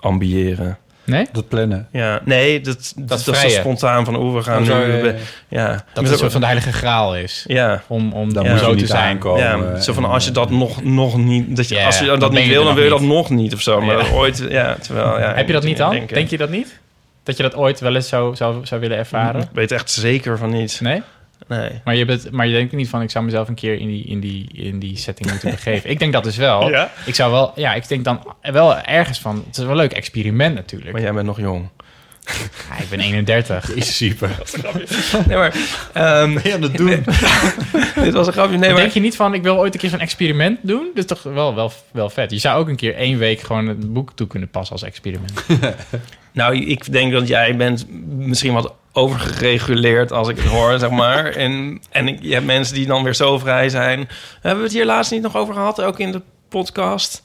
ambiëren. 0.00 0.78
Nee? 1.04 1.26
Dat 1.32 1.48
plannen. 1.48 1.88
Ja, 1.92 2.20
nee, 2.24 2.60
dat, 2.60 2.92
dat, 2.96 3.18
is 3.18 3.24
zo 3.24 3.48
spontaan 3.48 4.04
van 4.04 4.14
hoe 4.14 4.34
we 4.34 4.42
gaan 4.42 4.60
Oh, 4.60 4.66
zo, 4.66 4.78
nu. 4.78 4.92
ja, 4.92 4.96
ja, 4.96 5.04
ja. 5.08 5.14
ja. 5.48 5.68
Dat 5.68 6.04
het 6.04 6.12
een 6.12 6.18
soort 6.18 6.32
van 6.32 6.40
de 6.40 6.46
heilige 6.46 6.72
graal 6.72 7.16
is. 7.16 7.44
Ja. 7.46 7.82
Om, 7.86 8.12
om 8.12 8.32
Dan 8.32 8.44
Ja. 8.44 8.56
zo 8.56 8.74
te 8.74 8.86
zijn. 8.86 9.02
aankomen. 9.02 9.42
Ja, 9.42 9.80
zo 9.80 9.92
van 9.92 10.04
als 10.04 10.24
je 10.24 10.30
dat 10.30 10.50
nog, 10.50 10.84
nog 10.84 11.16
niet, 11.16 11.56
dat 11.56 11.68
je, 11.68 11.74
Ja, 11.74 11.86
als 11.86 11.98
je 11.98 12.16
dat, 12.16 12.32
niet 12.32 12.48
wil, 12.48 12.64
dan 12.64 12.74
wil 12.74 12.84
je 12.84 12.90
dat 12.90 13.00
nog 13.00 13.30
niet 13.30 13.54
of 13.54 13.60
zo. 13.60 13.80
Maar 13.80 13.98
Ja. 14.06 14.10
ooit, 14.12 14.44
ja, 14.48 14.76
terwijl, 14.80 15.18
ja. 15.18 15.34
Heb 15.34 15.46
je 15.46 15.52
dat 15.52 15.64
niet 15.64 15.76
dan? 15.76 15.90
denken. 15.90 16.14
Denk 16.14 16.28
je 16.30 16.38
dat 16.38 16.50
niet? 16.50 16.80
Dat 17.22 17.36
je 17.36 17.42
dat 17.42 17.54
ooit 17.54 17.80
wel 17.80 17.94
eens 17.94 18.08
zou, 18.08 18.36
zou, 18.36 18.66
zou 18.66 18.80
willen 18.80 18.96
ervaren? 18.96 19.40
Ik 19.40 19.48
weet 19.52 19.72
echt 19.72 19.90
zeker 19.90 20.38
van 20.38 20.50
niet. 20.50 20.78
Nee? 20.80 21.02
Nee. 21.48 21.80
Maar 21.84 21.96
je, 21.96 22.04
bent, 22.04 22.30
maar 22.30 22.46
je 22.46 22.52
denkt 22.52 22.72
niet 22.72 22.88
van... 22.88 23.02
ik 23.02 23.10
zou 23.10 23.24
mezelf 23.24 23.48
een 23.48 23.54
keer 23.54 23.78
in 23.78 23.86
die, 23.86 24.04
in 24.04 24.20
die, 24.20 24.48
in 24.52 24.78
die 24.78 24.96
setting 24.96 25.30
moeten 25.30 25.50
begeven. 25.60 25.90
Ik 25.90 25.98
denk 25.98 26.12
dat 26.12 26.24
dus 26.24 26.36
wel. 26.36 26.70
Ja? 26.70 26.90
Ik 27.06 27.14
zou 27.14 27.32
wel... 27.32 27.52
Ja, 27.54 27.74
ik 27.74 27.88
denk 27.88 28.04
dan 28.04 28.20
wel 28.42 28.78
ergens 28.78 29.18
van... 29.20 29.44
Het 29.46 29.56
is 29.56 29.62
wel 29.62 29.70
een 29.70 29.76
leuk 29.76 29.92
experiment 29.92 30.54
natuurlijk. 30.54 30.92
Maar 30.92 31.00
jij 31.00 31.12
bent 31.12 31.26
nog 31.26 31.40
jong. 31.40 31.68
Ja, 32.68 32.78
ik 32.78 32.88
ben 32.90 33.00
31. 33.00 33.70
Is 33.74 33.96
super. 33.96 34.30
Nee, 35.26 35.36
maar... 35.36 35.54
ehm, 35.92 36.34
Ben 36.34 36.42
je 36.44 36.54
aan 36.54 36.62
het 36.62 36.76
doen? 36.76 37.04
dit 38.04 38.12
was 38.12 38.26
een 38.26 38.32
grapje. 38.32 38.58
Nee, 38.58 38.70
maar... 38.70 38.80
Denk 38.80 38.92
je 38.92 39.00
niet 39.00 39.16
van... 39.16 39.34
ik 39.34 39.42
wil 39.42 39.56
ooit 39.58 39.74
een 39.74 39.80
keer 39.80 39.90
zo'n 39.90 40.00
experiment 40.00 40.58
doen? 40.62 40.90
Dat 40.94 41.10
is 41.10 41.18
toch 41.18 41.32
wel, 41.32 41.54
wel, 41.54 41.72
wel 41.90 42.10
vet. 42.10 42.30
Je 42.30 42.38
zou 42.38 42.60
ook 42.60 42.68
een 42.68 42.76
keer 42.76 42.94
één 42.94 43.18
week 43.18 43.40
gewoon 43.40 43.66
het 43.66 43.92
boek 43.92 44.12
toe 44.14 44.26
kunnen 44.26 44.48
passen 44.48 44.72
als 44.72 44.82
experiment. 44.84 45.32
Nou, 46.32 46.56
ik 46.56 46.92
denk 46.92 47.12
dat 47.12 47.28
jij 47.28 47.56
bent 47.56 47.86
misschien 48.16 48.52
wat 48.52 48.74
overgereguleerd 48.92 50.12
als 50.12 50.28
ik 50.28 50.36
het 50.36 50.46
hoor, 50.46 50.78
zeg 50.78 50.90
maar. 50.90 51.24
En, 51.44 51.80
en 51.90 52.08
ik- 52.08 52.22
je 52.22 52.32
hebt 52.32 52.46
mensen 52.46 52.74
die 52.74 52.86
dan 52.86 53.02
weer 53.02 53.14
zo 53.14 53.38
vrij 53.38 53.68
zijn. 53.68 54.08
Hebben 54.40 54.58
we 54.60 54.66
het 54.66 54.76
hier 54.76 54.86
laatst 54.86 55.12
niet 55.12 55.22
nog 55.22 55.36
over 55.36 55.54
gehad, 55.54 55.82
ook 55.82 55.98
in 55.98 56.12
de 56.12 56.22
podcast? 56.48 57.22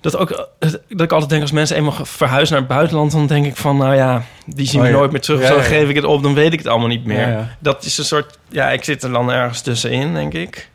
Dat, 0.00 0.16
ook, 0.16 0.48
dat 0.88 1.00
ik 1.00 1.12
altijd 1.12 1.30
denk, 1.30 1.42
als 1.42 1.50
mensen 1.52 1.76
eenmaal 1.76 2.04
verhuizen 2.04 2.52
naar 2.54 2.64
het 2.64 2.76
buitenland... 2.76 3.12
dan 3.12 3.26
denk 3.26 3.46
ik 3.46 3.56
van, 3.56 3.76
nou 3.76 3.94
ja, 3.94 4.22
die 4.46 4.66
zien 4.66 4.80
Oh 4.80 4.86
we 4.86 4.92
ja. 4.92 4.98
nooit 4.98 5.10
meer 5.10 5.20
terug. 5.20 5.40
Ja, 5.40 5.46
zo 5.46 5.56
ja, 5.56 5.62
geef 5.62 5.88
ik 5.88 5.94
het 5.96 6.04
op, 6.04 6.22
dan 6.22 6.34
weet 6.34 6.52
ik 6.52 6.58
het 6.58 6.68
allemaal 6.68 6.88
niet 6.88 7.04
meer. 7.04 7.56
Dat 7.58 7.84
is 7.84 7.98
een 7.98 8.04
soort... 8.04 8.38
Ja, 8.48 8.70
ik 8.70 8.84
zit 8.84 9.02
er 9.02 9.12
dan 9.12 9.32
ergens 9.32 9.60
tussenin, 9.60 10.14
denk 10.14 10.32
ik. 10.34 10.68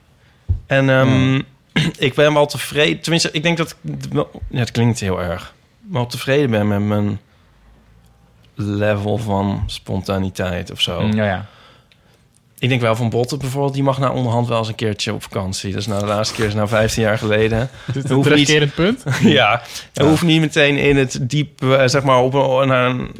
En 0.67 0.89
ehm, 0.89 1.41
ik 2.07 2.13
ben 2.13 2.33
wel 2.33 2.45
tevreden. 2.45 3.01
Tenminste, 3.01 3.29
ik 3.31 3.43
denk 3.43 3.57
dat 3.57 3.75
Ja, 4.11 4.25
het 4.59 4.71
klinkt 4.71 4.99
heel 4.99 5.21
erg. 5.21 5.53
Wel 5.89 6.05
tevreden 6.05 6.49
ben 6.51 6.67
met 6.67 6.79
mijn 6.81 7.19
level 8.55 9.17
van 9.17 9.63
spontaniteit 9.65 10.71
of 10.71 10.81
zo. 10.81 11.01
Ja, 11.13 11.25
ja. 11.25 11.45
Ik 12.59 12.69
denk 12.69 12.81
wel 12.81 12.95
van 12.95 13.09
Botten 13.09 13.39
bijvoorbeeld, 13.39 13.73
die 13.73 13.83
mag 13.83 13.97
nou 13.99 14.15
onderhand 14.15 14.47
wel 14.47 14.57
eens 14.57 14.67
een 14.67 14.75
keertje 14.75 15.13
op 15.13 15.23
vakantie. 15.23 15.71
Dat 15.71 15.79
is 15.79 15.87
nou 15.87 15.99
de 15.99 16.05
laatste 16.07 16.35
keer 16.35 16.45
is 16.45 16.53
nou 16.53 16.67
15 16.67 17.03
jaar 17.03 17.17
geleden. 17.17 17.69
Dit 17.93 18.03
is 18.03 18.09
een 18.09 18.33
niet- 18.33 18.73
punt. 18.75 19.03
ja, 19.21 19.61
we 19.93 20.03
hoeven 20.03 20.27
niet 20.27 20.41
meteen 20.41 20.77
in 20.77 20.97
het 20.97 21.19
diep, 21.21 21.63
eh, 21.63 21.83
zeg 21.85 22.03
maar, 22.03 22.17
op 22.19 22.33
een. 22.33 23.11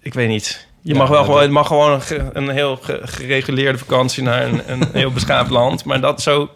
Ik 0.00 0.14
weet 0.14 0.28
niet. 0.28 0.66
Je 0.82 0.92
Ja, 0.92 0.98
mag 0.98 1.08
wel 1.08 1.24
gewoon, 1.24 1.40
het 1.40 1.50
mag 1.50 1.66
gewoon 1.66 1.92
een, 1.92 2.00
ge- 2.00 2.30
een 2.32 2.48
heel 2.48 2.76
ge- 2.76 3.00
gereguleerde 3.02 3.78
vakantie 3.78 4.22
naar 4.22 4.44
een, 4.46 4.62
een 4.72 4.88
heel 4.92 5.10
beschaafd 5.12 5.50
land. 5.50 5.84
Maar 5.84 6.00
dat 6.00 6.22
zo, 6.22 6.50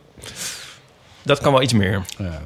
dat 1.23 1.41
kan 1.41 1.53
wel 1.53 1.63
iets 1.63 1.73
meer. 1.73 2.03
Ja, 2.19 2.41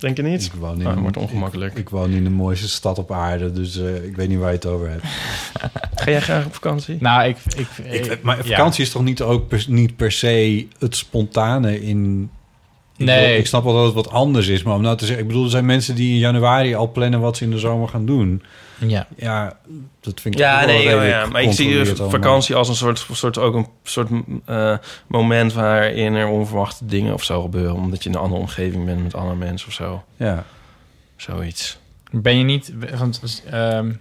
Denk 0.00 0.16
je 0.16 0.22
niet? 0.22 0.44
ik 0.44 0.52
woon 0.52 0.80
in, 0.80 0.86
Ah, 0.86 0.92
een- 0.96 1.02
wordt 1.02 1.16
ongemakkelijk. 1.16 1.72
Ik, 1.72 1.78
ik 1.78 1.88
woon 1.88 2.10
in 2.10 2.24
de 2.24 2.30
mooiste 2.30 2.68
stad 2.68 2.98
op 2.98 3.12
aarde, 3.12 3.52
dus 3.52 3.76
eh, 3.78 4.04
ik 4.04 4.16
weet 4.16 4.28
niet 4.28 4.38
waar 4.38 4.48
je 4.48 4.54
het 4.54 4.66
over 4.66 4.90
hebt. 4.90 5.04
Ga 6.02 6.10
jij 6.10 6.20
graag 6.20 6.46
op 6.46 6.54
vakantie? 6.54 6.96
Nou, 7.00 7.28
ik... 7.28 7.36
ik, 7.56 7.68
Ik, 7.92 8.22
maar 8.22 8.36
ja. 8.36 8.42
vakantie 8.42 8.84
is 8.84 8.90
toch 8.90 9.02
niet, 9.02 9.22
ook 9.22 9.48
per, 9.48 9.64
niet 9.68 9.96
per 9.96 10.12
se 10.12 10.66
het 10.78 10.96
spontane 10.96 11.82
in... 11.82 12.30
Ik, 12.96 13.06
Nee. 13.06 13.38
ik 13.38 13.46
snap 13.46 13.64
wel 13.64 13.74
dat 13.74 13.84
het 13.84 13.94
wat 13.94 14.10
anders 14.10 14.46
is, 14.48 14.62
maar 14.62 14.74
om 14.74 14.82
nou 14.82 14.96
te 14.96 15.04
zeggen... 15.06 15.22
Ik 15.22 15.28
bedoel, 15.28 15.44
er 15.44 15.50
zijn 15.50 15.66
mensen 15.66 15.94
die 15.94 16.12
in 16.12 16.18
januari 16.18 16.74
al 16.74 16.92
plannen 16.92 17.20
wat 17.20 17.36
ze 17.36 17.44
in 17.44 17.50
de 17.50 17.58
zomer 17.58 17.88
gaan 17.88 18.06
doen. 18.06 18.42
Ja. 18.78 19.06
Ja, 19.16 19.56
dat 20.00 20.20
vind 20.20 20.34
ik 20.34 20.40
Ja, 20.40 20.60
ook 20.60 20.66
wel 20.66 20.74
nee, 20.76 20.84
redelijk 20.86 21.10
ja, 21.10 21.26
maar 21.26 21.42
ik 21.42 21.52
zie 21.52 21.84
vakantie 21.96 22.54
als 22.54 22.68
een 22.68 22.74
soort, 22.74 23.06
soort 23.12 23.38
ook 23.38 23.54
een 23.54 23.66
soort 23.82 24.10
eh, 24.44 24.76
moment 25.06 25.52
waarin 25.52 26.14
er 26.14 26.26
onverwachte 26.26 26.86
dingen 26.86 27.14
of 27.14 27.24
zo 27.24 27.42
gebeuren, 27.42 27.74
omdat 27.74 28.02
je 28.02 28.08
in 28.08 28.14
een 28.14 28.20
andere 28.20 28.40
omgeving 28.40 28.84
bent 28.84 29.02
met 29.02 29.14
andere 29.14 29.36
mensen 29.36 29.68
of 29.68 29.74
zo, 29.74 30.04
Ja. 30.16 30.44
zoiets. 31.16 31.78
Ben 32.10 32.38
je 32.38 32.44
niet... 32.44 32.72
Want, 32.98 33.42
ehm, 33.50 33.92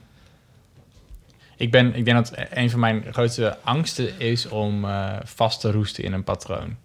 ik, 1.57 1.71
ben, 1.71 1.95
ik 1.95 2.05
denk 2.05 2.17
dat 2.17 2.33
een 2.49 2.69
van 2.69 2.79
mijn 2.79 3.03
grootste 3.11 3.57
angsten 3.63 4.19
is 4.19 4.47
om 4.47 4.85
eh, 4.85 5.13
vast 5.23 5.59
te 5.61 5.71
roesten 5.71 6.03
in 6.03 6.13
een 6.13 6.23
patroon. 6.23 6.75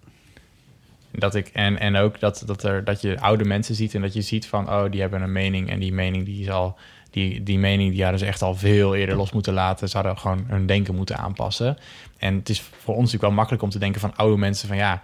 Dat 1.11 1.35
ik, 1.35 1.47
en, 1.47 1.79
en 1.79 1.95
ook 1.95 2.19
dat, 2.19 2.43
dat, 2.45 2.63
er, 2.63 2.83
dat 2.83 3.01
je 3.01 3.19
oude 3.19 3.43
mensen 3.45 3.75
ziet 3.75 3.95
en 3.95 4.01
dat 4.01 4.13
je 4.13 4.21
ziet 4.21 4.47
van, 4.47 4.69
oh, 4.69 4.91
die 4.91 5.01
hebben 5.01 5.21
een 5.21 5.31
mening 5.31 5.69
en 5.69 5.79
die 5.79 5.93
mening 5.93 6.25
die 6.25 6.41
is 6.41 6.49
al, 6.49 6.77
die, 7.13 7.43
die 7.43 7.59
mening 7.59 7.91
die 7.91 8.01
hadden 8.01 8.19
ze 8.19 8.25
echt 8.25 8.41
al 8.41 8.55
veel 8.55 8.95
eerder 8.95 9.15
los 9.15 9.31
moeten 9.31 9.53
laten. 9.53 9.89
Ze 9.89 9.97
hadden 9.97 10.17
gewoon 10.17 10.43
hun 10.47 10.65
denken 10.65 10.95
moeten 10.95 11.17
aanpassen. 11.17 11.77
En 12.17 12.35
het 12.35 12.49
is 12.49 12.61
voor 12.61 12.93
ons 12.95 13.03
natuurlijk 13.03 13.23
wel 13.23 13.31
makkelijk 13.31 13.63
om 13.63 13.69
te 13.69 13.79
denken 13.79 14.01
van 14.01 14.15
oude 14.15 14.37
mensen 14.37 14.67
van 14.67 14.77
ja, 14.77 15.01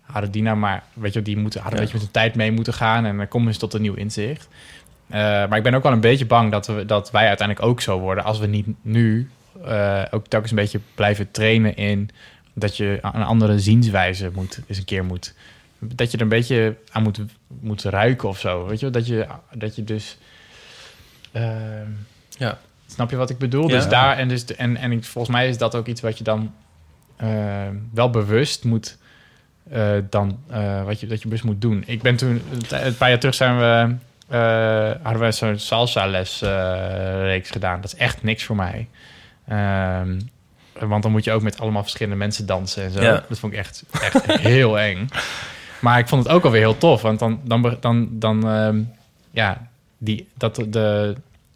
hadden 0.00 0.30
die 0.30 0.42
nou 0.42 0.56
maar, 0.56 0.82
weet 0.92 1.12
je, 1.12 1.22
die 1.22 1.36
moeten, 1.36 1.60
hadden 1.60 1.80
Ja. 1.80 1.86
een 1.86 1.92
beetje 1.92 2.06
met 2.06 2.14
de 2.14 2.20
tijd 2.20 2.34
mee 2.34 2.52
moeten 2.52 2.74
gaan 2.74 3.04
en 3.04 3.16
dan 3.16 3.28
komen 3.28 3.52
ze 3.52 3.58
tot 3.58 3.74
een 3.74 3.82
nieuw 3.82 3.94
inzicht. 3.94 4.48
Eh, 5.08 5.18
maar 5.20 5.56
ik 5.56 5.62
ben 5.62 5.74
ook 5.74 5.82
wel 5.82 5.92
een 5.92 6.00
beetje 6.00 6.26
bang 6.26 6.50
dat, 6.50 6.66
we, 6.66 6.84
dat 6.84 7.10
wij 7.10 7.26
uiteindelijk 7.28 7.68
ook 7.68 7.80
zo 7.80 7.98
worden 7.98 8.24
als 8.24 8.38
we 8.38 8.46
niet 8.46 8.66
nu 8.82 9.30
eh, 9.64 10.02
ook 10.10 10.26
telkens 10.26 10.50
een 10.50 10.56
beetje 10.56 10.80
blijven 10.94 11.30
trainen 11.30 11.76
in 11.76 12.10
dat 12.54 12.76
je 12.76 12.98
een 13.02 13.22
andere 13.22 13.58
zienswijze 13.58 14.30
moet, 14.34 14.60
eens 14.66 14.78
een 14.78 14.84
keer 14.84 15.04
moet. 15.04 15.34
Dat 15.78 16.10
je 16.10 16.16
er 16.16 16.22
een 16.22 16.28
beetje 16.28 16.76
aan 16.92 17.02
moet, 17.02 17.20
moet 17.60 17.82
ruiken 17.82 18.28
of 18.28 18.38
zo. 18.38 18.66
Weet 18.66 18.80
je, 18.80 18.90
dat 18.90 19.06
je, 19.06 19.26
dat 19.54 19.76
je 19.76 19.84
dus. 19.84 20.18
Eh, 21.32 21.42
Ja. 22.28 22.58
Snap 22.86 23.10
je 23.10 23.16
wat 23.16 23.30
ik 23.30 23.38
bedoel? 23.38 23.68
Ja. 23.68 23.74
Dus 23.76 23.88
daar 23.88 24.16
en, 24.16 24.28
dus, 24.28 24.44
en, 24.44 24.76
en 24.76 24.92
ik, 24.92 25.04
volgens 25.04 25.34
mij 25.36 25.48
is 25.48 25.58
dat 25.58 25.74
ook 25.74 25.86
iets 25.86 26.00
wat 26.00 26.18
je 26.18 26.24
dan 26.24 26.52
eh, 27.16 27.28
wel 27.94 28.10
bewust 28.10 28.64
moet. 28.64 28.98
eh, 29.70 29.90
dan 30.10 30.38
eh, 30.48 30.84
wat 30.84 31.00
je 31.00 31.06
dat 31.06 31.18
je 31.18 31.24
bewust 31.24 31.44
moet 31.44 31.60
doen. 31.60 31.82
Ik 31.86 32.02
ben 32.02 32.16
toen 32.16 32.42
een 32.70 32.96
paar 32.96 33.08
jaar 33.08 33.18
terug 33.18 33.34
zijn 33.34 33.58
we 33.58 33.94
eh, 34.28 34.90
hadden 35.02 35.22
we 35.22 35.32
zo'n 35.32 35.58
salsa 35.58 36.06
les 36.06 36.40
reeks 37.22 37.50
gedaan. 37.50 37.80
Dat 37.80 37.92
is 37.92 37.98
echt 37.98 38.22
niks 38.22 38.44
voor 38.44 38.56
mij. 38.56 38.88
Ehm, 39.48 40.20
want 40.78 41.02
dan 41.02 41.12
moet 41.12 41.24
je 41.24 41.32
ook 41.32 41.42
met 41.42 41.60
allemaal 41.60 41.82
verschillende 41.82 42.16
mensen 42.18 42.46
dansen 42.46 42.82
en 42.84 42.90
zo. 42.90 43.00
Ja. 43.02 43.24
Dat 43.28 43.38
vond 43.38 43.52
ik 43.52 43.58
echt, 43.58 43.84
echt 44.00 44.26
heel 44.32 44.78
eng. 44.78 45.08
Maar 45.80 45.98
ik 45.98 46.08
vond 46.08 46.24
het 46.24 46.32
ook 46.32 46.44
alweer 46.44 46.60
heel 46.60 46.78
tof. 46.78 47.02
Want 47.02 47.18
dan, 47.18 47.40
dan, 47.44 47.76
dan, 47.80 48.08
dan 48.12 48.48
ehm, 48.48 48.80
ja, 49.30 49.68
die, 50.02 50.28
dat, 50.36 50.54
de, 50.68 51.14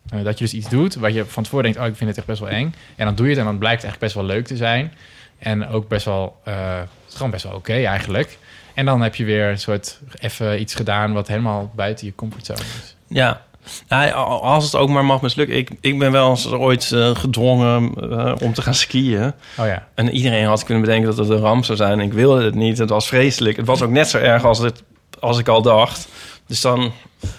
eh, 0.08 0.24
dat 0.24 0.38
je 0.38 0.44
dus 0.44 0.54
iets 0.54 0.68
doet 0.68 0.94
waar 0.94 1.12
je 1.12 1.24
van 1.24 1.42
tevoren 1.42 1.64
denkt... 1.64 1.78
oh, 1.78 1.86
ik 1.86 1.96
vind 1.96 2.08
het 2.08 2.18
echt 2.18 2.26
best 2.26 2.40
wel 2.40 2.48
eng. 2.48 2.74
En 2.96 3.06
dan 3.06 3.14
doe 3.14 3.24
je 3.24 3.30
het 3.30 3.40
en 3.40 3.46
dan 3.46 3.58
blijkt 3.58 3.82
het 3.82 3.90
eigenlijk 3.90 4.14
best 4.14 4.26
wel 4.26 4.36
leuk 4.36 4.46
te 4.46 4.56
zijn. 4.56 4.92
En 5.38 5.68
ook 5.68 5.88
best 5.88 6.04
wel, 6.04 6.40
het 6.42 6.88
is 7.08 7.14
gewoon 7.14 7.30
best 7.30 7.44
wel 7.44 7.54
oké 7.54 7.72
eigenlijk. 7.72 8.38
En 8.74 8.84
dan 8.84 9.00
heb 9.02 9.14
je 9.14 9.24
weer 9.24 9.48
een 9.48 9.58
soort 9.58 10.00
even 10.18 10.60
iets 10.60 10.74
gedaan... 10.74 11.12
wat 11.12 11.28
helemaal 11.28 11.72
buiten 11.74 12.06
je 12.06 12.14
comfortzone 12.14 12.60
is. 12.60 12.96
Ja. 13.06 13.42
Nou, 13.88 14.12
als 14.40 14.64
het 14.64 14.74
ook 14.74 14.88
maar 14.88 15.04
mag 15.04 15.22
mislukken. 15.22 15.56
Ik, 15.56 15.70
ik 15.80 15.98
ben 15.98 16.12
wel 16.12 16.30
eens 16.30 16.46
ooit 16.50 16.92
eh, 16.92 17.16
gedwongen 17.16 17.94
om 18.40 18.52
te 18.52 18.62
gaan 18.62 18.74
skiën. 18.74 19.32
Oh 19.58 19.66
ja. 19.66 19.88
En 19.94 20.10
iedereen 20.10 20.46
had 20.46 20.64
kunnen 20.64 20.84
bedenken 20.84 21.08
dat 21.08 21.18
het 21.18 21.28
een 21.28 21.42
ramp 21.42 21.64
zou 21.64 21.78
zijn. 21.78 22.00
Ik 22.00 22.12
wilde 22.12 22.44
het 22.44 22.54
niet. 22.54 22.78
Het 22.78 22.90
was 22.90 23.08
vreselijk. 23.08 23.56
Het 23.56 23.66
was 23.66 23.82
ook 23.82 23.90
net 23.90 24.08
zo 24.08 24.18
erg 24.18 24.44
als, 24.44 24.58
het, 24.58 24.82
als 25.20 25.38
ik 25.38 25.48
al 25.48 25.62
dacht. 25.62 26.08
Dus 26.46 26.60
dan... 26.60 26.92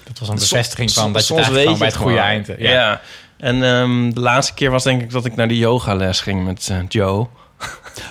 Dat 0.03 0.19
was 0.19 0.29
een 0.29 0.35
bevestiging 0.35 0.91
van 0.91 1.13
dat 1.13 1.27
je 1.27 1.33
het 1.35 1.47
weet 1.49 1.77
bij 1.77 1.87
het 1.87 1.95
goede 1.95 2.19
eind... 2.19 2.49
Ja. 2.57 3.01
En 3.37 3.63
ehm, 3.63 4.09
de 4.13 4.19
laatste 4.19 4.53
keer 4.53 4.71
was 4.71 4.83
denk 4.83 5.01
ik 5.01 5.11
dat 5.11 5.25
ik 5.25 5.35
naar 5.35 5.47
die 5.47 5.57
yogales 5.57 6.21
ging 6.21 6.45
met 6.45 6.67
eh, 6.71 6.77
Joe. 6.87 7.27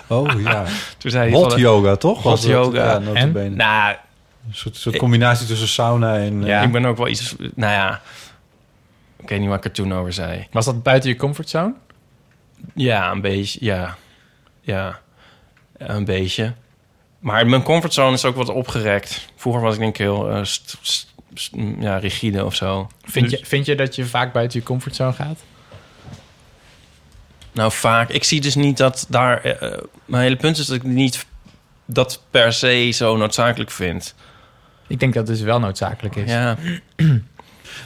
Oh 0.06 0.40
ja. 0.42 0.64
Toen 0.98 1.10
zei 1.10 1.30
hij 1.30 1.40
Hot 1.40 1.52
van- 1.52 1.60
yoga, 1.60 1.96
toch? 1.96 2.22
Hot 2.22 2.42
yoga. 2.42 2.90
Ja, 2.92 2.98
notabene. 2.98 3.48
Nou, 3.56 3.94
Een 4.48 4.54
soort, 4.54 4.76
soort 4.76 4.96
combinatie 4.96 5.46
tussen 5.46 5.68
sauna 5.68 6.16
en... 6.18 6.44
eh, 6.46 6.62
ik 6.62 6.72
ben 6.72 6.84
ook 6.84 6.96
wel 6.96 7.08
iets... 7.08 7.34
Nou 7.54 7.72
ja, 7.72 8.00
ik 9.16 9.28
weet 9.28 9.40
niet 9.40 9.48
wat 9.48 9.58
ik 9.58 9.64
er 9.64 9.72
toen 9.72 9.94
over 9.94 10.12
zei. 10.12 10.46
Was 10.50 10.64
dat 10.64 10.82
buiten 10.82 11.10
je 11.10 11.16
comfortzone? 11.16 11.74
Ja, 12.74 13.10
een 13.10 13.20
beetje. 13.20 13.58
Ja, 13.62 13.96
ja, 14.60 15.00
een 15.76 16.04
beetje. 16.04 16.52
Maar 17.24 17.46
mijn 17.46 17.62
comfortzone 17.62 18.12
is 18.12 18.24
ook 18.24 18.36
wat 18.36 18.48
opgerekt. 18.48 19.28
Vroeger 19.36 19.62
was 19.62 19.74
ik 19.74 19.80
denk 19.80 19.90
ik 19.92 19.98
heel 20.00 20.30
eh, 20.30 20.44
st- 20.44 20.76
st- 20.80 21.14
st- 21.34 21.52
ja, 21.78 21.96
rigide 21.96 22.44
of 22.44 22.54
zo. 22.54 22.88
Vind, 23.04 23.30
Dus- 23.30 23.38
je, 23.40 23.46
vind 23.46 23.66
je 23.66 23.74
dat 23.76 23.94
je 23.94 24.04
vaak 24.06 24.32
buiten 24.32 24.58
je 24.58 24.64
comfortzone 24.64 25.12
gaat? 25.12 25.40
Nou, 27.52 27.72
vaak. 27.72 28.08
Ik 28.08 28.24
zie 28.24 28.40
dus 28.40 28.54
niet 28.54 28.76
dat 28.76 29.06
daar... 29.08 29.40
eh, 29.42 29.72
eh, 29.72 29.78
mijn 30.04 30.22
hele 30.22 30.36
punt 30.36 30.58
is 30.58 30.66
dat 30.66 30.76
ik 30.76 30.82
niet 30.82 31.26
dat 31.84 32.22
per 32.30 32.52
se 32.52 32.90
zo 32.90 33.16
noodzakelijk 33.16 33.70
vind. 33.70 34.14
Ik 34.86 35.00
denk 35.00 35.14
dat 35.14 35.28
het 35.28 35.36
dus 35.36 35.46
wel 35.46 35.58
noodzakelijk 35.60 36.16
is. 36.16 36.30
Ja. 36.30 36.56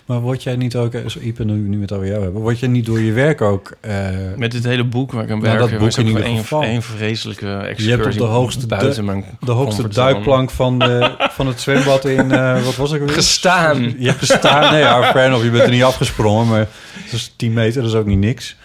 Maar 0.09 0.20
word 0.20 0.42
jij 0.42 0.56
niet 0.56 0.76
ook, 0.76 0.92
zo 1.06 1.18
Ipe, 1.18 1.44
nu, 1.44 1.52
nu 1.52 1.76
we 1.76 1.82
het 1.82 1.92
over 1.92 2.06
jou 2.06 2.22
hebben, 2.22 2.42
word 2.42 2.59
je 2.59 2.66
niet 2.66 2.86
door 2.86 3.00
je 3.00 3.12
werk 3.12 3.40
ook... 3.40 3.72
eh, 3.80 4.09
Met 4.36 4.50
dit 4.52 4.64
hele 4.64 4.84
boek 4.84 5.12
waar 5.12 5.24
ik 5.24 5.30
aan 5.30 5.38
Nou, 5.40 5.59
werk... 5.59 5.70
dat 5.70 5.78
boek 5.78 5.96
in 5.96 6.06
ieder 6.06 6.24
een, 6.24 6.36
geval. 6.36 6.64
een 6.64 6.82
vreselijke 6.82 7.46
je 7.46 7.50
hebt 7.52 7.66
excursie 7.68 8.06
op 8.06 8.12
de 8.12 8.24
hoogste, 8.24 8.66
buiten 8.66 9.04
mijn 9.04 9.24
de 9.40 9.50
hoogste 9.50 9.88
duikplank 9.88 10.50
van, 10.50 10.78
de, 10.78 11.14
van 11.30 11.46
het 11.46 11.61
zwembad 11.61 12.04
in, 12.04 12.32
eh, 12.32 12.64
wat 12.64 12.76
was 12.76 12.92
ik 12.92 13.00
weer? 13.00 13.09
Gestaan. 13.09 13.94
Je 13.98 14.06
hebt 14.06 14.18
gestaan, 14.18 14.72
nee 14.72 14.80
ja, 14.80 15.02
fair 15.12 15.26
enough, 15.26 15.44
je 15.44 15.50
bent 15.50 15.62
er 15.62 15.70
niet 15.70 15.82
afgesprongen, 15.82 16.46
maar 16.48 16.66
het 16.92 17.12
is 17.12 17.32
10 17.36 17.52
meter, 17.52 17.82
dat 17.82 17.90
is 17.90 17.96
ook 17.96 18.06
niet 18.06 18.18
niks. 18.18 18.56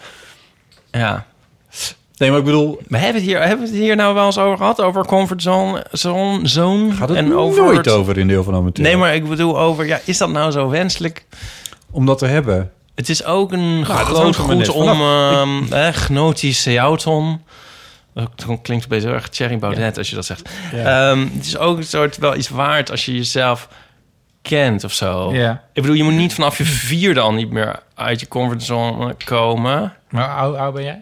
Ja. 0.92 1.26
Nee, 2.24 2.32
maar 2.32 2.40
ik 2.40 2.46
bedoel... 2.46 2.82
We 2.88 2.98
hebben 2.98 3.22
het 3.22 3.32
hier, 3.32 3.40
hebben 3.42 3.66
we 3.66 3.72
het 3.72 3.82
hier 3.82 3.96
nou 3.96 4.14
wel 4.14 4.26
eens 4.26 4.38
over 4.38 4.58
gehad? 4.58 4.82
Over 4.82 5.06
comfortzone, 5.06 5.86
zone, 5.92 6.48
zone 6.48 6.92
Gaat 6.94 7.10
het 7.10 7.18
en 7.18 7.36
over 7.36 7.64
nooit 7.64 7.78
het- 7.78 7.90
over 7.90 8.18
in 8.18 8.28
deel 8.28 8.44
van 8.44 8.56
amateur. 8.56 8.84
Nee, 8.84 8.98
maar 8.98 9.16
ik 9.16 9.28
bedoel 9.30 9.60
over, 9.60 9.86
ja, 9.86 10.00
is 10.06 10.18
dat 10.18 10.30
nou 10.30 10.52
zo 10.52 10.70
wenselijk? 10.70 11.26
Om 11.92 12.06
dat 12.06 12.18
te 12.18 12.26
hebben. 12.26 12.72
Het 12.96 13.10
is 13.10 13.24
ook 13.26 13.52
een 13.52 13.86
groot 13.86 14.26
net 14.26 14.36
goed 14.36 14.70
om 14.70 14.88
vanaf. 14.88 15.32
ehm 15.32 15.74
eh, 15.74 15.88
gnotisch 15.94 16.62
seauton. 16.62 17.42
Dat 18.14 18.30
klinkt 18.62 18.88
best 18.88 19.04
heel 19.04 19.14
erg 19.14 19.30
Thierry 19.30 19.58
Baudet 19.60 19.98
als 19.98 20.10
je 20.10 20.16
dat 20.16 20.26
zegt. 20.26 20.50
Ja. 20.74 21.10
Ehm, 21.12 21.20
het 21.34 21.46
is 21.46 21.58
ook 21.58 21.78
een 21.78 21.84
soort 21.84 22.18
wel 22.18 22.36
iets 22.36 22.50
waard 22.50 22.92
als 22.92 23.06
je 23.06 23.14
jezelf 23.14 23.68
kent 24.42 24.84
of 24.84 24.94
zo. 24.94 25.34
Ja. 25.34 25.52
Ik 25.74 25.82
bedoel, 25.82 25.98
je 25.98 26.04
moet 26.04 26.14
niet 26.14 26.34
vanaf 26.34 26.58
je 26.58 26.64
vierde 26.66 27.20
al 27.20 27.34
niet 27.34 27.50
meer 27.50 27.80
uit 27.96 28.20
je 28.20 28.28
comfortzone 28.28 29.16
komen. 29.26 29.94
Maar 30.10 30.46
hoe 30.46 30.58
oud 30.58 30.74
ben 30.74 30.84
jij? 30.84 31.02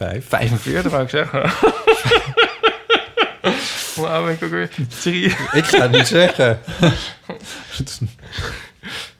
Vijf. 0.00 0.24
45 0.28 0.90
wou 0.90 1.02
ik 1.02 1.08
zeggen. 1.10 1.40
Hoe 3.94 4.06
oud 4.06 4.24
ben 4.24 4.34
ik 4.34 4.42
ook 4.42 4.50
weer? 4.50 4.68
Drie. 5.00 5.24
Ik 5.52 5.64
ga 5.64 5.80
het 5.80 5.90
niet 5.90 6.06
zeggen. 6.06 6.60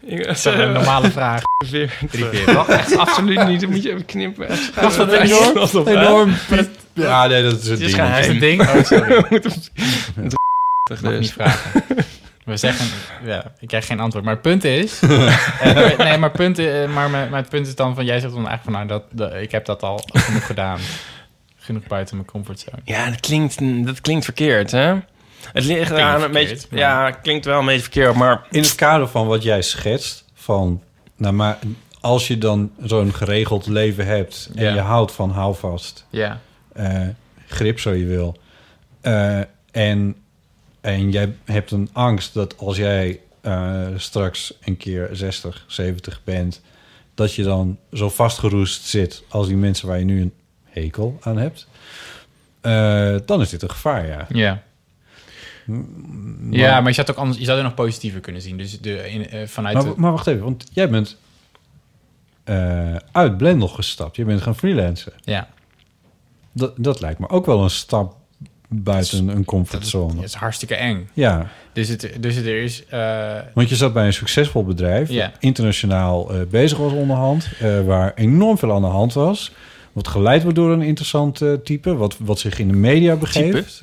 Ik- 0.00 0.24
Dat 0.26 0.36
is 0.36 0.44
een 0.44 0.72
normale 0.72 1.10
vraag. 1.10 1.42
Drie 1.70 1.88
keer. 2.30 2.54
Wacht, 2.54 2.68
echt 2.68 2.96
absoluut 2.96 3.46
niet. 3.46 3.60
Dan 3.60 3.70
moet 3.70 3.82
je 3.82 3.90
even 3.90 4.04
knippen. 4.04 4.48
Was 4.80 4.96
dat 4.96 5.12
enorm? 5.12 5.86
Enorm. 5.88 6.34
Ja, 6.92 7.26
nee, 7.26 7.42
dat 7.42 7.52
is 7.62 7.68
het 7.68 7.80
is 7.80 7.86
ding. 7.86 7.94
geheim. 7.94 8.20
Is 8.20 8.26
het 8.26 8.34
een 8.34 8.40
ding? 8.40 8.60
Oh, 8.60 8.84
sorry. 8.84 9.24
Mag 10.90 11.00
dus. 11.00 11.18
niet 11.20 11.32
vragen. 11.32 11.84
We 12.50 12.56
zeggen, 12.56 12.86
ja, 13.30 13.52
ik 13.58 13.68
krijg 13.68 13.86
geen 13.86 14.00
antwoord. 14.00 14.24
Maar 14.24 14.32
het 14.34 14.42
punt 14.42 14.64
is, 14.64 15.00
eh, 15.02 15.98
nee, 15.98 16.18
maar, 16.18 16.28
het 16.28 16.32
punt, 16.32 16.58
eh, 16.58 16.88
maar, 16.94 17.10
maar 17.10 17.32
het 17.32 17.48
punt 17.48 17.66
is 17.66 17.74
dan 17.74 17.94
van, 17.94 18.04
jij 18.04 18.20
zegt 18.20 18.34
dan 18.34 18.48
eigenlijk 18.48 18.62
van, 18.78 18.86
nou, 18.86 18.86
dat, 18.86 19.02
dat- 19.30 19.42
ik 19.42 19.50
heb 19.50 19.64
dat 19.64 19.82
al 19.82 20.00
genoeg 20.12 20.46
gedaan. 20.46 20.78
Genoeg 21.62 21.86
buiten 21.86 22.16
mijn 22.16 22.28
comfortzone. 22.28 22.76
Ja, 22.84 23.10
dat 23.10 23.20
klinkt, 23.20 23.86
dat 23.86 24.00
klinkt 24.00 24.24
verkeerd, 24.24 24.70
hè? 24.70 24.94
Het 25.52 25.64
ligt 25.64 25.90
eraan 25.90 26.22
een 26.22 26.30
beetje... 26.30 26.56
maar- 26.70 26.78
Ja, 26.78 27.04
het 27.06 27.20
klinkt 27.22 27.44
wel 27.44 27.58
een 27.58 27.66
beetje 27.66 27.80
verkeerd, 27.82 28.14
maar... 28.14 28.42
In 28.50 28.60
het 28.62 28.74
kader 28.74 29.08
van 29.08 29.26
wat 29.26 29.42
jij 29.42 29.62
schetst, 29.62 30.24
van, 30.34 30.82
nou 31.16 31.34
maar 31.34 31.58
als 32.00 32.26
je 32.28 32.38
dan 32.38 32.70
zo'n 32.82 33.14
geregeld 33.14 33.66
leven 33.66 34.06
hebt 34.06 34.50
en 34.54 34.74
je 34.74 34.80
houdt 34.80 35.12
van 35.12 35.30
houvast, 35.30 36.06
Ja. 36.10 36.40
eh, 36.72 37.00
grip 37.46 37.80
zo 37.80 37.92
je 37.92 38.06
wil, 38.06 38.36
eh, 39.00 39.38
en, 39.70 40.16
en 40.80 41.10
jij 41.10 41.34
hebt 41.44 41.70
een 41.70 41.88
angst 41.92 42.34
dat 42.34 42.58
als 42.58 42.76
jij 42.76 43.20
eh, 43.40 43.86
straks 43.96 44.54
een 44.60 44.76
keer 44.76 45.08
60, 45.12 45.64
70 45.66 46.20
bent, 46.24 46.62
dat 47.14 47.34
je 47.34 47.42
dan 47.42 47.78
zo 47.92 48.08
vastgeroest 48.08 48.84
zit 48.84 49.22
als 49.28 49.46
die 49.46 49.56
mensen 49.56 49.88
waar 49.88 49.98
je 49.98 50.04
nu 50.04 50.20
een 50.20 50.32
hekel 50.64 51.18
aan 51.20 51.36
hebt, 51.36 51.68
eh, 52.60 53.16
dan 53.26 53.40
is 53.40 53.48
dit 53.48 53.62
een 53.62 53.70
gevaar, 53.70 54.06
ja. 54.06 54.26
Ja. 54.28 54.62
Ja, 56.50 56.80
maar 56.80 56.88
je 56.88 56.94
zou 56.94 57.06
het 57.06 57.10
ook 57.10 57.16
anders, 57.16 57.38
je 57.38 57.44
zou 57.44 57.58
er 57.58 57.64
nog 57.64 57.74
positiever 57.74 58.20
kunnen 58.20 58.42
zien. 58.42 58.56
Dus 58.56 58.80
de, 58.80 59.10
in, 59.10 59.28
eh, 59.28 59.46
vanuit 59.46 59.74
Maar, 59.74 59.84
de, 59.84 59.92
maar 59.96 60.10
wacht 60.10 60.26
even, 60.26 60.42
want 60.42 60.66
jij 60.72 60.90
bent 60.90 61.16
uit 63.12 63.36
Blendel 63.36 63.68
gestapt. 63.68 64.16
Je 64.16 64.24
bent 64.24 64.42
gaan 64.42 64.56
freelancen. 64.56 65.12
ja, 65.20 65.48
Dat, 66.52 66.72
dat 66.76 67.00
lijkt 67.00 67.18
me 67.18 67.28
ook 67.28 67.46
wel 67.46 67.62
een 67.62 67.70
stap 67.70 68.16
buiten 68.72 69.28
een 69.28 69.44
comfortzone. 69.44 70.14
het 70.14 70.24
is 70.24 70.34
hartstikke 70.34 70.74
eng. 70.74 71.08
Ja, 71.12 71.50
Dus, 71.72 71.88
het, 71.88 72.10
dus 72.20 72.34
het, 72.34 72.46
er 72.46 72.62
is... 72.62 72.84
eh, 72.86 73.36
want 73.54 73.68
je 73.68 73.76
zat 73.76 73.92
bij 73.92 74.06
een 74.06 74.12
succesvol 74.12 74.64
bedrijf... 74.64 75.10
Ja. 75.10 75.32
internationaal 75.38 76.30
eh, 76.34 76.40
bezig 76.50 76.78
was 76.78 76.92
onderhand... 76.92 77.48
eh, 77.60 77.80
waar 77.84 78.12
enorm 78.14 78.58
veel 78.58 78.72
aan 78.72 78.82
de 78.82 78.88
hand 78.88 79.12
was... 79.12 79.52
wat 79.92 80.08
geleid 80.08 80.42
wordt 80.42 80.56
door 80.56 80.72
een 80.72 80.82
interessant 80.82 81.42
type... 81.64 81.96
Wat, 81.96 82.16
wat 82.18 82.38
zich 82.38 82.58
in 82.58 82.68
de 82.68 82.74
media 82.74 83.16
begeeft. 83.16 83.80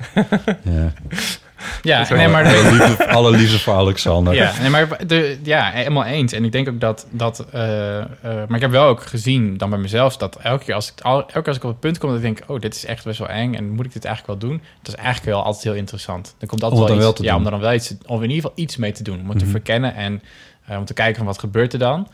ja. 0.64 0.92
Ja, 1.82 2.06
nee, 2.14 2.28
maar... 2.28 2.44
Alle 2.46 2.70
liefde, 2.72 3.08
alle 3.08 3.30
liefde 3.30 3.58
voor 3.58 3.74
Alexander. 3.74 4.34
Ja, 4.34 4.52
nee, 4.60 4.70
maar 4.70 5.06
de, 5.06 5.38
ja, 5.42 5.70
helemaal 5.70 6.04
eens. 6.04 6.32
En 6.32 6.44
ik 6.44 6.52
denk 6.52 6.68
ook 6.68 6.80
dat... 6.80 7.06
dat 7.10 7.46
eh, 7.52 7.98
eh, 7.98 8.06
maar 8.22 8.54
ik 8.54 8.60
heb 8.60 8.70
wel 8.70 8.86
ook 8.86 9.02
gezien 9.02 9.56
dan 9.56 9.70
bij 9.70 9.78
mezelf... 9.78 10.16
dat 10.16 10.36
elke 10.36 10.64
keer 10.64 10.74
als 10.74 10.92
ik, 10.92 11.00
al, 11.00 11.16
elke 11.20 11.32
keer 11.32 11.46
als 11.46 11.56
ik 11.56 11.64
op 11.64 11.70
het 11.70 11.80
punt 11.80 11.98
kom... 11.98 12.08
dat 12.08 12.18
ik 12.18 12.24
denk, 12.24 12.40
oh, 12.46 12.60
dit 12.60 12.74
is 12.74 12.84
echt 12.84 13.04
best 13.04 13.18
wel 13.18 13.28
eng... 13.28 13.54
en 13.54 13.70
moet 13.70 13.86
ik 13.86 13.92
dit 13.92 14.04
eigenlijk 14.04 14.40
wel 14.40 14.50
doen? 14.50 14.62
Dat 14.82 14.88
is 14.88 14.94
eigenlijk 14.94 15.34
wel 15.34 15.44
altijd 15.44 15.64
heel 15.64 15.74
interessant. 15.74 16.34
Er 16.38 16.46
komt 16.46 16.62
altijd 16.62 16.80
Om 16.80 16.86
wel 16.86 16.96
dan 16.96 16.96
iets, 16.96 17.04
wel 17.04 17.14
te 17.14 17.22
ja, 17.22 17.30
doen. 17.30 17.38
om 17.38 17.44
er 17.44 17.50
dan 17.50 17.60
wel 17.60 17.72
iets... 17.72 17.94
of 18.06 18.16
in 18.22 18.30
ieder 18.30 18.34
geval 18.42 18.52
iets 18.64 18.76
mee 18.76 18.92
te 18.92 19.02
doen. 19.02 19.20
Om 19.20 19.28
het 19.28 19.38
te 19.38 19.44
Mhm. 19.44 19.52
verkennen 19.52 19.94
en 19.94 20.22
eh, 20.66 20.78
om 20.78 20.84
te 20.84 20.94
kijken 20.94 21.16
van 21.16 21.26
wat 21.26 21.38
gebeurt 21.38 21.72
er 21.72 21.78
dan. 21.78 22.08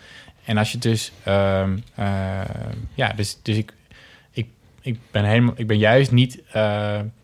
En 0.45 0.57
als 0.59 0.73
je 0.73 0.79
dus... 0.79 1.13
ehm, 1.25 1.77
eh, 1.95 2.07
ja, 2.95 3.13
dus, 3.17 3.39
dus 3.43 3.57
ik, 3.57 3.73
ik, 4.31 4.47
ik, 4.81 4.99
ben 5.11 5.25
helemaal, 5.25 5.55
ik 5.57 5.67
ben 5.67 5.79
juist 5.79 6.11
niet... 6.11 6.35
in 6.37 6.43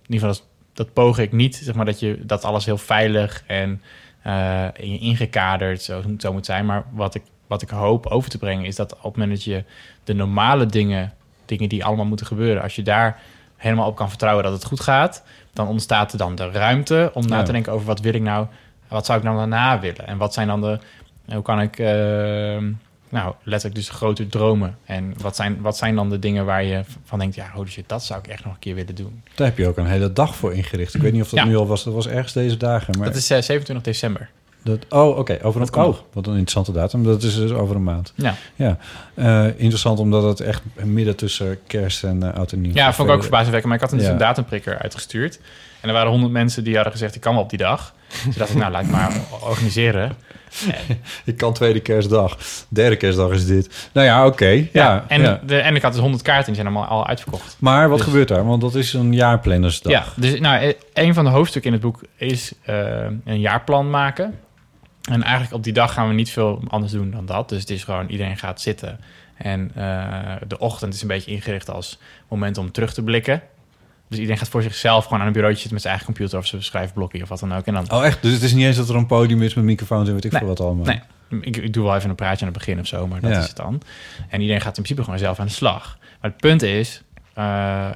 ieder 0.06 0.28
geval, 0.28 0.48
dat, 0.80 0.92
poog 0.92 1.18
ik 1.18 1.32
niet... 1.32 1.56
zeg 1.56 1.74
maar 1.74 1.84
dat, 1.84 2.00
je, 2.00 2.18
dat 2.22 2.44
alles 2.44 2.64
heel 2.64 2.78
veilig 2.78 3.42
en 3.46 3.82
eh, 4.22 4.64
in- 4.76 5.00
ingekaderd 5.00 5.82
zo, 5.82 6.02
zo 6.18 6.32
moet 6.32 6.46
zijn. 6.46 6.66
Maar 6.66 6.84
wat 6.92 7.14
ik, 7.14 7.22
wat 7.46 7.62
ik 7.62 7.70
hoop 7.70 8.06
over 8.06 8.30
te 8.30 8.38
brengen... 8.38 8.64
is 8.64 8.76
dat 8.76 8.92
op 8.92 9.02
het 9.02 9.16
moment 9.16 9.30
dat 9.30 9.44
je 9.44 9.64
de 10.04 10.14
normale 10.14 10.66
dingen... 10.66 11.12
dingen 11.44 11.68
die 11.68 11.84
allemaal 11.84 12.04
moeten 12.04 12.26
gebeuren... 12.26 12.62
als 12.62 12.76
je 12.76 12.82
daar 12.82 13.20
helemaal 13.56 13.86
op 13.86 13.96
kan 13.96 14.08
vertrouwen 14.08 14.44
dat 14.44 14.52
het 14.52 14.64
goed 14.64 14.80
gaat... 14.80 15.24
dan 15.52 15.68
ontstaat 15.68 16.12
er 16.12 16.18
dan 16.18 16.34
de 16.34 16.50
ruimte 16.50 17.10
om 17.14 17.26
na 17.26 17.42
te 17.42 17.52
denken 17.52 17.72
over... 17.72 17.86
wat 17.86 18.00
wil 18.00 18.14
ik 18.14 18.22
nou... 18.22 18.46
wat 18.88 19.06
zou 19.06 19.18
ik 19.18 19.24
nou 19.24 19.36
daarna 19.36 19.80
willen? 19.80 20.06
En 20.06 20.18
wat 20.18 20.34
zijn 20.34 20.46
dan 20.46 20.60
de... 20.60 20.78
hoe 21.32 21.42
kan 21.42 21.60
ik... 21.60 21.78
eh, 21.78 22.58
nou, 23.10 23.34
letterlijk 23.42 23.74
dus 23.80 23.88
grote 23.88 24.26
dromen. 24.26 24.78
En 24.84 25.14
wat 25.20 25.36
zijn, 25.36 25.60
wat 25.60 25.76
zijn 25.76 25.94
dan 25.94 26.10
de 26.10 26.18
dingen 26.18 26.44
waar 26.44 26.64
je 26.64 26.82
van 27.04 27.18
denkt... 27.18 27.34
ja, 27.34 27.50
holy 27.54 27.68
shit, 27.68 27.88
dat 27.88 28.04
zou 28.04 28.18
ik 28.20 28.26
echt 28.26 28.44
nog 28.44 28.52
een 28.52 28.58
keer 28.58 28.74
willen 28.74 28.94
doen. 28.94 29.22
Daar 29.34 29.46
heb 29.46 29.58
je 29.58 29.68
ook 29.68 29.76
een 29.76 29.86
hele 29.86 30.12
dag 30.12 30.36
voor 30.36 30.52
ingericht. 30.54 30.94
Ik 30.94 31.00
weet 31.02 31.12
niet 31.12 31.22
of 31.22 31.28
dat 31.30 31.38
Ja. 31.38 31.44
nu 31.44 31.56
al 31.56 31.66
was. 31.66 31.84
Dat 31.84 31.94
was 31.94 32.06
ergens 32.08 32.32
deze 32.32 32.56
dagen. 32.56 32.98
Maar 32.98 33.06
Dat 33.06 33.16
is 33.16 33.30
eh, 33.30 33.40
27 33.42 33.82
december. 33.84 34.28
dat, 34.62 34.78
oh, 34.88 35.18
oké. 35.18 35.38
over 35.42 35.60
een 35.60 35.66
Dat 35.66 35.70
kan 35.70 35.84
oh. 35.86 35.96
Wat 36.12 36.26
een 36.26 36.32
interessante 36.32 36.72
datum. 36.72 37.04
Dat 37.04 37.22
is 37.22 37.34
dus 37.36 37.50
over 37.52 37.76
een 37.76 37.82
maand. 37.84 38.12
Ja. 38.16 38.34
Ja. 38.54 38.76
Eh, 39.14 39.46
interessant 39.56 39.98
omdat 39.98 40.22
het 40.22 40.40
echt 40.40 40.62
midden 40.82 41.16
tussen 41.16 41.58
kerst 41.66 42.04
en 42.04 42.22
eh 42.22 42.34
oud 42.38 42.52
en 42.52 42.60
nieuw. 42.60 42.74
Ja, 42.74 42.92
vond 42.92 43.08
ik 43.08 43.14
ook 43.14 43.20
verbazingwekkend. 43.22 43.72
Maar 43.72 43.82
ik 43.82 43.88
had 43.90 43.98
dus 43.98 44.08
Ja. 44.08 44.12
een 44.12 44.18
datumprikker 44.18 44.78
uitgestuurd. 44.78 45.40
En 45.80 45.88
er 45.88 45.94
waren 45.94 46.10
honderd 46.10 46.32
mensen 46.32 46.64
die 46.64 46.74
hadden 46.74 46.92
gezegd... 46.92 47.14
ik 47.14 47.20
kan 47.20 47.34
wel 47.34 47.42
op 47.42 47.50
die 47.50 47.58
dag. 47.58 47.94
Dus 48.26 48.36
dacht 48.36 48.50
ik, 48.50 48.56
nou, 48.56 48.72
laat 48.72 48.82
ik 48.84 48.90
maar 48.90 49.12
organiseren. 49.40 50.12
Ik 51.24 51.36
kan 51.36 51.52
tweede 51.52 51.80
kerstdag. 51.80 52.38
Derde 52.68 52.96
kerstdag 52.96 53.30
is 53.30 53.46
dit. 53.46 53.88
Nou 53.92 54.06
ja, 54.06 54.26
oké. 54.26 54.48
Ja, 54.48 54.68
Ja, 54.72 55.04
en, 55.08 55.22
ja. 55.22 55.40
De, 55.46 55.58
en 55.58 55.74
ik 55.74 55.82
had 55.82 55.92
dus 55.92 56.00
100 56.00 56.22
kaarten 56.22 56.46
en 56.46 56.52
die 56.52 56.62
zijn 56.62 56.74
allemaal 56.74 56.98
al 56.98 57.06
uitverkocht. 57.06 57.56
Maar 57.58 57.88
wat 57.88 57.98
Dus- 57.98 58.06
gebeurt 58.06 58.28
daar? 58.28 58.46
Want 58.46 58.60
dat 58.60 58.74
is 58.74 58.92
een 58.92 59.12
jaarplannersdag. 59.12 59.92
Ja, 59.92 60.04
dus 60.16 60.40
nou, 60.40 60.62
eh, 60.62 60.72
een 60.92 61.14
van 61.14 61.24
de 61.24 61.30
hoofdstukken 61.30 61.72
in 61.72 61.76
het 61.76 61.86
boek 61.86 62.00
is 62.16 62.52
eh, 62.62 63.04
een 63.24 63.40
jaarplan 63.40 63.90
maken. 63.90 64.38
En 65.10 65.22
eigenlijk 65.22 65.54
op 65.54 65.62
die 65.64 65.72
dag 65.72 65.92
gaan 65.92 66.08
we 66.08 66.14
niet 66.14 66.30
veel 66.30 66.62
anders 66.68 66.92
doen 66.92 67.10
dan 67.10 67.26
dat. 67.26 67.48
Dus 67.48 67.60
het 67.60 67.70
is 67.70 67.84
gewoon, 67.84 68.08
iedereen 68.08 68.36
gaat 68.36 68.60
zitten. 68.60 69.00
En 69.36 69.70
eh, 69.74 70.34
de 70.48 70.58
ochtend 70.58 70.94
is 70.94 71.02
een 71.02 71.08
beetje 71.08 71.30
ingericht 71.30 71.70
als 71.70 71.98
moment 72.28 72.58
om 72.58 72.72
terug 72.72 72.94
te 72.94 73.02
blikken. 73.02 73.42
Dus 74.10 74.18
iedereen 74.18 74.38
gaat 74.40 74.48
voor 74.48 74.62
zichzelf 74.62 75.04
gewoon 75.04 75.20
aan 75.20 75.26
een 75.26 75.32
bureautje 75.32 75.58
zitten 75.60 75.74
met 75.74 75.82
zijn 75.82 75.94
eigen 75.94 76.14
computer 76.14 76.38
of 76.38 76.46
zijn 76.46 76.62
schrijfblokje 76.62 77.22
of 77.22 77.28
wat 77.28 77.40
dan 77.40 77.54
ook. 77.54 77.66
En 77.66 77.74
dan 77.74 77.90
Oh, 77.92 78.04
echt? 78.06 78.22
Dus 78.22 78.32
het 78.32 78.42
is 78.42 78.52
niet 78.52 78.64
eens 78.64 78.76
dat 78.76 78.88
er 78.88 78.94
een 78.96 79.06
podium 79.06 79.42
is 79.42 79.54
met 79.54 79.64
microfoons 79.64 80.08
en 80.08 80.14
weet 80.14 80.24
ik 80.24 80.30
Nee, 80.30 80.40
veel 80.40 80.48
wat 80.48 80.60
allemaal. 80.60 80.84
Nee, 80.84 81.00
ik, 81.40 81.56
ik 81.56 81.72
doe 81.72 81.84
wel 81.84 81.94
even 81.96 82.10
een 82.10 82.14
praatje 82.16 82.46
aan 82.46 82.50
het 82.52 82.58
begin 82.58 82.80
of 82.80 82.86
zo, 82.86 83.06
maar 83.06 83.20
dat 83.20 83.30
Ja. 83.30 83.38
is 83.38 83.46
het 83.46 83.56
dan. 83.56 83.82
En 84.28 84.40
iedereen 84.40 84.60
gaat 84.60 84.76
in 84.76 84.82
principe 84.82 85.02
gewoon 85.04 85.18
zelf 85.18 85.38
aan 85.40 85.46
de 85.46 85.52
slag. 85.52 85.98
Maar 86.20 86.30
het 86.30 86.40
punt 86.40 86.62
is, 86.62 87.02
eh, 87.34 87.88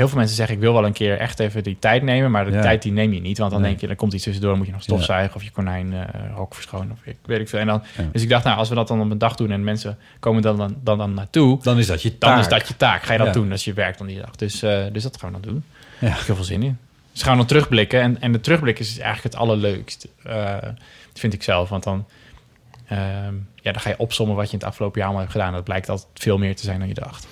heel 0.00 0.08
veel 0.08 0.18
mensen 0.18 0.36
zeggen... 0.36 0.54
ik 0.54 0.60
wil 0.60 0.72
wel 0.72 0.84
een 0.86 0.92
keer 0.92 1.18
echt 1.18 1.38
even 1.40 1.62
die 1.62 1.76
tijd 1.78 2.02
nemen... 2.02 2.30
maar 2.30 2.44
de 2.44 2.50
Ja. 2.50 2.60
tijd 2.62 2.82
die 2.82 2.92
neem 2.92 3.12
je 3.12 3.20
niet. 3.20 3.38
Want 3.38 3.50
dan 3.50 3.60
Nee. 3.60 3.68
denk 3.70 3.80
je, 3.82 3.88
er 3.88 3.96
komt 3.96 4.12
iets 4.12 4.22
tussendoor... 4.24 4.50
dan 4.50 4.58
moet 4.58 4.68
je 4.68 4.72
nog 4.74 4.82
stofzuigen 4.82 5.36
of 5.36 5.42
je 5.42 5.50
konijn 5.50 5.92
eh 5.94 6.34
hok 6.36 6.54
verschonen. 6.54 6.90
Of 6.90 6.98
ik 7.04 7.16
weet 7.24 7.40
ik 7.40 7.48
veel. 7.48 7.58
En 7.58 7.66
dan, 7.66 7.82
Ja. 7.96 8.04
Dus 8.12 8.22
ik 8.22 8.28
dacht, 8.28 8.44
nou, 8.44 8.56
als 8.58 8.68
we 8.68 8.74
dat 8.74 8.88
dan 8.88 9.00
op 9.00 9.10
een 9.10 9.18
dag 9.18 9.34
doen... 9.34 9.50
en 9.50 9.64
mensen 9.64 9.98
komen 10.20 10.42
dan, 10.42 10.56
dan, 10.56 10.76
dan, 10.82 10.98
dan 10.98 11.14
naartoe... 11.14 11.58
Dan 11.62 11.78
is 11.78 11.86
dat 11.86 12.02
je 12.02 12.08
dan 12.08 12.30
taak. 12.30 12.38
is 12.40 12.48
dat 12.48 12.68
je 12.68 12.76
taak. 12.76 13.02
Ga 13.02 13.12
je 13.12 13.18
dat 13.18 13.32
doen? 13.34 13.52
Is 13.52 13.64
je 13.64 13.72
werk 13.72 13.98
dan 13.98 14.06
die 14.06 14.18
dag. 14.20 14.36
Dus, 14.36 14.62
eh, 14.62 14.84
dus 14.92 15.02
dat 15.02 15.16
gaan 15.20 15.32
we 15.32 15.40
dan 15.40 15.50
doen. 15.52 15.64
Ja. 15.74 15.90
Daar 16.00 16.10
heb 16.10 16.20
ik 16.20 16.26
heel 16.26 16.34
veel 16.34 16.44
zin 16.44 16.62
in. 16.62 16.78
Dus 17.12 17.22
gaan 17.22 17.32
we 17.32 17.38
dan 17.38 17.46
terugblikken. 17.46 18.00
En, 18.00 18.20
en 18.20 18.32
de 18.32 18.40
terugblik 18.40 18.78
is 18.78 18.98
eigenlijk 18.98 19.34
het 19.34 19.42
allerleukst. 19.42 20.08
eh, 20.22 20.56
vind 21.14 21.32
ik 21.32 21.42
zelf. 21.42 21.68
Want 21.68 21.82
dan, 21.82 22.06
ehm, 22.88 23.34
ja, 23.54 23.72
dan 23.72 23.80
ga 23.80 23.88
je 23.88 23.98
opsommen 23.98 24.36
wat 24.36 24.46
je 24.46 24.52
in 24.52 24.58
het 24.58 24.68
afgelopen 24.68 24.96
jaar 24.98 25.06
allemaal 25.08 25.26
hebt 25.26 25.36
gedaan. 25.36 25.52
Dat 25.52 25.64
blijkt 25.64 25.88
altijd 25.88 26.08
veel 26.14 26.38
meer 26.38 26.56
te 26.56 26.62
zijn 26.64 26.78
dan 26.78 26.88
je 26.88 26.94
dacht. 26.94 27.26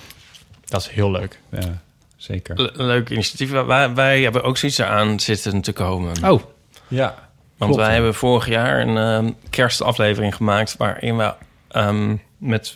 Dat 0.65 0.81
is 0.81 0.87
heel 0.87 1.11
leuk. 1.11 1.39
Ja, 1.49 1.81
zeker. 2.19 2.61
Le- 2.61 2.71
leuk 2.73 3.09
initiatief. 3.09 3.51
Wij, 3.51 3.93
wij 3.93 4.21
hebben 4.21 4.43
ook 4.43 4.57
zoiets 4.57 4.77
eraan 4.77 5.19
zitten 5.19 5.61
te 5.61 5.71
komen. 5.73 6.29
Oh, 6.31 6.41
Ja. 6.87 7.15
Want 7.57 7.71
klopt, 7.71 7.85
wij 7.87 7.93
hebben 7.93 8.13
vorig 8.15 8.47
jaar 8.47 8.79
een 8.81 8.97
ehm, 8.97 9.31
kerstaflevering 9.49 10.35
gemaakt... 10.35 10.75
waarin 10.77 11.17
we 11.17 11.33
ehm, 11.71 12.15
met, 12.37 12.75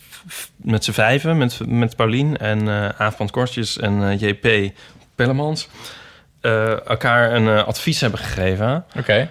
met 0.56 0.84
z'n 0.84 0.91
vijven, 0.91 1.38
met, 1.38 1.60
met 1.68 1.96
Paulien 1.96 2.38
en 2.38 2.68
eh 2.68 2.89
Aaf 3.02 3.16
van 3.16 3.30
en 3.82 4.10
eh, 4.10 4.20
JP 4.20 4.72
Pellemans... 5.16 5.68
eh, 6.41 6.88
elkaar 6.88 7.34
een 7.34 7.48
advies 7.48 8.02
hebben 8.02 8.20
gegeven. 8.20 8.86
oké. 8.98 9.30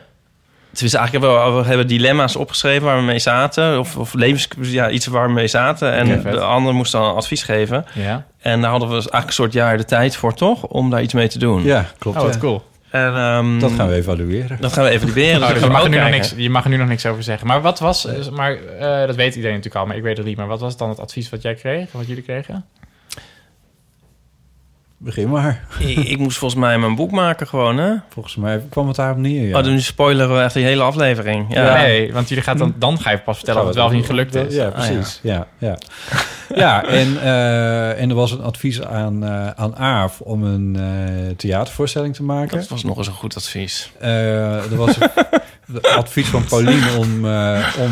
Het 0.71 0.83
is 0.83 0.95
eigenlijk 0.95 1.25
wel, 1.25 1.57
we 1.57 1.69
hebben 1.69 1.87
dilemma's 1.87 2.37
opgeschreven 2.37 2.83
waar 2.87 2.97
we 2.97 3.03
mee 3.03 3.19
zaten. 3.19 3.79
Of, 3.79 3.97
of 3.97 4.15
levens, 4.15 4.49
ja, 4.61 4.91
iets 4.91 5.07
waar 5.07 5.27
we 5.27 5.33
mee 5.33 5.49
zaten. 5.49 5.93
En 5.93 6.23
de 6.23 6.41
ander 6.41 6.75
moest 6.75 6.93
dan 6.93 7.15
advies 7.15 7.43
geven. 7.43 7.85
Ja. 7.95 8.27
En 8.43 8.61
daar 8.61 8.71
hadden 8.71 8.89
we 8.89 8.95
dus 8.95 9.09
eigenlijk 9.09 9.27
een 9.27 9.33
soort 9.45 9.53
jaar 9.53 9.77
de 9.77 9.85
tijd 9.85 10.17
voor, 10.17 10.35
toch? 10.35 10.63
Om 10.63 10.91
daar 10.91 11.03
iets 11.03 11.15
mee 11.15 11.29
te 11.29 11.39
doen. 11.39 11.63
Ja, 11.63 11.87
klopt. 11.99 12.17
Oh, 12.17 12.23
wat 12.23 12.35
ja. 12.35 12.41
cool. 12.41 12.63
En, 12.91 13.15
ehm, 13.15 13.59
Dat 13.59 13.73
gaan 13.73 13.89
we 13.89 13.95
evalueren. 13.95 14.57
Dat 14.61 14.73
gaan 14.73 14.85
we 14.85 14.91
evalueren. 14.91 15.43
Oh, 15.43 15.49
Dus 15.49 15.53
dus 15.53 15.61
je, 15.61 15.67
we 15.67 15.73
mag 15.73 15.85
er 15.85 15.91
nu 15.91 15.99
nog 15.99 16.11
niks, 16.11 16.35
je 16.37 16.51
mag 16.51 16.65
er 16.65 16.71
nu 16.71 16.77
nog 16.77 16.89
niks 16.89 17.07
over 17.07 17.23
zeggen. 17.23 17.47
Maar 17.47 17.61
wat 17.61 17.79
was, 17.79 18.07
eh, 18.07 18.29
maar 18.29 18.57
eh, 18.79 19.07
dat 19.07 19.17
weet 19.17 19.35
iedereen 19.35 19.57
natuurlijk 19.57 19.75
al, 19.75 19.87
maar 19.87 19.97
ik 19.97 20.03
weet 20.03 20.17
het 20.17 20.27
niet. 20.27 20.37
Maar 20.37 20.47
wat 20.47 20.61
was 20.61 20.77
dan 20.77 20.89
het 20.89 21.01
advies 21.01 21.31
wat 21.31 21.43
jij 21.43 21.55
kreeg, 21.55 21.93
wat 21.93 22.07
jullie 22.07 22.23
kregen? 22.23 22.65
Begin 25.05 25.31
maar. 25.31 25.65
ik, 25.79 25.97
ik 25.99 26.19
moest 26.19 26.39
volgens 26.39 26.61
mij 26.61 26.79
mijn 26.79 26.95
boek 26.95 27.11
maken 27.11 27.47
gewoon, 27.47 27.79
hè? 27.79 27.95
Volgens 28.09 28.37
mij 28.37 28.63
kwam 28.71 28.87
het 28.87 28.97
daarop 28.97 29.17
neer, 29.17 29.49
ja. 29.49 29.59
Oh, 29.59 29.65
dan 29.65 29.81
spoileren 29.81 30.37
we 30.37 30.43
echt 30.43 30.55
die 30.55 30.65
hele 30.65 30.83
aflevering. 30.83 31.55
Ja. 31.55 31.77
Nee, 31.77 32.13
want 32.13 32.29
jullie 32.29 32.45
gaat 32.45 32.59
dan, 32.59 32.75
dan 32.79 33.01
ga 33.01 33.11
je 33.11 33.19
pas 33.19 33.37
vertellen 33.37 33.61
of 33.61 33.67
het 33.67 33.77
wel 33.77 33.87
of 33.87 33.93
niet 33.93 34.07
gelukt 34.07 34.35
is. 34.35 34.55
Ja, 34.55 34.67
Ah, 34.67 34.73
precies. 34.73 35.21
ja. 35.23 35.47
Ja, 35.59 35.79
ja. 36.55 36.85
en, 36.85 37.23
eh, 37.23 38.01
en 38.01 38.09
er 38.09 38.15
was 38.15 38.31
een 38.33 38.43
advies 38.43 38.83
aan, 38.83 39.25
eh 39.25 39.51
aan 39.51 39.77
Aaf 39.77 40.21
om 40.21 40.43
een 40.45 40.77
eh, 40.77 41.37
theatervoorstelling 41.37 42.15
te 42.15 42.23
maken. 42.23 42.59
Dat 42.59 42.69
was 42.69 42.85
nog 42.85 42.97
eens 42.97 43.07
een 43.07 43.13
goed 43.13 43.37
advies. 43.37 43.93
Eh, 44.01 44.71
er 44.73 44.77
was 44.77 44.97
een 45.01 45.83
advies 45.97 46.29
van 46.29 46.45
Pauline 46.45 46.97
om, 46.99 47.27
eh, 47.27 47.67
om 47.81 47.91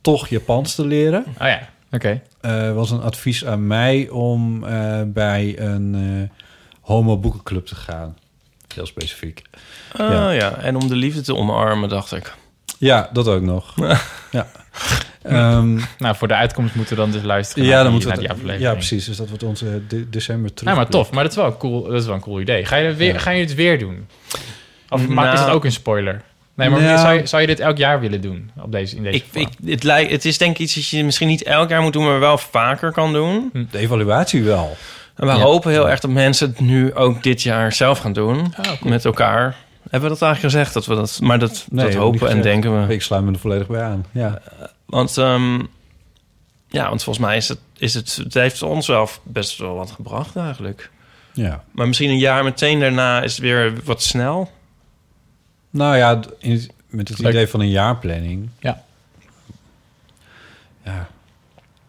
toch 0.00 0.28
Japans 0.28 0.74
te 0.74 0.86
leren. 0.86 1.24
Oh 1.40 1.46
ja, 1.46 1.60
oké. 1.92 2.20
Eh, 2.40 2.72
was 2.74 2.90
een 2.90 3.00
advies 3.02 3.44
aan 3.44 3.66
mij 3.66 4.08
om 4.08 4.64
eh, 4.64 5.00
bij 5.06 5.58
een 5.58 5.94
eh, 6.30 6.36
homo-boekenclub 6.80 7.66
te 7.66 7.74
gaan. 7.74 8.16
Heel 8.74 8.86
specifiek. 8.86 9.42
Ah, 9.92 10.10
Ja. 10.10 10.30
ja. 10.30 10.56
En 10.56 10.76
om 10.76 10.88
de 10.88 10.96
liefde 10.96 11.20
te 11.20 11.34
omarmen, 11.36 11.88
dacht 11.88 12.12
ik. 12.12 12.34
Ja, 12.78 13.10
dat 13.12 13.28
ook 13.28 13.42
nog. 13.42 13.74
ja. 14.30 14.46
Ehm, 15.22 15.74
Nou, 15.98 16.16
voor 16.16 16.28
de 16.28 16.34
uitkomst 16.34 16.74
moeten 16.74 16.94
we 16.96 17.00
dan 17.02 17.10
dus 17.10 17.22
luisteren 17.22 17.64
ja, 17.64 17.70
naar, 17.74 17.82
dan 17.84 17.92
die, 17.92 18.00
moeten 18.06 18.08
naar 18.08 18.18
we 18.18 18.22
die 18.26 18.30
het- 18.36 18.40
aflevering. 18.42 18.72
Ja, 18.72 18.86
precies. 18.88 19.04
Dus 19.06 19.16
dat 19.16 19.28
wordt 19.28 19.42
onze 19.42 19.86
de- 19.88 20.08
december 20.08 20.54
terug. 20.54 20.72
Ja, 20.72 20.76
maar 20.78 20.88
tof. 20.88 21.10
Maar 21.10 21.22
dat 21.22 21.32
is 21.32 21.38
wel 21.38 21.46
een 21.46 21.56
cool, 21.56 21.82
dat 21.82 22.00
is 22.00 22.06
wel 22.06 22.14
een 22.14 22.20
cool 22.20 22.40
idee. 22.40 22.64
Ga 22.64 22.76
je, 22.76 22.86
er 22.88 22.96
weer, 22.96 23.12
Ja. 23.12 23.18
ga 23.18 23.30
je 23.30 23.40
het 23.40 23.54
weer 23.54 23.78
doen? 23.78 24.06
Of 24.88 25.00
Nou- 25.00 25.12
maak, 25.12 25.34
is 25.34 25.40
het 25.40 25.48
ook 25.48 25.64
een 25.64 25.72
spoiler? 25.72 26.22
Nee, 26.58 26.70
maar 26.70 26.80
Nou- 26.82 26.98
zou, 26.98 27.14
je, 27.14 27.26
zou 27.26 27.40
je 27.42 27.48
dit 27.48 27.60
elk 27.60 27.76
jaar 27.76 28.00
willen 28.00 28.20
doen? 28.20 28.50
Op 28.62 28.72
deze, 28.72 28.96
in 28.96 29.02
deze 29.02 29.16
Ik, 29.16 29.24
vorm? 29.32 29.42
ik, 29.62 29.70
het, 29.70 29.82
lijkt, 29.82 30.10
het 30.10 30.24
is 30.24 30.38
denk 30.38 30.50
ik 30.50 30.58
iets 30.58 30.74
dat 30.74 30.88
je 30.88 31.04
misschien 31.04 31.28
niet 31.28 31.42
elk 31.42 31.68
jaar 31.68 31.82
moet 31.82 31.92
doen, 31.92 32.04
maar 32.04 32.20
wel 32.20 32.38
vaker 32.38 32.92
kan 32.92 33.12
doen. 33.12 33.50
De 33.70 33.78
evaluatie 33.78 34.42
wel. 34.42 34.76
En 35.14 35.26
we 35.26 35.32
Ja. 35.32 35.38
hopen 35.38 35.70
heel 35.70 35.90
erg 35.90 36.00
dat 36.00 36.10
mensen 36.10 36.48
het 36.48 36.60
nu 36.60 36.94
ook 36.94 37.22
dit 37.22 37.42
jaar 37.42 37.72
zelf 37.72 37.98
gaan 37.98 38.12
doen. 38.12 38.54
Met 38.82 39.04
elkaar. 39.04 39.56
Hebben 39.90 40.10
we 40.10 40.16
dat 40.18 40.22
eigenlijk 40.22 40.54
gezegd? 40.54 40.74
Dat 40.74 40.86
we 40.86 40.94
dat, 40.94 41.18
maar 41.22 41.38
dat, 41.38 41.66
Nee, 41.70 41.84
dat 41.86 41.94
hopen 41.94 42.28
en 42.28 42.42
denken 42.42 42.86
we. 42.86 42.92
Ik 42.94 43.02
sluit 43.02 43.24
me 43.24 43.32
er 43.32 43.38
volledig 43.38 43.66
bij 43.66 43.82
aan. 43.82 44.04
Ja. 44.12 44.40
Want, 44.86 45.16
ehm, 45.16 45.54
ja, 46.68 46.88
want 46.88 47.02
volgens 47.02 47.26
mij 47.26 47.36
is 47.36 47.48
het, 47.48 47.58
is 47.78 47.94
het... 47.94 48.16
Het 48.22 48.34
heeft 48.34 48.62
ons 48.62 48.86
wel 48.86 49.08
best 49.22 49.58
wel 49.58 49.74
wat 49.74 49.90
gebracht 49.90 50.36
eigenlijk. 50.36 50.90
ja. 51.32 51.64
Maar 51.72 51.86
misschien 51.86 52.10
een 52.10 52.18
jaar 52.18 52.44
meteen 52.44 52.80
daarna 52.80 53.22
is 53.22 53.32
het 53.32 53.40
weer 53.40 53.72
wat 53.84 54.02
snel. 54.02 54.50
Nou 55.70 55.96
ja, 55.96 56.20
in- 56.38 56.70
met 56.88 57.08
het 57.08 57.18
Leuk. 57.18 57.32
idee 57.32 57.46
van 57.46 57.60
een 57.60 57.70
jaarplanning. 57.70 58.48
Ja. 58.58 58.82
Ja. 60.84 61.08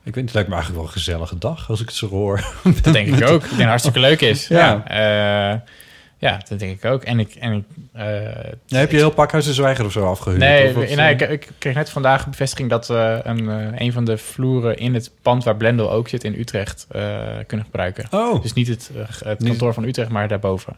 Ik 0.03 0.15
niet, 0.15 0.25
het 0.25 0.33
lijkt 0.33 0.49
me 0.49 0.55
eigenlijk 0.55 0.83
wel 0.83 0.93
een 0.93 0.99
gezellige 1.01 1.37
dag 1.37 1.69
als 1.69 1.81
ik 1.81 1.87
het 1.87 1.95
zo 1.95 2.07
hoor. 2.07 2.43
Dat 2.81 2.93
denk 2.93 3.07
ik 3.07 3.29
ook. 3.29 3.43
Ik 3.43 3.49
denk 3.49 3.59
het 3.59 3.67
hartstikke 3.67 3.99
leuk 3.99 4.21
is. 4.21 4.47
Ja. 4.47 4.83
Ja, 4.87 5.53
eh, 5.53 5.59
ja 6.17 6.41
dat 6.47 6.59
denk 6.59 6.83
ik 6.83 6.91
ook. 6.91 7.03
En 7.03 7.19
ik... 7.19 7.35
En 7.35 7.53
ik 7.53 7.63
eh, 7.93 8.03
Ja, 8.65 8.77
heb 8.77 8.91
je 8.91 8.97
heel 8.97 9.09
Pakhuis 9.09 9.45
de 9.45 9.53
Zwijger 9.53 9.85
of 9.85 9.91
zo 9.91 10.05
afgehuurd? 10.05 10.41
Nee, 10.41 10.67
of 10.69 10.75
nee 10.75 10.95
eh? 10.95 11.09
ik, 11.09 11.21
ik 11.21 11.49
kreeg 11.57 11.73
net 11.75 11.89
vandaag 11.89 12.23
een 12.23 12.31
bevestiging 12.31 12.69
dat 12.69 12.87
we 12.87 13.21
een, 13.23 13.47
een 13.83 13.93
van 13.93 14.05
de 14.05 14.17
vloeren 14.17 14.77
in 14.77 14.93
het 14.93 15.11
pand 15.21 15.43
waar 15.43 15.57
Blendel 15.57 15.91
ook 15.91 16.07
zit 16.07 16.23
in 16.23 16.39
Utrecht 16.39 16.87
kunnen 17.47 17.65
gebruiken. 17.65 18.07
Oh. 18.11 18.41
Dus 18.41 18.53
niet 18.53 18.67
het, 18.67 18.91
kantoor 19.43 19.73
van 19.73 19.83
Utrecht, 19.83 20.09
maar 20.09 20.27
daarboven. 20.27 20.75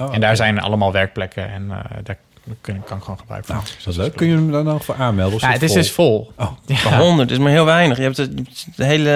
Oh, 0.00 0.14
en 0.14 0.20
daar 0.20 0.36
zijn 0.36 0.60
allemaal 0.60 0.92
werkplekken 0.92 1.50
en 1.50 1.68
daar 2.02 2.18
kan, 2.60 2.82
kan 2.84 2.96
ik 2.96 3.02
gewoon 3.02 3.18
gebruik 3.18 3.44
van. 3.44 3.54
Nou, 3.54 3.66
is 3.78 3.84
dat 3.84 3.96
leuk? 3.96 4.16
Kun 4.16 4.26
je 4.26 4.34
hem 4.34 4.52
daar 4.52 4.64
nog 4.64 4.84
voor 4.84 4.94
aanmelden? 4.94 5.38
Ja, 5.40 5.50
het 5.50 5.62
is 5.62 5.68
vol? 5.72 5.76
dus 5.80 5.90
vol. 5.92 6.32
Oh, 6.38 6.50
Ja. 6.90 6.98
100 6.98 7.30
is 7.30 7.38
maar 7.38 7.50
heel 7.50 7.64
weinig. 7.64 7.96
Je 7.96 8.02
hebt 8.02 8.16
het, 8.16 8.30
het 8.76 8.86
hele, 8.86 9.10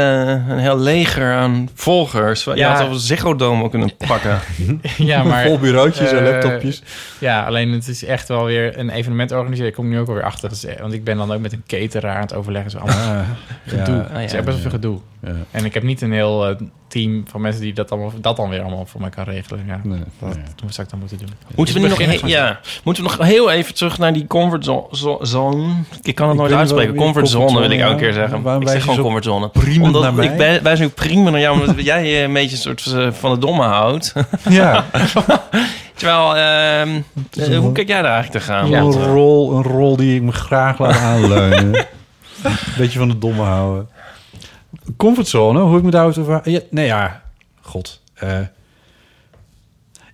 een 0.49 0.59
heel 0.59 0.79
leger 0.79 1.33
aan 1.35 1.69
volgers. 1.75 2.45
Je 2.45 2.55
Ja. 2.55 2.73
had 2.73 2.81
al 2.87 2.93
een 2.93 2.99
Ziggo 2.99 3.37
Dome 3.37 3.69
kunnen 3.71 3.97
pakken. 3.97 4.41
ja, 4.97 5.23
maar... 5.29 5.45
Vol 5.47 5.59
bureautjes 5.59 6.11
en 6.11 6.19
eh, 6.27 6.31
laptopjes. 6.33 6.83
Ja, 7.19 7.45
alleen 7.45 7.73
het 7.73 7.89
is 7.89 8.05
echt 8.05 8.29
wel 8.29 8.45
weer 8.45 8.79
een 8.79 8.91
evenement 8.91 9.33
organiseren. 9.33 9.69
Ik 9.69 9.75
kom 9.75 9.89
nu 9.89 9.99
ook 9.99 10.09
alweer 10.09 10.25
achter. 10.25 10.49
Dat 10.49 10.59
is, 10.65 10.81
want 10.81 10.93
ik 10.93 11.05
ben 11.05 11.17
dan 11.17 11.33
ook 11.33 11.41
met 11.41 11.53
een 11.53 11.63
cateraar 11.67 12.15
aan 12.15 12.21
het 12.23 12.35
overleggen. 12.35 12.71
Zo 12.71 12.79
allemaal 12.79 13.15
Ah, 13.21 13.29
gedoe. 13.67 13.95
ja. 13.97 14.07
Het 14.13 14.25
is 14.25 14.31
ja, 14.31 14.37
echt 14.37 14.45
best 14.47 14.47
wel 14.47 14.57
veel 14.59 14.71
gedoe. 14.71 14.99
Ja. 15.23 15.33
En 15.51 15.65
ik 15.65 15.75
heb 15.75 15.83
niet 15.83 16.01
een 16.01 16.13
heel 16.13 16.49
eh, 16.49 16.57
team 16.89 17.25
van 17.29 17.41
mensen 17.41 17.63
die 17.63 17.73
dat, 17.73 17.91
allemaal, 17.91 18.13
dat 18.21 18.37
dan 18.37 18.49
weer 18.49 18.61
allemaal 18.63 18.87
voor 18.87 19.01
mij 19.01 19.11
kan 19.11 19.25
regelen. 19.25 19.65
Ja, 19.67 19.81
Nee, 19.85 19.99
dat 20.19 20.35
nee. 20.35 20.43
zou 20.73 20.83
ik 20.87 20.91
dan 20.91 20.99
moeten 20.99 21.19
doen. 21.19 21.29
Moeten 21.55 21.75
we, 21.75 21.81
nu 21.81 21.89
nog, 21.89 22.27
ja, 22.27 22.61
moeten 22.85 23.03
we 23.05 23.09
nog 23.09 23.18
heel 23.19 23.51
even 23.51 23.75
terug 23.75 23.99
naar 23.99 24.13
die 24.13 24.27
comfort 24.27 24.65
zo- 24.65 24.89
zo- 24.93 25.19
zone? 25.23 25.67
Ik 26.03 26.15
kan 26.15 26.27
het 26.29 26.37
Ik 26.37 26.41
nooit 26.43 26.53
uitspreken. 26.55 26.95
wel- 26.95 27.03
Comfort 27.05 27.25
comfort 27.31 27.51
zone 27.53 27.61
wil 27.69 27.71
ik 27.79 27.81
elke 27.81 27.97
keer 28.01 28.13
zeggen. 28.13 28.43
Waarom 28.43 28.63
ik 28.63 28.69
zeg 28.69 28.81
gewoon 28.81 28.97
zo 28.97 29.03
comfort 29.03 29.25
zone. 29.25 29.49
priemend 29.49 29.87
Omdat 29.87 30.03
naar 30.03 30.15
mij? 30.15 30.27
ik 30.27 30.37
bij- 30.37 30.63
wijs 30.63 30.79
nu 30.79 30.89
prima 30.89 31.31
naar 31.31 31.41
jou, 31.41 31.61
omdat 31.61 31.85
jij 31.93 32.03
eh, 32.03 32.23
een 32.23 32.33
beetje 32.33 32.51
een 32.71 32.79
soort 32.79 32.87
eh, 32.87 33.13
van 33.13 33.31
de 33.33 33.39
domme 33.39 33.63
houdt. 33.63 34.13
Ja, 34.49 34.85
Terwijl, 35.95 36.37
ehm, 36.37 37.01
eh, 37.51 37.59
hoe 37.59 37.73
kijk 37.73 37.89
jij 37.89 38.03
daar 38.03 38.13
eigenlijk 38.13 38.45
te 38.45 38.53
gaan? 38.53 38.69
Ja. 38.69 38.79
een, 38.81 38.93
rol, 39.05 39.53
een 39.57 39.63
rol 39.63 39.97
die 39.97 40.17
ik 40.17 40.23
me 40.23 40.33
graag 40.33 40.79
laat 40.79 40.97
aanleunen. 40.99 41.87
Beetje 42.77 42.99
van 42.99 43.09
de 43.09 43.19
domme 43.19 43.43
houden. 43.43 43.89
Comfortzone, 44.97 45.61
hoe 45.61 45.79
ik 45.79 45.85
me 45.85 45.91
daarover... 45.91 46.23
over... 46.23 46.41
Ja, 46.51 46.61
nee, 46.71 46.87
ja, 46.87 47.23
god. 47.61 48.01
eh, 48.15 48.31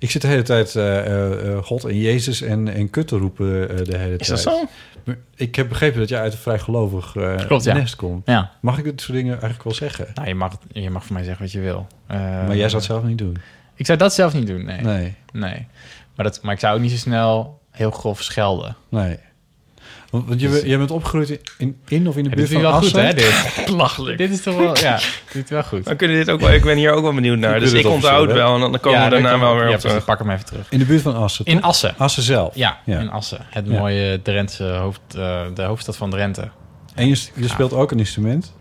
ik 0.05 0.11
zit 0.11 0.23
de 0.23 0.29
hele 0.29 0.43
tijd 0.43 0.77
eh, 0.77 0.99
eh, 0.99 1.53
eh, 1.53 1.65
God 1.65 1.85
en 1.85 1.99
Jezus 1.99 2.43
en, 2.43 2.69
en 2.69 2.91
kut 2.91 3.09
te 3.09 3.17
roepen 3.17 3.45
de 3.85 3.99
hele 3.99 4.17
is 4.17 4.27
tijd. 4.27 4.45
dat 4.45 4.55
zo? 4.55 4.65
Ik 5.37 5.55
heb 5.55 5.69
begrepen 5.69 6.01
dat 6.01 6.09
jij 6.09 6.21
uit 6.21 6.33
een 6.33 6.39
vrij 6.39 6.59
gelovig 6.59 7.15
ja. 7.15 7.75
nest 7.75 7.97
komt. 7.97 8.27
Ja, 8.27 8.51
Mag 8.61 8.79
ik 8.79 8.85
dit 8.85 9.01
soort 9.01 9.17
dingen 9.17 9.33
eigenlijk 9.33 9.65
wel 9.65 9.75
zeggen? 9.75 10.07
nou, 10.15 10.29
je, 10.29 10.35
mag, 10.35 10.59
je 10.73 10.91
mag 10.91 11.05
voor 11.05 11.15
mij 11.15 11.25
zeggen 11.25 11.43
wat 11.43 11.53
je 11.53 11.61
wil. 11.61 11.87
Maar 12.07 12.57
jij 12.57 12.69
zou 12.69 12.75
het 12.75 12.85
zelf 12.85 13.05
niet 13.05 13.19
doen. 13.19 13.37
Ik 13.75 13.87
zou 13.87 13.99
dat 13.99 14.15
zelf 14.15 14.35
niet 14.35 14.47
doen, 14.47 14.65
nee. 14.65 14.81
Nee, 14.81 15.15
Nee. 15.33 15.67
Maar, 16.15 16.27
dat, 16.27 16.43
maar 16.43 16.55
ik 16.55 16.61
zou 16.61 16.75
ook 16.75 16.81
niet 16.81 16.91
zo 16.91 16.97
snel 16.97 17.61
heel 17.71 17.91
grof 17.91 18.23
schelden. 18.23 18.77
nee. 18.89 19.19
Want, 20.27 20.41
je, 20.41 20.63
je 20.69 20.79
bent 20.79 20.91
opgegroeid 20.91 21.41
in, 21.59 21.77
in, 21.89 22.09
of 22.09 22.17
in 22.17 22.25
de 22.25 22.31
Ja, 22.31 22.37
buurt 22.37 22.49
van 22.49 22.61
goed, 22.63 22.73
Assen? 22.73 23.07
hè, 23.07 23.15
dit? 23.15 23.35
Belachelijk. 23.67 24.19
dit 24.19 24.31
is 24.31 24.43
toch 24.43 24.57
wel... 24.57 24.79
Ja, 24.79 24.99
dit 25.33 25.45
is 25.45 25.51
wel 25.51 25.63
goed. 25.63 25.89
We 25.89 25.97
kunnen 25.97 26.17
dit 26.17 26.31
ook 26.31 26.41
wel, 26.41 26.53
ik 26.53 26.63
ben 26.63 26.77
hier 26.77 26.93
ook 26.93 27.03
wel 27.03 27.15
benieuwd 27.15 27.39
naar. 27.39 27.55
Ik 27.55 27.61
Dus 27.61 27.73
ik 27.73 27.87
onthoud 27.87 28.33
wel 28.33 28.55
en 28.55 28.61
dan 28.61 28.81
komen 28.81 28.99
ja, 28.99 29.05
we 29.05 29.11
daarna 29.11 29.31
dan 29.31 29.41
wel 29.41 29.55
weer 29.55 29.69
ja, 29.69 29.75
op 29.75 29.81
terug. 29.81 30.05
pak 30.05 30.19
hem 30.19 30.31
even 30.31 30.45
terug. 30.45 30.67
In 30.71 30.79
de 30.79 30.85
buurt 30.85 31.03
van 31.03 31.15
Assen, 31.17 31.45
In 31.45 31.57
toch? 31.57 31.65
Assen. 31.65 31.95
Assen 31.99 32.23
zelf. 32.23 32.55
Ja, 32.55 32.79
Ja. 32.85 32.99
in 33.01 33.11
Assen. 33.11 33.39
Het 33.51 33.67
Ja. 33.69 33.79
mooie 33.79 34.23
Drentse 34.23 34.65
hoofd, 34.65 35.01
eh, 35.17 35.41
de 35.55 35.63
hoofdstad 35.63 35.97
van 35.97 36.11
Drenthe. 36.11 36.49
En 36.95 37.09
je, 37.09 37.21
je 37.35 37.49
speelt 37.49 37.73
ook 37.73 37.91
een 37.91 37.99
instrument? 37.99 38.53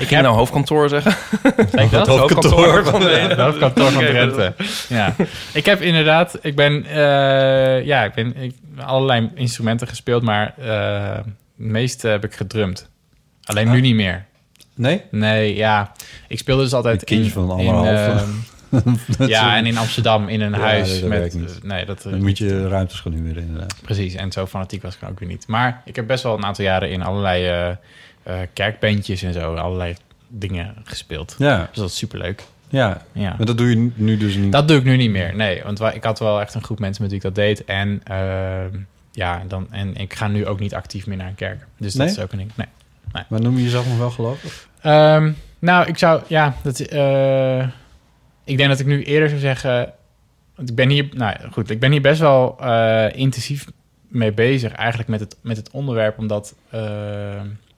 Ik 0.00 0.06
ging 0.06 0.22
nou 0.22 0.36
hoofdkantoor 0.36 0.88
zeggen. 0.88 1.12
Ik 1.84 1.90
dat? 1.90 2.06
Hoofdkantoor 2.06 2.84
van 2.84 3.00
de 3.00 3.34
hoofdkantoor 3.38 3.90
van 3.90 4.04
Drenthe. 4.04 4.54
Ja. 4.88 5.14
Ik 5.52 5.66
heb 5.66 5.80
inderdaad, 5.80 6.38
ik 6.40 6.56
ben, 6.56 6.86
eh, 6.86 7.84
ja, 7.84 8.04
ik 8.04 8.14
ben 8.14 8.36
ik, 8.36 8.54
allerlei 8.76 9.30
instrumenten 9.34 9.88
gespeeld, 9.88 10.22
maar 10.22 10.54
eh, 10.58 11.16
het 11.16 11.26
meeste 11.56 12.08
heb 12.08 12.24
ik 12.24 12.34
gedrumd. 12.34 12.88
Alleen 13.44 13.70
nu 13.70 13.80
niet 13.80 13.94
meer. 13.94 14.24
Nee? 14.74 15.02
Nee, 15.10 15.54
ja. 15.56 15.92
Ik 16.28 16.38
speelde 16.38 16.62
dus 16.62 16.72
altijd 16.72 16.94
Het 17.00 17.04
kindje 17.04 17.26
in, 17.26 17.30
van 17.32 17.60
in, 17.60 17.68
anderhalf. 17.68 18.24
ja, 19.18 19.56
en 19.56 19.66
in 19.66 19.78
Amsterdam 19.78 20.28
in 20.28 20.40
een 20.40 20.52
Ja, 20.52 20.58
huis. 20.58 21.00
nee, 21.00 21.00
dat 21.00 21.34
met, 21.34 21.34
eh, 21.34 21.62
nee, 21.62 21.84
dat, 21.84 22.04
eh, 22.04 22.10
Dan 22.10 22.22
moet 22.22 22.38
je 22.38 22.68
ruimtes 22.68 23.00
gaan 23.00 23.12
huren, 23.12 23.42
inderdaad. 23.42 23.74
Precies, 23.82 24.14
en 24.14 24.32
zo 24.32 24.46
fanatiek 24.46 24.82
was 24.82 24.94
ik 24.94 25.08
ook 25.08 25.18
weer 25.18 25.28
niet. 25.28 25.46
Maar 25.46 25.82
ik 25.84 25.96
heb 25.96 26.06
best 26.06 26.22
wel 26.22 26.36
een 26.36 26.44
aantal 26.44 26.64
jaren 26.64 26.90
in 26.90 27.02
allerlei 27.02 27.46
eh 27.46 27.68
eh, 27.68 27.76
kerkbandjes 28.52 29.22
en 29.22 29.32
zo, 29.32 29.54
allerlei 29.54 29.94
dingen 30.28 30.74
gespeeld. 30.84 31.34
Ja, 31.38 31.58
Dus 31.70 31.78
dat 31.78 31.88
is 31.88 31.96
superleuk. 31.96 32.42
ja. 32.68 33.02
Ja. 33.12 33.34
Maar 33.36 33.46
dat 33.46 33.58
doe 33.58 33.68
je 33.70 33.90
nu 33.94 34.16
dus 34.16 34.34
niet. 34.34 34.52
Dat 34.52 34.68
doe 34.68 34.76
ik 34.78 34.84
nu 34.84 34.96
niet 34.96 35.10
meer, 35.10 35.34
nee. 35.36 35.62
Want 35.64 35.78
wa- 35.78 35.92
ik 35.92 36.04
had 36.04 36.18
wel 36.18 36.40
echt 36.40 36.54
een 36.54 36.62
groep 36.64 36.78
mensen 36.78 37.02
met 37.02 37.10
wie 37.10 37.20
ik 37.20 37.26
dat 37.26 37.34
deed. 37.34 37.64
En, 37.64 38.00
ehm, 38.04 38.76
ja, 39.12 39.42
dan, 39.48 39.66
en 39.70 39.94
ik 39.96 40.14
ga 40.14 40.28
nu 40.28 40.46
ook 40.46 40.60
niet 40.60 40.74
actief 40.74 41.06
meer 41.06 41.16
naar 41.16 41.28
een 41.28 41.34
kerk. 41.34 41.66
Dus 41.76 41.92
dat 41.94 42.06
Nee? 42.06 42.14
is 42.16 42.20
ook 42.22 42.32
een 42.32 42.38
ding. 42.38 42.50
Nee. 42.54 42.66
Maar 43.28 43.40
noem 43.40 43.56
je 43.56 43.62
jezelf 43.62 43.86
nog 43.88 43.98
wel 43.98 44.10
gelovig? 44.10 44.68
Ehm, 44.80 45.32
nou, 45.58 45.86
ik 45.86 45.98
zou, 45.98 46.22
ja, 46.26 46.54
dat, 46.62 46.80
eh, 46.80 47.58
ik 48.44 48.56
denk 48.56 48.68
dat 48.68 48.80
ik 48.80 48.86
nu 48.86 49.02
eerder 49.02 49.28
zou 49.28 49.40
zeggen, 49.40 49.92
want 50.54 50.68
ik 50.70 50.74
ben 50.74 50.88
hier, 50.88 51.08
nou 51.12 51.36
goed, 51.52 51.70
ik 51.70 51.80
ben 51.80 51.90
hier 51.92 52.00
best 52.00 52.20
wel 52.20 52.56
eh, 52.60 53.06
intensief 53.12 53.66
mee 54.08 54.32
bezig, 54.32 54.72
eigenlijk 54.72 55.08
met 55.08 55.20
het, 55.20 55.36
met 55.40 55.56
het 55.56 55.70
onderwerp, 55.70 56.18
omdat, 56.18 56.54
eh, 56.70 56.80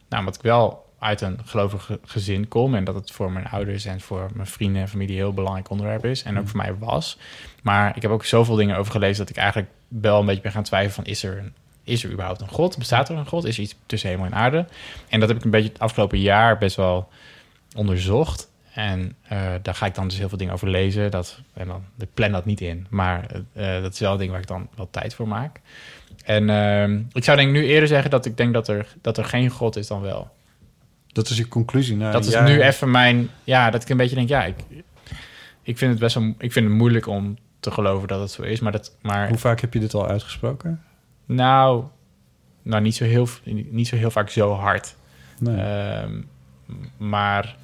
nou, 0.08 0.20
omdat 0.22 0.34
ik 0.34 0.42
wel 0.42 0.84
uit 0.98 1.20
een 1.20 1.38
gelovig 1.44 1.84
ge- 1.84 2.00
gezin 2.04 2.48
kom 2.48 2.74
en 2.74 2.84
dat 2.84 2.94
het 2.94 3.10
voor 3.10 3.32
mijn 3.32 3.48
ouders 3.48 3.84
en 3.84 4.00
voor 4.00 4.30
mijn 4.34 4.46
vrienden 4.46 4.82
en 4.82 4.88
familie 4.88 5.14
een 5.14 5.22
heel 5.22 5.34
belangrijk 5.34 5.70
onderwerp 5.70 6.04
is 6.04 6.22
en 6.22 6.38
ook 6.38 6.48
voor 6.48 6.56
mij 6.56 6.74
was. 6.78 7.18
Maar 7.62 7.96
ik 7.96 8.02
heb 8.02 8.10
ook 8.10 8.24
zoveel 8.24 8.54
dingen 8.54 8.76
over 8.76 8.92
gelezen 8.92 9.18
dat 9.18 9.28
ik 9.28 9.36
eigenlijk 9.36 9.70
wel 9.88 10.20
een 10.20 10.26
beetje 10.26 10.42
ben 10.42 10.52
gaan 10.52 10.62
twijfelen 10.62 10.94
van 10.94 11.04
is 11.04 11.22
er 11.22 11.38
een 11.38 11.52
is 11.86 12.04
er 12.04 12.10
überhaupt 12.10 12.40
een 12.40 12.48
God? 12.48 12.78
Bestaat 12.78 13.08
er 13.08 13.16
een 13.16 13.26
God? 13.26 13.44
Is 13.44 13.56
er 13.56 13.62
iets 13.62 13.76
tussen 13.86 14.08
hemel 14.10 14.24
en 14.26 14.34
aarde? 14.34 14.66
En 15.08 15.20
dat 15.20 15.28
heb 15.28 15.38
ik 15.38 15.44
een 15.44 15.50
beetje 15.50 15.68
het 15.68 15.78
afgelopen 15.78 16.20
jaar 16.20 16.58
best 16.58 16.76
wel 16.76 17.08
onderzocht. 17.76 18.50
En 18.72 19.16
eh, 19.22 19.38
daar 19.62 19.74
ga 19.74 19.86
ik 19.86 19.94
dan 19.94 20.08
dus 20.08 20.18
heel 20.18 20.28
veel 20.28 20.38
dingen 20.38 20.52
over 20.52 20.68
lezen. 20.68 21.10
Dat, 21.10 21.40
en 21.54 21.66
dan, 21.66 21.84
ik 21.98 22.14
plan 22.14 22.32
dat 22.32 22.44
niet 22.44 22.60
in. 22.60 22.86
Maar 22.90 23.26
eh, 23.52 23.82
dat 23.82 23.92
is 23.92 23.98
wel 23.98 24.12
een 24.12 24.18
ding 24.18 24.30
waar 24.30 24.40
ik 24.40 24.46
dan 24.46 24.68
wel 24.76 24.88
tijd 24.90 25.14
voor 25.14 25.28
maak. 25.28 25.60
En 26.26 26.50
ehm, 26.50 27.00
ik 27.12 27.24
zou 27.24 27.36
denk 27.36 27.48
ik 27.48 27.54
nu 27.54 27.64
eerder 27.66 27.88
zeggen 27.88 28.10
dat 28.10 28.26
ik 28.26 28.36
denk 28.36 28.52
dat 28.52 28.68
er, 28.68 28.94
dat 29.00 29.18
er 29.18 29.24
geen 29.24 29.50
God 29.50 29.76
is 29.76 29.86
dan 29.86 30.00
wel. 30.00 30.30
Dat 31.06 31.28
is 31.28 31.36
je 31.36 31.48
conclusie. 31.48 31.96
Nou, 31.96 32.12
dat 32.12 32.24
is 32.26 32.32
ja, 32.32 32.44
nu 32.44 32.60
even 32.62 32.90
mijn... 32.90 33.28
Ja, 33.44 33.70
dat 33.70 33.82
ik 33.82 33.88
een 33.88 33.96
beetje 33.96 34.14
denk, 34.16 34.28
ja, 34.28 34.44
ik, 34.44 34.54
ik 35.62 35.78
vind 35.78 35.90
het 35.90 36.00
best 36.00 36.14
wel... 36.14 36.34
Ik 36.38 36.52
vind 36.52 36.66
het 36.66 36.74
moeilijk 36.74 37.06
om 37.06 37.36
te 37.60 37.70
geloven 37.70 38.08
dat 38.08 38.20
het 38.20 38.30
zo 38.30 38.42
is. 38.42 38.60
Maar, 38.60 38.72
dat, 38.72 38.96
maar 39.02 39.28
Hoe 39.28 39.38
vaak 39.38 39.60
heb 39.60 39.72
je 39.72 39.80
dit 39.80 39.94
al 39.94 40.08
uitgesproken? 40.08 40.82
nou, 41.26 41.84
nou 42.62 42.82
niet, 42.82 42.94
zo 42.94 43.04
heel, 43.04 43.28
niet 43.70 43.88
zo 43.88 43.96
heel 43.96 44.10
vaak 44.10 44.30
zo 44.30 44.52
hard. 44.52 44.94
Nee. 45.38 45.56
Ehm, 45.60 46.20
maar 46.96 47.56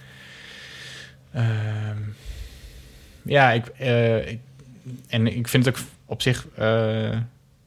ehm, 1.33 1.99
ja, 3.23 3.51
ik, 3.53 3.67
eh, 3.67 4.29
ik- 4.31 4.41
en 5.09 5.27
ik 5.37 5.49
vind 5.49 5.65
het 5.67 5.77
ook 5.79 5.83
op 6.07 6.23
zich. 6.23 6.47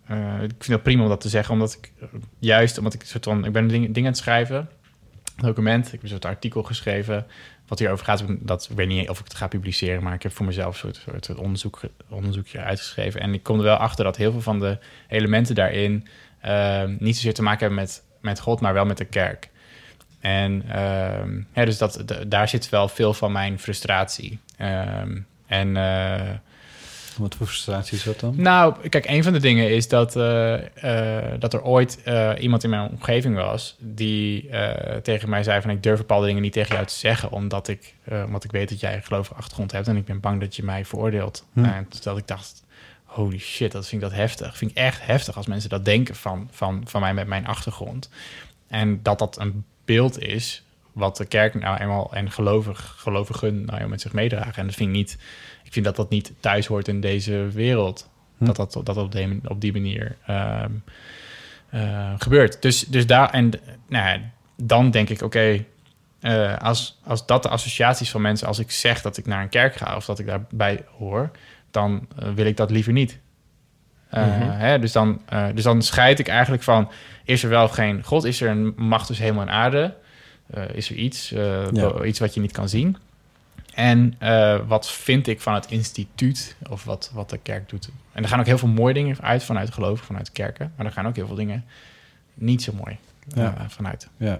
Eh, 0.08 0.42
ik 0.42 0.54
vind 0.58 0.68
het 0.68 0.84
prima 0.84 1.04
om 1.04 1.10
dat 1.10 1.22
te 1.22 1.30
zeggen, 1.30 1.54
omdat 1.54 1.78
ik 1.82 1.92
juist 2.40 2.78
omdat 2.78 2.94
ik 2.94 3.04
soort 3.04 3.24
van 3.24 3.46
ik 3.46 3.52
ben 3.52 3.68
dingen 3.68 3.94
dingen 3.94 4.10
aan 4.10 4.16
het 4.16 4.24
schrijven, 4.24 4.70
document, 5.38 5.86
ik 5.86 5.92
heb 5.92 6.04
een 6.04 6.10
soort 6.10 6.26
artikel 6.26 6.64
geschreven 6.64 7.26
wat 7.68 7.80
hierover 7.80 8.06
gaat. 8.06 8.24
Dat 8.28 8.68
ik 8.70 8.76
weet 8.76 8.88
niet 8.88 9.10
of 9.10 9.20
ik 9.20 9.24
het 9.24 9.36
ga 9.36 9.48
publiceren, 9.48 10.04
maar 10.04 10.14
ik 10.14 10.24
heb 10.24 10.32
voor 10.32 10.46
mezelf 10.46 10.84
een 10.84 10.94
soort, 10.94 11.26
soort 11.26 11.40
onderzoek, 11.40 11.80
onderzoekje 12.10 12.60
uitgeschreven 12.60 13.22
en 13.22 13.34
ik 13.34 13.44
kom 13.44 13.58
er 13.58 13.64
wel 13.64 13.76
achter 13.78 14.04
dat 14.04 14.18
heel 14.18 14.32
veel 14.32 14.42
van 14.42 14.60
de 14.60 14.78
elementen 15.08 15.56
daarin 15.56 16.08
ehm, 16.42 16.96
niet 17.00 17.16
zozeer 17.16 17.34
te 17.34 17.44
maken 17.44 17.60
hebben 17.60 17.80
met 17.80 18.04
met 18.26 18.40
God, 18.40 18.60
maar 18.62 18.74
wel 18.74 18.86
met 18.86 18.98
de 18.98 19.06
kerk. 19.06 19.50
En 20.20 20.64
ehm, 20.70 21.66
dus 21.66 21.78
dat, 21.78 22.04
daar 22.28 22.48
zit 22.48 22.70
wel 22.70 22.88
veel 22.88 23.14
van 23.14 23.32
mijn 23.32 23.60
frustratie. 23.60 24.40
Ehm, 24.58 25.20
en 25.48 25.78
eh, 25.78 26.30
Wat 27.18 27.36
voor 27.36 27.48
frustratie 27.48 27.98
is 27.98 28.04
dat 28.04 28.20
dan? 28.20 28.34
nou, 28.38 28.90
kijk, 28.90 29.08
een 29.08 29.24
van 29.24 29.34
de 29.34 29.40
dingen 29.40 29.70
is 29.70 29.88
dat, 29.88 30.16
eh, 30.16 30.54
eh, 31.30 31.40
dat 31.40 31.54
er 31.54 31.64
ooit 31.64 32.04
eh, 32.04 32.32
iemand 32.40 32.64
in 32.64 32.70
mijn 32.70 32.90
omgeving 32.90 33.36
was 33.36 33.76
die 33.80 34.50
tegen 35.02 35.30
mij 35.30 35.44
zei 35.44 35.62
van 35.62 35.70
ik 35.70 35.84
durf 35.84 35.98
bepaalde 35.98 36.26
dingen 36.26 36.42
niet 36.42 36.54
tegen 36.54 36.74
jou 36.76 36.88
te 36.88 36.94
zeggen, 36.94 37.32
omdat 37.32 37.68
ik, 37.68 37.94
omdat 38.26 38.44
ik 38.44 38.52
weet 38.52 38.70
dat 38.70 38.80
jij 38.80 38.96
een 38.96 39.04
gelovige 39.04 39.36
achtergrond 39.36 39.72
hebt 39.72 39.88
en 39.88 39.96
ik 39.96 40.06
ben 40.06 40.20
bang 40.20 40.40
dat 40.40 40.56
je 40.56 40.64
mij 40.64 40.86
veroordeelt. 40.86 41.46
Hm. 41.54 41.64
En 41.64 41.88
dat 42.02 42.18
ik 42.18 42.28
dacht, 42.28 42.64
holy 43.04 43.40
shit, 43.40 43.72
dat 43.72 43.88
vind 43.88 44.02
ik 44.02 44.10
dat 44.10 44.18
heftig. 44.18 44.58
Vind 44.58 44.72
ik 44.72 44.78
echt 44.78 45.06
heftig 45.06 45.38
als 45.38 45.48
mensen 45.48 45.70
dat 45.70 45.86
denken 45.86 46.16
van, 46.16 46.48
van, 46.52 46.84
van 46.86 47.02
mij 47.02 47.14
met 47.14 47.28
mijn 47.28 47.48
achtergrond. 47.48 48.10
En 48.68 49.00
dat 49.04 49.20
dat 49.20 49.40
een 49.40 49.66
beeld 49.86 50.20
is 50.20 50.64
wat 50.96 51.18
de 51.18 51.26
kerk 51.26 51.54
nou 51.54 51.78
eenmaal 51.78 52.14
en 52.14 52.32
gelovig, 52.32 52.96
gelovigen 52.98 53.66
nou 53.66 53.88
met 53.88 54.02
zich 54.02 54.14
meedragen. 54.14 54.56
En 54.56 54.66
dat 54.66 54.76
vind 54.76 54.90
ik 54.90 54.96
niet, 54.96 55.18
ik 55.66 55.74
vind 55.74 55.86
dat 55.86 55.96
dat 55.96 56.10
niet 56.10 56.34
thuis 56.40 56.66
hoort 56.66 56.88
in 56.88 57.02
deze 57.02 57.48
wereld. 57.54 58.10
Hm. 58.38 58.46
Dat 58.46 58.56
dat, 58.56 58.80
dat 58.84 58.98
op, 58.98 59.12
die, 59.12 59.40
op 59.48 59.62
die 59.62 59.72
manier 59.72 60.18
ehm, 60.26 60.72
eh, 61.70 62.14
gebeurt. 62.18 62.62
Dus, 62.62 62.86
dus 62.86 63.06
daar, 63.06 63.30
en 63.30 63.52
nou 63.88 64.08
ja, 64.08 64.20
dan 64.56 64.92
denk 64.92 65.10
ik, 65.10 65.22
oké, 65.22 65.66
eh, 66.20 66.58
als, 66.58 67.00
als 67.04 67.26
dat 67.26 67.44
de 67.44 67.50
associaties 67.50 68.12
van 68.12 68.22
mensen, 68.22 68.48
als 68.48 68.60
ik 68.60 68.72
zeg 68.72 69.02
dat 69.02 69.18
ik 69.18 69.26
naar 69.26 69.42
een 69.42 69.50
kerk 69.50 69.76
ga 69.76 69.96
of 69.96 70.06
dat 70.06 70.20
ik 70.20 70.26
daarbij 70.26 70.86
hoor, 70.98 71.32
dan 71.72 72.08
eh, 72.20 72.30
wil 72.34 72.46
ik 72.46 72.58
dat 72.58 72.72
liever 72.72 72.94
niet. 72.94 73.20
Mhm. 74.12 74.50
hè, 74.50 74.80
dus, 74.80 74.92
dan, 74.92 75.22
dus 75.54 75.64
dan 75.64 75.82
scheid 75.82 76.20
ik 76.20 76.28
eigenlijk 76.28 76.64
van: 76.64 76.92
is 77.24 77.44
er 77.44 77.50
wel 77.50 77.68
geen 77.68 78.04
God? 78.04 78.24
Is 78.24 78.42
er 78.42 78.50
een 78.50 78.74
macht 78.76 79.08
tussen 79.08 79.26
hemel 79.26 79.42
en 79.42 79.50
aarde? 79.50 79.96
Is 80.74 80.90
er 80.90 80.96
iets, 80.96 81.30
Ja. 81.30 82.04
iets 82.04 82.20
wat 82.20 82.34
je 82.34 82.42
niet 82.42 82.52
kan 82.52 82.70
zien? 82.70 82.98
En 83.76 84.16
eh, 84.20 84.60
wat 84.68 84.92
vind 84.92 85.28
ik 85.28 85.42
van 85.42 85.54
het 85.54 85.66
instituut 85.70 86.56
of 86.70 86.84
wat, 86.84 87.12
wat 87.14 87.30
de 87.30 87.38
kerk 87.38 87.70
doet. 87.70 87.90
En 88.12 88.24
er 88.24 88.30
gaan 88.30 88.40
ook 88.40 88.46
heel 88.46 88.58
veel 88.58 88.68
mooie 88.68 88.94
dingen 88.94 89.22
uit 89.22 89.44
vanuit 89.44 89.74
geloof, 89.74 90.00
vanuit 90.02 90.32
kerken. 90.32 90.74
Maar 90.76 90.86
er 90.86 90.92
gaan 90.92 91.08
ook 91.08 91.16
heel 91.16 91.28
veel 91.28 91.36
dingen 91.36 91.66
niet 92.34 92.64
zo 92.64 92.74
mooi 92.74 92.98
eh, 93.36 93.44
Ja. 93.44 93.66
vanuit. 93.70 94.08
Ja. 94.18 94.40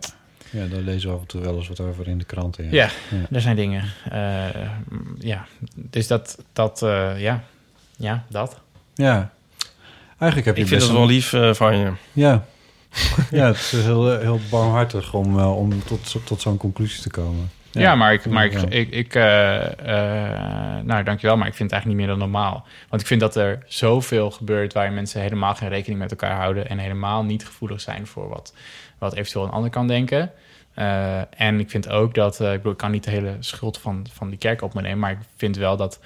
ja, 0.50 0.66
daar 0.66 0.80
lezen 0.82 1.10
we 1.10 1.16
af 1.16 1.22
en 1.22 1.28
toe 1.28 1.42
wel 1.42 1.56
eens 1.58 1.68
wat 1.68 1.80
over 1.80 2.08
in 2.08 2.18
de 2.18 2.26
kranten. 2.26 2.64
Ja, 2.72 2.72
Ja, 2.72 2.90
er 3.32 3.42
zijn 3.42 3.56
dingen. 3.56 3.84
eh, 4.12 4.46
ja, 5.20 5.46
dus 5.76 6.08
dat, 6.08 6.38
dat 6.54 6.82
eh, 6.82 7.22
ja. 7.22 7.44
ja, 7.98 8.24
dat. 8.30 8.60
Ja. 8.94 9.32
Eigenlijk 10.18 10.46
heb 10.46 10.56
je 10.56 10.62
Ik 10.62 10.68
vind 10.68 10.82
het 10.82 10.92
wel 10.92 11.06
lief 11.06 11.34
eh, 11.34 11.54
van 11.54 11.78
je. 11.78 11.92
Ja. 12.14 12.46
ja, 13.32 13.46
het 13.48 13.56
is 13.58 13.72
heel, 13.72 14.20
heel 14.20 14.40
barmhartig 14.50 15.14
om, 15.14 15.40
eh, 15.40 15.58
om 15.58 15.84
tot, 15.84 16.16
tot 16.26 16.42
zo'n 16.42 16.58
conclusie 16.58 17.02
te 17.02 17.10
komen. 17.10 17.50
Ja, 17.82 17.96
maar 17.96 18.14
ik, 18.14 18.26
maar 18.26 18.46
ik, 18.46 18.62
ik, 18.62 18.90
ik 18.90 19.16
eh, 19.16 19.66
eh, 19.66 20.84
nou 20.84 21.04
dankjewel, 21.04 21.38
maar 21.38 21.48
ik 21.48 21.54
vind 21.54 21.72
het 21.72 21.80
eigenlijk 21.80 21.86
niet 21.86 21.96
meer 21.96 22.08
dan 22.08 22.18
normaal. 22.18 22.66
Want 22.90 23.02
ik 23.02 23.08
vind 23.08 23.20
dat 23.20 23.36
er 23.36 23.64
zoveel 23.66 24.32
gebeurt 24.32 24.74
waar 24.74 24.92
mensen 24.92 25.22
helemaal 25.22 25.56
geen 25.56 25.70
rekening 25.70 26.00
met 26.00 26.12
elkaar 26.12 26.36
houden 26.36 26.70
en 26.70 26.78
helemaal 26.78 27.24
niet 27.24 27.46
gevoelig 27.46 27.82
zijn 27.82 28.08
voor 28.08 28.30
wat, 28.30 28.54
wat 28.98 29.14
eventueel 29.14 29.46
een 29.46 29.52
ander 29.52 29.70
kan 29.70 29.88
denken. 29.88 30.32
Eh, 30.74 31.42
en 31.42 31.60
ik 31.60 31.70
vind 31.70 31.90
ook 31.90 32.14
dat, 32.14 32.40
ik 32.40 32.52
bedoel, 32.52 32.72
ik 32.72 32.78
kan 32.78 32.92
niet 32.92 33.04
de 33.04 33.12
hele 33.12 33.36
schuld 33.40 33.78
van, 33.78 34.06
van 34.12 34.30
die 34.30 34.38
kerk 34.38 34.62
op 34.62 34.74
me 34.74 34.82
nemen, 34.82 35.00
maar 35.00 35.12
ik 35.12 35.20
vind 35.36 35.58
wel 35.58 35.78
dat, 35.78 36.00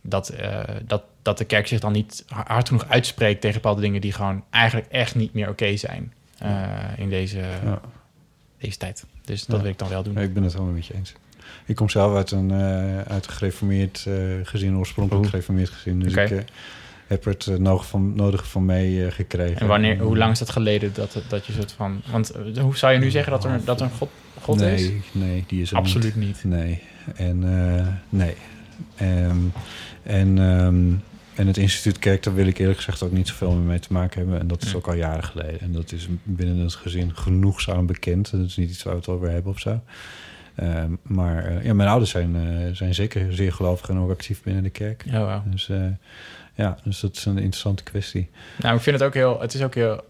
dat, 0.00 0.34
dat, 0.82 1.02
dat 1.22 1.38
de 1.38 1.44
kerk 1.44 1.66
zich 1.66 1.80
dan 1.80 1.92
niet 1.92 2.24
hard 2.28 2.68
genoeg 2.68 2.88
uitspreekt 2.88 3.40
tegen 3.40 3.60
bepaalde 3.60 3.80
dingen 3.80 4.00
die 4.00 4.12
gewoon 4.12 4.44
eigenlijk 4.50 4.86
echt 4.90 5.14
niet 5.14 5.34
meer 5.34 5.48
oké 5.48 5.76
zijn 5.76 6.12
in 6.96 7.08
deze, 7.08 7.38
Ja. 7.64 7.80
Tijd. 8.72 9.04
Dus 9.24 9.46
dat 9.46 9.56
Ja. 9.56 9.62
wil 9.62 9.70
ik 9.70 9.78
dan 9.78 9.88
wel 9.88 10.02
doen. 10.02 10.14
Ja, 10.14 10.20
ik 10.20 10.34
ben 10.34 10.42
het 10.42 10.52
helemaal 10.52 10.74
met 10.74 10.86
je 10.86 10.94
eens. 10.94 11.12
Ik 11.66 11.76
kom 11.76 11.88
zelf 11.88 12.14
uit 12.14 12.30
een, 12.30 12.50
eh, 12.50 12.98
uit 13.00 13.26
een 13.26 13.32
gereformeerd 13.32 14.04
eh, 14.08 14.14
gezin, 14.42 14.76
oorspronkelijk 14.76 15.22
Oeh. 15.22 15.32
gereformeerd 15.32 15.70
gezin. 15.70 16.00
Dus 16.00 16.12
ik 16.12 16.30
eh, 16.30 16.38
heb 17.06 17.24
het 17.24 17.58
nodig 17.58 17.86
van, 17.86 18.14
nodige 18.14 18.44
van 18.44 18.64
mee 18.64 19.10
gekregen. 19.10 19.60
En 19.60 19.66
wanneer, 19.66 19.98
hoe 19.98 20.16
lang 20.16 20.32
is 20.32 20.38
dat 20.38 20.50
geleden 20.50 20.90
dat, 20.94 21.22
dat 21.28 21.46
je 21.46 21.52
soort 21.52 21.72
van... 21.72 22.02
Want 22.10 22.32
hoe 22.60 22.76
zou 22.76 22.92
je 22.92 22.98
nu 22.98 23.10
zeggen 23.10 23.32
dat 23.32 23.44
er, 23.44 23.60
dat 23.64 23.80
er 23.80 23.86
een 23.86 23.92
God, 23.92 24.10
God 24.40 24.58
nee, 24.58 24.74
is? 24.74 24.90
Nee, 25.12 25.44
die 25.46 25.62
is 25.62 25.70
er 25.70 25.76
Absoluut 25.76 26.16
niet. 26.16 26.44
Nee. 26.44 26.82
En 27.14 27.38
nee. 28.08 28.34
Ehm, 28.96 29.36
en, 30.02 30.38
ehm, 30.38 30.92
en 31.34 31.46
het 31.46 31.56
instituut 31.56 31.98
Kerk, 31.98 32.22
daar 32.22 32.34
wil 32.34 32.46
ik 32.46 32.58
eerlijk 32.58 32.76
gezegd 32.78 33.02
ook 33.02 33.12
niet 33.12 33.28
zoveel 33.28 33.50
meer 33.52 33.66
mee 33.66 33.78
te 33.78 33.92
maken 33.92 34.18
hebben. 34.20 34.40
En 34.40 34.46
dat 34.46 34.62
is 34.62 34.70
Ja. 34.70 34.76
ook 34.76 34.86
al 34.86 34.94
jaren 34.94 35.24
geleden. 35.24 35.60
En 35.60 35.72
dat 35.72 35.92
is 35.92 36.08
binnen 36.22 36.58
het 36.58 36.74
gezin 36.74 37.16
genoegzaam 37.16 37.86
bekend. 37.86 38.30
Dat 38.30 38.40
is 38.40 38.56
niet 38.56 38.70
iets 38.70 38.82
waar 38.82 38.92
we 38.92 38.98
het 38.98 39.08
over 39.08 39.30
hebben 39.30 39.52
of 39.52 39.60
zo. 39.60 39.80
Ehm, 40.54 40.90
maar 41.02 41.44
eh, 41.44 41.64
ja, 41.64 41.74
mijn 41.74 41.88
ouders 41.88 42.10
zijn, 42.10 42.36
eh, 42.36 42.74
zijn 42.74 42.94
zeker 42.94 43.32
zeer 43.34 43.52
gelovig 43.52 43.88
en 43.88 43.98
ook 43.98 44.10
actief 44.10 44.42
binnen 44.42 44.62
de 44.62 44.70
kerk. 44.70 45.04
Oh, 45.06 45.12
wauw. 45.12 45.42
Dus 45.46 45.68
eh, 45.68 45.82
ja, 46.54 46.78
dus 46.84 47.00
dat 47.00 47.16
is 47.16 47.24
een 47.24 47.36
interessante 47.38 47.82
kwestie. 47.82 48.30
Nou, 48.58 48.76
ik 48.76 48.82
vind 48.82 48.98
het 48.98 49.06
ook 49.08 49.14
heel... 49.14 49.40
Het 49.40 49.54
is 49.54 49.62
ook 49.62 49.74
heel... 49.74 50.04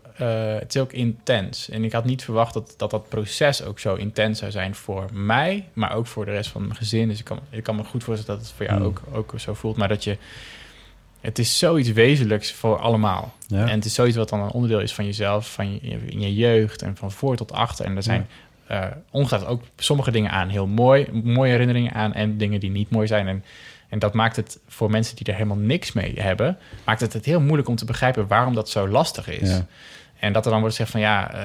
het 0.59 0.75
is 0.75 0.81
ook 0.81 0.93
intens. 0.93 1.69
En 1.71 1.85
ik 1.85 1.93
had 1.93 2.05
niet 2.05 2.25
verwacht 2.25 2.55
dat, 2.55 2.75
dat 2.77 2.91
dat 2.91 3.09
proces 3.09 3.63
ook 3.65 3.79
zo 3.79 3.95
intens 3.95 4.39
zou 4.39 4.51
zijn 4.51 4.75
voor 4.75 5.05
mij, 5.13 5.69
maar 5.73 5.95
ook 5.95 6.07
voor 6.07 6.25
de 6.25 6.31
rest 6.31 6.51
van 6.51 6.63
mijn 6.63 6.77
gezin. 6.77 7.09
Dus 7.09 7.19
ik 7.19 7.25
kan, 7.25 7.41
ik 7.51 7.63
kan 7.63 7.77
me 7.77 7.85
goed 7.85 8.05
voorstellen 8.05 8.39
dat 8.41 8.49
het 8.49 8.57
voor 8.57 8.67
jou 8.67 8.79
Mm. 8.81 8.87
ook, 8.87 9.03
ook 9.13 9.33
zo 9.37 9.55
voelt. 9.55 9.77
Maar 9.77 9.89
dat 9.89 10.05
je... 10.05 10.17
Het 11.25 11.39
is 11.39 11.59
zoiets 11.59 11.93
wezenlijks 11.93 12.53
voor 12.53 12.79
allemaal. 12.79 13.35
Ja. 13.47 13.61
En 13.69 13.75
het 13.75 13.85
is 13.85 13.95
zoiets 13.95 14.17
wat 14.17 14.29
dan 14.29 14.41
een 14.41 14.51
onderdeel 14.51 14.81
is 14.81 14.95
van 14.95 15.05
jezelf, 15.05 15.53
van 15.53 15.73
je, 15.73 15.99
in 16.07 16.21
je 16.21 16.35
jeugd 16.35 16.83
en 16.83 16.97
van 16.97 17.13
voor 17.13 17.37
tot 17.37 17.53
achter. 17.53 17.85
En 17.85 17.97
er 17.97 18.03
zijn 18.03 18.27
eh 18.67 18.87
ongetwijfeld 19.11 19.51
ook 19.51 19.63
sommige 19.77 20.11
dingen 20.11 20.31
aan 20.31 20.49
heel 20.49 20.67
mooi, 20.67 21.07
mooie 21.25 21.51
herinneringen 21.51 21.93
aan 21.93 22.15
en 22.15 22.37
dingen 22.37 22.61
die 22.61 22.71
niet 22.71 22.91
mooi 22.91 23.07
zijn. 23.07 23.29
En, 23.29 23.45
en 23.89 23.99
dat 23.99 24.15
maakt 24.15 24.37
het 24.37 24.59
voor 24.69 24.91
mensen 24.91 25.17
die 25.17 25.27
er 25.27 25.35
helemaal 25.35 25.57
niks 25.57 25.93
mee 25.93 26.21
hebben, 26.21 26.59
maakt 26.85 27.01
het 27.01 27.13
het 27.13 27.25
heel 27.25 27.41
moeilijk 27.41 27.69
om 27.69 27.77
te 27.77 27.85
begrijpen 27.85 28.27
waarom 28.27 28.55
dat 28.55 28.69
zo 28.69 28.89
lastig 28.89 29.29
is. 29.29 29.49
Ja. 29.49 29.67
En 30.25 30.33
dat 30.33 30.45
er 30.45 30.51
dan 30.51 30.61
wordt 30.61 30.75
gezegd 30.77 30.93
van 30.93 31.01
ja, 31.01 31.33
eh, 31.35 31.41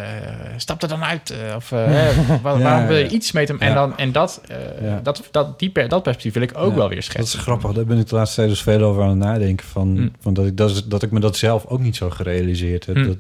stap 0.57 0.81
er 0.81 0.87
dan 0.87 1.03
uit. 1.03 1.29
eh, 1.29 1.55
of 1.55 1.71
eh, 1.71 2.13
Ja, 2.27 2.41
waarom 2.41 2.87
wil 2.87 2.97
je 2.97 3.03
ja. 3.03 3.09
iets 3.09 3.31
mee 3.31 3.45
te 3.45 3.55
En, 3.59 3.73
dan, 3.73 3.97
en 3.97 4.11
dat, 4.11 4.41
eh, 4.47 4.87
Ja. 4.87 4.99
dat, 5.03 5.27
dat, 5.31 5.59
die 5.59 5.69
per, 5.69 5.87
dat 5.89 6.03
perspectief 6.03 6.33
wil 6.33 6.41
ik 6.43 6.57
ook 6.57 6.71
Ja, 6.71 6.77
wel 6.77 6.87
weer 6.87 6.95
Dat 6.95 7.05
schetsen. 7.05 7.39
is 7.39 7.45
grappig. 7.45 7.71
Daar 7.71 7.85
ben 7.85 7.97
ik 7.97 8.07
de 8.09 8.15
laatste 8.15 8.35
tijd 8.35 8.49
dus 8.49 8.61
veel 8.61 8.81
over 8.81 9.03
aan 9.03 9.09
het 9.09 9.17
nadenken. 9.17 9.65
Van, 9.67 9.87
Mm. 9.89 10.11
van 10.19 10.33
dat, 10.33 10.45
ik, 10.45 10.57
dat, 10.57 10.69
is- 10.69 10.85
dat 10.85 11.03
ik 11.03 11.11
me 11.11 11.19
dat 11.19 11.37
zelf 11.37 11.65
ook 11.65 11.79
niet 11.79 11.95
zo 11.95 12.09
gerealiseerd 12.09 12.85
heb. 12.85 12.95
Mm. 12.95 13.07
Dat 13.07 13.17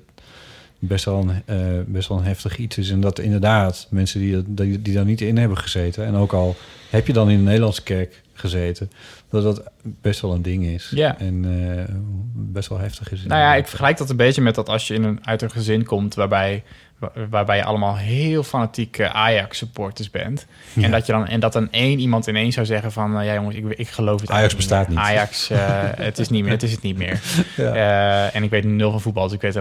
best 0.79 1.05
wel, 1.05 1.19
een, 1.19 1.41
eh, 1.45 1.57
best 1.85 2.07
wel 2.07 2.17
een 2.17 2.23
heftig 2.23 2.57
iets 2.57 2.77
is. 2.77 2.89
En 2.89 2.99
dat 3.01 3.19
inderdaad 3.19 3.87
mensen 3.89 4.19
die, 4.19 4.31
dat- 4.31 4.43
die, 4.47 4.81
die 4.81 4.93
daar 4.93 5.05
niet 5.05 5.21
in 5.21 5.37
hebben 5.37 5.57
gezeten... 5.57 6.05
en 6.05 6.15
ook 6.15 6.33
al 6.33 6.55
heb 6.89 7.07
je 7.07 7.13
dan 7.13 7.29
in 7.29 7.37
de 7.37 7.43
Nederlandse 7.43 7.83
kerk 7.83 8.21
gezeten... 8.33 8.91
dat 9.29 9.43
dat 9.43 9.63
best 9.83 10.21
wel 10.21 10.33
een 10.33 10.41
ding 10.41 10.65
is. 10.65 10.91
Ja. 10.95 11.17
En 11.17 11.45
eh, 11.77 11.95
best 12.33 12.69
wel 12.69 12.79
heftig 12.79 13.11
is. 13.11 13.23
Nou 13.23 13.41
ja, 13.41 13.55
ik 13.55 13.67
vergelijk 13.67 13.97
dat 13.97 14.09
een 14.09 14.15
beetje 14.15 14.41
met 14.41 14.55
dat 14.55 14.69
als 14.69 14.87
je 14.87 14.93
in 14.93 15.03
een, 15.03 15.19
uit 15.23 15.41
een 15.41 15.51
gezin 15.51 15.85
komt 15.85 16.15
waarbij, 16.15 16.63
wa- 16.99 17.11
waarbij 17.29 17.57
je 17.57 17.63
allemaal 17.63 17.97
heel 17.97 18.43
fanatieke 18.43 19.09
Ajax-supporters 19.11 20.09
bent. 20.09 20.45
Ja. 20.73 20.83
En, 20.83 20.91
dat 20.91 21.05
je 21.05 21.11
dan, 21.11 21.27
en 21.27 21.39
dat 21.39 21.53
dan 21.53 21.71
één 21.71 21.99
iemand 21.99 22.27
ineens 22.27 22.53
zou 22.53 22.65
zeggen 22.65 22.91
van... 22.91 23.19
eh, 23.19 23.25
ja 23.25 23.33
jongens, 23.33 23.55
ik, 23.55 23.65
ik 23.67 23.87
geloof 23.87 24.21
het 24.21 24.31
Ajax 24.31 24.55
bestaat 24.55 24.87
niet. 24.87 24.97
Ajax, 24.97 25.49
eh, 25.49 25.59
het, 25.95 26.19
is 26.19 26.29
niet 26.29 26.43
meer, 26.43 26.51
het 26.51 26.63
is 26.63 26.71
het 26.71 26.81
niet 26.81 26.97
meer. 26.97 27.21
Ja. 27.57 27.73
Eh, 27.73 28.35
en 28.35 28.43
ik 28.43 28.49
weet 28.49 28.63
nul 28.63 28.91
van 28.91 29.01
voetbal, 29.01 29.23
dus 29.27 29.33
ik 29.33 29.41
weet 29.41 29.57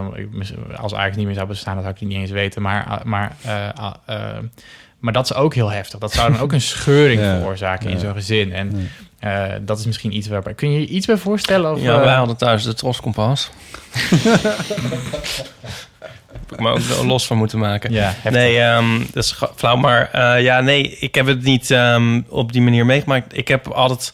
als 0.77 0.95
Ajax 0.95 1.17
niet 1.17 1.27
meer 1.27 1.35
zou 1.35 1.47
bestaan... 1.47 1.75
dat 1.75 1.83
zou 1.83 1.95
ik 1.95 2.01
het 2.01 2.09
niet 2.09 2.19
eens 2.19 2.31
weten. 2.31 2.63
Maar, 2.63 3.01
maar, 3.05 3.37
eh, 3.43 3.69
ah, 3.75 3.95
eh, 4.07 4.37
maar 4.99 5.13
dat 5.13 5.25
is 5.25 5.35
ook 5.35 5.55
heel 5.55 5.71
heftig. 5.71 5.99
Dat 5.99 6.13
zou 6.13 6.33
dan 6.33 6.41
ook 6.41 6.53
een 6.53 6.61
scheuring 6.77 7.21
Ja. 7.21 7.37
veroorzaken 7.39 7.91
in 7.91 7.99
zo'n 7.99 8.13
gezin. 8.15 8.53
En 8.53 8.69
Nee. 8.73 8.89
eh, 9.19 9.53
dat 9.61 9.79
is 9.79 9.87
misschien 9.87 10.17
iets 10.17 10.29
waarbij... 10.29 10.55
Kun 10.55 10.73
je 10.73 10.81
je 10.81 10.87
iets 10.87 11.07
bij 11.07 11.17
voorstellen? 11.17 11.73
Of, 11.73 11.81
Ja, 11.81 11.97
eh, 11.99 12.05
wij 12.05 12.15
hadden 12.15 12.37
thuis 12.37 12.63
de 12.63 12.75
troskompas. 12.75 13.51
Heb 16.49 16.53
ik 16.53 16.61
me 16.61 16.71
ook 16.71 17.05
los 17.07 17.27
van 17.27 17.37
moeten 17.37 17.59
maken. 17.59 17.93
Ja, 17.93 18.03
heftig. 18.03 18.31
Nee, 18.33 18.59
ehm, 18.61 18.99
dat 19.13 19.25
is 19.25 19.39
flauw. 19.57 19.77
Maar 19.77 20.11
eh, 20.13 20.43
ja, 20.43 20.61
nee, 20.61 20.83
ik 20.99 21.15
heb 21.15 21.27
het 21.27 21.43
niet 21.43 21.71
ehm, 21.71 22.21
op 22.29 22.53
die 22.53 22.63
manier 22.63 22.87
meegemaakt. 22.87 23.37
Ik 23.37 23.49
heb 23.49 23.67
altijd... 23.69 24.13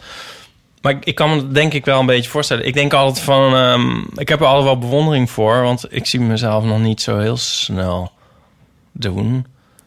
Maar 0.81 0.93
ik, 0.93 1.05
ik 1.05 1.15
kan 1.15 1.31
me 1.31 1.37
dat 1.37 1.55
denk 1.55 1.73
ik 1.73 1.85
wel 1.85 2.01
een 2.01 2.07
beetje 2.07 2.31
voorstellen. 2.31 2.67
Ik 2.67 2.75
denk 2.75 2.93
altijd 2.93 3.25
van... 3.25 3.55
ehm, 3.55 3.97
ik 4.21 4.29
heb 4.29 4.41
er 4.41 4.47
altijd 4.47 4.65
wel 4.65 4.79
bewondering 4.79 5.31
voor. 5.31 5.63
Want 5.63 5.85
ik 5.91 6.07
zie 6.07 6.21
mezelf 6.21 6.65
nog 6.65 6.79
niet 6.81 7.01
zo 7.03 7.19
heel 7.19 7.37
snel 7.37 8.13
doen. 8.93 9.47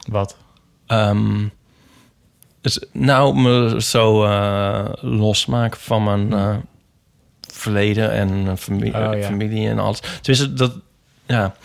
Wat? 0.10 0.36
Ehm, 0.88 1.47
dus 2.61 2.84
nou, 2.91 3.35
me 3.41 3.81
zo 3.81 4.23
eh, 4.26 4.85
losmaken 5.01 5.80
van 5.80 6.03
mijn 6.03 6.34
eh, 6.34 6.55
verleden 7.53 8.11
en 8.11 8.57
familie, 8.57 8.95
Oh, 9.07 9.18
ja. 9.18 9.26
familie 9.26 9.69
en 9.69 9.80
alles. 9.80 9.99
Dus 10.22 10.49
dat, 10.53 10.80
ja. 11.26 11.55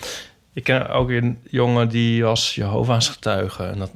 Ik 0.52 0.64
ken 0.64 0.88
ook 0.88 1.10
een 1.10 1.38
jongen 1.50 1.88
die 1.88 2.22
was 2.24 2.54
Jehovah's 2.54 3.08
getuige. 3.08 3.64
En 3.64 3.78
dat, 3.78 3.90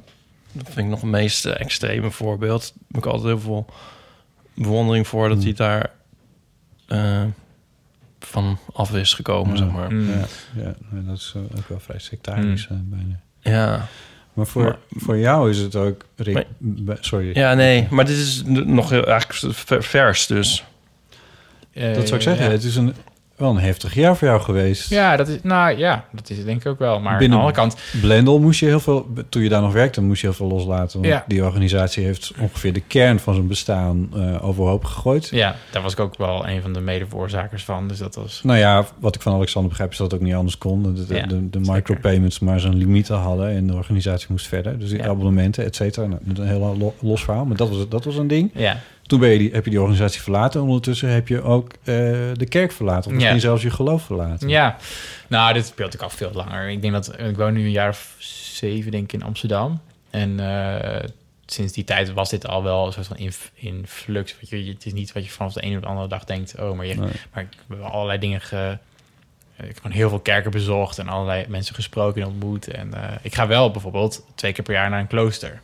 dat 0.51 0.65
vind 0.65 0.77
ik 0.77 0.85
nog 0.85 1.01
het 1.01 1.09
meest 1.09 1.45
extreme 1.45 2.11
voorbeeld. 2.11 2.61
Daar 2.61 2.83
heb 2.87 2.97
ik 2.97 3.05
altijd 3.05 3.27
heel 3.27 3.39
veel 3.39 3.65
bewondering 4.53 5.07
voor 5.07 5.29
dat 5.29 5.43
hij 5.43 5.53
daar 5.53 5.91
eh, 6.87 7.23
van 8.19 8.57
af 8.73 8.93
is 8.95 9.13
gekomen, 9.13 9.51
Ja. 9.51 9.57
zeg 9.57 9.71
maar. 9.71 9.91
Mm. 9.93 10.09
Ja, 10.09 10.25
ja 10.55 10.75
nee, 10.89 11.03
dat 11.03 11.17
is 11.17 11.33
ook 11.57 11.67
wel 11.67 11.79
vrij 11.79 11.99
sectarisch 11.99 12.67
Mm. 12.67 12.75
eh, 12.91 12.97
bijna. 12.97 13.19
Ja. 13.57 13.87
Maar 14.37 14.45
voor, 14.47 14.63
Maar- 14.63 14.77
voor 14.89 15.17
jou 15.17 15.49
is 15.49 15.57
het 15.57 15.75
ook... 15.75 16.01
Rick, 16.15 16.33
Maar- 16.33 16.45
be- 16.59 16.97
sorry. 16.99 17.29
ja, 17.33 17.53
nee, 17.53 17.87
maar 17.89 18.05
dit 18.05 18.17
is 18.17 18.41
nog 18.45 18.89
heel 18.89 19.05
eigenlijk 19.05 19.55
ver- 19.55 19.83
vers, 19.83 20.27
dus... 20.27 20.63
Dat 21.73 22.07
zou 22.07 22.15
ik 22.15 22.21
zeggen. 22.21 22.45
Ja. 22.45 22.51
Het 22.51 22.63
is 22.63 22.75
een, 22.75 22.93
wel 23.37 23.49
een 23.49 23.57
heftig 23.57 23.93
jaar 23.93 24.15
voor 24.17 24.27
jou 24.27 24.41
geweest. 24.41 24.89
Ja, 24.89 25.15
dat 25.15 25.27
is, 25.27 25.37
nou 25.43 25.77
ja, 25.77 26.05
dat 26.11 26.29
is 26.29 26.37
het 26.37 26.45
denk 26.45 26.61
ik 26.61 26.67
ook 26.67 26.79
wel. 26.79 26.99
Maar 26.99 27.17
Binnen- 27.17 27.37
aan 27.39 27.45
de 27.45 27.51
andere 27.59 27.69
kant, 27.69 28.01
Blendel 28.01 28.39
moest 28.39 28.59
je 28.59 28.65
heel 28.65 28.79
veel... 28.79 29.07
Toen 29.29 29.41
je 29.41 29.49
daar 29.49 29.61
nog 29.61 29.73
werkte, 29.73 30.01
moest 30.01 30.21
je 30.21 30.27
heel 30.27 30.35
veel 30.35 30.47
loslaten. 30.47 30.99
Want 31.01 31.13
Ja. 31.13 31.23
die 31.27 31.43
organisatie 31.43 32.03
heeft 32.03 32.33
ongeveer 32.39 32.73
de 32.73 32.79
kern 32.81 33.19
van 33.19 33.33
zijn 33.33 33.47
bestaan 33.47 34.09
eh, 34.15 34.47
overhoop 34.47 34.83
gegooid. 34.83 35.27
ja, 35.31 35.55
daar 35.71 35.81
was 35.81 35.91
ik 35.93 35.99
ook 35.99 36.17
wel 36.17 36.47
een 36.47 36.61
van 36.61 36.73
de 36.73 36.79
mede-veroorzakers 36.81 37.63
van. 37.63 37.87
Dus 37.87 37.97
dat 37.97 38.15
was... 38.15 38.39
Nou 38.43 38.59
ja, 38.59 38.85
wat 38.99 39.15
ik 39.15 39.21
van 39.21 39.33
Alexander 39.33 39.69
begrijp 39.69 39.91
is 39.91 39.97
dat 39.97 40.11
het 40.11 40.19
ook 40.19 40.25
niet 40.25 40.35
anders 40.35 40.57
kon. 40.57 40.83
De, 40.83 41.05
de, 41.05 41.15
Ja, 41.15 41.25
de, 41.25 41.49
de 41.49 41.59
micropayments 41.59 42.39
maar 42.39 42.59
zijn 42.59 42.75
limieten 42.75 43.15
hadden 43.15 43.49
en 43.49 43.67
de 43.67 43.73
organisatie 43.73 44.27
moest 44.29 44.47
verder. 44.47 44.79
Dus 44.79 44.89
die 44.89 44.97
Ja. 44.97 45.07
abonnementen, 45.07 45.65
et 45.65 45.75
cetera. 45.75 46.05
Nou, 46.07 46.19
een 46.35 46.47
heel 46.47 46.75
lo- 46.77 46.93
los 46.99 47.23
verhaal, 47.23 47.45
maar 47.45 47.57
dat 47.57 47.69
was, 47.69 47.89
dat 47.89 48.05
was 48.05 48.17
een 48.17 48.27
ding. 48.27 48.51
Ja, 48.53 48.77
Toen 49.07 49.19
ben 49.19 49.29
je 49.29 49.37
die, 49.37 49.51
heb 49.51 49.63
je 49.63 49.69
die 49.69 49.79
organisatie 49.79 50.21
verlaten. 50.21 50.61
Ondertussen 50.61 51.09
heb 51.09 51.27
je 51.27 51.41
ook 51.41 51.71
eh, 51.71 51.75
de 52.33 52.45
kerk 52.49 52.71
verlaten. 52.71 53.05
Of 53.07 53.11
misschien 53.13 53.35
Ja. 53.35 53.41
zelfs 53.41 53.61
je 53.61 53.69
geloof 53.69 54.03
verlaten. 54.03 54.49
ja. 54.49 54.77
Nou, 55.27 55.53
dit 55.53 55.65
speelt 55.65 55.93
ik 55.93 56.01
al 56.01 56.09
veel 56.09 56.31
langer. 56.33 56.69
Ik 56.69 56.81
denk 56.81 56.93
dat... 56.93 57.19
Ik 57.19 57.37
woon 57.37 57.53
nu 57.53 57.63
een 57.65 57.71
jaar 57.71 57.89
of 57.89 58.15
zeven, 58.19 58.91
denk 58.91 59.03
ik, 59.03 59.13
in 59.13 59.23
Amsterdam. 59.23 59.81
En 60.09 60.39
eh, 60.39 61.03
sinds 61.45 61.73
die 61.73 61.83
tijd 61.83 62.13
was 62.13 62.29
dit 62.29 62.47
al 62.47 62.63
wel 62.63 62.85
een 62.85 62.93
soort 62.93 63.07
van 63.07 63.17
in, 63.17 63.31
in 63.53 63.83
flux. 63.87 64.35
Want 64.35 64.49
je, 64.65 64.71
het 64.71 64.85
is 64.85 64.93
niet 64.93 65.11
wat 65.13 65.23
je 65.25 65.31
vanaf 65.31 65.53
de 65.53 65.61
ene 65.61 65.75
op 65.75 65.81
de 65.81 65.87
andere 65.87 66.07
dag 66.07 66.23
denkt... 66.23 66.59
Oh, 66.59 66.75
maar, 66.75 66.85
je, 66.85 66.93
Nee. 66.95 67.09
maar 67.33 67.43
ik 67.43 67.49
heb 67.67 67.81
allerlei 67.81 68.19
dingen... 68.19 68.41
Ge, 68.41 68.77
ik 69.57 69.65
heb 69.65 69.77
gewoon 69.77 69.91
heel 69.97 70.09
veel 70.09 70.19
kerken 70.19 70.51
bezocht 70.51 70.99
en 70.99 71.07
allerlei 71.07 71.45
mensen 71.47 71.75
gesproken 71.75 72.21
en 72.21 72.27
ontmoet. 72.27 72.67
En 72.67 72.93
eh, 72.93 73.15
ik 73.21 73.35
ga 73.35 73.47
wel 73.47 73.71
bijvoorbeeld 73.71 74.25
twee 74.35 74.51
keer 74.53 74.63
per 74.63 74.73
jaar 74.73 74.89
naar 74.89 74.99
een 74.99 75.07
klooster. 75.07 75.61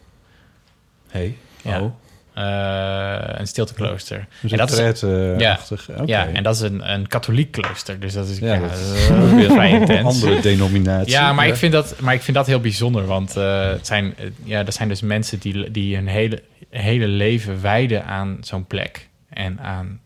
Hey, 1.10 1.38
Ja. 1.61 1.82
oh. 1.82 1.91
Eh, 2.34 3.15
een 3.39 3.47
stilteklooster. 3.47 4.18
Een 4.41 4.49
En 4.49 4.57
dat 4.57 4.72
is- 4.72 4.77
retraite-achtig. 4.77 5.88
ja, 5.88 6.03
ja, 6.05 6.27
en 6.27 6.43
dat 6.43 6.55
is 6.55 6.61
een, 6.61 6.91
een 6.91 7.07
katholiek 7.07 7.51
klooster. 7.51 7.99
Dus 7.99 8.14
dat 8.14 8.27
is, 8.27 8.39
Ja, 8.39 8.53
ja, 8.53 8.60
dat 8.60 8.69
dat 8.69 8.80
is 8.80 9.03
is 9.03 9.10
ook 9.10 9.30
weer 9.30 9.51
vrij 9.60 9.72
intens. 9.72 10.03
Andere 10.23 10.41
denominatie. 10.41 11.11
Ja, 11.11 11.34
maar 11.34 11.47
ik, 11.47 11.55
vind 11.55 11.72
dat, 11.73 11.99
maar 11.99 12.14
ik 12.14 12.22
vind 12.22 12.38
dat 12.38 12.47
heel 12.47 12.60
bijzonder. 12.60 13.05
Want 13.05 13.38
eh, 13.38 13.69
het 13.69 13.88
zijn, 13.88 14.14
eh, 14.18 14.26
ja, 14.43 14.65
er 14.65 14.72
zijn 14.72 14.88
dus 14.89 15.01
mensen 15.01 15.39
die, 15.39 15.72
die 15.72 15.95
hun 15.95 16.07
hele, 16.07 16.41
hele 16.69 17.07
leven 17.07 17.61
wijden 17.61 18.05
aan 18.05 18.38
zo'n 18.41 18.65
plek. 18.68 19.10
En 19.30 19.60
aan, 19.60 19.99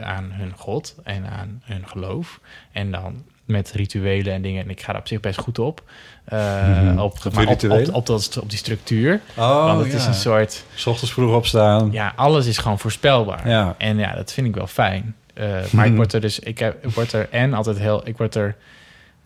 aan 0.00 0.30
hun 0.32 0.52
god 0.56 0.94
en 1.04 1.26
aan 1.26 1.62
hun 1.64 1.88
geloof. 1.88 2.40
En 2.72 2.90
dan 2.90 3.22
met 3.44 3.72
rituelen 3.72 4.32
en 4.32 4.42
dingen. 4.42 4.62
En 4.64 4.70
ik 4.70 4.80
ga 4.80 4.92
daar 4.92 5.00
op 5.00 5.08
zich 5.08 5.20
best 5.20 5.38
goed 5.38 5.58
op. 5.58 5.82
Mhm. 6.28 6.98
op, 6.98 7.18
Op 7.26 7.32
maar 7.32 7.42
op, 7.42 7.50
op, 7.50 7.60
rituelen? 7.60 7.94
op, 7.94 8.06
dat, 8.06 8.38
op 8.42 8.50
die 8.50 8.58
structuur. 8.58 9.20
Oh, 9.36 9.64
Want 9.64 9.84
het 9.84 9.92
is 9.94 10.06
een 10.06 10.14
soort... 10.14 10.64
S 10.74 10.86
ochtends 10.86 11.12
vroeg 11.12 11.34
opstaan. 11.34 11.88
Ja, 11.92 12.12
alles 12.16 12.46
is 12.46 12.58
gewoon 12.58 12.78
voorspelbaar. 12.78 13.48
Ja. 13.48 13.74
En 13.78 13.98
ja, 13.98 14.14
dat 14.14 14.32
vind 14.32 14.46
ik 14.46 14.54
wel 14.54 14.66
fijn. 14.66 15.14
Eh, 15.34 15.46
maar 15.70 15.86
ik 15.86 15.94
word 15.94 16.12
er 16.12 16.20
dus... 16.20 16.38
Ik, 16.38 16.58
heb, 16.58 16.84
ik 16.84 16.90
word 16.94 17.12
er 17.12 17.28
en 17.30 17.54
altijd 17.54 17.78
heel... 17.78 18.02
Ik 18.04 18.16
word 18.16 18.34
er... 18.34 18.56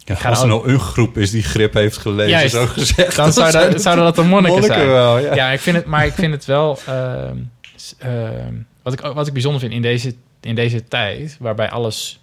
Ja, 0.04 0.14
ik 0.14 0.20
ga 0.20 0.28
als 0.28 0.40
er 0.40 0.48
nou 0.48 0.72
een 0.72 0.80
groep 0.80 1.16
is 1.16 1.30
die 1.30 1.42
grip 1.42 1.74
heeft 1.74 1.96
gelezen, 1.96 2.30
Juist. 2.30 2.54
zo 2.54 2.66
gezegd. 2.66 3.16
Dan 3.16 3.32
zou 3.32 3.50
zijn 3.50 3.70
dat, 3.72 3.82
zouden 3.82 4.04
dat 4.04 4.14
de 4.14 4.22
monniken, 4.22 4.62
zijn. 4.62 4.86
wel, 4.86 5.18
ja. 5.18 5.34
ja. 5.34 5.50
ik 5.50 5.60
vind 5.60 5.76
het, 5.76 5.86
maar 5.86 6.06
ik 6.06 6.12
vind 6.12 6.32
het 6.32 6.44
wel... 6.44 6.78
ehm, 6.86 7.36
wat, 8.82 8.92
ik, 8.92 9.00
wat 9.00 9.26
ik 9.26 9.32
bijzonder 9.32 9.60
vind 9.60 9.72
in 9.72 9.82
deze, 9.82 10.14
in 10.40 10.54
deze 10.54 10.84
tijd... 10.84 11.36
waarbij 11.40 11.70
alles 11.70 12.20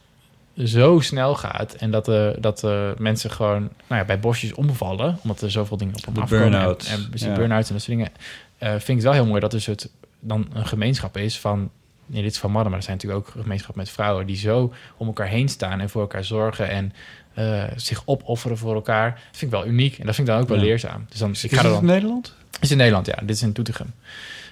zo 0.63 0.99
snel 0.99 1.35
gaat... 1.35 1.73
en 1.73 1.91
dat, 1.91 2.05
de, 2.05 2.35
dat 2.39 2.59
de 2.59 2.93
mensen 2.97 3.31
gewoon 3.31 3.61
nou 3.61 4.01
ja, 4.01 4.05
bij 4.05 4.19
bosjes 4.19 4.53
omvallen... 4.53 5.17
omdat 5.23 5.41
er 5.41 5.51
zoveel 5.51 5.77
dingen 5.77 5.95
op 5.95 6.05
hem 6.05 6.17
afkomen. 6.23 6.49
burn-outs. 6.51 6.87
En, 6.89 7.07
en 7.19 7.27
Ja. 7.29 7.35
burn-outs 7.35 7.67
en 7.67 7.73
dat 7.75 7.83
soort 7.83 7.97
dingen. 7.97 8.11
eh, 8.57 8.69
vind 8.69 8.87
ik 8.89 8.95
het 8.95 9.03
wel 9.03 9.13
heel 9.13 9.25
mooi 9.25 9.39
dat 9.39 9.51
dus 9.51 9.65
het 9.65 9.89
dan 10.19 10.47
een 10.53 10.67
gemeenschap 10.67 11.17
is 11.17 11.39
van... 11.39 11.69
Nee, 12.05 12.21
dit 12.21 12.31
is 12.31 12.37
van 12.37 12.51
mannen, 12.51 12.69
maar 12.69 12.79
er 12.79 12.85
zijn 12.85 12.97
natuurlijk 12.97 13.27
ook 13.27 13.35
een 13.35 13.41
gemeenschap 13.41 13.75
met 13.75 13.89
vrouwen... 13.89 14.25
die 14.25 14.35
zo 14.37 14.73
om 14.97 15.07
elkaar 15.07 15.27
heen 15.27 15.49
staan 15.49 15.79
en 15.79 15.89
voor 15.89 16.01
elkaar 16.01 16.23
zorgen... 16.23 16.69
en 16.69 16.93
eh, 17.33 17.63
zich 17.75 18.01
opofferen 18.05 18.57
voor 18.57 18.73
elkaar. 18.75 19.09
Dat 19.11 19.37
vind 19.37 19.51
ik 19.53 19.57
wel 19.59 19.67
uniek 19.67 19.97
en 19.99 20.05
dat 20.05 20.15
vind 20.15 20.27
ik 20.27 20.33
dan 20.33 20.43
ook 20.43 20.49
wel 20.49 20.57
Ja. 20.57 20.63
leerzaam. 20.63 21.05
Dus 21.09 21.19
dan, 21.19 21.31
Is 21.31 21.43
ik 21.43 21.49
het 21.51 21.59
ga 21.59 21.65
er 21.65 21.71
in 21.73 21.79
dan, 21.79 21.85
Nederland? 21.85 22.33
is 22.59 22.71
in 22.71 22.77
Nederland, 22.77 23.05
ja. 23.05 23.15
Dit 23.21 23.35
is 23.35 23.41
in 23.41 23.51
Doetinchem. 23.51 23.93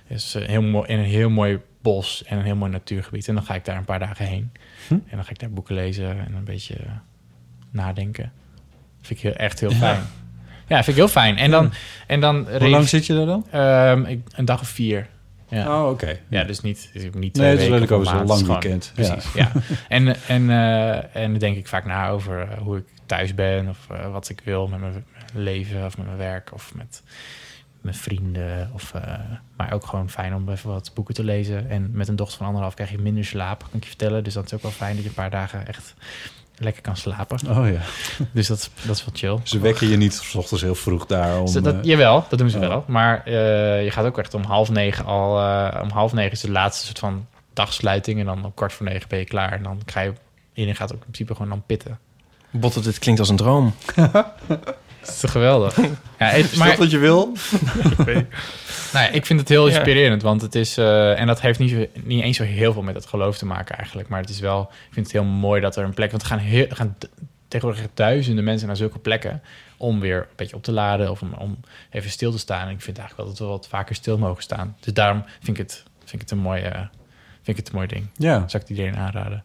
is 0.08 0.36
eh, 0.36 0.48
heel 0.48 0.62
mooi, 0.62 0.88
in 0.88 1.00
een 1.00 1.06
heel 1.06 1.30
mooi 1.30 1.60
bos 1.82 2.24
en 2.26 2.38
een 2.38 2.44
heel 2.44 2.56
mooi 2.56 2.72
natuurgebied. 2.72 3.28
En 3.28 3.34
dan 3.36 3.44
ga 3.44 3.56
ik 3.56 3.66
daar 3.66 3.78
een 3.78 3.86
paar 3.86 4.00
dagen 4.00 4.26
heen. 4.26 4.52
Hm? 4.88 4.94
En 4.94 5.02
dan 5.16 5.24
ga 5.24 5.30
ik 5.30 5.40
daar 5.40 5.52
boeken 5.52 5.76
lezen 5.76 6.26
en 6.26 6.34
een 6.34 6.44
beetje 6.44 6.76
eh, 6.76 6.92
nadenken. 7.72 8.32
vind 9.02 9.20
ik 9.20 9.26
heel, 9.26 9.34
echt 9.36 9.60
heel 9.60 9.70
Ja. 9.70 9.76
fijn. 9.76 10.02
Ja, 10.68 10.76
vind 10.76 10.88
ik 10.88 10.96
heel 10.96 11.08
fijn. 11.08 11.38
En 11.38 11.52
dan... 11.52 11.72
En 12.08 12.20
dan 12.20 12.48
Hoe 12.60 12.70
lang 12.70 12.90
zit 12.90 13.06
je 13.06 13.14
daar 13.14 13.26
dan? 13.26 13.46
Ehm, 13.52 14.04
ik, 14.06 14.22
een 14.36 14.46
dag 14.46 14.62
of 14.62 14.68
vier. 14.68 15.08
Ja. 15.48 15.84
Oh, 15.84 15.90
oké. 15.90 16.20
Ja, 16.30 16.44
dus 16.44 16.62
niet, 16.62 16.90
dus 16.94 17.04
niet 17.04 17.14
Nee, 17.14 17.32
twee 17.32 17.50
het 17.50 17.60
is 17.60 17.68
weken 17.68 17.80
leuk 17.80 17.92
of 17.92 17.98
over 17.98 18.08
zo'n 18.08 18.26
lang 18.28 18.42
is 18.42 18.48
weekend. 18.48 18.92
Precies, 18.94 19.34
ja. 19.34 19.52
En, 19.88 20.16
en, 20.28 20.50
eh, 20.50 21.16
en 21.16 21.32
dan 21.32 21.38
denk 21.40 21.58
ik 21.58 21.68
vaak 21.68 21.86
na 21.86 22.10
over 22.10 22.42
eh, 22.42 22.58
hoe 22.58 22.78
ik 22.78 22.86
thuis 23.06 23.36
ben... 23.36 23.70
of 23.70 23.88
wat 24.12 24.30
ik 24.30 24.42
wil 24.44 24.68
met 24.68 24.80
mijn 24.80 25.06
leven 25.34 25.86
of 25.86 25.98
met 25.98 26.06
mijn 26.06 26.18
werk... 26.18 26.54
of 26.54 26.74
met 26.76 27.04
mijn 27.84 27.96
vrienden. 27.96 28.72
Of, 28.74 28.94
eh, 28.94 29.14
maar 29.58 29.74
ook 29.74 29.86
gewoon 29.86 30.10
fijn 30.10 30.36
om 30.36 30.50
even 30.50 30.70
wat 30.70 30.92
boeken 30.94 31.14
te 31.14 31.24
lezen. 31.24 31.70
En 31.70 31.90
met 31.92 32.08
een 32.08 32.16
dochter 32.16 32.38
van 32.38 32.46
anderhalf 32.46 32.74
krijg 32.74 32.92
je 32.92 32.98
minder 32.98 33.26
slaap, 33.26 33.60
kan 33.60 33.70
ik 33.74 33.84
je 33.84 33.90
vertellen. 33.90 34.24
Dus 34.24 34.34
dat 34.34 34.46
is 34.46 34.54
ook 34.54 34.62
wel 34.62 34.72
fijn 34.72 34.94
dat 34.94 35.04
je 35.04 35.10
een 35.10 35.16
paar 35.16 35.30
dagen 35.30 35.68
echt 35.68 35.94
lekker 36.58 36.82
kan 36.82 36.98
slapen. 36.98 37.40
Oh 37.50 37.68
ja. 37.72 37.80
Dus 38.34 38.48
dat, 38.48 38.58
is- 38.58 38.86
dat 38.86 38.96
is 38.96 39.06
wel 39.06 39.14
chill. 39.16 39.40
Ze 39.44 39.60
wekken 39.60 39.88
je 39.88 39.98
niet 39.98 40.14
's 40.14 40.36
ochtends 40.36 40.64
heel 40.64 40.76
vroeg 40.76 41.06
daar 41.06 41.38
om... 41.40 41.46
Dus 41.46 41.54
dat, 41.54 41.76
eh, 41.76 41.84
jawel, 41.84 42.26
dat 42.30 42.40
doen 42.40 42.50
ze 42.50 42.58
oh. 42.60 42.68
wel. 42.68 42.84
Maar 42.88 43.24
eh, 43.26 43.84
je 43.84 43.92
gaat 43.92 44.06
ook 44.06 44.18
echt 44.18 44.34
om 44.34 44.44
half 44.44 44.70
negen 44.70 45.06
al... 45.06 45.40
eh, 45.40 45.82
om 45.82 45.90
half 45.90 46.14
negen 46.14 46.32
is 46.32 46.42
de 46.42 46.52
laatste 46.52 46.86
soort 46.86 47.00
van 47.00 47.26
dagsluiting. 47.54 48.20
En 48.20 48.26
dan 48.26 48.46
om 48.46 48.54
kwart 48.54 48.74
voor 48.74 48.86
negen 48.86 49.08
ben 49.10 49.20
je 49.20 49.26
klaar. 49.26 49.52
En 49.52 49.64
dan 49.64 49.82
ga 49.86 50.00
je... 50.02 50.14
Iedereen 50.54 50.76
gaat 50.78 50.90
ook 50.94 50.98
in 50.98 51.12
principe 51.12 51.34
gewoon 51.34 51.50
dan 51.50 51.64
pitten. 51.66 52.00
Botte, 52.52 52.82
dit 52.82 53.00
klinkt 53.00 53.20
als 53.20 53.30
een 53.30 53.36
droom. 53.36 53.74
Dat 55.00 55.14
is 55.14 55.20
toch 55.20 55.32
geweldig? 55.32 55.78
Ja, 56.24 56.30
het- 56.36 56.52
Is 56.52 56.58
dat 56.58 56.78
wat 56.78 56.92
je 56.92 56.98
wil? 56.98 57.32
Nou 58.94 59.06
ja, 59.06 59.12
ik 59.12 59.26
vind 59.26 59.40
het 59.40 59.50
heel 59.50 59.68
Ja. 59.70 59.74
inspirerend, 59.76 60.22
want 60.22 60.42
het 60.42 60.56
is... 60.56 60.78
eh, 60.78 61.20
en 61.20 61.28
dat 61.28 61.42
heeft 61.42 61.60
niet, 61.60 61.90
niet 62.06 62.24
eens 62.24 62.38
zo 62.38 62.44
heel 62.44 62.74
veel 62.74 62.82
met 62.82 62.96
het 62.96 63.06
geloof 63.06 63.38
te 63.38 63.46
maken 63.46 63.78
eigenlijk. 63.78 64.08
Maar 64.10 64.20
het 64.22 64.30
is 64.30 64.40
wel... 64.40 64.62
Ik 64.62 64.94
vind 64.94 65.06
het 65.06 65.16
heel 65.16 65.24
mooi 65.24 65.62
dat 65.62 65.76
er 65.76 65.84
een 65.84 65.94
plek... 65.94 66.10
Want 66.12 66.22
er 66.22 66.28
gaan, 66.28 66.38
heel, 66.38 66.68
er 66.68 66.76
gaan 66.76 66.96
tegenwoordig 67.48 67.86
duizenden 67.94 68.44
mensen 68.44 68.68
naar 68.68 68.76
zulke 68.76 69.00
plekken... 69.00 69.42
om 69.78 70.00
weer 70.00 70.18
een 70.18 70.26
beetje 70.36 70.56
op 70.56 70.64
te 70.64 70.72
laden 70.72 71.12
of 71.12 71.22
om, 71.22 71.34
om 71.34 71.60
even 71.90 72.10
stil 72.10 72.32
te 72.32 72.38
staan. 72.40 72.68
En 72.68 72.74
ik 72.74 72.82
vind 72.82 72.98
eigenlijk 72.98 73.28
wel 73.30 73.38
dat 73.38 73.48
we 73.48 73.54
wat 73.54 73.68
vaker 73.68 73.96
stil 73.96 74.18
mogen 74.18 74.44
staan. 74.44 74.76
Dus 74.80 74.94
daarom 74.94 75.24
vind 75.42 75.58
ik 75.58 75.64
het, 75.68 75.84
vind 76.00 76.14
ik 76.14 76.20
het, 76.20 76.32
een, 76.32 76.38
mooi, 76.38 76.62
eh, 76.62 76.72
vind 77.44 77.48
ik 77.48 77.56
het 77.58 77.68
een 77.68 77.76
mooi 77.76 77.88
ding. 77.88 78.08
Ja. 78.18 78.34
Zou 78.36 78.46
ik 78.46 78.54
het 78.54 78.70
iedereen 78.70 78.96
aanraden. 78.98 79.44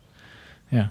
Ja. 0.69 0.91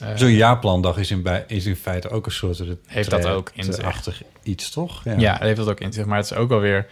Eh, 0.00 0.08
Zo'n 0.14 0.30
jaarplandag 0.30 0.96
is 0.98 1.10
in, 1.10 1.22
bij, 1.22 1.44
is 1.46 1.66
in 1.66 1.76
feite 1.76 2.08
ook 2.10 2.26
een 2.26 2.32
soort... 2.32 2.62
Heeft 2.86 3.10
dat 3.10 3.26
ook 3.26 3.50
in 3.54 3.64
zich. 3.72 4.22
iets, 4.42 4.70
toch? 4.70 5.02
Ja, 5.04 5.32
dat 5.32 5.40
heeft 5.40 5.56
dat 5.56 5.68
ook 5.68 5.80
in 5.80 5.92
zich. 5.92 6.04
Maar 6.04 6.16
het 6.16 6.30
is 6.30 6.36
ook 6.36 6.48
wel 6.48 6.60
weer... 6.60 6.86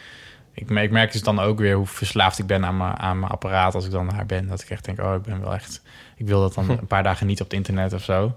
Ik, 0.52 0.70
ik 0.70 0.90
merk 0.90 1.12
dus 1.12 1.22
dan 1.22 1.38
ook 1.40 1.58
weer 1.58 1.74
hoe 1.76 1.86
verslaafd 1.86 2.38
ik 2.38 2.46
ben 2.46 2.64
aan 2.64 2.76
mijn, 2.76 2.96
aan 2.98 3.18
mijn 3.18 3.32
apparaat 3.32 3.74
als 3.74 3.84
ik 3.84 3.90
dan 3.90 4.08
daar 4.08 4.26
ben. 4.26 4.46
Dat 4.46 4.62
ik 4.62 4.70
echt 4.70 4.84
denk, 4.84 5.00
oh, 5.00 5.14
ik 5.14 5.22
ben 5.22 5.40
wel 5.40 5.54
echt... 5.54 5.82
Ik 6.16 6.26
wil 6.26 6.40
dat 6.40 6.54
dan 6.54 6.70
een 6.80 6.86
paar 6.86 7.02
dagen 7.02 7.26
niet 7.26 7.40
op 7.40 7.46
het 7.46 7.56
internet 7.56 7.92
of 7.92 8.02
zo. 8.04 8.34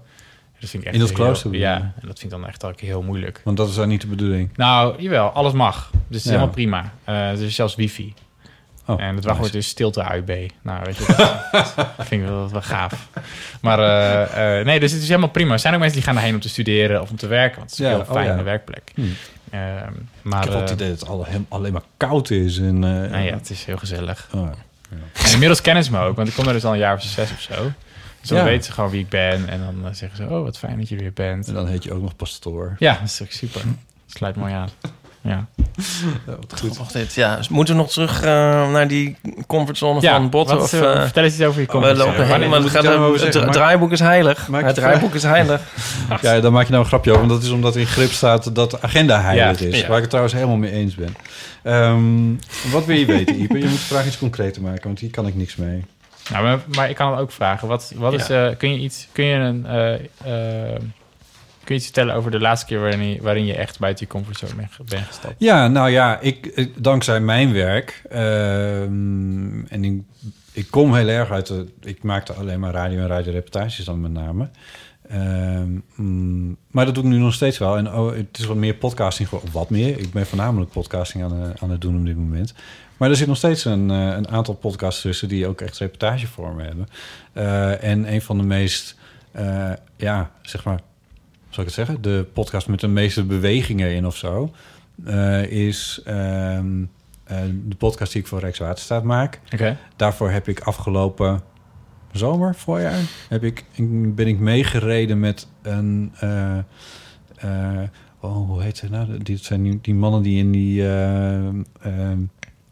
Dat 0.60 0.70
vind 0.70 0.82
ik 0.82 0.88
echt 0.88 0.94
In 0.94 1.00
dat 1.00 1.08
heel- 1.10 1.18
klooster 1.24 1.50
bedoel 1.50 1.66
Ja, 1.66 1.76
en 1.76 2.06
dat 2.06 2.18
vind 2.18 2.32
ik 2.32 2.38
dan 2.38 2.46
echt 2.48 2.64
ook 2.64 2.80
heel 2.80 3.02
moeilijk. 3.02 3.40
Want 3.44 3.56
dat 3.56 3.68
is 3.68 3.74
dan 3.74 3.88
niet 3.88 4.00
de 4.00 4.06
bedoeling. 4.06 4.50
Nou, 4.56 5.02
jawel, 5.02 5.28
alles 5.28 5.52
mag. 5.52 5.90
Dus 5.92 6.00
het 6.06 6.16
is 6.16 6.22
Ja. 6.24 6.30
helemaal 6.30 6.52
prima. 6.54 6.92
Eh 7.04 7.30
dus 7.38 7.54
zelfs 7.54 7.74
wifi. 7.74 8.14
Oh, 8.92 9.02
en 9.02 9.14
het 9.14 9.24
wachtwoord 9.24 9.54
is 9.54 9.68
stilte 9.68 10.02
AUB. 10.02 10.50
Nou, 10.62 10.84
weet 10.84 10.96
je, 10.96 11.04
dat, 11.06 11.16
dat 11.76 11.94
vind 12.08 12.22
ik 12.22 12.28
wel, 12.28 12.50
wel 12.50 12.62
gaaf. 12.62 13.08
Maar 13.60 13.78
eh, 13.78 14.58
eh, 14.58 14.66
nee, 14.66 14.80
dus 14.80 14.92
het 14.92 15.02
is 15.02 15.08
helemaal 15.08 15.28
prima. 15.28 15.52
Er 15.52 15.58
zijn 15.58 15.74
ook 15.74 15.80
mensen 15.80 15.96
die 15.98 16.06
gaan 16.06 16.14
daarheen 16.14 16.34
om 16.34 16.40
te 16.40 16.48
studeren 16.48 17.00
of 17.00 17.10
om 17.10 17.16
te 17.16 17.26
werken. 17.26 17.58
Want 17.58 17.70
het 17.70 17.80
is 17.80 17.86
een 17.86 17.92
heel 17.92 18.00
oh 18.00 18.12
fijne 18.12 18.36
ja. 18.36 18.42
werkplek. 18.42 18.92
Hm. 18.94 19.02
Ehm, 19.50 19.92
maar, 20.22 20.44
ik 20.44 20.50
heb 20.50 20.60
het 20.60 20.68
eh, 20.68 20.74
idee 20.74 20.88
dat 20.96 21.00
het 21.08 21.44
alleen 21.48 21.72
maar 21.72 21.82
koud 21.96 22.30
is. 22.30 22.58
En, 22.58 22.78
nou 22.78 23.18
ja, 23.18 23.34
het 23.34 23.50
is 23.50 23.64
heel 23.64 23.76
gezellig. 23.76 24.28
oh, 24.34 24.40
ja. 24.40 24.94
En 25.24 25.32
inmiddels 25.32 25.60
kennen 25.60 25.84
ze 25.84 25.90
me 25.90 25.98
ook, 25.98 26.16
want 26.16 26.28
ik 26.28 26.34
kom 26.34 26.46
er 26.46 26.52
dus 26.52 26.64
al 26.64 26.72
een 26.72 26.78
jaar 26.78 26.94
of 26.94 27.02
zes 27.02 27.30
of 27.30 27.40
zo. 27.40 27.72
Dus 28.20 28.28
dan 28.28 28.44
weten 28.44 28.64
ze 28.64 28.72
gewoon 28.72 28.90
wie 28.90 29.00
ik 29.00 29.08
ben. 29.08 29.48
En 29.48 29.60
dan 29.82 29.94
zeggen 29.94 30.16
ze, 30.16 30.34
oh, 30.34 30.42
wat 30.42 30.58
fijn 30.58 30.78
dat 30.78 30.88
je 30.88 30.94
er 30.94 31.02
weer 31.02 31.12
bent. 31.12 31.48
En 31.48 31.54
dan 31.54 31.66
heet 31.66 31.84
je 31.84 31.92
ook 31.92 32.02
nog 32.02 32.16
pastoor. 32.16 32.76
Ja, 32.78 32.92
dat 32.92 33.08
is 33.08 33.22
ook 33.22 33.30
super. 33.30 33.62
Sluit 34.06 34.36
mooi 34.36 34.52
aan. 34.52 34.68
Ja. 35.22 35.46
Ja, 36.26 36.36
wat 36.48 36.60
goed. 36.60 36.92
Dit, 36.92 37.14
ja. 37.14 37.36
Dus 37.36 37.48
moeten 37.48 37.74
we 37.74 37.80
nog 37.80 37.90
terug 37.90 38.22
eh, 38.22 38.70
naar 38.70 38.88
die 38.88 39.16
comfortzone 39.46 40.00
Ja, 40.00 40.16
van 40.16 40.30
Botten? 40.30 40.56
wat, 40.56 40.64
Of, 40.64 40.72
eh, 40.72 40.92
eh, 40.92 41.00
vertel 41.02 41.24
eens 41.24 41.34
iets 41.34 41.42
over 41.42 41.60
je 41.60 41.66
we 41.66 41.72
comfortzone. 41.72 42.04
lopen 42.04 42.20
Het, 42.20 42.70
gaat, 42.70 42.82
daar 42.82 42.98
nou 42.98 43.20
het, 43.20 43.52
draaiboek 43.52 43.92
is 43.92 44.00
heilig. 44.00 44.48
Maak 44.48 44.64
het 44.64 44.74
draaiboek 44.74 45.14
is 45.14 45.22
heilig. 45.22 45.60
Ja, 46.22 46.40
daar 46.40 46.52
maak 46.52 46.64
je 46.64 46.70
nou 46.70 46.82
een 46.82 46.88
grapje 46.88 47.10
over. 47.10 47.26
Want 47.26 47.40
dat 47.40 47.48
is 47.48 47.54
omdat 47.54 47.74
er 47.74 47.80
in 47.80 47.86
grip 47.86 48.10
staat 48.10 48.54
dat 48.54 48.70
de 48.70 48.82
agenda 48.82 49.20
heilig 49.20 49.60
Ja, 49.60 49.66
is. 49.66 49.80
ja. 49.80 49.86
Waar 49.86 49.94
ik 49.94 50.00
het 50.00 50.08
trouwens 50.08 50.34
helemaal 50.34 50.56
mee 50.56 50.70
eens 50.70 50.94
ben. 50.94 51.14
Ehm, 51.62 52.72
wat 52.72 52.84
wil 52.84 52.96
je 52.96 53.06
weten, 53.06 53.40
Ipe? 53.42 53.58
Je 53.58 53.64
moet 53.64 53.72
de 53.78 53.78
vraag 53.84 54.06
iets 54.06 54.18
concreter 54.18 54.62
maken, 54.62 54.82
want 54.84 54.98
hier 54.98 55.10
kan 55.10 55.26
ik 55.26 55.34
niks 55.34 55.56
mee. 55.56 55.84
Nou, 56.30 56.44
maar, 56.44 56.58
maar 56.74 56.88
ik 56.90 56.96
kan 56.96 57.10
het 57.10 57.20
ook 57.20 57.32
vragen. 57.32 57.68
Wat, 57.68 57.92
wat 57.96 58.12
is, 58.12 58.28
eh, 58.30 58.46
kun 58.58 58.72
je 58.72 58.78
iets, 58.78 59.08
kun 59.12 59.24
je 59.24 59.34
een, 59.34 59.66
kun 61.70 61.78
je 61.78 61.84
iets 61.84 61.94
vertellen 61.94 62.14
over 62.20 62.30
de 62.30 62.40
laatste 62.40 62.66
keer 62.66 62.80
waarin 62.80 63.08
je, 63.08 63.22
waarin 63.22 63.44
je 63.46 63.54
echt 63.54 63.78
buiten 63.78 64.06
je 64.06 64.12
comfortzone 64.12 64.54
bent, 64.54 64.72
ge- 64.72 64.84
bent 64.84 65.06
gestapt? 65.06 65.34
Ja, 65.38 65.68
nou 65.68 65.90
ja, 65.90 66.18
ik, 66.20 66.46
ik- 66.46 66.82
dankzij 66.84 67.20
mijn 67.20 67.52
werk... 67.52 68.02
ehm, 68.08 69.64
en 69.66 69.84
ik, 69.84 70.00
ik 70.52 70.66
kom 70.70 70.94
heel 70.94 71.08
erg 71.08 71.30
uit... 71.30 71.46
De, 71.46 71.66
ik 71.82 72.02
maakte 72.02 72.32
alleen 72.32 72.60
maar 72.60 72.72
radio 72.72 73.00
en 73.00 73.06
radioreportages 73.06 73.84
dan 73.84 74.00
met 74.00 74.12
name. 74.12 74.48
Mm, 75.94 76.56
maar 76.70 76.84
dat 76.84 76.94
doe 76.94 77.04
ik 77.04 77.10
nu 77.10 77.18
nog 77.18 77.34
steeds 77.34 77.58
wel. 77.58 77.76
En 77.76 77.92
oh, 77.92 78.14
het 78.14 78.38
is 78.38 78.44
wat 78.44 78.56
meer 78.56 78.74
podcasting. 78.74 79.28
Wat 79.52 79.70
meer? 79.70 79.98
Ik 79.98 80.12
ben 80.12 80.26
voornamelijk 80.26 80.70
podcasting 80.70 81.24
aan, 81.24 81.42
eh, 81.42 81.48
aan 81.62 81.70
het 81.70 81.80
doen 81.80 81.98
op 81.98 82.06
dit 82.06 82.16
moment. 82.16 82.54
Maar 82.96 83.10
er 83.10 83.16
zit 83.16 83.26
nog 83.26 83.36
steeds 83.36 83.64
een, 83.64 83.90
eh, 83.90 83.96
een 84.06 84.28
aantal 84.28 84.54
podcasts 84.54 85.00
tussen... 85.00 85.28
die 85.28 85.46
ook 85.46 85.60
echt 85.60 85.78
reportagevormen 85.78 86.64
hebben. 86.64 86.86
Eh, 87.32 87.84
en 87.84 88.12
een 88.12 88.22
van 88.22 88.36
de 88.38 88.44
meest... 88.44 88.96
eh, 89.32 89.72
ja, 89.96 90.30
zeg 90.42 90.64
maar... 90.64 90.80
Zal 91.50 91.62
ik 91.64 91.74
het 91.74 91.78
zeggen? 91.78 92.02
De 92.02 92.26
podcast 92.32 92.68
met 92.68 92.80
de 92.80 92.88
meeste 92.88 93.24
bewegingen 93.24 93.94
in 93.94 94.06
of 94.06 94.16
zo... 94.16 94.50
eh, 95.04 95.42
is 95.44 96.00
ehm, 96.04 96.82
eh, 97.24 97.38
de 97.64 97.76
podcast 97.76 98.12
die 98.12 98.20
ik 98.20 98.26
voor 98.28 98.40
Rijkswaterstaat 98.40 99.04
maak. 99.04 99.40
Daarvoor 99.96 100.30
heb 100.30 100.48
ik 100.48 100.60
afgelopen 100.60 101.40
zomer, 102.12 102.54
voorjaar, 102.54 103.00
heb 103.28 103.44
ik, 103.44 103.64
ben 104.14 104.26
ik 104.26 104.38
meegereden 104.38 105.20
met 105.20 105.48
een... 105.62 106.12
eh, 106.20 106.58
oh, 108.20 108.48
hoe 108.48 108.62
heet 108.62 108.76
ze 108.76 108.88
nou? 108.90 109.18
Die, 109.18 109.36
dat 109.36 109.44
zijn 109.44 109.62
die, 109.62 109.78
die 109.82 109.94
mannen 109.94 110.22
die 110.22 110.38
in 110.38 110.52
die... 110.52 110.82
eh, 110.82 111.46
ehm, 111.80 112.18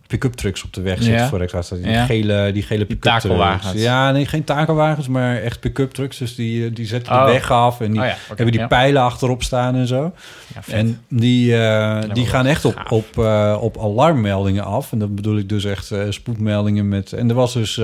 pick-up 0.08 0.32
trucks 0.34 0.64
op 0.64 0.72
de 0.74 0.80
weg 0.80 0.98
Ja. 0.98 1.04
zitten 1.04 1.28
voor 1.28 1.38
Rijkswaterstaat. 1.38 1.82
Die 1.82 1.92
Ja. 1.96 2.04
gele, 2.06 2.50
die 2.52 2.62
gele 2.62 2.84
pick-up 2.84 3.18
trucks. 3.20 3.72
Ja, 3.74 4.10
nee, 4.10 4.26
geen 4.26 4.44
takelwagens, 4.44 5.08
maar 5.08 5.36
echt 5.36 5.60
pick-up 5.60 5.92
trucks. 5.92 6.18
Dus 6.18 6.34
die, 6.34 6.64
eh, 6.66 6.74
die 6.74 6.86
zetten 6.86 7.12
de 7.12 7.18
Oh. 7.18 7.24
weg 7.24 7.50
af 7.50 7.80
en 7.80 7.92
die 7.92 8.00
Oh 8.00 8.06
ja, 8.06 8.16
hebben 8.28 8.50
die 8.52 8.60
ja. 8.60 8.66
pijlen 8.66 9.02
achterop 9.02 9.42
staan 9.42 9.74
en 9.74 9.86
zo. 9.86 10.12
Ja. 10.54 10.72
En 10.74 11.00
die, 11.08 11.56
eh, 11.56 12.02
die 12.12 12.26
gaan 12.26 12.46
echt 12.46 12.64
op, 12.64 12.76
gaaf. 12.76 12.90
op, 12.90 13.18
eh, 13.18 13.58
op 13.60 13.78
alarmmeldingen 13.78 14.64
af. 14.64 14.92
En 14.92 14.98
dat 14.98 15.14
bedoel 15.14 15.36
ik 15.38 15.48
dus 15.48 15.64
echt 15.64 15.90
eh, 15.90 16.02
spoedmeldingen 16.08 16.88
met... 16.88 17.12
En 17.12 17.28
er 17.28 17.34
was 17.34 17.52
dus... 17.52 17.80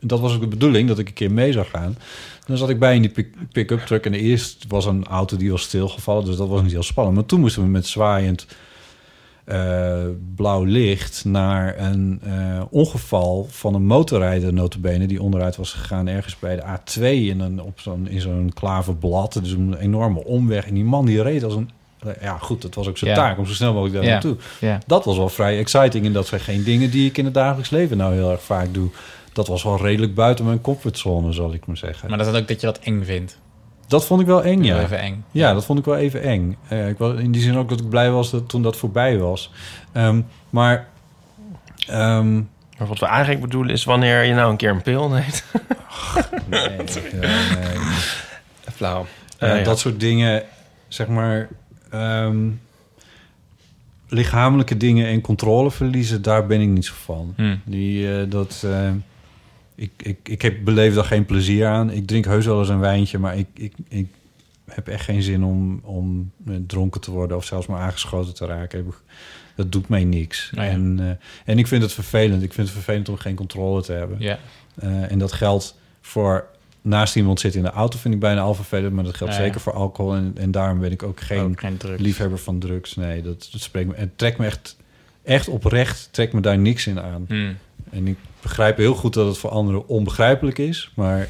dat 0.00 0.20
was 0.20 0.34
ook 0.34 0.40
de 0.40 0.46
bedoeling, 0.46 0.88
dat 0.88 0.98
ik 0.98 1.08
een 1.08 1.14
keer 1.14 1.32
mee 1.32 1.52
zou 1.52 1.66
gaan. 1.72 1.96
Dan 2.46 2.56
zat 2.56 2.68
ik 2.70 2.78
bij 2.78 2.94
in 2.94 3.00
die 3.00 3.10
pick- 3.10 3.34
pick-up 3.52 3.80
truck. 3.80 4.06
En 4.06 4.14
eerst 4.14 4.64
was 4.68 4.84
een 4.86 5.04
auto 5.06 5.36
die 5.36 5.50
was 5.50 5.62
stilgevallen. 5.62 6.24
Dus 6.24 6.36
dat 6.36 6.48
was 6.48 6.62
niet 6.62 6.72
heel 6.72 6.82
spannend. 6.82 7.16
Maar 7.16 7.26
toen 7.26 7.40
moesten 7.40 7.62
we 7.62 7.68
met 7.68 7.86
zwaaiend 7.86 8.46
eh, 9.46 10.04
blauw 10.34 10.64
licht... 10.64 11.24
naar 11.24 11.78
een 11.78 12.20
eh, 12.24 12.62
ongeval 12.70 13.46
van 13.50 13.74
een 13.74 13.86
motorrijder 13.86 14.52
notabene... 14.52 15.06
die 15.06 15.22
onderuit 15.22 15.56
was 15.56 15.72
gegaan 15.72 16.06
ergens 16.08 16.38
bij 16.38 16.56
de 16.56 16.62
A2... 16.62 17.02
In, 17.02 17.40
een, 17.40 17.62
op 17.62 17.80
zo'n, 17.80 18.08
in 18.08 18.20
zo'n 18.20 18.50
klaverblad. 18.54 19.32
Dus 19.42 19.50
een 19.52 19.74
enorme 19.74 20.24
omweg. 20.24 20.66
En 20.66 20.74
die 20.74 20.84
man 20.84 21.06
die 21.06 21.22
reed 21.22 21.44
als 21.44 21.54
een... 21.54 21.70
Ja, 22.20 22.38
goed, 22.38 22.62
het 22.62 22.74
was 22.74 22.88
ook 22.88 22.98
zijn 22.98 23.10
Ja. 23.10 23.16
taak 23.16 23.38
om 23.38 23.46
zo 23.46 23.52
snel 23.52 23.72
mogelijk 23.72 23.94
daar 23.94 24.04
Ja. 24.04 24.10
naartoe. 24.10 24.36
Ja. 24.60 24.78
Dat 24.86 25.04
was 25.04 25.16
wel 25.16 25.28
vrij 25.28 25.58
exciting. 25.58 26.06
En 26.06 26.12
dat 26.12 26.26
zijn 26.26 26.40
geen 26.40 26.64
dingen 26.64 26.90
die 26.90 27.08
ik 27.08 27.18
in 27.18 27.24
het 27.24 27.34
dagelijks 27.34 27.70
leven 27.70 27.96
nou 27.96 28.14
heel 28.14 28.30
erg 28.30 28.42
vaak 28.42 28.74
doe. 28.74 28.88
Dat 29.32 29.46
was 29.46 29.62
wel 29.62 29.80
redelijk 29.82 30.14
buiten 30.14 30.44
mijn 30.44 30.60
comfortzone, 30.60 31.32
zal 31.32 31.52
ik 31.54 31.66
maar 31.66 31.76
zeggen. 31.76 32.08
Maar 32.08 32.18
dat 32.18 32.26
is 32.26 32.40
ook 32.40 32.48
dat 32.48 32.60
je 32.60 32.66
dat 32.66 32.78
eng 32.78 33.02
vindt. 33.04 33.38
Dat 33.86 34.06
vond 34.06 34.20
ik 34.20 34.26
wel 34.26 34.42
eng, 34.42 34.62
ja. 34.62 34.80
Even 34.80 34.98
eng. 34.98 35.24
Ja, 35.30 35.52
dat 35.54 35.64
vond 35.64 35.78
ik 35.78 35.84
wel 35.84 35.96
even 35.96 36.22
eng. 36.22 36.56
Eh, 36.68 36.88
ik 36.88 36.98
was 36.98 37.18
in 37.18 37.32
die 37.32 37.42
zin 37.42 37.56
ook 37.56 37.68
dat 37.68 37.80
ik 37.80 37.88
blij 37.88 38.10
was 38.10 38.30
dat 38.30 38.48
toen 38.48 38.62
dat 38.62 38.76
voorbij 38.76 39.18
was. 39.18 39.52
Ehm, 39.92 40.20
maar 40.50 40.86
ehm, 41.86 42.34
Maar 42.78 42.86
wat 42.88 42.98
we 42.98 43.06
eigenlijk 43.06 43.40
bedoelen 43.40 43.72
is 43.72 43.84
wanneer 43.84 44.22
je 44.22 44.34
nou 44.34 44.50
een 44.50 44.56
keer 44.56 44.70
een 44.70 44.82
pil 44.82 45.08
neemt. 45.08 45.44
nee, 46.46 46.68
nee. 47.12 47.76
Flauw. 48.74 49.06
Ja, 49.38 49.46
Eh, 49.46 49.58
ja. 49.58 49.64
Dat 49.64 49.78
soort 49.78 50.00
dingen, 50.00 50.42
zeg 50.88 51.06
maar... 51.08 51.48
ehm, 51.90 52.36
lichamelijke 54.08 54.76
dingen 54.76 55.06
en 55.06 55.20
controle 55.20 55.70
verliezen, 55.70 56.22
daar 56.22 56.46
ben 56.46 56.60
ik 56.60 56.68
niet 56.68 56.84
zo 56.86 56.92
van. 57.04 57.32
Hmm. 57.36 57.60
Die, 57.64 58.18
eh, 58.20 58.30
dat, 58.30 58.62
eh, 58.66 58.90
ik, 59.76 59.90
ik, 59.96 60.28
ik 60.28 60.42
heb 60.42 60.64
beleef 60.64 60.94
daar 60.94 61.04
geen 61.04 61.24
plezier 61.24 61.66
aan. 61.66 61.90
Ik 61.90 62.06
drink 62.06 62.24
heus 62.24 62.46
wel 62.46 62.58
eens 62.58 62.68
een 62.68 62.78
wijntje, 62.78 63.18
maar 63.18 63.38
ik, 63.38 63.46
ik, 63.54 63.72
ik 63.88 64.08
heb 64.64 64.88
echt 64.88 65.04
geen 65.04 65.22
zin 65.22 65.44
om, 65.44 65.80
om 65.82 66.30
eh, 66.46 66.54
dronken 66.66 67.00
te 67.00 67.10
worden... 67.10 67.36
of 67.36 67.44
zelfs 67.44 67.66
maar 67.66 67.80
aangeschoten 67.80 68.34
te 68.34 68.46
raken. 68.46 68.86
Dat 69.54 69.72
doet 69.72 69.88
mij 69.88 70.04
niks. 70.04 70.50
Nou 70.54 70.66
ja. 70.66 70.72
en, 70.72 70.96
eh, 71.00 71.52
en 71.52 71.58
ik 71.58 71.66
vind 71.66 71.82
het 71.82 71.92
vervelend. 71.92 72.42
Ik 72.42 72.52
vind 72.52 72.66
het 72.66 72.76
vervelend 72.76 73.08
om 73.08 73.16
geen 73.16 73.34
controle 73.34 73.82
te 73.82 73.92
hebben. 73.92 74.16
Ja. 74.20 74.38
Eh, 74.74 75.10
en 75.10 75.18
dat 75.18 75.32
geldt 75.32 75.76
voor 76.00 76.46
naast 76.82 77.16
iemand 77.16 77.40
zitten 77.40 77.60
in 77.60 77.66
de 77.66 77.72
auto, 77.72 77.98
vind 77.98 78.14
ik 78.14 78.20
bijna 78.20 78.40
al 78.40 78.54
vervelend. 78.54 78.92
Maar 78.92 79.04
dat 79.04 79.16
geldt 79.16 79.34
Ja, 79.34 79.40
zeker 79.40 79.60
voor 79.60 79.72
alcohol. 79.72 80.14
En, 80.14 80.32
en 80.36 80.50
daarom 80.50 80.80
ben 80.80 80.92
ik 80.92 81.02
ook 81.02 81.20
geen, 81.20 81.40
Ook 81.40 81.60
geen 81.60 81.76
drugs. 81.76 82.02
liefhebber 82.02 82.38
van 82.38 82.58
drugs. 82.58 82.94
Nee, 82.94 83.22
dat, 83.22 83.48
dat 83.52 83.60
spreekt 83.60 83.88
me. 83.88 83.94
Het 83.96 84.18
trekt 84.18 84.38
me 84.38 84.46
echt, 84.46 84.76
echt 85.22 85.48
oprecht, 85.48 86.08
trekt 86.10 86.32
me 86.32 86.40
daar 86.40 86.58
niks 86.58 86.86
in 86.86 87.00
aan. 87.00 87.24
Hmm. 87.28 87.56
En 87.90 88.06
ik 88.06 88.16
begrijp 88.42 88.76
heel 88.76 88.94
goed 88.94 89.14
dat 89.14 89.26
het 89.26 89.38
voor 89.38 89.50
anderen 89.50 89.88
onbegrijpelijk 89.88 90.58
is. 90.58 90.90
Maar 90.94 91.28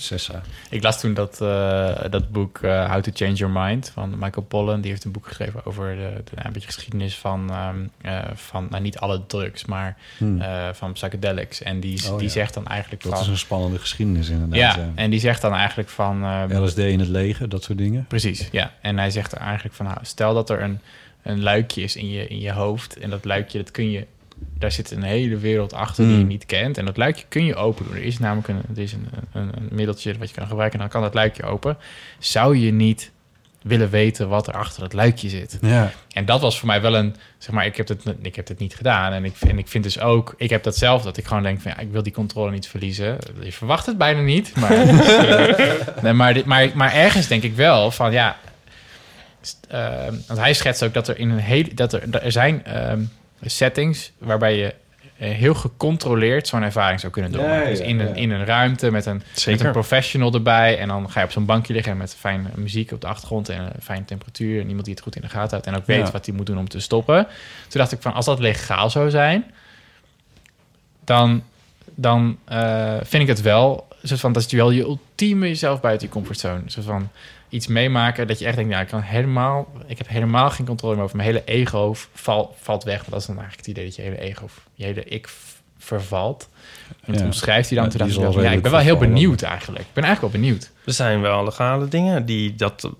Sessa. 0.00 0.42
Ik 0.70 0.82
las 0.82 1.00
toen 1.00 1.14
dat, 1.14 1.40
eh, 1.40 1.94
dat 2.10 2.30
boek 2.30 2.58
eh, 2.58 2.90
How 2.92 3.02
to 3.02 3.10
Change 3.14 3.32
Your 3.32 3.60
Mind 3.60 3.90
van 3.94 4.10
Michael 4.18 4.46
Pollan. 4.46 4.80
Die 4.80 4.90
heeft 4.90 5.04
een 5.04 5.12
boek 5.12 5.26
geschreven 5.26 5.66
over 5.66 5.96
de, 5.96 6.22
de, 6.24 6.44
een 6.44 6.52
beetje 6.52 6.68
geschiedenis 6.72 7.16
van, 7.16 7.50
ehm, 7.50 7.76
eh, 8.00 8.30
van 8.34 8.66
nou, 8.70 8.82
niet 8.82 8.98
alle 8.98 9.26
drugs, 9.26 9.64
maar 9.64 9.96
Hmm. 10.18 10.42
van 10.72 10.92
psychedelics. 10.92 11.62
En 11.62 11.80
die, 11.80 12.10
Oh, 12.10 12.16
die 12.16 12.26
ja. 12.26 12.32
zegt 12.32 12.54
dan 12.54 12.66
eigenlijk 12.66 13.02
Dat 13.02 13.12
van... 13.12 13.20
is 13.22 13.28
een 13.28 13.38
spannende 13.38 13.78
geschiedenis 13.78 14.28
inderdaad. 14.28 14.58
ja, 14.58 14.82
ja. 14.82 14.92
en 14.94 15.10
die 15.10 15.20
zegt 15.20 15.42
dan 15.42 15.52
eigenlijk 15.54 15.88
van... 15.88 16.24
ehm, 16.24 16.62
LSD 16.62 16.78
in 16.78 16.98
het 17.00 17.08
leger, 17.08 17.48
dat 17.48 17.62
soort 17.62 17.78
dingen. 17.78 18.04
Precies, 18.08 18.48
ja. 18.52 18.72
En 18.80 18.98
hij 18.98 19.10
zegt 19.10 19.32
er 19.32 19.38
eigenlijk 19.38 19.74
van, 19.74 19.86
nou, 19.86 19.98
stel 20.02 20.34
dat 20.34 20.50
er 20.50 20.62
een, 20.62 20.80
een 21.22 21.42
luikje 21.42 21.82
is 21.82 21.96
in 21.96 22.10
je, 22.10 22.26
in 22.28 22.40
je 22.40 22.52
hoofd. 22.52 22.98
En 22.98 23.10
dat 23.10 23.24
luikje, 23.24 23.58
dat 23.58 23.70
kun 23.70 23.90
je, 23.90 24.06
daar 24.58 24.72
zit 24.72 24.90
een 24.90 25.02
hele 25.02 25.36
wereld 25.36 25.72
achter 25.72 26.04
die 26.04 26.16
je 26.16 26.22
Mm. 26.22 26.28
niet 26.28 26.46
kent. 26.46 26.78
En 26.78 26.84
dat 26.84 26.96
luikje 26.96 27.24
kun 27.28 27.44
je 27.44 27.54
open 27.54 27.84
doen. 27.84 27.94
Er 27.94 28.02
is 28.02 28.18
namelijk 28.18 28.48
een, 28.48 28.62
er 28.76 28.82
is 28.82 28.92
een, 28.92 29.08
een, 29.32 29.50
een 29.56 29.68
middeltje 29.70 30.18
wat 30.18 30.28
je 30.28 30.34
kan 30.34 30.46
gebruiken. 30.46 30.78
En 30.78 30.84
dan 30.84 30.92
kan 30.94 31.02
dat 31.02 31.14
luikje 31.14 31.42
open. 31.42 31.76
Zou 32.18 32.56
je 32.56 32.72
niet 32.72 33.10
willen 33.62 33.90
weten 33.90 34.28
wat 34.28 34.46
er 34.46 34.54
achter 34.54 34.80
dat 34.80 34.92
luikje 34.92 35.28
zit? 35.28 35.58
Ja. 35.60 35.90
En 36.12 36.24
dat 36.24 36.40
was 36.40 36.58
voor 36.58 36.66
mij 36.66 36.80
wel 36.80 36.96
een, 36.96 37.14
zeg 37.38 37.54
maar, 37.54 37.66
ik 37.66 37.76
heb 37.76 37.88
het, 37.88 38.02
ik 38.22 38.36
heb 38.36 38.48
het 38.48 38.58
niet 38.58 38.74
gedaan. 38.74 39.12
En 39.12 39.24
ik, 39.24 39.34
en 39.46 39.58
ik 39.58 39.68
vind 39.68 39.84
dus 39.84 40.00
ook, 40.00 40.34
ik 40.36 40.50
heb 40.50 40.62
dat 40.62 40.76
zelf, 40.76 41.02
dat 41.02 41.16
ik 41.16 41.26
gewoon 41.26 41.42
denk 41.42 41.60
van, 41.60 41.70
ja, 41.70 41.78
ik 41.78 41.90
wil 41.90 42.02
die 42.02 42.12
controle 42.12 42.50
niet 42.50 42.66
verliezen. 42.68 43.18
Je 43.40 43.52
verwacht 43.52 43.86
het 43.86 43.98
bijna 43.98 44.20
niet, 44.20 44.56
maar, 44.56 44.70
nee, 46.02 46.12
maar, 46.12 46.34
dit, 46.34 46.44
maar, 46.44 46.70
maar 46.74 46.92
ergens 46.92 47.26
denk 47.26 47.42
ik 47.42 47.54
wel 47.54 47.90
van, 47.90 48.12
ja, 48.12 48.36
ehm, 49.68 50.14
want 50.26 50.38
hij 50.40 50.54
schetst 50.54 50.82
ook 50.84 50.94
dat 50.94 51.08
er 51.08 51.18
in 51.18 51.30
een 51.30 51.38
hele, 51.38 51.74
dat 51.74 51.92
er, 51.92 52.14
er 52.22 52.32
zijn 52.32 52.64
ehm, 52.64 53.00
settings 53.42 54.12
waarbij 54.18 54.56
je 54.56 54.74
eh, 55.18 55.30
heel 55.30 55.54
gecontroleerd 55.54 56.48
zo'n 56.48 56.62
ervaring 56.62 57.00
zou 57.00 57.12
kunnen 57.12 57.32
doen. 57.32 57.42
Ja, 57.42 57.60
ja, 57.60 57.68
dus 57.68 57.80
in 57.80 58.00
een, 58.00 58.08
ja. 58.08 58.14
in 58.14 58.30
een 58.30 58.44
ruimte 58.44 58.90
met 58.90 59.06
een, 59.06 59.16
met 59.16 59.40
Zeker. 59.40 59.66
een 59.66 59.72
professional 59.72 60.32
erbij. 60.32 60.78
En 60.78 60.88
dan 60.88 61.10
ga 61.10 61.20
je 61.20 61.26
op 61.26 61.32
zo'n 61.32 61.44
bankje 61.44 61.72
liggen 61.72 61.96
met 61.96 62.14
fijn 62.14 62.50
muziek 62.54 62.92
op 62.92 63.00
de 63.00 63.06
achtergrond 63.06 63.48
en 63.48 63.60
een 63.60 63.82
fijne 63.82 64.04
temperatuur. 64.04 64.60
En 64.60 64.66
iemand 64.66 64.84
die 64.84 64.94
het 64.94 65.02
goed 65.02 65.16
in 65.16 65.22
de 65.22 65.28
gaten 65.28 65.50
houdt 65.50 65.66
en 65.66 65.76
ook 65.76 65.86
weet 65.86 66.06
Ja. 66.06 66.10
wat 66.10 66.26
hij 66.26 66.34
moet 66.34 66.46
doen 66.46 66.58
om 66.58 66.68
te 66.68 66.80
stoppen. 66.80 67.26
Toen 67.68 67.80
dacht 67.80 67.92
ik 67.92 68.02
van, 68.02 68.12
als 68.12 68.24
dat 68.24 68.38
legaal 68.38 68.90
zou 68.90 69.10
zijn, 69.10 69.44
dan, 71.04 71.42
dan 71.94 72.38
eh, 72.44 72.96
vind 73.02 73.22
ik 73.22 73.28
het 73.28 73.40
wel, 73.40 73.88
soort 74.02 74.20
van, 74.20 74.32
dat 74.32 74.44
is 74.44 74.52
wel 74.52 74.70
je 74.70 74.82
ultieme 74.82 75.46
jezelf 75.46 75.80
buiten 75.80 76.06
je 76.06 76.12
comfortzone. 76.12 76.60
Soort 76.66 76.86
van 76.86 77.10
iets 77.48 77.66
meemaken 77.66 78.26
dat 78.26 78.38
je 78.38 78.46
echt 78.46 78.56
denkt, 78.56 78.72
ja, 78.72 78.80
ik 78.80 78.86
kan 78.88 79.00
helemaal, 79.00 79.68
ik 79.86 79.98
heb 79.98 80.08
helemaal 80.08 80.50
geen 80.50 80.66
controle 80.66 80.94
meer 80.94 81.04
over 81.04 81.16
mijn 81.16 81.28
hele 81.28 81.44
ego 81.44 81.94
val, 82.12 82.54
valt 82.60 82.84
weg. 82.84 82.98
Want 82.98 83.10
dat 83.10 83.20
is 83.20 83.26
dan 83.26 83.36
eigenlijk 83.38 83.66
het 83.66 83.76
idee 83.76 83.84
dat 83.84 83.96
je 83.96 84.02
hele 84.02 84.18
ego, 84.20 84.48
je 84.74 84.84
hele 84.84 85.04
ik 85.04 85.28
vervalt. 85.78 86.48
En 87.00 87.14
Ja. 87.14 87.24
omschrijft 87.24 87.68
hij 87.68 87.78
dan. 87.78 87.86
Ja, 87.86 87.90
toen 87.98 88.06
die 88.08 88.18
dacht 88.20 88.36
ik 88.36 88.42
ja, 88.42 88.50
ik 88.50 88.62
ben 88.62 88.70
wel 88.70 88.80
heel 88.80 88.96
benieuwd 88.96 89.42
eigenlijk. 89.42 89.84
Ik 89.84 89.92
ben 89.92 90.04
eigenlijk 90.04 90.32
wel 90.34 90.42
benieuwd. 90.42 90.70
Er 90.84 90.92
zijn 90.92 91.20
wel 91.20 91.44
legale 91.44 91.88
dingen 91.88 92.26
die 92.26 92.54
dat 92.54 92.90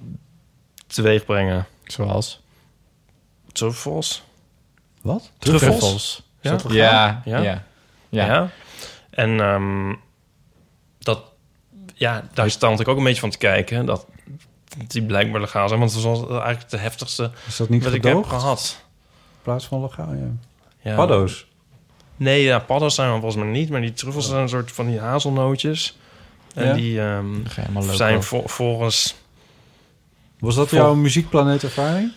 teweeg 0.86 1.24
brengen. 1.24 1.66
Zoals? 1.84 2.40
Truffels. 3.52 4.22
Wat? 5.02 5.32
Truffels. 5.38 6.22
Ja. 6.40 6.56
Ja, 6.68 7.22
ja, 7.24 7.40
Ja. 7.42 7.62
ja. 8.08 8.50
En 9.10 9.40
ehm, 9.40 9.94
dat, 10.98 11.22
ja, 11.94 12.28
daar 12.34 12.50
stand 12.50 12.80
ik 12.80 12.88
ook 12.88 12.96
een 12.98 13.04
beetje 13.04 13.20
van 13.20 13.30
te 13.30 13.38
kijken. 13.38 13.86
Dat 13.86 14.06
die 14.86 15.02
blijkbaar 15.02 15.40
legaal 15.40 15.68
zijn. 15.68 15.80
Want 15.80 15.92
het 15.94 16.02
was 16.02 16.28
eigenlijk 16.28 16.70
de 16.70 16.76
heftigste 16.78 17.30
Is 17.46 17.56
dat 17.56 17.68
niet 17.68 17.84
wat 17.84 17.92
ik 17.92 18.04
heb 18.04 18.24
gehad. 18.24 18.82
In 19.32 19.38
plaats 19.42 19.66
van 19.66 19.80
legaal, 19.80 20.14
ja. 20.14 20.30
Ja. 20.80 20.96
Paddo's. 20.96 21.46
Nee, 22.16 22.42
ja, 22.42 22.58
paddo's 22.58 22.94
zijn 22.94 23.10
volgens 23.10 23.36
mij 23.36 23.46
niet. 23.46 23.70
Maar 23.70 23.80
die 23.80 23.92
truffels 23.92 24.26
zijn 24.28 24.40
een 24.42 24.48
soort 24.48 24.72
van 24.72 24.86
die 24.86 25.00
hazelnootjes. 25.00 25.98
En 26.54 26.66
Ja. 26.66 26.72
die 26.74 27.00
ehm, 27.00 27.90
zijn 27.90 28.22
vol- 28.22 28.48
volgens... 28.48 29.14
Was 30.38 30.54
dat 30.54 30.68
Vol- 30.68 30.78
jouw 30.78 30.94
muziekplaneet 30.94 31.62
ervaring? 31.62 32.12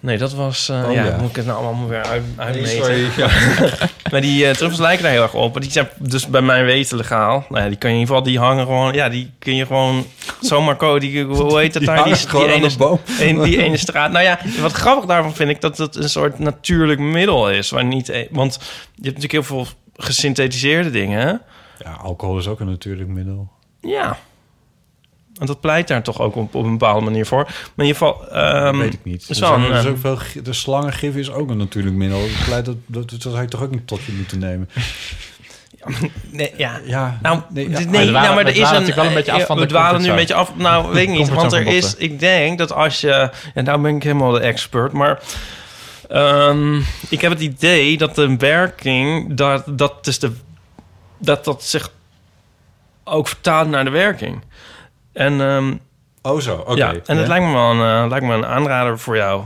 Nee, 0.00 0.18
dat 0.18 0.32
was... 0.34 0.68
eh, 0.68 0.84
Oh, 0.88 0.92
ja, 0.94 1.04
ja. 1.04 1.16
moet 1.20 1.30
ik 1.30 1.36
het 1.36 1.46
nou 1.46 1.64
allemaal 1.64 1.88
weer 1.88 2.02
uit, 2.02 2.22
uitmeten? 2.36 2.68
sorry. 2.84 3.06
Ja. 3.16 3.28
Maar 4.10 4.20
die 4.20 4.46
eh, 4.46 4.54
truffels 4.54 4.80
lijken 4.80 5.02
daar 5.02 5.12
heel 5.12 5.22
erg 5.22 5.34
op. 5.34 5.52
Maar 5.52 5.62
die 5.62 5.70
zijn 5.70 5.88
dus 5.98 6.26
bij 6.26 6.40
mij 6.42 6.64
weten 6.64 6.96
legaal. 6.96 7.44
Nou 7.48 7.62
ja, 7.62 7.68
die 7.68 7.78
kan 7.78 7.90
je 7.90 7.96
in 7.96 8.00
ieder 8.02 8.14
geval... 8.16 8.30
Die 8.32 8.38
hangen 8.40 8.64
gewoon... 8.64 8.92
Ja, 8.94 9.08
die 9.08 9.30
kun 9.38 9.54
je 9.54 9.66
gewoon 9.66 10.06
zomaar 10.40 10.76
kopen. 10.76 11.00
Die, 11.00 11.24
hoe 11.24 11.58
heet 11.58 11.72
dat 11.72 11.82
Die 11.82 11.90
daar? 11.94 12.04
Die, 12.04 12.12
hangen 12.12 12.28
gewoon 12.28 12.48
aan 12.48 12.54
ene, 12.54 12.68
de 12.68 12.76
boom. 12.76 12.98
een- 13.20 13.42
die 13.42 13.62
ene 13.62 13.76
straat. 13.76 14.10
Nou 14.12 14.24
ja, 14.24 14.38
wat 14.60 14.72
grappig 14.72 15.04
daarvan 15.04 15.34
vind 15.34 15.50
ik... 15.50 15.60
dat 15.60 15.78
het 15.78 15.96
een 15.96 16.08
soort 16.08 16.38
natuurlijk 16.38 17.00
middel 17.00 17.50
is. 17.50 17.70
Waar 17.70 17.84
niet, 17.84 18.08
e- 18.08 18.26
want 18.30 18.54
je 18.94 19.08
hebt 19.08 19.22
natuurlijk 19.22 19.32
heel 19.32 19.42
veel 19.42 19.66
gesynthetiseerde 19.96 20.90
dingen. 20.90 21.42
Ja, 21.84 21.90
alcohol 22.02 22.38
is 22.38 22.48
ook 22.48 22.60
een 22.60 22.68
natuurlijk 22.70 23.08
middel. 23.08 23.48
Ja. 23.80 24.18
En 25.38 25.46
dat 25.46 25.60
pleit 25.60 25.88
daar 25.88 26.02
toch 26.02 26.20
ook 26.20 26.36
op, 26.36 26.54
op 26.54 26.64
een 26.64 26.78
bepaalde 26.78 27.04
manier 27.04 27.26
voor. 27.26 27.44
Maar 27.44 27.86
in 27.86 27.86
ieder 27.86 27.96
geval... 27.96 28.28
ehm, 28.28 28.78
weet 28.78 28.92
ik 28.92 29.04
niet. 29.04 29.24
is 29.28 29.40
Er 29.40 29.52
er 29.52 29.78
is 29.78 29.84
eh, 29.84 29.90
ook 29.90 29.98
veel, 29.98 30.18
de 30.42 30.52
slangengif 30.52 31.16
is 31.16 31.30
ook 31.30 31.50
een 31.50 31.56
natuurlijk 31.56 31.96
middel. 31.96 32.24
Ik 32.24 32.42
pleit 32.44 32.64
dat, 32.64 32.76
dat, 32.86 33.10
dat 33.10 33.22
zou 33.22 33.40
je 33.40 33.48
toch 33.48 33.62
ook 33.62 33.70
niet 33.70 33.86
tot 33.86 34.04
je 34.04 34.12
moeten 34.12 34.38
nemen. 34.38 34.68
Nee, 36.30 36.52
ja. 36.56 36.80
Ja, 36.84 37.18
Nou, 37.22 37.40
nee, 37.48 37.68
nee, 37.68 38.04
ja, 38.04 38.10
nou, 38.10 38.34
maar 38.34 38.46
er 38.46 38.56
is 38.56 38.70
een... 38.70 38.94
wel 38.94 39.04
een 39.04 39.14
beetje 39.14 39.32
af 39.32 39.46
van 39.46 39.58
we 39.58 39.66
dwalen 39.66 40.02
nu 40.02 40.08
een 40.08 40.16
beetje 40.16 40.34
af. 40.34 40.56
Nou, 40.56 40.92
weet 40.92 41.08
ik 41.08 41.14
niet. 41.14 41.28
Want 41.28 41.52
er 41.52 41.66
is... 41.66 41.94
Ik 41.94 42.20
denk 42.20 42.58
dat 42.58 42.72
als 42.72 43.00
je... 43.00 43.30
Ja, 43.54 43.62
nou 43.62 43.80
ben 43.80 43.96
ik 43.96 44.02
helemaal 44.02 44.30
de 44.30 44.40
expert, 44.40 44.92
maar... 44.92 45.20
ehm, 46.08 46.80
ik 47.08 47.20
heb 47.20 47.30
het 47.30 47.40
idee 47.40 47.98
dat 47.98 48.14
de 48.14 48.36
werking... 48.36 49.34
Dat, 49.34 49.62
dat, 49.66 50.04
dus 50.04 50.18
de, 50.18 50.32
dat 51.18 51.44
dat 51.44 51.64
zich 51.64 51.90
ook 53.04 53.28
vertaalt 53.28 53.68
naar 53.68 53.84
de 53.84 53.90
werking. 53.90 54.42
En, 55.16 55.40
ehm, 55.40 55.74
Oh 56.22 56.40
zo, 56.40 56.56
oké. 56.56 56.74
ja, 56.74 56.92
en 56.92 57.14
Ja. 57.14 57.14
het 57.20 57.28
lijkt 57.28 57.44
me 57.44 57.52
wel 57.52 57.70
een, 57.70 58.02
eh, 58.04 58.08
lijkt 58.08 58.24
me 58.26 58.34
een 58.34 58.46
aanrader 58.46 58.98
voor 58.98 59.16
jou. 59.16 59.42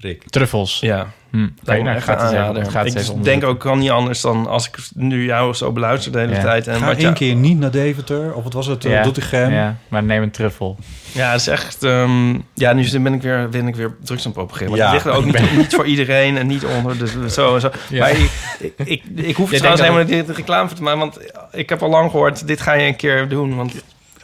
Rick. 0.00 0.22
Truffels. 0.30 0.80
Ja, 0.80 1.06
Hm. 1.30 1.36
lijkt 1.38 1.82
me 1.82 1.88
nou, 1.88 1.96
echt 1.96 2.04
gaat 2.04 2.20
het 2.20 2.30
even- 2.56 2.70
gaat 2.70 2.86
Ik 3.16 3.24
denk 3.24 3.44
ook, 3.44 3.60
kan 3.60 3.78
niet 3.78 3.90
anders 3.90 4.20
dan 4.20 4.46
als 4.46 4.68
ik 4.68 4.76
nu 4.94 5.24
jou 5.24 5.54
zo 5.54 5.72
beluister 5.72 6.12
de 6.12 6.18
hele 6.18 6.34
Ja. 6.34 6.40
tijd. 6.40 6.66
En 6.66 6.74
Ga 6.78 6.90
één 6.90 7.00
jou- 7.00 7.14
keer 7.14 7.34
niet 7.34 7.58
naar 7.58 7.70
Deventer, 7.70 8.34
of 8.34 8.42
wat 8.42 8.52
was 8.52 8.66
het, 8.66 8.82
ja. 8.82 9.02
Doetinchem. 9.02 9.50
Ja, 9.52 9.76
maar 9.88 10.02
neem 10.02 10.22
een 10.22 10.30
truffel. 10.30 10.76
Ja, 11.12 11.30
het 11.30 11.40
is 11.40 11.46
echt... 11.46 11.82
ehm, 11.82 12.34
ja, 12.54 12.72
nu 12.72 13.00
ben 13.00 13.14
ik 13.14 13.22
weer, 13.22 13.48
ben 13.48 13.66
ik 13.68 13.76
weer 13.76 13.96
drugs 14.04 14.20
aan 14.26 14.30
het 14.30 14.34
propageren. 14.40 14.70
Maar 14.70 14.78
Ja. 14.78 14.84
het 14.84 14.92
ligt 14.92 15.06
er 15.06 15.12
ook 15.12 15.24
niet, 15.24 15.56
niet 15.56 15.74
voor 15.74 15.86
iedereen 15.86 16.36
en 16.36 16.46
niet 16.46 16.64
onder. 16.64 16.98
Dus 16.98 17.34
zo 17.34 17.54
en 17.54 17.60
zo. 17.60 17.70
Ja. 17.88 17.98
Maar 18.00 18.10
ik, 18.10 18.30
ik, 18.58 18.72
ik, 18.84 19.02
ik 19.14 19.36
hoef 19.36 19.50
Je 19.50 19.56
trouwens 19.56 19.82
helemaal 19.86 20.04
niet 20.04 20.26
de 20.26 20.32
reclame 20.32 20.68
voor 20.68 20.76
te 20.76 20.82
maken. 20.82 20.98
Want 21.00 21.18
ik 21.52 21.68
heb 21.68 21.82
al 21.82 21.88
lang 21.90 22.10
gehoord, 22.10 22.46
dit 22.46 22.60
ga 22.60 22.72
je 22.72 22.86
een 22.86 22.96
keer 22.96 23.28
doen. 23.28 23.56
Want 23.56 23.72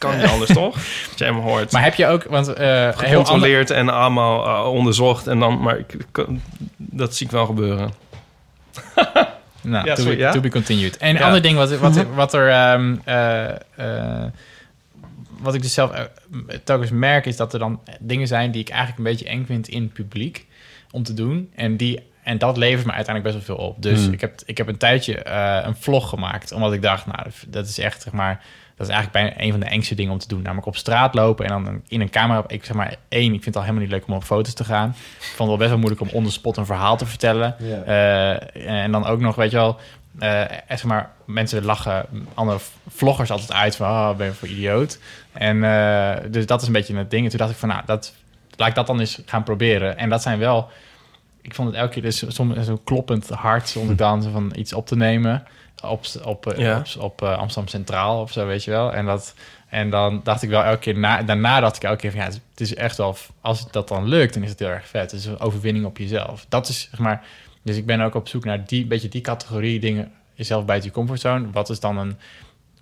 kan 0.09 0.17
niet 0.17 0.27
anders, 0.27 0.53
toch? 0.53 0.75
Als 1.11 1.13
je 1.17 1.25
hem 1.25 1.37
hoort. 1.37 1.73
Maar 1.73 1.83
heb 1.83 1.95
je 1.95 2.07
ook, 2.07 2.25
want 2.25 2.49
eh 2.53 2.67
heel 2.67 2.85
ander, 2.93 3.09
Gecontroleerd 3.09 3.71
en 3.71 3.89
allemaal 3.89 4.47
eh, 4.47 4.73
onderzocht. 4.73 5.27
En 5.27 5.39
dan, 5.39 5.61
maar 5.61 5.79
ik, 5.79 5.93
ik- 5.93 6.27
dat 6.77 7.15
zie 7.17 7.27
ik 7.27 7.33
wel 7.33 7.47
gebeuren. 7.47 7.93
Nou, 9.67 9.87
Ja, 9.87 9.95
to, 9.95 10.03
sorry, 10.03 10.17
be, 10.17 10.23
ja? 10.23 10.31
to 10.33 10.41
be 10.41 10.49
continued. 10.51 10.97
En 10.97 11.09
een 11.09 11.17
Ja. 11.17 11.25
ander 11.27 11.43
ding 11.43 11.57
wat, 11.57 11.77
wat, 11.79 12.05
wat 12.15 12.35
er... 12.35 12.49
ehm, 12.51 12.97
eh, 13.05 13.51
eh, 13.77 14.31
wat 15.39 15.55
ik 15.55 15.63
dus 15.63 15.73
zelf 15.75 16.09
telkens 16.65 16.91
merk... 16.91 17.27
is 17.27 17.37
dat 17.37 17.53
er 17.53 17.59
dan 17.59 17.81
dingen 18.01 18.27
zijn 18.27 18.51
die 18.51 18.61
ik 18.61 18.69
eigenlijk 18.69 18.99
een 18.99 19.05
beetje 19.05 19.27
eng 19.29 19.45
vind 19.47 19.69
in 19.69 19.83
het 19.83 19.93
publiek... 19.93 20.47
om 20.91 21.03
te 21.03 21.15
doen. 21.15 21.51
En, 21.55 21.77
die, 21.77 22.03
en 22.23 22.39
dat 22.39 22.57
levert 22.57 22.87
me 22.87 22.93
uiteindelijk 22.93 23.35
best 23.35 23.47
wel 23.47 23.57
veel 23.57 23.67
op. 23.67 23.83
Dus 23.83 24.03
Hmm. 24.05 24.13
ik, 24.13 24.21
heb, 24.21 24.41
ik 24.47 24.57
heb 24.59 24.69
een 24.69 24.77
tijdje 24.77 25.23
eh, 25.23 25.67
een 25.67 25.77
vlog 25.77 26.09
gemaakt... 26.09 26.53
omdat 26.53 26.73
ik 26.73 26.83
dacht, 26.83 27.07
nou, 27.07 27.27
dat 27.47 27.69
is 27.69 27.79
echt, 27.79 28.03
zeg 28.03 28.13
maar... 28.13 28.43
Dat 28.77 28.87
is 28.87 28.93
eigenlijk 28.93 29.25
bijna 29.25 29.45
een 29.45 29.51
van 29.51 29.61
de 29.61 29.67
engste 29.67 29.95
dingen 29.95 30.13
om 30.13 30.19
te 30.19 30.29
doen. 30.29 30.43
Namelijk 30.43 30.67
op 30.67 30.77
straat 30.77 31.15
lopen 31.15 31.47
en 31.47 31.51
dan 31.63 31.83
in 31.89 32.01
een 32.01 32.11
camera... 32.11 32.45
Ik 32.47 32.65
zeg 32.65 32.77
maar, 32.77 32.97
één, 33.09 33.33
ik 33.35 33.43
vind 33.43 33.45
het 33.45 33.57
al 33.57 33.61
helemaal 33.61 33.83
niet 33.83 33.93
leuk 33.93 34.07
om 34.07 34.15
op 34.15 34.25
foto's 34.25 34.55
te 34.55 34.65
gaan. 34.65 34.89
Ik 35.19 35.25
vond 35.25 35.39
het 35.39 35.49
wel 35.49 35.57
best 35.57 35.71
wel 35.71 35.79
moeilijk 35.79 36.01
om 36.01 36.09
on 36.13 36.25
the 36.25 36.31
spot 36.31 36.57
een 36.57 36.67
verhaal 36.67 36.97
te 36.97 37.07
vertellen. 37.07 37.57
Eh, 37.87 38.83
en 38.83 38.93
dan 38.93 39.07
ook 39.07 39.21
nog, 39.21 39.35
weet 39.35 39.51
je 39.51 39.57
wel... 39.57 39.77
eh, 40.19 40.43
zeg 40.69 40.85
maar, 40.85 41.11
mensen 41.25 41.65
lachen 41.65 42.07
andere 42.35 42.59
vloggers 42.89 43.31
altijd 43.31 43.53
uit 43.53 43.77
van... 43.77 43.89
Oh, 43.89 44.17
ben 44.17 44.27
je 44.27 44.33
voor 44.33 44.49
idioot? 44.49 44.99
En 45.33 45.61
dus 46.31 46.47
dat 46.47 46.61
is 46.61 46.67
een 46.67 46.73
beetje 46.73 46.97
het 46.97 47.11
ding. 47.11 47.25
En 47.25 47.31
toen 47.31 47.39
dacht 47.39 47.51
ik 47.51 47.57
van, 47.57 47.69
nou, 47.69 47.83
dat, 47.87 48.15
laat 48.57 48.69
ik 48.69 48.75
dat 48.75 48.87
dan 48.87 49.01
eens 49.01 49.23
gaan 49.27 49.43
proberen. 49.43 49.99
En 49.99 50.09
dat 50.09 50.23
zijn 50.23 50.39
wel... 50.39 50.69
Ik 51.43 51.55
vond 51.55 51.69
het 51.69 51.77
elke 51.77 51.93
keer 51.93 52.03
dus 52.03 52.25
soms 52.29 52.65
zo 52.67 52.81
kloppend 52.85 53.29
hard... 53.29 53.75
ik 53.75 53.99
dan 53.99 54.23
van 54.23 54.53
iets 54.57 54.73
op 54.73 54.87
te 54.87 54.97
nemen... 54.97 55.47
op, 55.89 56.05
op, 56.25 56.47
eh, 56.47 56.59
Ja. 56.59 56.83
op, 56.97 57.03
op 57.03 57.23
eh, 57.23 57.39
Amsterdam 57.39 57.69
Centraal 57.69 58.21
of 58.21 58.33
zo, 58.33 58.47
weet 58.47 58.65
je 58.65 58.71
wel. 58.71 58.93
En, 58.93 59.07
dat, 59.07 59.35
en 59.69 59.91
dan 59.91 60.21
dacht 60.25 60.43
ik 60.43 60.49
wel 60.49 60.63
elke 60.63 60.79
keer... 60.79 60.99
Na, 60.99 61.23
daarna 61.23 61.61
dacht 61.61 61.77
ik 61.77 61.83
elke 61.83 61.97
keer 61.97 62.11
van, 62.11 62.21
ja, 62.21 62.27
het 62.27 62.61
is 62.61 62.75
echt 62.75 62.97
wel... 62.97 63.17
Als 63.41 63.71
dat 63.71 63.89
dan 63.89 64.09
lukt, 64.09 64.35
dan 64.35 64.43
is 64.43 64.51
het 64.51 64.59
heel 64.59 64.69
erg 64.69 64.87
vet. 64.87 65.11
Het 65.11 65.21
is 65.21 65.27
een 65.27 65.41
overwinning 65.41 65.85
op 65.87 65.99
jezelf. 65.99 66.47
Dat 66.49 66.69
is, 66.69 66.89
zeg 66.91 66.99
maar... 67.01 67.25
Dus 67.63 67.77
ik 67.77 67.87
ben 67.87 68.01
ook 68.01 68.15
op 68.15 68.29
zoek 68.29 68.45
naar 68.45 68.67
die 68.67 68.87
beetje 68.87 69.09
die 69.09 69.21
categorie 69.21 69.81
dingen... 69.81 70.13
jezelf 70.35 70.65
buiten 70.65 70.89
je 70.89 70.95
comfortzone. 70.95 71.51
Wat 71.51 71.71
is 71.71 71.81
dan 71.81 71.99
een... 71.99 72.19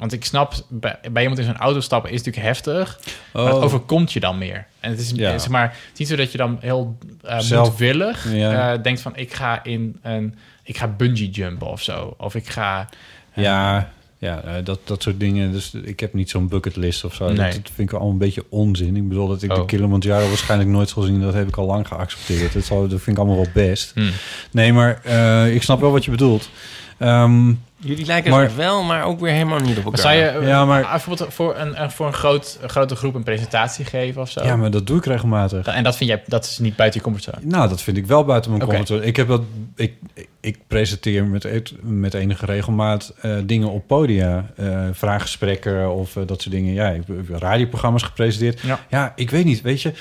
Want 0.03 0.15
ik 0.15 0.25
snap, 0.25 0.55
bij, 0.69 0.99
bij 1.13 1.23
iemand 1.23 1.41
in 1.41 1.47
zo'n 1.47 1.57
auto 1.57 1.81
stappen 1.81 2.11
is 2.11 2.17
natuurlijk 2.23 2.47
heftig. 2.47 3.01
Maar 3.33 3.45
het 3.45 3.55
Oh. 3.55 3.63
overkomt 3.63 4.13
je 4.13 4.21
dan 4.21 4.39
meer. 4.39 4.67
En 4.81 4.91
het 4.91 5.01
is, 5.01 5.11
Ja. 5.15 5.39
zeg 5.39 5.49
maar, 5.49 5.63
het 5.69 5.93
is 5.93 5.99
niet 5.99 6.09
zo 6.09 6.17
dat 6.17 6.33
je 6.33 6.39
dan 6.39 6.57
heel 6.61 6.99
eh 7.23 7.39
Zelf- 7.39 7.69
moedwillig 7.69 8.33
Ja. 8.33 8.73
eh, 8.73 8.83
denkt 8.83 9.01
van... 9.01 9.17
ik 9.17 9.35
ga 9.35 9.65
in 9.65 9.99
een... 10.03 10.35
Ik 10.65 10.77
ga 10.77 10.87
bungee 10.89 11.31
jumpen 11.31 11.67
of 11.67 11.83
zo. 11.83 12.15
Of 12.19 12.35
ik 12.35 12.49
ga... 12.49 12.89
Ja, 13.35 13.91
ja 14.19 14.41
eh, 14.43 14.53
dat, 14.65 14.79
dat 14.85 15.03
soort 15.03 15.21
dingen. 15.21 15.53
Dus 15.53 15.75
ik 15.83 16.01
heb 16.01 16.15
niet 16.15 16.31
zo'n 16.31 16.49
bucketlist 16.49 17.05
of 17.05 17.15
zo. 17.15 17.27
Nee. 17.27 17.37
Dat, 17.37 17.45
dat 17.47 17.53
vind 17.75 17.79
ik 17.79 17.91
wel 17.91 18.01
allemaal 18.01 18.21
een 18.21 18.27
beetje 18.27 18.45
onzin. 18.49 18.97
Ik 18.97 19.09
bedoel 19.09 19.29
dat 19.29 19.43
ik 19.43 19.49
de 19.55 19.61
Oh. 19.61 19.67
Kilimanjaro 19.67 20.29
waarschijnlijk 20.29 20.71
nooit 20.71 20.89
zal 20.89 21.03
zien. 21.03 21.21
Dat 21.21 21.35
heb 21.35 21.49
ik 21.49 21.57
al 21.57 21.67
lang 21.67 21.87
geaccepteerd. 21.89 22.53
Dat, 22.53 22.65
zal, 22.65 22.81
dat 22.89 23.01
vind 23.01 23.17
ik 23.17 23.23
allemaal 23.25 23.43
wel 23.43 23.53
best. 23.55 23.93
Hmm. 23.95 24.11
Nee, 24.51 24.73
maar 24.73 25.01
eh, 25.05 25.55
ik 25.55 25.63
snap 25.63 25.81
wel 25.81 25.91
wat 25.93 26.05
je 26.05 26.11
bedoelt. 26.11 26.51
Ehm, 26.99 27.53
Jullie 27.85 28.07
lijken 28.07 28.31
Maar- 28.31 28.43
er 28.45 28.57
wel, 28.57 28.83
maar 28.83 29.05
ook 29.05 29.21
weer 29.21 29.33
helemaal 29.33 29.59
niet 29.59 29.79
op 29.79 29.85
elkaar. 29.85 30.01
zou 30.01 30.15
je 30.15 30.25
eh, 30.25 30.47
Ja, 30.49 30.65
maar- 30.65 30.83
bijvoorbeeld 30.91 31.35
voor 31.35 31.57
een, 31.57 31.91
voor 31.91 32.07
een, 32.07 32.13
groot, 32.13 32.59
een 32.63 32.69
grote 32.69 32.97
groep 32.97 33.15
een 33.15 33.23
presentatie 33.23 33.85
geven 33.85 34.21
of 34.23 34.31
zo? 34.31 34.45
ja, 34.45 34.57
maar 34.57 34.71
dat 34.71 34.87
doe 34.87 34.99
ik 34.99 35.05
regelmatig. 35.05 35.67
En 35.67 35.83
dat 35.85 35.97
vind 35.97 36.11
jij, 36.11 36.23
dat 36.27 36.45
is 36.45 36.59
niet 36.59 36.77
buiten 36.77 36.99
je 37.01 37.05
comfortzone? 37.07 37.47
Nou, 37.47 37.69
dat 37.69 37.83
vind 37.83 37.97
ik 37.97 38.07
wel 38.07 38.25
buiten 38.25 38.51
mijn 38.51 38.63
Oké. 38.63 38.71
comfortzone. 38.75 39.07
Ik 39.09 39.17
heb 39.17 39.29
dat. 39.29 39.43
Ik, 39.77 39.93
ik 40.41 40.59
presenteer 40.67 41.25
met, 41.25 41.45
et- 41.45 41.73
met 41.81 42.15
enige 42.15 42.47
regelmaat 42.47 43.15
eh, 43.21 43.37
dingen 43.45 43.69
op 43.71 43.87
podia, 43.87 44.47
eh, 44.57 44.81
vraaggesprekken 44.93 45.95
of 45.95 46.17
eh, 46.17 46.23
dat 46.27 46.43
soort 46.43 46.55
dingen. 46.55 46.73
Ja, 46.75 46.89
ik 46.89 47.03
heb 47.07 47.41
radioprogramma's 47.41 48.03
gepresenteerd. 48.03 48.61
Ja. 48.61 48.79
Ja, 48.91 49.13
ik 49.17 49.31
weet 49.31 49.45
niet, 49.45 49.61
weet 49.61 49.83
je. 49.83 49.93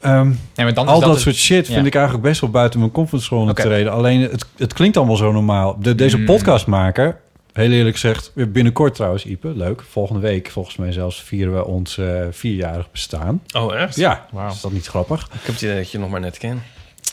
Ehm, 0.00 0.26
Nee, 0.28 0.36
maar 0.56 0.74
dan 0.74 0.84
is 0.86 0.90
al 0.92 1.00
dat, 1.00 1.10
het- 1.10 1.20
soort 1.20 1.36
shit 1.36 1.66
ja. 1.66 1.74
vind 1.74 1.86
ik 1.86 1.94
eigenlijk 1.94 2.24
best 2.24 2.40
wel 2.40 2.50
buiten 2.50 2.80
mijn 2.80 2.92
comfortzone 2.92 3.50
Oké. 3.50 3.62
treden. 3.62 3.92
Alleen 3.92 4.20
het, 4.20 4.46
het 4.56 4.72
klinkt 4.72 4.96
allemaal 4.96 5.16
zo 5.16 5.32
normaal. 5.32 5.76
De, 5.80 5.94
deze 5.94 6.16
Mm. 6.18 6.24
podcast 6.24 6.66
maken, 6.66 7.16
heel 7.52 7.70
eerlijk 7.70 7.94
gezegd, 7.94 8.30
weer 8.34 8.50
binnenkort 8.50 8.94
trouwens, 8.94 9.24
Ipe, 9.24 9.48
leuk. 9.56 9.82
Volgende 9.90 10.20
week, 10.20 10.50
volgens 10.50 10.76
mij 10.76 10.92
zelfs, 10.92 11.22
vieren 11.22 11.54
we 11.54 11.64
ons 11.64 11.98
eh, 11.98 12.06
vierjarig 12.30 12.90
bestaan. 12.90 13.42
Oh, 13.56 13.74
echt? 13.74 13.96
Ja, 13.96 14.26
is 14.50 14.60
dat 14.60 14.72
niet 14.72 14.86
grappig? 14.86 15.22
Ik 15.24 15.40
heb 15.42 15.54
het 15.54 15.62
idee 15.62 15.76
dat 15.76 15.90
je 15.90 15.98
nog 15.98 16.10
maar 16.10 16.20
net 16.20 16.38
kent. 16.38 16.60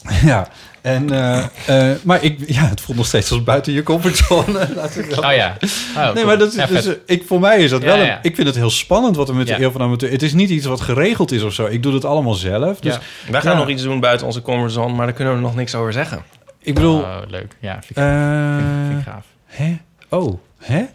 Ja, 0.24 0.48
en, 0.86 1.10
eh, 1.10 1.92
eh, 1.92 1.98
maar 2.04 2.24
ik, 2.24 2.40
ja, 2.48 2.62
het 2.68 2.82
voelt 2.82 2.98
nog 2.98 3.08
steeds 3.08 3.32
als 3.32 3.44
buiten 3.44 3.74
je 3.74 3.84
comfortzone. 3.84 4.68
Oh 5.26 5.34
ja. 5.34 5.58
Oh, 5.98 6.14
Nee, 6.14 6.26
maar 6.26 6.38
dat 6.38 6.48
is, 6.50 6.56
Ja, 6.56 6.66
dus, 6.66 6.90
ik, 7.06 7.24
voor 7.28 7.40
mij 7.40 7.60
is 7.64 7.70
dat 7.70 7.82
Ja, 7.82 7.88
wel... 7.88 7.98
Een, 8.00 8.06
ja. 8.06 8.20
Ik 8.22 8.36
vind 8.36 8.48
het 8.48 8.56
heel 8.56 8.70
spannend 8.70 9.16
wat 9.16 9.30
er 9.30 9.36
met 9.36 9.48
Ja. 9.48 9.58
de 9.58 9.64
eeuw 9.64 9.72
van 9.72 9.82
amateur... 9.82 10.12
Het 10.12 10.22
is 10.22 10.34
niet 10.34 10.50
iets 10.50 10.66
wat 10.66 10.82
geregeld 10.82 11.32
is 11.32 11.42
of 11.44 11.54
zo. 11.54 11.66
Ik 11.66 11.84
doe 11.84 11.94
het 11.94 12.06
allemaal 12.06 12.34
zelf. 12.34 12.80
Dus 12.80 12.94
Ja. 12.94 13.32
Wij 13.32 13.42
gaan 13.42 13.58
nog 13.58 13.68
iets 13.70 13.84
doen 13.84 14.00
buiten 14.00 14.26
onze 14.28 14.42
comfortzone, 14.42 14.94
maar 14.94 15.06
daar 15.06 15.16
kunnen 15.16 15.34
we 15.36 15.40
nog 15.40 15.56
niks 15.56 15.76
over 15.76 15.94
zeggen. 15.94 16.24
ik 16.62 16.74
bedoel... 16.74 17.00
Oh, 17.00 17.18
leuk. 17.28 17.56
Ja, 17.60 17.74
vind 17.74 17.90
ik, 17.90 17.98
eh, 17.98 18.88
vind 18.88 19.00
ik 19.00 19.06
gaaf. 19.06 19.26
hè? 19.46 19.78
Oh, 20.10 20.40
hè? 20.58 20.86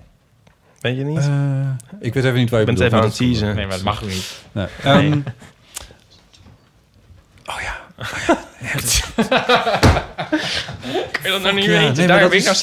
Weet 0.80 0.96
je 0.96 1.04
niet? 1.04 1.30
Ik 2.00 2.14
weet 2.14 2.24
even 2.24 2.38
niet 2.38 2.50
waar 2.50 2.60
je 2.60 2.66
Ik 2.66 2.74
ben 2.76 2.84
even 2.86 2.98
aan 2.98 3.04
het 3.04 3.16
teasen. 3.16 3.54
Nee, 3.54 3.66
maar 3.66 3.74
dat 3.76 3.84
mag 3.84 4.02
ook 4.02 4.08
niet. 4.08 4.40
Nee. 4.52 4.66
Ehm. 4.82 5.18
Oh 7.46 7.60
ja. 7.62 7.79
Kun 11.10 11.22
je 11.22 11.30
dat 11.30 11.42
nou 11.42 11.54
niet 11.54 11.64
ja. 11.64 11.70
weten? 11.70 11.96
Nee, 11.96 12.06
Daar 12.06 12.20
heb 12.20 12.32
ik 12.32 12.38
is- 12.38 12.44
nou 12.44 12.56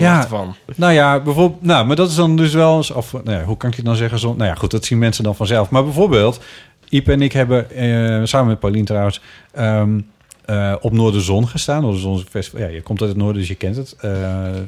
Ja. 0.00 0.12
nachten 0.12 0.28
van. 0.30 0.56
Nou 0.76 0.92
ja, 0.92 1.20
bijvoorbeeld, 1.20 1.62
nou, 1.62 1.86
maar 1.86 1.96
dat 1.96 2.08
is 2.10 2.14
dan 2.14 2.36
dus 2.36 2.52
wel 2.54 2.76
eens, 2.76 2.90
of 2.90 3.12
nou 3.12 3.30
ja, 3.30 3.44
hoe 3.44 3.56
kan 3.56 3.70
ik 3.70 3.76
het 3.76 3.84
dan 3.84 3.96
zeggen? 3.96 4.18
Zo, 4.18 4.34
nou 4.34 4.48
ja, 4.48 4.54
goed, 4.54 4.70
dat 4.70 4.84
zien 4.84 4.98
mensen 4.98 5.24
dan 5.24 5.36
vanzelf. 5.36 5.70
Maar 5.70 5.84
bijvoorbeeld, 5.84 6.40
Ipe 6.88 7.12
en 7.12 7.22
ik 7.22 7.32
hebben 7.32 7.70
eh, 7.70 8.20
samen 8.24 8.46
met 8.48 8.58
Paulien 8.60 8.84
trouwens 8.84 9.20
ehm, 9.52 10.00
eh, 10.44 10.74
op 10.80 10.92
Noorderzon 10.92 11.48
gestaan. 11.48 11.82
Noorderzon 11.82 12.24
festival. 12.30 12.60
Ja, 12.60 12.66
je 12.66 12.82
komt 12.82 13.00
uit 13.00 13.08
het 13.10 13.18
noorden, 13.18 13.38
dus 13.38 13.48
je 13.48 13.54
kent 13.54 13.76
het. 13.76 13.96
Eh, 14.00 14.10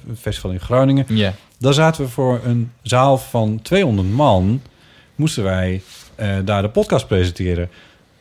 een 0.09 0.17
festival 0.21 0.51
in 0.51 0.61
Groningen. 0.61 1.05
Ja. 1.09 1.33
Daar 1.59 1.75
zaten 1.75 2.05
we 2.05 2.11
voor 2.11 2.41
een 2.45 2.73
zaal 2.83 3.19
van 3.19 3.59
200 3.63 4.11
man. 4.11 4.63
Moesten 5.15 5.45
wij 5.45 5.83
eh, 6.15 6.29
daar 6.45 6.63
de 6.63 6.69
podcast 6.69 7.07
presenteren. 7.07 7.71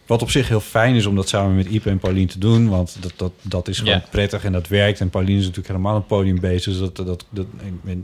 Wat 0.10 0.22
op 0.22 0.30
zich 0.30 0.48
heel 0.48 0.60
fijn 0.60 0.96
is 0.96 1.06
om 1.06 1.16
dat 1.16 1.30
samen 1.30 1.56
met 1.56 1.66
Ipe 1.66 1.90
en 1.90 1.98
Paulien 2.00 2.28
te 2.28 2.40
doen. 2.40 2.70
Want 2.70 2.98
dat, 3.00 3.14
dat, 3.16 3.32
dat 3.42 3.68
is 3.68 3.80
gewoon 3.80 4.02
prettig 4.10 4.44
en 4.44 4.52
dat 4.52 4.68
werkt. 4.68 5.00
En 5.00 5.10
Paulien 5.10 5.36
is 5.38 5.42
natuurlijk 5.42 5.68
helemaal 5.68 5.96
een 5.96 6.06
podium 6.06 6.40
bezig. 6.40 6.64
Dus 6.78 6.80
dat, 6.80 6.96
dat, 6.96 7.26
dat, 7.30 7.46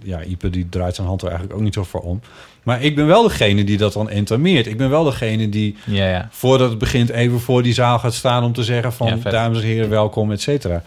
ja, 0.04 0.24
Ipe 0.24 0.50
die 0.50 0.70
draait 0.70 0.96
zijn 0.96 1.08
hand 1.08 1.22
er 1.22 1.28
eigenlijk 1.28 1.58
ook 1.58 1.64
niet 1.64 1.74
zo 1.74 1.84
voor 1.84 2.02
om. 2.02 2.22
Maar 2.64 2.82
ik 2.84 2.96
ben 2.96 3.08
wel 3.08 3.24
degene 3.24 3.64
die 3.64 3.78
dat 3.78 3.94
dan 3.94 4.10
entameert. 4.10 4.68
Ik 4.68 4.78
ben 4.78 4.90
wel 4.90 5.04
degene 5.04 5.50
die 5.50 5.76
Ja, 5.86 6.10
ja. 6.10 6.28
voordat 6.32 6.70
het 6.70 6.80
begint 6.80 7.10
even 7.10 7.40
voor 7.40 7.64
die 7.64 7.74
zaal 7.74 8.00
gaat 8.00 8.14
staan... 8.14 8.44
om 8.44 8.54
te 8.54 8.64
zeggen 8.64 8.94
van 8.94 9.08
Ja, 9.24 9.30
dames 9.30 9.58
en 9.62 9.66
heren, 9.66 9.90
welkom, 9.90 10.32
et 10.32 10.42
cetera. 10.42 10.84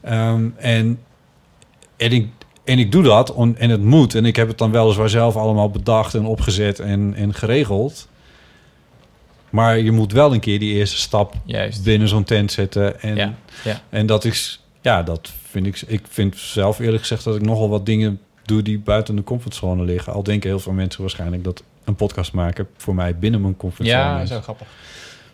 Ehm, 0.00 0.48
en, 0.56 0.98
en, 1.96 2.12
ik, 2.12 2.28
en 2.64 2.78
ik 2.78 2.92
doe 2.92 3.02
dat 3.02 3.32
on- 3.32 3.56
en 3.56 3.70
het 3.70 3.82
moet. 3.82 4.14
En 4.14 4.24
ik 4.24 4.36
heb 4.36 4.48
het 4.48 4.58
dan 4.58 4.70
weliswaar 4.70 5.08
zelf 5.08 5.36
allemaal 5.36 5.70
bedacht 5.70 6.14
en 6.14 6.24
opgezet 6.24 6.78
en, 6.78 7.14
en 7.16 7.34
geregeld. 7.34 8.08
Maar 9.50 9.78
je 9.78 9.90
moet 9.92 10.12
wel 10.12 10.32
een 10.34 10.40
keer 10.40 10.58
die 10.58 10.74
eerste 10.74 10.96
stap 10.96 11.34
Juist. 11.44 11.84
binnen 11.84 12.08
zo'n 12.08 12.24
tent 12.24 12.52
zetten. 12.52 13.00
En, 13.00 13.16
Ja, 13.16 13.34
ja. 13.64 13.80
en 13.88 14.06
dat 14.06 14.24
is, 14.24 14.64
ja, 14.80 15.02
dat 15.02 15.32
vind 15.50 15.66
ik. 15.66 15.82
Ik 15.86 16.02
vind 16.08 16.36
zelf 16.36 16.78
eerlijk 16.78 17.00
gezegd 17.00 17.24
dat 17.24 17.34
ik 17.36 17.42
nogal 17.42 17.68
wat 17.68 17.86
dingen 17.86 18.20
doe 18.44 18.62
die 18.62 18.78
buiten 18.78 19.16
de 19.16 19.24
comfortzone 19.24 19.84
liggen. 19.84 20.12
Al 20.12 20.22
denken 20.22 20.48
heel 20.50 20.58
veel 20.60 20.72
mensen 20.72 21.00
waarschijnlijk 21.00 21.44
dat 21.44 21.62
een 21.84 21.94
podcast 21.94 22.32
maken 22.32 22.68
voor 22.76 22.94
mij 22.94 23.16
binnen 23.18 23.40
mijn 23.40 23.56
comfortzone 23.56 23.98
Ja, 23.98 24.20
is. 24.20 24.28
zo 24.28 24.40
grappig. 24.40 24.66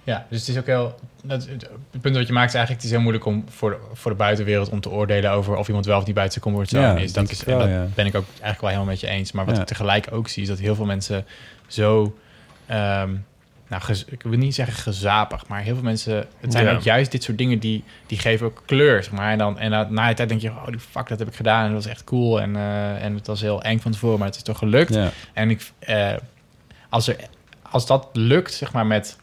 Ja, 0.04 0.26
dus 0.30 0.40
het 0.40 0.48
is 0.48 0.58
ook 0.58 0.66
heel... 0.66 0.94
Dat, 1.22 1.46
het 1.48 1.68
punt 2.00 2.16
wat 2.16 2.26
je 2.26 2.32
maakt 2.32 2.48
is 2.48 2.54
eigenlijk... 2.54 2.70
het 2.70 2.84
is 2.84 2.90
heel 2.90 3.00
moeilijk 3.00 3.24
om 3.24 3.44
voor 3.48 3.70
de, 3.70 3.76
voor 3.92 4.10
de 4.10 4.16
buitenwereld... 4.16 4.68
om 4.68 4.80
te 4.80 4.90
oordelen 4.90 5.30
over 5.30 5.56
of 5.56 5.66
iemand 5.66 5.86
wel 5.86 5.98
of 5.98 6.06
niet 6.06 6.14
buiten 6.14 6.40
zijn 6.40 6.54
comfortzone 6.54 6.86
Ja, 6.98 7.04
is. 7.04 7.12
Dat, 7.12 7.30
is 7.30 7.44
wel, 7.44 7.58
dat 7.58 7.68
ja. 7.68 7.86
ben 7.94 8.06
ik 8.06 8.14
ook 8.14 8.24
eigenlijk 8.28 8.60
wel 8.60 8.70
helemaal 8.70 8.90
met 8.90 9.00
je 9.00 9.06
eens. 9.06 9.32
Maar 9.32 9.44
wat 9.44 9.58
ik 9.58 9.64
tegelijk 9.66 10.08
ook 10.12 10.28
zie... 10.28 10.42
is 10.42 10.48
dat 10.48 10.58
heel 10.58 10.74
veel 10.74 10.84
mensen 10.84 11.24
zo... 11.66 12.16
ehm, 12.66 13.14
nou, 13.68 13.82
ik 14.06 14.22
wil 14.22 14.38
niet 14.38 14.54
zeggen 14.54 14.74
gezapig, 14.74 15.46
maar 15.46 15.60
heel 15.60 15.74
veel 15.74 15.84
mensen... 15.84 16.26
Het 16.40 16.52
zijn 16.52 16.64
Ja. 16.64 16.74
ook 16.74 16.80
juist 16.80 17.10
dit 17.10 17.22
soort 17.22 17.38
dingen 17.38 17.58
die, 17.58 17.84
die 18.06 18.18
geven 18.18 18.46
ook 18.46 18.62
kleur, 18.66 19.02
zeg 19.02 19.12
maar. 19.12 19.30
En, 19.32 19.38
dan, 19.38 19.58
en 19.58 19.70
dan, 19.70 19.94
na 19.94 20.08
de 20.08 20.14
tijd 20.14 20.28
denk 20.28 20.40
je, 20.40 20.48
oh, 20.50 20.66
die 20.66 20.78
fuck, 20.78 21.08
dat 21.08 21.18
heb 21.18 21.28
ik 21.28 21.34
gedaan. 21.34 21.64
En 21.64 21.72
dat 21.72 21.82
was 21.84 21.92
echt 21.92 22.04
cool. 22.04 22.40
En, 22.40 22.56
eh, 22.56 23.04
en 23.04 23.14
het 23.14 23.26
was 23.26 23.40
heel 23.40 23.62
eng 23.62 23.78
van 23.78 23.92
tevoren, 23.92 24.18
maar 24.18 24.26
het 24.26 24.36
is 24.36 24.42
toch 24.42 24.58
gelukt. 24.58 24.94
Ja. 24.94 25.10
En 25.32 25.50
ik, 25.50 25.70
eh, 25.78 26.12
als, 26.88 27.08
er, 27.08 27.16
als 27.70 27.86
dat 27.86 28.08
lukt, 28.12 28.52
zeg 28.52 28.72
maar, 28.72 28.86
met 28.86 29.16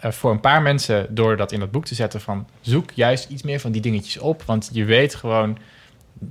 eh, 0.00 0.10
voor 0.10 0.30
een 0.30 0.40
paar 0.40 0.62
mensen, 0.62 1.14
door 1.14 1.36
dat 1.36 1.52
in 1.52 1.60
dat 1.60 1.70
boek 1.70 1.84
te 1.84 1.94
zetten, 1.94 2.20
van 2.20 2.48
zoek 2.60 2.90
juist 2.94 3.28
iets 3.30 3.42
meer 3.42 3.60
van 3.60 3.72
die 3.72 3.80
dingetjes 3.80 4.18
op. 4.18 4.42
Want 4.42 4.68
je 4.72 4.84
weet 4.84 5.14
gewoon, 5.14 5.58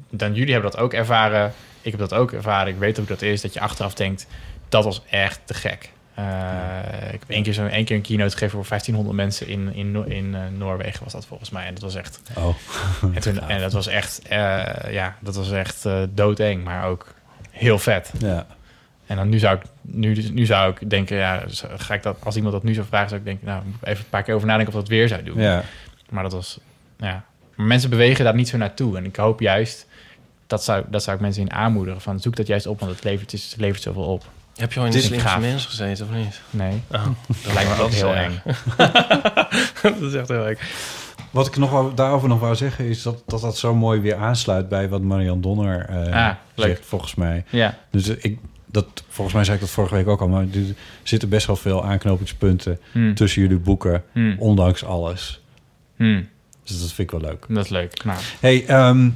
dan 0.10 0.34
jullie 0.34 0.54
hebben 0.54 0.72
dat 0.72 0.80
ook 0.80 0.94
ervaren. 0.94 1.54
Ik 1.82 1.91
heb 1.91 1.99
dat 1.99 2.14
ook 2.14 2.32
ervaren. 2.32 2.74
Ik 2.74 2.80
weet 2.80 2.98
hoe 2.98 3.06
dat 3.06 3.22
is, 3.22 3.41
dat 3.41 3.54
je 3.54 3.60
achteraf 3.60 3.94
denkt, 3.94 4.28
dat 4.70 4.84
was 4.84 5.02
echt 5.10 5.40
te 5.45 5.54
gek. 5.54 5.91
Eh, 6.18 7.14
ik 7.14 7.19
heb 7.19 7.30
één 7.30 7.44
keer, 7.44 7.53
zo, 7.53 7.65
één 7.65 7.85
keer 7.85 7.95
een 7.95 8.02
keynote 8.02 8.31
gegeven 8.31 8.57
voor 8.57 8.68
1500 8.68 9.15
mensen 9.15 9.48
in, 9.48 9.73
in, 9.73 10.11
in 10.11 10.35
eh, 10.35 10.41
Noorwegen 10.57 11.03
was 11.03 11.14
dat 11.14 11.26
volgens 11.26 11.49
mij. 11.49 11.65
En 11.65 11.73
dat 11.73 11.84
was 11.84 11.95
echt... 11.95 12.22
Oh. 12.38 12.56
En, 13.15 13.22
toen, 13.22 13.39
en 13.39 13.60
dat 13.60 13.73
was 13.73 13.88
echt, 13.88 14.27
eh, 14.27 14.91
ja, 14.91 15.15
dat 15.19 15.35
was 15.35 15.52
echt 15.52 15.85
doodeng, 16.10 16.64
maar 16.64 16.85
ook 16.85 17.14
heel 17.52 17.80
vet. 17.80 18.11
Ja. 18.19 18.45
En 19.06 19.15
dan 19.15 19.30
nu 19.30 19.39
zou 19.39 19.56
ik, 19.56 19.61
nu, 19.81 20.30
nu 20.31 20.45
zou 20.45 20.72
ik 20.72 20.89
denken, 20.89 21.18
ja, 21.18 21.44
ga 21.77 21.94
ik 21.94 22.03
dat, 22.03 22.18
als 22.23 22.35
iemand 22.35 22.53
dat 22.53 22.64
nu 22.64 22.73
zou 22.73 22.85
vragen, 22.88 23.10
zou 23.10 23.22
ik 23.22 23.26
denken, 23.26 23.48
nou, 23.48 23.64
even 23.81 24.03
een 24.03 24.10
paar 24.10 24.23
keer 24.23 24.35
over 24.35 24.48
nadenken 24.48 24.73
of 24.73 24.80
dat 24.80 24.89
weer 24.89 25.07
zou 25.07 25.23
doen. 25.23 25.41
Ja. 25.41 25.64
Maar 26.10 26.23
dat 26.23 26.31
was, 26.31 26.60
ja. 26.98 27.23
Maar 27.56 27.65
mensen 27.65 27.89
bewegen 27.89 28.26
daar 28.26 28.35
niet 28.35 28.49
zo 28.49 28.57
naartoe. 28.57 28.98
En 28.98 29.06
ik 29.06 29.15
hoop 29.15 29.39
juist, 29.39 29.88
dat 30.48 30.64
zou, 30.64 30.85
dat 30.89 31.03
zou 31.03 31.15
ik 31.15 31.22
mensen 31.22 31.41
in 31.41 31.52
aanmoedigen, 31.52 32.02
van 32.02 32.19
zoek 32.19 32.35
dat 32.35 32.48
juist 32.48 32.68
op, 32.68 32.80
want 32.80 32.91
het 32.91 33.03
levert, 33.03 33.31
het 33.31 33.56
levert 33.57 33.81
zoveel 33.81 34.03
op. 34.03 34.26
Heb 34.58 34.74
je 34.74 34.80
al 34.80 34.86
in 34.86 34.92
de 34.92 35.02
slimste 35.02 35.40
mens 35.40 35.66
gezeten 35.66 36.06
of 36.10 36.16
niet? 36.16 36.42
Nee. 36.50 36.82
Oh, 36.92 37.06
Dat 37.44 37.54
lijkt 37.54 37.78
me 37.78 37.84
ook 37.84 37.92
heel 37.92 38.16
eng. 38.16 38.42
dat 39.82 40.02
is 40.02 40.14
echt 40.14 40.28
heel 40.28 40.48
eng. 40.48 40.58
Wat 41.32 41.48
ik 41.48 41.58
nog 41.58 41.72
wou- 41.72 41.94
daarover 41.94 42.30
nog 42.30 42.40
wou 42.40 42.56
zeggen 42.56 42.86
is 42.86 43.02
dat 43.02 43.24
dat, 43.26 43.42
dat 43.42 43.58
zo 43.58 43.76
mooi 43.76 44.00
weer 44.00 44.16
aansluit 44.16 44.70
bij 44.70 44.90
wat 44.90 45.02
Marian 45.02 45.42
Donner 45.42 45.88
Ah, 46.14 46.32
leuk. 46.56 46.68
zegt, 46.68 46.86
volgens 46.86 47.16
mij. 47.16 47.44
Ja. 47.50 47.78
Dus 47.92 48.08
ik, 48.08 48.38
dat, 48.66 48.86
volgens 49.10 49.36
mij 49.36 49.44
zei 49.44 49.56
ik 49.56 49.62
dat 49.62 49.72
vorige 49.72 49.96
week 49.96 50.08
ook 50.08 50.22
al, 50.22 50.28
maar 50.28 50.42
er 50.42 50.76
zitten 51.04 51.30
best 51.30 51.48
wel 51.48 51.56
veel 51.56 51.84
aanknopingspunten 51.86 52.80
Hmm. 52.92 53.16
tussen 53.16 53.42
jullie 53.42 53.58
boeken, 53.58 54.04
Hmm. 54.12 54.36
ondanks 54.40 54.84
alles. 54.84 55.42
Hmm. 55.96 56.28
Dus 56.64 56.80
dat 56.82 56.92
vind 56.92 57.12
ik 57.14 57.20
wel 57.20 57.30
leuk. 57.30 57.46
Dat 57.50 57.64
is 57.64 57.70
leuk. 57.70 58.04
Nou, 58.04 58.20
Hey, 58.40 58.66
ehm, 58.68 59.10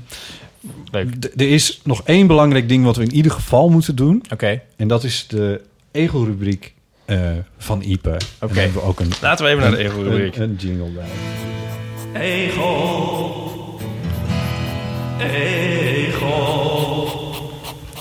leuk. 0.91 1.07
er 1.35 1.49
is 1.51 1.81
nog 1.83 2.01
één 2.05 2.27
belangrijk 2.27 2.69
ding 2.69 2.83
wat 2.83 2.95
we 2.95 3.03
in 3.03 3.13
ieder 3.13 3.31
geval 3.31 3.69
moeten 3.69 3.95
doen. 3.95 4.23
Oké. 4.31 4.61
En 4.75 4.87
dat 4.87 5.03
is 5.03 5.27
de 5.27 5.61
egelrubriek 5.91 6.73
eh 7.05 7.19
van 7.57 7.81
Ipe. 7.81 8.17
Daar 8.39 8.49
hebben 8.53 8.81
we 8.81 8.81
ook 8.81 8.99
een, 8.99 9.11
Laten 9.21 9.45
we 9.45 9.51
even 9.51 9.63
naar 9.63 9.71
de 9.71 9.83
egelrubriek. 9.83 10.35
Een, 10.35 10.43
een 10.43 10.55
jingle 10.55 10.89
bij. 10.89 11.09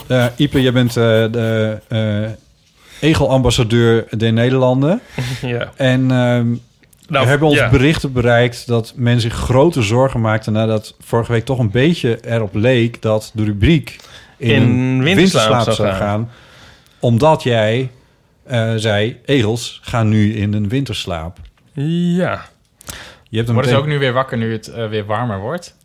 Eh, 0.07 0.27
Ipe, 0.37 0.62
jij 0.62 0.73
bent 0.73 0.89
eh, 0.89 1.05
de 1.32 1.78
eh 1.89 2.31
egelambassadeur 3.01 4.07
der 4.16 4.32
Nederlanden. 4.32 5.01
Ja. 5.43 5.73
En 5.77 6.11
ehm 6.11 6.55
Nou, 7.11 7.24
we 7.24 7.31
hebben 7.31 7.49
ons 7.49 7.59
ja. 7.59 7.70
berichten 7.70 8.12
bereikt 8.12 8.66
dat 8.66 8.93
men 8.97 9.20
zich 9.20 9.35
grote 9.35 9.82
zorgen 9.82 10.20
maakte 10.20 10.51
nadat 10.51 10.95
vorige 11.01 11.32
week 11.32 11.45
toch 11.45 11.59
een 11.59 11.70
beetje 11.70 12.19
erop 12.24 12.55
leek 12.55 13.03
dat 13.03 13.31
de 13.35 13.45
rubriek 13.45 13.97
in, 14.37 14.51
In 14.51 15.03
winterslaap 15.03 15.70
zou 15.70 15.89
gaan. 15.89 15.97
gaan. 15.97 16.31
Omdat 16.99 17.43
jij 17.43 17.91
eh, 18.43 18.73
zei, 18.77 19.20
egels 19.24 19.81
gaan 19.82 20.09
nu 20.09 20.35
in 20.35 20.55
een 20.55 20.69
winterslaap. 20.69 21.39
Ja. 21.73 22.45
Je 23.28 23.37
hebt 23.37 23.47
hem 23.49 23.57
Worden 23.57 23.74
ze 23.74 23.81
ook 23.81 23.87
nu 23.87 23.99
weer 23.99 24.12
wakker 24.12 24.39
nu 24.39 24.53
het 24.53 24.69
eh, 24.69 24.89
weer 24.89 25.05
warmer 25.05 25.41
wordt? 25.41 25.77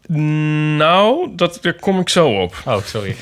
Nou, 0.78 1.30
dat, 1.36 1.58
daar 1.62 1.74
kom 1.74 2.00
ik 2.00 2.10
zo 2.10 2.42
op. 2.42 2.56
Oh, 2.66 2.82
sorry. 2.84 3.16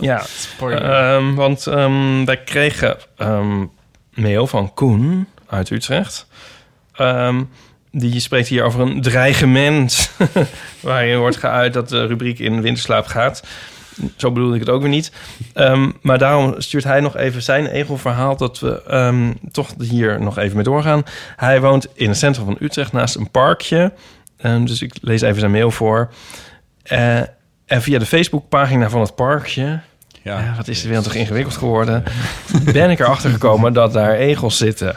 Ja. 0.00 0.24
Ehm, 0.60 1.34
want 1.34 1.66
ehm, 1.66 2.24
wij 2.24 2.36
kregen 2.36 2.96
ehm 3.16 3.64
mail 4.14 4.46
van 4.46 4.74
Koen 4.74 5.26
uit 5.46 5.70
Utrecht. 5.70 6.26
Ehm, 6.96 7.42
die 7.90 8.20
spreekt 8.20 8.48
hier 8.48 8.64
over 8.64 8.80
een 8.80 9.00
dreigement. 9.02 10.10
waarin 10.80 11.18
wordt 11.18 11.36
geuit 11.36 11.72
dat 11.72 11.88
de 11.88 12.06
rubriek 12.06 12.38
in 12.38 12.60
winterslaap 12.60 13.06
gaat. 13.06 13.42
Zo 14.16 14.32
bedoelde 14.32 14.54
ik 14.54 14.60
het 14.60 14.70
ook 14.70 14.80
weer 14.80 14.90
niet. 14.90 15.12
Ehm, 15.52 15.90
maar 16.02 16.18
daarom 16.18 16.54
stuurt 16.58 16.84
hij 16.84 17.00
nog 17.00 17.16
even 17.16 17.42
zijn 17.42 17.66
egelverhaal... 17.66 18.36
dat 18.36 18.58
we 18.58 18.82
ehm, 18.82 19.32
toch 19.52 19.74
hier 19.78 20.20
nog 20.20 20.38
even 20.38 20.54
mee 20.54 20.64
doorgaan. 20.64 21.02
Hij 21.36 21.60
woont 21.60 21.86
in 21.94 22.08
het 22.08 22.18
centrum 22.18 22.44
van 22.44 22.56
Utrecht 22.60 22.92
naast 22.92 23.14
een 23.14 23.30
parkje. 23.30 23.92
Dus 24.64 24.82
ik 24.82 24.94
lees 25.00 25.20
even 25.20 25.40
zijn 25.40 25.50
mail 25.50 25.70
voor. 25.70 26.12
Eh, 26.82 27.18
en 27.66 27.82
via 27.82 27.98
de 27.98 28.06
Facebookpagina 28.06 28.90
van 28.90 29.00
het 29.00 29.14
parkje... 29.14 29.80
Ja, 30.22 30.54
wat 30.56 30.68
is 30.68 30.82
de 30.82 30.88
wereld 30.88 31.04
toch 31.06 31.14
ingewikkeld 31.14 31.56
geworden? 31.56 32.04
ben 32.72 32.90
ik 32.90 32.98
erachter 33.00 33.30
gekomen 33.30 33.72
dat 33.72 33.92
daar 33.92 34.14
egels 34.14 34.56
zitten. 34.56 34.96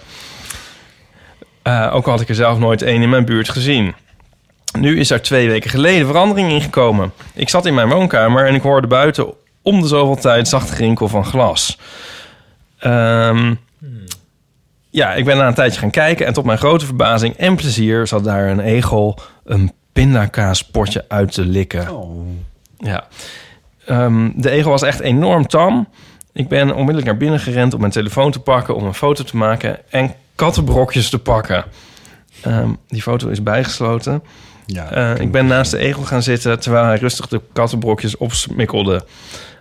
Eh, 1.70 1.96
ook 1.96 2.06
al 2.06 2.12
had 2.12 2.22
ik 2.22 2.30
er 2.30 2.36
zelf 2.36 2.60
nooit 2.60 2.82
één 2.82 3.02
in 3.02 3.10
mijn 3.10 3.26
buurt 3.26 3.50
gezien. 3.50 3.94
Nu 4.80 5.00
is 5.00 5.10
er 5.10 5.22
twee 5.22 5.48
weken 5.48 5.70
geleden 5.70 6.08
verandering 6.08 6.52
ingekomen. 6.52 7.12
Ik 7.34 7.50
zat 7.50 7.66
in 7.66 7.74
mijn 7.74 7.90
woonkamer 7.90 8.48
en 8.48 8.56
ik 8.56 8.62
hoorde 8.62 8.88
buiten 8.88 9.34
om 9.62 9.82
de 9.82 9.88
zoveel 9.88 10.16
tijd 10.16 10.48
zacht 10.48 10.72
gerinkel 10.72 11.08
van 11.08 11.26
glas. 11.26 11.80
Ehm, 12.80 13.54
ja, 14.90 15.14
ik 15.14 15.26
ben 15.26 15.38
na 15.38 15.48
een 15.48 15.54
tijdje 15.54 15.80
gaan 15.80 15.90
kijken 15.90 16.26
en 16.26 16.34
tot 16.34 16.46
mijn 16.46 16.58
grote 16.58 16.86
verbazing 16.86 17.36
en 17.36 17.56
plezier 17.56 18.08
zat 18.08 18.24
daar 18.24 18.48
een 18.48 18.60
egel 18.60 19.20
een 19.44 19.72
pindakaaspotje 19.94 21.06
uit 21.08 21.32
te 21.32 21.46
likken. 21.46 21.96
Oh. 21.96 22.28
Ja. 22.78 23.08
Ehm, 23.86 24.30
de 24.36 24.50
egel 24.50 24.72
was 24.72 24.84
echt 24.84 25.00
enorm 25.00 25.48
tam. 25.48 25.88
Ik 26.34 26.48
ben 26.48 26.70
onmiddellijk 26.70 27.06
naar 27.06 27.18
binnen 27.18 27.40
gerend 27.40 27.74
om 27.74 27.80
mijn 27.80 27.92
telefoon 27.92 28.32
te 28.32 28.40
pakken... 28.40 28.76
om 28.76 28.86
een 28.86 28.94
foto 28.94 29.24
te 29.24 29.38
maken 29.38 29.80
en 29.90 30.14
kattenbrokjes 30.40 31.10
te 31.10 31.20
pakken. 31.20 31.66
Ehm, 32.42 32.70
die 32.88 33.02
foto 33.02 33.28
is 33.28 33.44
bijgesloten. 33.44 34.24
Ja, 34.66 34.92
Eh, 34.92 35.22
ik 35.22 35.32
ben 35.32 35.46
naast 35.48 35.72
de 35.72 35.78
egel 35.78 36.04
gaan 36.04 36.24
zitten... 36.24 36.60
terwijl 36.60 36.86
hij 36.86 36.98
rustig 36.98 37.28
de 37.28 37.42
kattenbrokjes 37.54 38.18
opsmikkelde. 38.18 39.06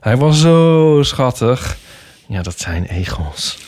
Hij 0.00 0.16
was 0.16 0.40
zo 0.40 0.98
schattig. 1.02 1.76
Ja, 2.26 2.42
dat 2.42 2.58
zijn 2.58 2.84
egels. 2.84 3.58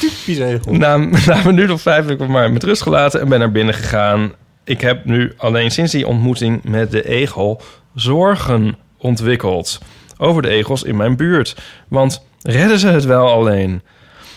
typisch 0.00 0.38
egel. 0.38 0.72
Na, 0.72 0.96
na 0.96 1.36
een 1.38 1.46
minuut 1.46 1.70
of 1.70 1.82
vijf 1.82 2.04
heb 2.04 2.10
ik 2.10 2.18
hem 2.18 2.30
maar 2.30 2.52
met 2.52 2.64
rust 2.64 2.82
gelaten 2.82 3.20
en 3.20 3.28
ben 3.28 3.38
naar 3.38 3.52
binnen 3.52 3.74
gegaan. 3.74 4.32
Ik 4.64 4.80
heb 4.80 5.04
nu 5.04 5.32
alleen 5.36 5.70
sinds 5.70 5.92
die 5.92 6.06
ontmoeting 6.06 6.64
met 6.64 6.90
de 6.90 7.08
egel 7.08 7.62
zorgen 7.94 8.76
ontwikkeld 8.98 9.78
over 10.18 10.42
de 10.42 10.48
egels 10.48 10.82
in 10.82 10.96
mijn 10.96 11.16
buurt. 11.16 11.56
Want 11.88 12.24
redden 12.42 12.78
ze 12.78 12.88
het 12.88 13.04
wel 13.04 13.28
alleen? 13.28 13.82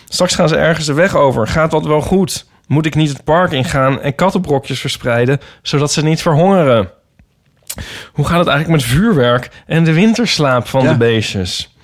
Straks 0.08 0.34
gaan 0.34 0.48
ze 0.48 0.56
ergens 0.56 0.86
de 0.86 0.92
weg 0.92 1.16
over. 1.16 1.46
Gaat 1.48 1.70
dat 1.70 1.86
wel 1.86 2.00
goed? 2.00 2.46
Moet 2.66 2.86
ik 2.86 2.94
niet 2.94 3.08
het 3.08 3.24
park 3.24 3.52
ingaan 3.52 4.00
en 4.00 4.14
kattenbrokjes 4.14 4.80
verspreiden, 4.80 5.40
zodat 5.62 5.92
ze 5.92 6.02
niet 6.02 6.22
verhongeren? 6.22 6.90
Hoe 8.12 8.24
gaat 8.26 8.38
het 8.38 8.48
eigenlijk 8.48 8.80
met 8.80 8.90
vuurwerk 8.90 9.50
en 9.66 9.84
de 9.84 9.92
winterslaap 9.92 10.66
van 10.66 10.82
Ja. 10.82 10.92
de 10.92 10.96
beestjes? 10.98 11.76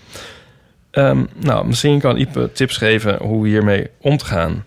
Ehm, 0.91 1.25
nou, 1.35 1.67
misschien 1.67 2.01
kan 2.01 2.17
Ipe 2.17 2.51
tips 2.53 2.77
geven 2.77 3.17
hoe 3.23 3.47
hiermee 3.47 3.91
om 4.01 4.17
te 4.17 4.25
gaan. 4.25 4.65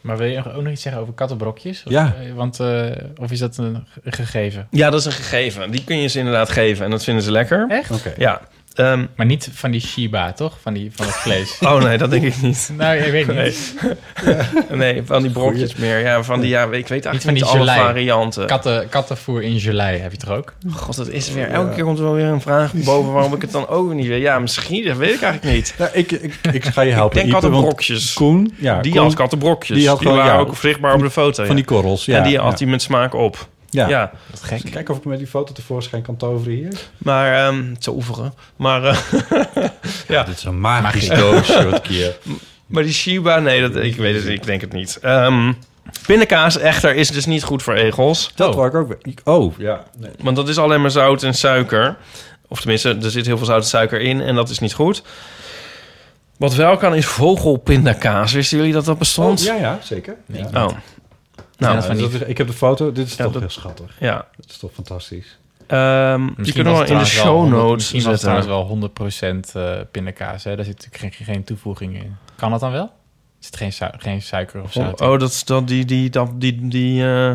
Maar 0.00 0.16
wil 0.16 0.26
je 0.26 0.54
ook 0.54 0.62
nog 0.62 0.72
iets 0.72 0.82
zeggen 0.82 1.02
over 1.02 1.14
kattenbrokjes? 1.14 1.82
Of, 1.86 1.92
Ja. 1.92 2.14
eh, 2.20 2.32
Want, 2.34 2.60
eh, 2.60 2.86
of 3.16 3.30
is 3.30 3.38
dat 3.38 3.56
een 3.56 3.86
ge- 4.04 4.12
gegeven? 4.12 4.66
Ja, 4.70 4.90
dat 4.90 5.00
is 5.00 5.06
een 5.06 5.12
gegeven. 5.12 5.70
Die 5.70 5.84
kun 5.84 5.96
je 6.00 6.08
ze 6.08 6.18
inderdaad 6.18 6.48
geven 6.50 6.84
en 6.84 6.90
dat 6.90 7.04
vinden 7.04 7.22
ze 7.24 7.30
lekker. 7.30 7.66
Echt? 7.68 7.90
Oké. 7.90 8.12
Ja. 8.16 8.40
Ehm, 8.80 9.06
Maar 9.16 9.26
niet 9.26 9.48
van 9.52 9.70
die 9.70 9.80
Shiba, 9.80 10.32
toch? 10.32 10.58
Van, 10.62 10.72
die, 10.72 10.90
van 10.94 11.06
het 11.06 11.14
vlees. 11.14 11.58
oh 11.68 11.82
nee, 11.82 11.98
dat 11.98 12.10
denk 12.10 12.22
ik 12.22 12.42
niet. 12.42 12.70
nou, 12.78 12.96
ik 12.96 13.12
weet 13.12 13.26
niet. 13.26 13.74
Nee, 14.24 14.78
nee 14.94 15.02
van 15.04 15.22
die 15.22 15.30
brokjes 15.30 15.74
meer. 15.74 15.98
Ja, 15.98 16.22
van 16.22 16.40
die, 16.40 16.48
ja, 16.48 16.62
ik 16.62 16.70
weet 16.70 16.90
Niet 16.90 16.90
eigenlijk 16.90 17.22
van 17.22 17.32
niet, 17.32 17.42
die 17.42 17.52
alle 17.52 17.58
gelei. 17.58 17.80
varianten. 17.80 18.46
Katten, 18.46 18.88
kattenvoer 18.88 19.42
in 19.42 19.60
gelei 19.60 19.98
heb 19.98 20.10
je 20.12 20.18
toch 20.18 20.36
ook? 20.36 20.54
God, 20.70 20.96
dat 20.96 21.08
is 21.08 21.32
weer... 21.32 21.48
Elke 21.48 21.74
keer 21.74 21.84
komt 21.84 21.98
er 21.98 22.04
wel 22.04 22.14
weer 22.14 22.24
een 22.26 22.40
vraag 22.40 22.72
boven 22.72 23.12
waarom 23.12 23.34
ik 23.34 23.40
het 23.40 23.52
dan 23.52 23.68
ook 23.68 23.92
niet 23.92 24.06
weet. 24.06 24.22
Ja, 24.22 24.38
misschien, 24.38 24.84
dat 24.84 24.96
weet 24.96 25.14
ik 25.14 25.22
eigenlijk 25.22 25.56
niet. 25.56 25.74
Nou, 25.78 25.90
ik, 25.92 26.12
ik, 26.12 26.34
ik 26.52 26.64
ga 26.64 26.80
je 26.80 26.92
helpen. 26.92 27.16
Ik 27.16 27.22
denk 27.22 27.32
kattenbrokjes. 27.32 28.12
Koen, 28.12 28.54
ja, 28.56 28.80
die 28.80 28.92
Koen- 28.92 29.02
had 29.02 29.14
kattenbrokjes. 29.14 29.78
Die 29.78 29.88
had 29.88 29.98
gewoon, 29.98 30.16
waren 30.16 30.32
ja, 30.32 30.38
ook 30.38 30.56
zichtbaar 30.56 30.94
op 30.94 31.00
de 31.00 31.10
foto. 31.10 31.36
Van 31.36 31.46
ja. 31.46 31.54
die 31.54 31.64
korrels, 31.64 32.04
ja. 32.04 32.16
en 32.16 32.22
die 32.22 32.38
had 32.38 32.50
ja. 32.58 32.64
hij 32.64 32.66
met 32.66 32.82
smaak 32.82 33.14
op. 33.14 33.48
Ja. 33.70 33.88
ja. 33.88 34.10
Wat 34.30 34.42
gek. 34.42 34.70
Kijken 34.70 34.94
of 34.94 35.00
ik 35.00 35.04
met 35.06 35.18
die 35.18 35.26
foto 35.26 35.52
tevoorschijn 35.52 36.02
kan 36.02 36.16
toveren 36.16 36.54
hier. 36.54 36.72
Maar, 36.98 37.46
ehm 37.46 37.74
te 37.74 37.90
oeveren. 37.92 38.34
Maar, 38.56 38.84
eh, 38.84 38.96
ja. 40.08 40.22
Dit 40.22 40.36
is 40.36 40.44
een 40.44 40.60
magisch 40.60 41.08
doosje 41.08 41.70
wat 41.70 41.78
ik 41.78 41.86
hier... 41.86 42.16
Maar 42.66 42.82
die 42.82 42.92
Shiba, 42.92 43.38
nee, 43.38 43.60
dat, 43.68 43.76
ik 43.84 43.96
weet 43.96 44.14
het, 44.14 44.26
ik 44.26 44.44
denk 44.44 44.60
het 44.60 44.72
niet. 44.72 44.98
Ehm 45.02 45.52
pindakaas 46.06 46.58
echter 46.58 46.94
is 46.94 47.10
dus 47.10 47.26
niet 47.26 47.42
goed 47.42 47.62
voor 47.62 47.74
egels. 47.74 48.32
Dat 48.34 48.54
wou 48.54 48.68
ik 48.68 48.74
ook... 48.74 48.96
ik- 49.02 49.20
Oh, 49.24 49.58
ja. 49.58 49.84
Nee. 49.98 50.10
Want 50.20 50.36
dat 50.36 50.48
is 50.48 50.58
alleen 50.58 50.80
maar 50.80 50.90
zout 50.90 51.22
en 51.22 51.34
suiker. 51.34 51.96
Of 52.48 52.58
tenminste, 52.60 52.98
er 53.02 53.10
zit 53.10 53.26
heel 53.26 53.36
veel 53.36 53.46
zout 53.46 53.62
en 53.62 53.68
suiker 53.68 54.00
in 54.00 54.20
en 54.20 54.34
dat 54.34 54.48
is 54.48 54.58
niet 54.58 54.72
goed. 54.74 55.02
Wat 56.36 56.54
wel 56.54 56.76
kan 56.76 56.94
is 56.94 57.06
vogelpindakaas. 57.06 58.32
Wisten 58.32 58.56
jullie 58.58 58.72
dat 58.72 58.84
dat 58.84 58.98
bestond? 58.98 59.40
Oh, 59.40 59.46
ja, 59.46 59.54
ja, 59.54 59.78
zeker. 59.82 60.16
Ja. 60.26 60.64
Oh. 60.66 60.70
Nou, 61.60 61.74
dat 61.80 61.98
dat 61.98 62.12
is- 62.12 62.20
ik 62.20 62.38
heb 62.38 62.46
de 62.46 62.52
foto. 62.52 62.92
Dit 62.92 63.06
is 63.06 63.16
Ja, 63.16 63.24
toch 63.24 63.32
dat- 63.32 63.42
heel 63.42 63.50
schattig. 63.50 63.96
ja. 63.98 64.26
Dat 64.36 64.50
is 64.50 64.58
toch 64.58 64.72
fantastisch. 64.72 65.38
Ehm, 65.66 66.16
die 66.26 66.32
Misschien 66.36 66.52
kunnen 66.54 66.72
we 66.72 66.78
was 66.78 66.88
wel 66.88 66.98
in 66.98 67.04
de 67.04 67.10
het 67.10 67.18
show 67.20 67.34
100 67.36 67.62
notes 67.62 67.74
Misschien 67.76 68.10
het 68.10 68.20
zetten. 68.20 68.44
trouwens 68.44 68.48
wel 68.48 68.64
100% 68.66 69.54
eh 69.54 69.80
pindakaas. 69.90 70.44
Hè? 70.44 70.56
Daar 70.56 70.64
zit 70.64 70.88
geen, 70.92 71.12
geen 71.12 71.44
toevoeging 71.44 71.94
in. 71.94 72.16
Kan 72.36 72.50
dat 72.50 72.60
dan 72.60 72.72
wel? 72.72 72.92
zit 73.38 73.56
geen, 73.56 73.72
su- 73.72 73.86
geen 73.98 74.22
suiker 74.22 74.62
of 74.62 74.76
Oh, 74.76 74.82
zout. 74.84 75.00
oh, 75.00 75.18
dat 75.18 75.30
is 75.30 75.44
dan 75.44 75.64
die, 75.64 75.84
die, 75.84 76.10
dat, 76.10 76.30
die, 76.40 76.68
die, 76.68 77.02
eh, 77.04 77.32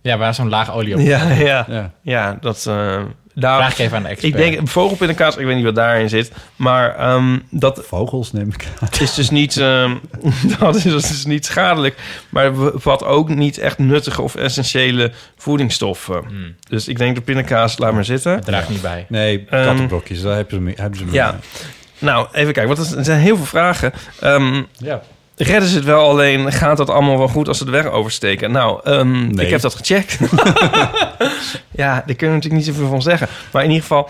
Ja, 0.00 0.16
waar 0.16 0.34
zo'n 0.34 0.48
laag 0.48 0.72
olie 0.72 0.94
op 0.94 1.00
ja, 1.00 1.30
ja, 1.32 1.64
Ja. 1.68 1.90
ja, 2.02 2.38
dat, 2.40 2.66
eh 2.66 3.02
nou, 3.38 3.56
Vraag 3.58 3.72
ik 3.72 3.78
even 3.78 3.96
aan 3.96 4.02
de 4.02 4.08
expert. 4.08 4.34
ik 4.34 4.38
denk, 4.54 4.68
vogelpindakaas, 4.68 5.36
ik 5.36 5.46
weet 5.46 5.54
niet 5.56 5.64
wat 5.64 5.74
daarin 5.74 6.08
zit, 6.08 6.32
maar 6.56 6.96
ehm, 6.96 7.38
dat 7.50 7.82
Vogels 7.86 8.32
neem 8.32 8.48
ik 8.48 8.66
aan. 8.80 8.88
is 9.00 9.14
dus 9.14 9.30
niet, 9.30 9.56
ehm, 9.56 9.94
dat 10.58 10.74
is 10.74 10.82
dus 10.82 11.24
niet 11.24 11.46
schadelijk, 11.46 11.96
maar 12.28 12.52
bevat 12.52 13.04
ook 13.04 13.28
niet 13.28 13.58
echt 13.58 13.78
nuttige 13.78 14.22
of 14.22 14.34
essentiële 14.34 15.12
voedingsstoffen. 15.36 16.24
Hmm, 16.26 16.54
Dus 16.68 16.88
ik 16.88 16.98
denk 16.98 17.14
de 17.14 17.20
pindakaas, 17.20 17.78
laat 17.78 17.92
maar 17.92 18.04
zitten. 18.04 18.32
het 18.32 18.44
draagt 18.44 18.68
niet 18.68 18.82
bij. 18.82 19.06
Nee, 19.08 19.44
Ehm, 19.50 19.64
kattenbrokjes, 19.64 20.22
daar 20.22 20.34
hebben 20.34 20.54
ze, 20.54 20.60
mee- 20.60 20.74
hebben 20.76 20.98
ze 20.98 21.04
mee. 21.04 21.14
Ja. 21.14 21.38
Nou, 21.98 22.26
even 22.32 22.52
kijken, 22.52 22.76
want 22.76 22.94
er 22.96 23.04
zijn 23.04 23.20
heel 23.20 23.36
veel 23.36 23.44
vragen. 23.46 23.92
Ehm, 24.20 24.62
ja. 24.72 25.02
Redden 25.36 25.68
ze 25.68 25.76
het 25.76 25.84
wel 25.84 26.08
alleen? 26.08 26.52
Gaat 26.52 26.76
dat 26.76 26.90
allemaal 26.90 27.18
wel 27.18 27.28
goed 27.28 27.48
als 27.48 27.58
ze 27.58 27.64
de 27.64 27.70
weg 27.70 27.86
oversteken? 27.86 28.50
Nou, 28.50 28.80
ehm, 28.84 29.26
Nee. 29.34 29.44
ik 29.44 29.50
heb 29.50 29.60
dat 29.60 29.74
gecheckt. 29.74 30.18
ja, 31.82 31.92
daar 32.06 32.14
kunnen 32.16 32.16
we 32.16 32.26
natuurlijk 32.26 32.54
niet 32.54 32.64
zoveel 32.64 32.88
van 32.88 33.02
zeggen. 33.02 33.28
Maar 33.52 33.62
in 33.62 33.68
ieder 33.68 33.82
geval 33.86 34.08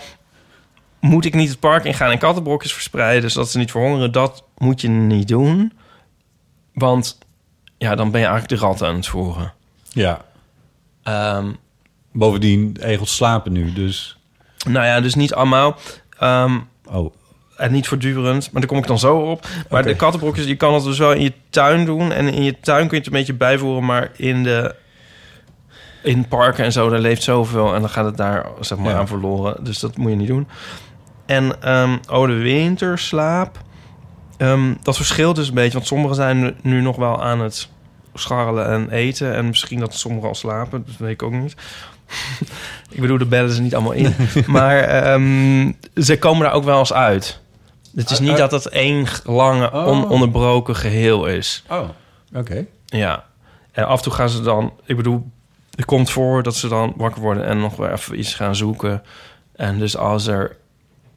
moet 0.99 1.25
ik 1.25 1.33
niet 1.33 1.49
het 1.49 1.59
park 1.59 1.83
ingaan 1.83 2.11
en 2.11 2.17
kattenbrokjes 2.17 2.73
verspreiden... 2.73 3.31
zodat 3.31 3.49
ze 3.51 3.57
niet 3.57 3.71
verhongeren. 3.71 4.11
Dat 4.11 4.43
moet 4.57 4.81
je 4.81 4.87
niet 4.89 5.27
doen. 5.27 5.73
Want 6.73 7.17
ja, 7.77 7.95
dan 7.95 8.11
ben 8.11 8.21
je 8.21 8.27
eigenlijk 8.27 8.61
de 8.61 8.67
ratten 8.67 8.87
aan 8.87 8.95
het 8.95 9.07
voeren. 9.07 9.53
ja. 9.89 10.25
Ehm, 11.03 11.51
Bovendien, 12.11 12.77
egels 12.81 13.15
slapen 13.15 13.51
nu, 13.51 13.73
dus... 13.73 14.17
nou 14.67 14.85
ja, 14.85 15.01
dus 15.01 15.15
niet 15.15 15.33
allemaal. 15.33 15.77
Ehm, 16.19 16.59
Oh, 16.91 17.13
En 17.57 17.71
niet 17.71 17.87
voortdurend, 17.87 18.51
maar 18.51 18.61
daar 18.61 18.69
kom 18.69 18.77
ik 18.79 18.87
dan 18.87 18.99
zo 18.99 19.17
op. 19.17 19.47
Maar 19.69 19.83
de 19.83 19.95
kattenbrokjes, 19.95 20.45
je 20.45 20.55
kan 20.55 20.73
het 20.73 20.83
dus 20.83 20.97
wel 20.97 21.11
in 21.11 21.21
je 21.21 21.33
tuin 21.49 21.85
doen. 21.85 22.11
En 22.11 22.33
in 22.33 22.43
je 22.43 22.59
tuin 22.59 22.87
kun 22.87 22.91
je 22.91 23.03
het 23.03 23.05
een 23.05 23.19
beetje 23.19 23.33
bijvoeren, 23.33 23.85
maar 23.85 24.11
in 24.15 24.43
de... 24.43 24.75
In 26.03 26.27
parken 26.27 26.63
en 26.65 26.71
zo, 26.71 26.89
daar 26.89 26.99
leeft 26.99 27.23
zoveel. 27.23 27.73
En 27.73 27.81
dan 27.81 27.89
gaat 27.89 28.05
het 28.05 28.17
daar, 28.17 28.45
zeg 28.59 28.77
maar, 28.77 28.91
Ja. 28.91 28.97
aan 28.97 29.07
verloren. 29.07 29.63
Dus 29.63 29.79
dat 29.79 29.97
moet 29.97 30.09
je 30.09 30.17
niet 30.17 30.27
doen. 30.27 30.47
En, 31.25 31.61
ehm 31.61 31.97
oh, 32.09 32.27
de 32.27 32.33
winterslaap. 32.33 33.59
Ehm, 34.37 34.73
dat 34.81 34.95
verschilt 34.95 35.35
dus 35.35 35.47
een 35.47 35.53
beetje. 35.53 35.73
Want 35.73 35.87
sommigen 35.87 36.15
zijn 36.15 36.55
nu 36.61 36.81
nog 36.81 36.95
wel 36.95 37.23
aan 37.23 37.39
het 37.39 37.69
scharrelen 38.13 38.67
en 38.67 38.89
eten. 38.89 39.35
En 39.35 39.47
misschien 39.47 39.79
dat 39.79 39.93
sommigen 39.93 40.27
al 40.27 40.35
slapen. 40.35 40.83
Dat 40.85 40.97
weet 40.97 41.11
ik 41.11 41.23
ook 41.23 41.33
niet. 41.33 41.55
ik 42.91 43.01
bedoel, 43.01 43.17
de 43.17 43.25
bellen 43.25 43.51
ze 43.51 43.61
niet 43.61 43.75
allemaal 43.75 43.91
in. 43.91 44.13
maar 44.47 44.79
ehm, 44.79 45.71
ze 45.95 46.19
komen 46.19 46.43
daar 46.43 46.53
ook 46.53 46.63
wel 46.63 46.79
eens 46.79 46.93
uit. 46.93 47.39
Het 47.97 48.11
is 48.11 48.19
Uh, 48.19 48.27
niet 48.27 48.33
uh. 48.33 48.37
dat 48.37 48.51
het 48.51 48.67
één 48.67 49.07
lange, 49.23 49.71
Oh. 49.71 49.87
ononderbroken 49.87 50.75
geheel 50.75 51.25
is. 51.25 51.63
oh. 51.69 51.89
oké. 52.35 52.65
Ja. 52.85 53.25
En 53.71 53.85
af 53.87 53.97
en 53.97 54.03
toe 54.03 54.13
gaan 54.13 54.29
ze 54.29 54.41
dan... 54.41 54.73
Ik 54.85 54.95
bedoel, 54.95 55.31
het 55.75 55.85
komt 55.85 56.09
voor 56.09 56.43
dat 56.43 56.55
ze 56.55 56.67
dan 56.67 56.93
wakker 56.97 57.21
worden... 57.21 57.45
en 57.45 57.59
nog 57.59 57.75
weer 57.75 57.91
even 57.91 58.19
iets 58.19 58.33
gaan 58.33 58.55
zoeken. 58.55 59.03
En 59.55 59.79
dus 59.79 59.97
als 59.97 60.27
er 60.27 60.57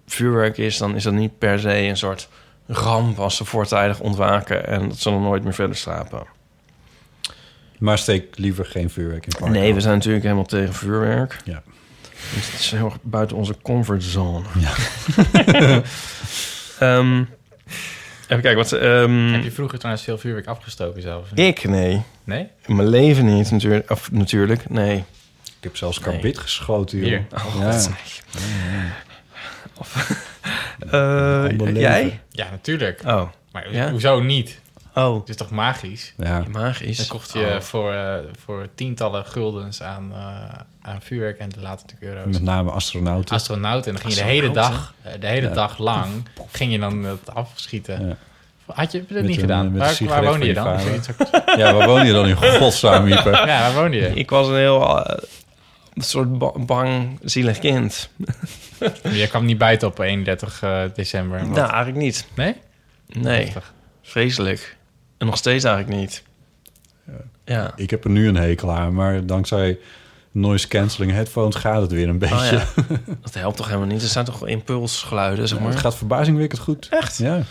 vuurwerk 0.06 0.58
is... 0.58 0.78
dan 0.78 0.94
is 0.94 1.02
dat 1.02 1.12
niet 1.12 1.38
per 1.38 1.58
se 1.58 1.76
een 1.76 1.96
soort 1.96 2.28
ramp... 2.66 3.18
als 3.18 3.36
ze 3.36 3.44
voortijdig 3.44 4.00
ontwaken... 4.00 4.66
en 4.66 4.88
dat 4.88 4.98
ze 4.98 5.10
dan 5.10 5.22
nooit 5.22 5.44
meer 5.44 5.54
verder 5.54 5.76
slapen. 5.76 6.22
Maar 7.78 7.98
steek 7.98 8.38
liever 8.38 8.64
geen 8.66 8.90
vuurwerk 8.90 9.26
in. 9.26 9.52
Nee, 9.52 9.74
we 9.74 9.80
zijn 9.80 9.94
natuurlijk 9.94 10.22
helemaal 10.24 10.44
tegen 10.44 10.74
vuurwerk. 10.74 11.36
Ja. 11.44 11.62
Dus 12.34 12.50
het 12.50 12.60
is 12.60 12.70
heel 12.70 12.84
erg 12.84 12.96
buiten 13.02 13.36
onze 13.36 13.54
comfortzone. 13.62 14.44
Ja. 14.58 14.72
Ehm, 16.80 17.18
even 18.28 18.42
kijken, 18.42 18.56
wat... 18.56 18.72
ehm, 18.72 19.32
Heb 19.32 19.42
je 19.42 19.50
vroeger 19.50 19.78
trouwens 19.78 20.04
veel 20.04 20.18
vuurwerk 20.18 20.46
afgestoken 20.46 21.02
zelf? 21.02 21.22
of 21.22 21.38
ik? 21.38 21.64
Nee. 21.64 22.02
Nee? 22.24 22.46
In 22.66 22.76
mijn 22.76 22.88
leven 22.88 23.24
niet, 23.24 23.50
natuurlijk. 23.50 23.90
Of 23.90 24.12
natuurlijk, 24.12 24.68
nee. 24.70 24.96
Ik 25.44 25.66
heb 25.66 25.76
zelfs 25.76 25.98
Nee. 26.00 26.12
karbit 26.12 26.38
geschoten, 26.38 26.98
joh. 26.98 27.06
Hier. 27.06 27.24
ja. 27.60 27.78
Eh, 30.90 31.44
Onbeleven. 31.50 31.80
jij? 31.80 32.20
Ja, 32.30 32.50
natuurlijk. 32.50 33.00
Oh. 33.06 33.28
Maar 33.52 33.72
Ja? 33.72 33.90
hoezo 33.90 34.20
niet? 34.20 34.60
Oh, 34.94 35.18
Het 35.20 35.28
is 35.28 35.36
toch 35.36 35.50
magisch? 35.50 36.14
ja. 36.16 36.44
magisch. 36.50 36.96
Dan 36.96 37.06
kocht 37.06 37.32
je 37.32 37.52
Oh. 37.54 37.60
voor, 37.60 37.92
eh, 37.92 38.14
voor 38.44 38.68
tientallen 38.74 39.24
guldens 39.24 39.82
aan, 39.82 40.12
eh, 40.12 40.58
aan 40.82 41.00
vuurwerk 41.02 41.38
en 41.38 41.50
later 41.60 41.86
natuurlijk 41.86 42.02
euro's. 42.18 42.32
Met 42.32 42.42
name 42.42 42.70
astronauten. 42.70 43.34
Astronaut 43.34 43.86
en 43.86 43.92
dan 43.92 44.00
ging 44.00 44.14
je 44.14 44.20
de 44.20 44.26
hele 44.26 44.46
Astronauten? 44.48 44.92
dag, 45.02 45.12
eh, 45.14 45.20
de 45.20 45.26
hele 45.26 45.48
Ja. 45.48 45.54
dag 45.54 45.78
lang, 45.78 46.08
ging 46.52 46.72
je 46.72 46.78
dan 46.78 47.04
het 47.04 47.34
afschieten. 47.34 48.06
Ja. 48.08 48.16
Had 48.74 48.92
je 48.92 48.98
dat 48.98 49.10
Met 49.10 49.22
niet 49.22 49.34
een- 49.34 49.40
gedaan? 49.40 49.76
Waar, 49.76 49.96
waar 50.06 50.24
woonde 50.24 50.46
je 50.46 50.54
dan? 50.54 50.78
Ja, 51.56 51.72
waar 51.74 51.86
woon 51.86 52.06
je 52.06 52.12
dan 52.12 52.26
in 52.26 52.36
godsnaam, 52.36 53.06
Ieper? 53.06 53.32
ja, 53.48 53.60
waar 53.60 53.74
woonde 53.74 53.96
je? 53.96 54.08
Ik 54.14 54.30
was 54.30 54.48
een 54.48 54.56
heel 54.56 54.98
een 55.94 56.02
soort 56.02 56.38
ba- 56.38 56.52
bang, 56.58 57.18
zielig 57.22 57.58
kind. 57.58 58.10
Je 59.12 59.26
kwam 59.28 59.44
niet 59.44 59.58
buiten 59.58 59.88
op 59.88 59.98
31 59.98 60.62
eh, 60.62 60.82
december. 60.94 61.46
Nou, 61.46 61.58
eigenlijk 61.58 61.96
niet. 61.96 62.26
Nee? 62.34 62.54
Nee, 63.06 63.52
vreselijk. 64.02 64.76
En 65.20 65.26
nog 65.26 65.36
steeds 65.36 65.64
eigenlijk 65.64 66.00
niet. 66.00 66.22
Ja. 67.44 67.72
Ik 67.76 67.90
heb 67.90 68.04
er 68.04 68.10
nu 68.10 68.28
een 68.28 68.36
hekel 68.36 68.72
aan, 68.72 68.94
maar 68.94 69.26
dankzij 69.26 69.78
noise 70.32 70.68
cancelling 70.68 71.12
headphones 71.12 71.54
gaat 71.54 71.82
het 71.82 71.92
weer 71.92 72.08
een 72.08 72.18
beetje. 72.18 72.34
Oh 72.34 72.50
ja. 72.50 72.66
Dat 73.22 73.34
helpt 73.34 73.56
toch 73.56 73.66
helemaal 73.66 73.86
niet? 73.86 74.02
Er 74.02 74.08
zijn 74.08 74.24
toch 74.24 74.46
impulsgeluiden, 74.46 75.48
zeg 75.48 75.58
Ja, 75.58 75.64
maar? 75.64 75.72
Het 75.72 75.80
gaat 75.80 75.96
verbazingwekkend 75.96 76.60
goed. 76.60 76.86
Echt? 76.90 77.18
Ja. 77.18 77.42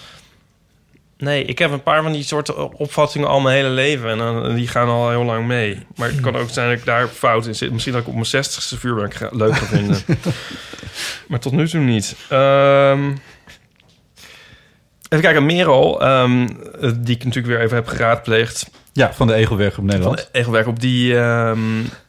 Nee, 1.17 1.45
ik 1.45 1.59
heb 1.59 1.71
een 1.71 1.83
paar 1.83 2.03
van 2.03 2.11
die 2.11 2.23
soorten 2.23 2.73
opvattingen 2.73 3.27
al 3.27 3.39
mijn 3.39 3.55
hele 3.55 3.69
leven. 3.69 4.09
En 4.09 4.17
dan, 4.17 4.55
die 4.55 4.67
gaan 4.67 4.87
al 4.87 5.09
heel 5.09 5.23
lang 5.23 5.47
mee. 5.47 5.85
Maar 5.95 6.09
het 6.09 6.19
kan 6.19 6.35
ook 6.35 6.49
zijn 6.49 6.69
dat 6.69 6.77
ik 6.77 6.85
daar 6.85 7.07
fout 7.07 7.45
in 7.45 7.55
zit. 7.55 7.71
Misschien 7.71 7.93
dat 7.93 8.01
ik 8.01 8.07
op 8.07 8.13
mijn 8.13 8.25
zestigste 8.25 8.77
vuurwerk 8.77 9.27
leuk 9.31 9.55
ga 9.55 9.65
vinden. 9.65 10.01
maar 11.27 11.39
tot 11.39 11.51
nu 11.53 11.67
toe 11.67 11.79
niet. 11.79 12.15
Ehm, 12.29 13.11
even 15.09 15.23
kijken, 15.25 15.45
Merel, 15.45 16.01
ehm, 16.01 16.47
die 16.95 17.15
ik 17.15 17.23
natuurlijk 17.23 17.53
weer 17.55 17.61
even 17.61 17.75
heb 17.75 17.87
geraadpleegd. 17.87 18.69
ja, 18.93 19.13
van 19.13 19.27
de 19.27 19.33
Egelwerk 19.33 19.69
op 19.69 19.75
Van 19.75 19.85
Nederland. 19.85 20.17
de 20.17 20.27
Egelwerk 20.39 20.67
op, 20.67 20.79
die 20.79 21.17
ehm, 21.19 21.59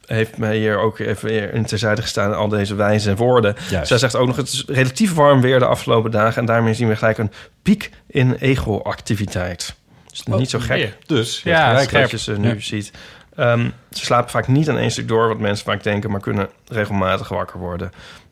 heeft 0.05 0.37
mij 0.37 0.57
hier 0.57 0.77
ook 0.79 0.99
even 0.99 1.27
weer 1.29 1.53
in 1.53 1.65
terzijde 1.65 2.01
gestaan. 2.01 2.35
Al 2.35 2.47
deze 2.47 2.75
wijze 2.75 3.15
woorden. 3.15 3.55
Juist. 3.69 3.87
Zij 3.87 3.97
zegt 3.97 4.15
ook 4.15 4.27
nog, 4.27 4.35
het 4.35 4.47
is 4.47 4.63
relatief 4.67 5.13
warm 5.13 5.41
weer 5.41 5.59
de 5.59 5.65
afgelopen 5.65 6.11
dagen. 6.11 6.39
En 6.41 6.45
daarmee 6.45 6.73
zien 6.73 6.87
we 6.87 6.95
gelijk 6.95 7.17
een 7.17 7.31
piek 7.61 7.89
in 8.07 8.33
ego-activiteit. 8.39 9.75
Dus 10.09 10.23
niet 10.25 10.49
zo 10.49 10.59
gek. 10.59 10.75
Weer. 10.77 10.97
Dus, 11.05 11.41
Ja, 11.43 11.67
gelijk. 11.69 11.87
scherp. 11.89 12.01
dat 12.01 12.11
je 12.11 12.17
ze 12.31 12.39
nu 12.39 12.47
Ja. 12.53 12.59
ziet. 12.59 12.91
Ehm, 13.35 13.69
ze 13.91 14.05
slapen 14.05 14.29
vaak 14.31 14.47
niet 14.47 14.69
aan 14.69 14.77
één 14.77 14.91
stuk 14.91 15.07
door, 15.07 15.27
wat 15.27 15.39
mensen 15.39 15.65
vaak 15.65 15.83
denken, 15.83 16.11
maar 16.11 16.19
kunnen 16.19 16.49
regelmatig 16.67 17.27
wakker 17.29 17.59
worden. 17.59 17.91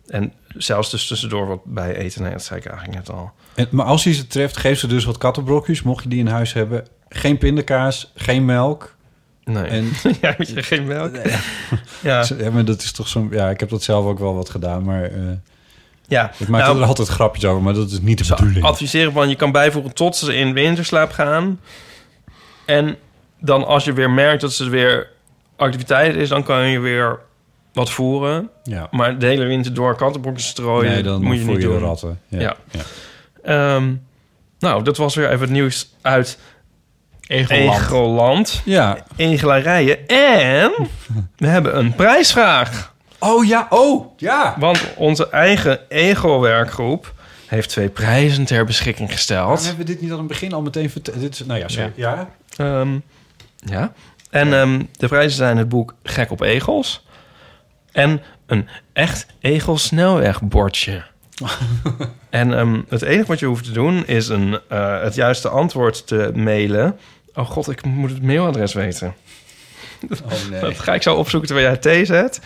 En 0.09 0.33
zelfs 0.57 0.89
dus 0.89 1.07
tussendoor 1.07 1.47
wat 1.47 1.65
bij 1.65 1.95
eten. 1.95 2.21
Nee, 2.23 2.31
dat 2.31 2.43
zei 2.43 2.59
ik 2.59 2.65
eigenlijk 2.65 2.97
net 2.97 3.09
al. 3.09 3.31
En, 3.55 3.67
maar 3.71 3.85
als 3.85 4.03
je 4.03 4.13
ze 4.13 4.27
treft, 4.27 4.57
geef 4.57 4.79
ze 4.79 4.87
dus 4.87 5.05
wat 5.05 5.17
kattenbrokjes, 5.17 5.81
mocht 5.81 6.03
je 6.03 6.09
die 6.09 6.19
in 6.19 6.27
huis 6.27 6.53
hebben. 6.53 6.87
Geen 7.09 7.37
pindakaas, 7.37 8.11
geen 8.15 8.45
melk. 8.45 8.95
Nee. 9.43 9.63
En 9.63 9.91
ja, 10.21 10.35
geen 10.39 10.85
melk? 10.87 11.15
Ja. 12.01 12.25
ja, 12.37 12.51
maar 12.51 12.65
dat 12.65 12.81
is 12.81 12.91
toch 12.91 13.07
zo'n... 13.07 13.27
Ja, 13.31 13.49
ik 13.49 13.59
heb 13.59 13.69
dat 13.69 13.83
zelf 13.83 14.05
ook 14.05 14.19
wel 14.19 14.35
wat 14.35 14.49
gedaan, 14.49 14.83
maar... 14.83 15.03
eh, 15.03 15.11
ja. 16.07 16.31
ik 16.37 16.47
maak 16.47 16.61
Nou, 16.61 16.79
er 16.79 16.85
altijd 16.85 17.07
grapjes 17.07 17.45
over, 17.45 17.61
maar 17.61 17.73
dat 17.73 17.91
is 17.91 17.99
niet 17.99 18.27
de 18.27 18.35
bedoeling. 18.35 18.65
adviseren 18.65 19.11
van 19.11 19.29
je 19.29 19.35
kan 19.35 19.51
bijvoegen 19.51 19.93
tot 19.93 20.15
ze 20.15 20.35
in 20.35 20.53
winterslaap 20.53 21.11
gaan. 21.11 21.59
En 22.65 22.95
dan 23.39 23.65
als 23.65 23.83
je 23.83 23.93
weer 23.93 24.09
merkt 24.09 24.41
dat 24.41 24.53
ze 24.53 24.69
weer 24.69 25.07
activiteit 25.55 26.15
is, 26.15 26.29
dan 26.29 26.43
kan 26.43 26.67
je 26.67 26.79
weer 26.79 27.19
wat 27.73 27.89
voeren. 27.89 28.49
Ja. 28.63 28.87
Maar 28.91 29.19
de 29.19 29.25
hele 29.25 29.45
winter 29.45 29.73
door 29.73 29.95
kattenbrokjes 29.95 30.47
strooien, 30.47 30.91
nee, 30.91 31.03
dan 31.03 31.23
moet 31.23 31.37
je 31.37 31.45
niet 31.45 31.55
je 31.55 31.61
doen. 31.61 31.79
de 31.79 31.85
ratten. 31.85 32.19
Ja. 32.27 32.39
Ja. 32.39 32.55
Ja. 32.71 32.81
Ehm, 33.43 33.93
nou, 34.59 34.83
dat 34.83 34.97
was 34.97 35.15
weer 35.15 35.27
even 35.29 35.39
het 35.39 35.49
nieuws 35.49 35.95
uit 36.01 36.39
Egelland. 37.27 37.75
Egeland. 37.79 38.61
Ja. 38.65 38.97
Egelarijen. 39.15 40.07
En 40.07 40.71
we 41.37 41.47
hebben 41.47 41.77
een 41.77 41.95
prijsvraag. 41.95 42.93
Oh 43.19 43.45
ja, 43.45 43.67
oh 43.69 44.05
ja. 44.17 44.55
Want 44.57 44.81
onze 44.95 45.29
eigen 45.29 45.79
Ego-werkgroep 45.89 47.13
heeft 47.47 47.69
twee 47.69 47.89
prijzen 47.89 48.45
ter 48.45 48.65
beschikking 48.65 49.11
gesteld. 49.11 49.65
hebben 49.65 49.85
we 49.85 49.91
dit 49.91 50.01
niet 50.01 50.11
aan 50.11 50.17
het 50.17 50.27
begin 50.27 50.53
al 50.53 50.61
meteen 50.61 50.89
verteld? 50.89 51.19
Dit 51.19 51.33
is, 51.33 51.45
nou 51.45 51.59
ja, 51.59 51.67
sorry. 51.67 51.91
Ja. 51.95 52.29
Ehm, 52.57 52.99
ja. 53.55 53.93
En 54.29 54.53
ehm, 54.53 54.83
de 54.97 55.07
prijzen 55.07 55.37
zijn 55.37 55.57
het 55.57 55.69
boek 55.69 55.95
Gek 56.03 56.31
op 56.31 56.41
Egels. 56.41 57.05
En 57.99 58.21
een 58.45 58.67
echt 58.93 59.25
egelsnelwegbordje. 59.39 61.03
en 62.29 62.53
ehm, 62.53 62.81
het 62.89 63.01
enige 63.01 63.27
wat 63.27 63.39
je 63.39 63.45
hoeft 63.45 63.63
te 63.63 63.71
doen 63.71 64.07
is 64.07 64.27
een, 64.27 64.59
eh, 64.67 65.01
het 65.01 65.15
juiste 65.15 65.49
antwoord 65.49 66.07
te 66.07 66.31
mailen. 66.35 66.99
Oh 67.33 67.45
god, 67.45 67.69
ik 67.69 67.85
moet 67.85 68.09
het 68.09 68.23
mailadres 68.23 68.73
weten. 68.73 69.15
Oh 70.23 70.49
nee. 70.49 70.59
Dat 70.69 70.79
ga 70.79 70.93
ik 70.93 71.01
zo 71.01 71.15
opzoeken 71.15 71.47
terwijl 71.47 71.69
jij 71.69 71.77
thee 71.77 72.05
zet. 72.05 72.41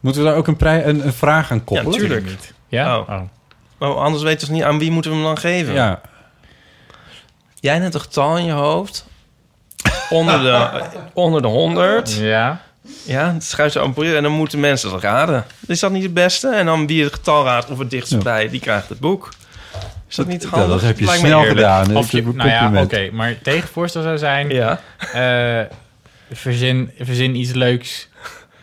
Moeten 0.01 0.23
we 0.23 0.29
daar 0.29 0.37
ook 0.37 0.47
een, 0.47 0.57
prij, 0.57 0.87
een, 0.87 1.07
een 1.07 1.13
vraag 1.13 1.51
aan 1.51 1.65
koppelen? 1.65 1.93
Ja, 1.93 1.99
tuurlijk. 1.99 2.25
Niet. 2.25 2.53
Ja? 2.69 2.99
Oh. 2.99 3.09
Oh. 3.09 3.21
Oh, 3.79 3.97
anders 3.97 4.23
weten 4.23 4.49
we 4.49 4.55
niet 4.55 4.63
aan 4.63 4.79
wie 4.79 4.91
moeten 4.91 5.11
we 5.11 5.17
hem 5.17 5.27
dan 5.27 5.39
geven. 5.39 5.75
Ja. 5.75 6.01
Jij 7.61 7.79
net 7.79 7.95
een 7.95 8.01
getal 8.01 8.39
in 8.39 8.45
je 8.45 8.53
hoofd. 8.53 9.07
Onder 10.11 10.39
de, 10.43 10.83
onder 11.13 11.43
de 11.43 11.49
100. 11.49 12.13
Ja. 12.15 12.61
Ja, 13.05 13.33
het 13.33 13.45
schuift 13.45 13.73
zo 13.73 13.85
op 13.85 14.03
en 14.03 14.23
dan 14.23 14.33
moeten 14.33 14.61
mensen 14.61 14.91
dat 14.91 15.03
raden. 15.03 15.45
Is 15.67 15.81
dat 15.81 15.91
niet 15.91 16.03
het 16.03 16.15
beste? 16.15 16.49
En 16.49 16.67
dan 16.67 16.87
wie 16.87 17.05
het 17.05 17.13
getal 17.13 17.45
raadt 17.45 17.71
of 17.71 17.79
het 17.79 17.91
dichtst 17.91 18.23
bij, 18.23 18.49
die 18.49 18.61
krijgt 18.61 18.89
het 18.89 19.01
boek. 19.01 19.29
Is 20.09 20.17
dat 20.17 20.27
niet 20.27 20.43
Ja, 20.43 20.49
handig? 20.49 20.69
dat 20.69 20.81
heb 20.81 20.99
je 20.99 21.05
Lijkt 21.05 21.21
snel 21.21 21.43
gedaan. 21.45 21.97
Of 21.97 22.11
je, 22.11 22.23
nou 22.23 22.49
ja, 22.49 22.83
oké. 22.83 23.11
maar 23.13 23.39
tegenvoorstel 23.43 24.03
zou 24.03 24.19
zijn... 24.19 24.49
Ja. 24.49 24.81
eh, 25.13 25.67
verzin, 26.35 26.91
verzin 26.99 27.37
iets 27.37 27.53
leuks 27.53 28.09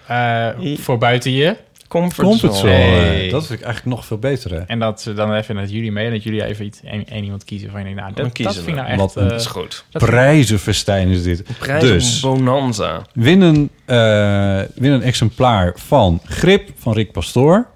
eh, 0.08 0.48
voor 0.80 0.98
buiten 0.98 1.32
je. 1.32 1.56
Comfortzone. 1.88 2.30
Comfortzone. 2.40 2.72
Hey. 2.74 3.30
Dat 3.30 3.48
vind 3.48 3.60
ik 3.60 3.66
eigenlijk 3.66 3.96
nog 3.96 4.06
veel 4.06 4.18
beter. 4.18 4.52
Hè? 4.52 4.60
En 4.60 4.80
dat 4.80 5.02
ze 5.02 5.14
dan 5.14 5.34
even 5.34 5.56
met 5.56 5.72
jullie 5.72 5.92
mee... 5.92 6.06
en 6.06 6.12
dat 6.12 6.24
jullie 6.24 6.46
even 6.46 6.66
iets, 6.66 6.82
één, 6.84 7.06
één 7.08 7.24
iemand 7.24 7.44
kiezen 7.44 7.70
van 7.72 7.80
je 7.80 7.86
denkt... 7.86 8.02
nou, 8.02 8.14
Dan 8.14 8.24
dat, 8.24 8.36
dat 8.36 8.46
kiezen 8.46 8.64
vind 8.64 8.78
ik 8.78 8.84
we. 8.84 8.90
nou 8.90 9.02
echt... 9.02 9.14
Wat 9.14 9.16
een- 9.16 9.24
eh, 9.24 9.30
Dat 9.30 9.40
is 9.40 9.46
goed. 9.46 9.86
Prijzenfestijn 9.92 11.08
is 11.08 11.24
dit. 11.24 11.44
Dus 11.80 12.20
bonanza. 12.20 13.02
win 13.14 13.42
een, 13.42 13.70
eh, 13.86 14.62
win 14.76 14.92
een 14.92 15.02
exemplaar 15.04 15.72
van 15.76 16.22
Grip 16.26 16.70
van 16.78 16.94
Rick 16.94 17.12
Pastoor. 17.12 17.68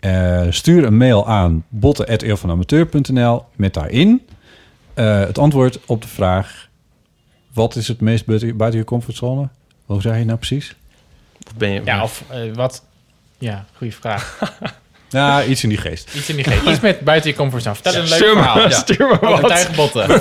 Eh, 0.00 0.42
stuur 0.50 0.84
een 0.84 0.96
mail 0.96 1.26
aan 1.28 1.64
botten.eeuwvanamateur.nl 1.68 3.44
met 3.56 3.74
daarin 3.74 4.22
eh, 4.94 5.20
het 5.20 5.38
antwoord 5.38 5.78
op 5.86 6.02
de 6.02 6.08
vraag... 6.08 6.67
wat 7.52 7.76
is 7.76 7.88
het 7.88 8.00
meest 8.00 8.26
buiten, 8.26 8.56
buiten 8.56 8.80
je 8.80 8.86
comfortzone? 8.86 9.48
Hoe 9.86 10.00
zei 10.00 10.18
je 10.18 10.24
nou 10.24 10.38
precies? 10.38 10.74
Of 11.46 11.54
ben 11.56 11.70
je... 11.70 11.80
ja, 11.84 12.02
of 12.02 12.22
eh, 12.28 12.40
wat... 12.54 12.84
Ja, 13.38 13.64
goede 13.76 13.92
vraag. 13.92 14.38
Ja, 15.10 15.44
iets 15.44 15.62
in 15.62 15.68
die 15.68 15.78
geest. 15.78 16.14
Iets 16.14 16.28
in 16.28 16.36
die 16.36 16.44
geest. 16.44 16.66
Iets 16.66 16.80
met 16.80 17.00
buiten 17.00 17.30
je 17.30 17.36
comfortzone. 17.36 17.74
Vertel 17.74 17.94
een 17.94 18.08
leuk 18.08 18.12
Stuur 18.18 18.34
me- 18.34 18.42
verhaal. 18.42 18.60
Ja. 18.60 18.70
stuur 18.70 19.06
me 19.08 19.18
wat. 19.20 19.48
Tuigbotten. 19.48 20.20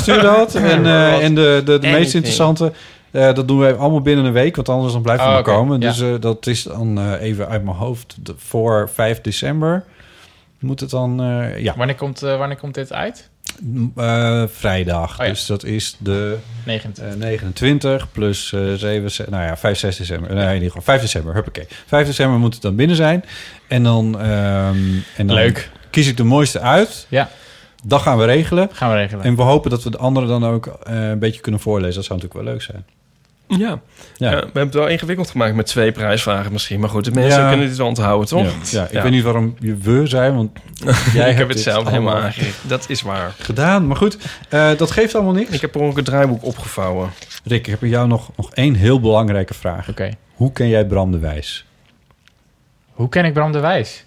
Stuur 0.00 0.20
dat. 0.22 0.54
En, 0.54 0.86
eh, 0.86 1.24
en 1.24 1.34
de, 1.34 1.62
de, 1.64 1.78
de 1.78 1.86
meest 1.88 2.14
interessante, 2.14 2.72
eh, 3.10 3.34
dat 3.34 3.48
doen 3.48 3.58
we 3.58 3.74
allemaal 3.74 4.00
binnen 4.00 4.24
een 4.24 4.32
week. 4.32 4.56
Want 4.56 4.68
anders 4.68 4.92
dan 4.92 5.02
blijft 5.02 5.22
het 5.24 5.32
Oh, 5.38 5.42
komen. 5.44 5.80
Ja. 5.80 5.88
Dus 5.88 6.00
eh, 6.00 6.14
dat 6.20 6.46
is 6.46 6.62
dan 6.62 6.98
eh, 6.98 7.20
even 7.22 7.48
uit 7.48 7.64
mijn 7.64 7.76
hoofd. 7.76 8.16
De- 8.20 8.34
voor 8.36 8.90
5 8.92 9.20
december 9.20 9.84
moet 10.58 10.80
het 10.80 10.90
dan... 10.90 11.20
eh, 11.22 11.58
ja, 11.58 11.74
Wanneer 11.76 11.96
komt, 11.96 12.22
eh, 12.22 12.38
wanneer 12.38 12.56
komt 12.58 12.74
dit 12.74 12.92
uit? 12.92 13.28
Eh, 13.96 14.42
vrijdag. 14.52 15.20
Oh 15.20 15.26
ja. 15.26 15.32
Dus 15.32 15.46
dat 15.46 15.64
is 15.64 15.96
de 15.98 16.36
29. 16.64 17.14
eh, 17.14 17.20
29 17.28 18.12
plus 18.12 18.52
eh 18.52 18.72
7... 18.74 19.10
ze- 19.10 19.26
Nou 19.30 19.44
ja, 19.44 19.56
5, 19.56 19.78
6 19.78 19.96
december. 19.96 20.34
Nee, 20.34 20.46
in 20.46 20.52
ieder 20.54 20.66
geval 20.68 20.82
5 20.82 21.00
december. 21.00 21.34
Huppakee. 21.34 21.66
5 21.86 22.06
december 22.06 22.38
moet 22.38 22.52
het 22.54 22.62
dan 22.62 22.76
binnen 22.76 22.96
zijn. 22.96 23.24
En 23.68 23.82
dan... 23.82 24.20
ehm, 24.20 24.76
en 25.16 25.26
dan 25.26 25.36
Leuk. 25.36 25.70
kies 25.90 26.08
ik 26.08 26.16
de 26.16 26.24
mooiste 26.24 26.60
uit. 26.60 27.06
Ja, 27.08 27.30
Dat 27.84 28.02
gaan 28.02 28.18
we 28.18 28.24
regelen. 28.24 28.68
gaan 28.72 28.90
we 28.90 28.96
regelen. 28.96 29.24
En 29.24 29.36
we 29.36 29.42
hopen 29.42 29.70
dat 29.70 29.82
we 29.82 29.90
de 29.90 29.98
anderen 29.98 30.28
dan 30.28 30.44
ook 30.44 30.78
een 30.82 31.18
beetje 31.18 31.40
kunnen 31.40 31.60
voorlezen. 31.60 31.94
Dat 31.94 32.04
zou 32.04 32.18
natuurlijk 32.18 32.44
wel 32.46 32.52
leuk 32.54 32.62
zijn. 32.62 32.84
Ja. 33.48 33.58
Ja. 33.58 33.80
Ja, 34.16 34.30
we 34.30 34.36
hebben 34.36 34.62
het 34.62 34.74
wel 34.74 34.86
ingewikkeld 34.86 35.30
gemaakt 35.30 35.54
met 35.54 35.66
twee 35.66 35.92
prijsvragen 35.92 36.52
misschien. 36.52 36.80
Maar 36.80 36.88
goed, 36.88 37.04
de 37.04 37.10
mensen 37.10 37.40
Ja. 37.40 37.48
kunnen 37.48 37.68
dit 37.68 37.76
wel 37.76 37.86
onthouden, 37.86 38.28
toch? 38.28 38.42
Ja, 38.44 38.80
ja, 38.80 38.84
ik 38.84 38.92
Ja. 38.92 39.02
weet 39.02 39.10
niet 39.12 39.22
waarom 39.22 39.56
je 39.60 39.76
we 39.76 40.06
zijn, 40.06 40.34
want 40.34 40.50
jij 40.84 40.94
ik 40.94 41.14
hebt 41.14 41.38
heb 41.38 41.48
het 41.48 41.60
zelf 41.60 41.88
helemaal 41.88 42.16
aangericht. 42.16 42.68
Dat 42.68 42.88
is 42.88 43.02
waar. 43.02 43.34
gedaan. 43.38 43.86
Maar 43.86 43.96
goed, 43.96 44.18
eh, 44.48 44.70
dat 44.76 44.90
geeft 44.90 45.14
allemaal 45.14 45.32
niks. 45.32 45.50
Ik 45.50 45.60
heb 45.60 45.76
ook 45.76 45.98
een 45.98 46.04
draaiboek 46.04 46.44
opgevouwen. 46.44 47.10
Rick, 47.44 47.58
ik 47.58 47.66
heb 47.66 47.80
bij 47.80 47.88
jou 47.88 48.06
nog, 48.08 48.30
nog 48.36 48.52
één 48.54 48.74
heel 48.74 49.00
belangrijke 49.00 49.54
vraag. 49.54 49.88
Oké. 49.88 50.10
Hoe 50.34 50.52
ken 50.52 50.68
jij 50.68 50.86
Bram 50.86 51.12
de 51.12 51.18
Wijs? 51.18 51.64
Hoe 52.92 53.08
ken 53.08 53.24
ik 53.24 53.32
Bram 53.32 53.52
de 53.52 53.60
Wijs? 53.60 54.04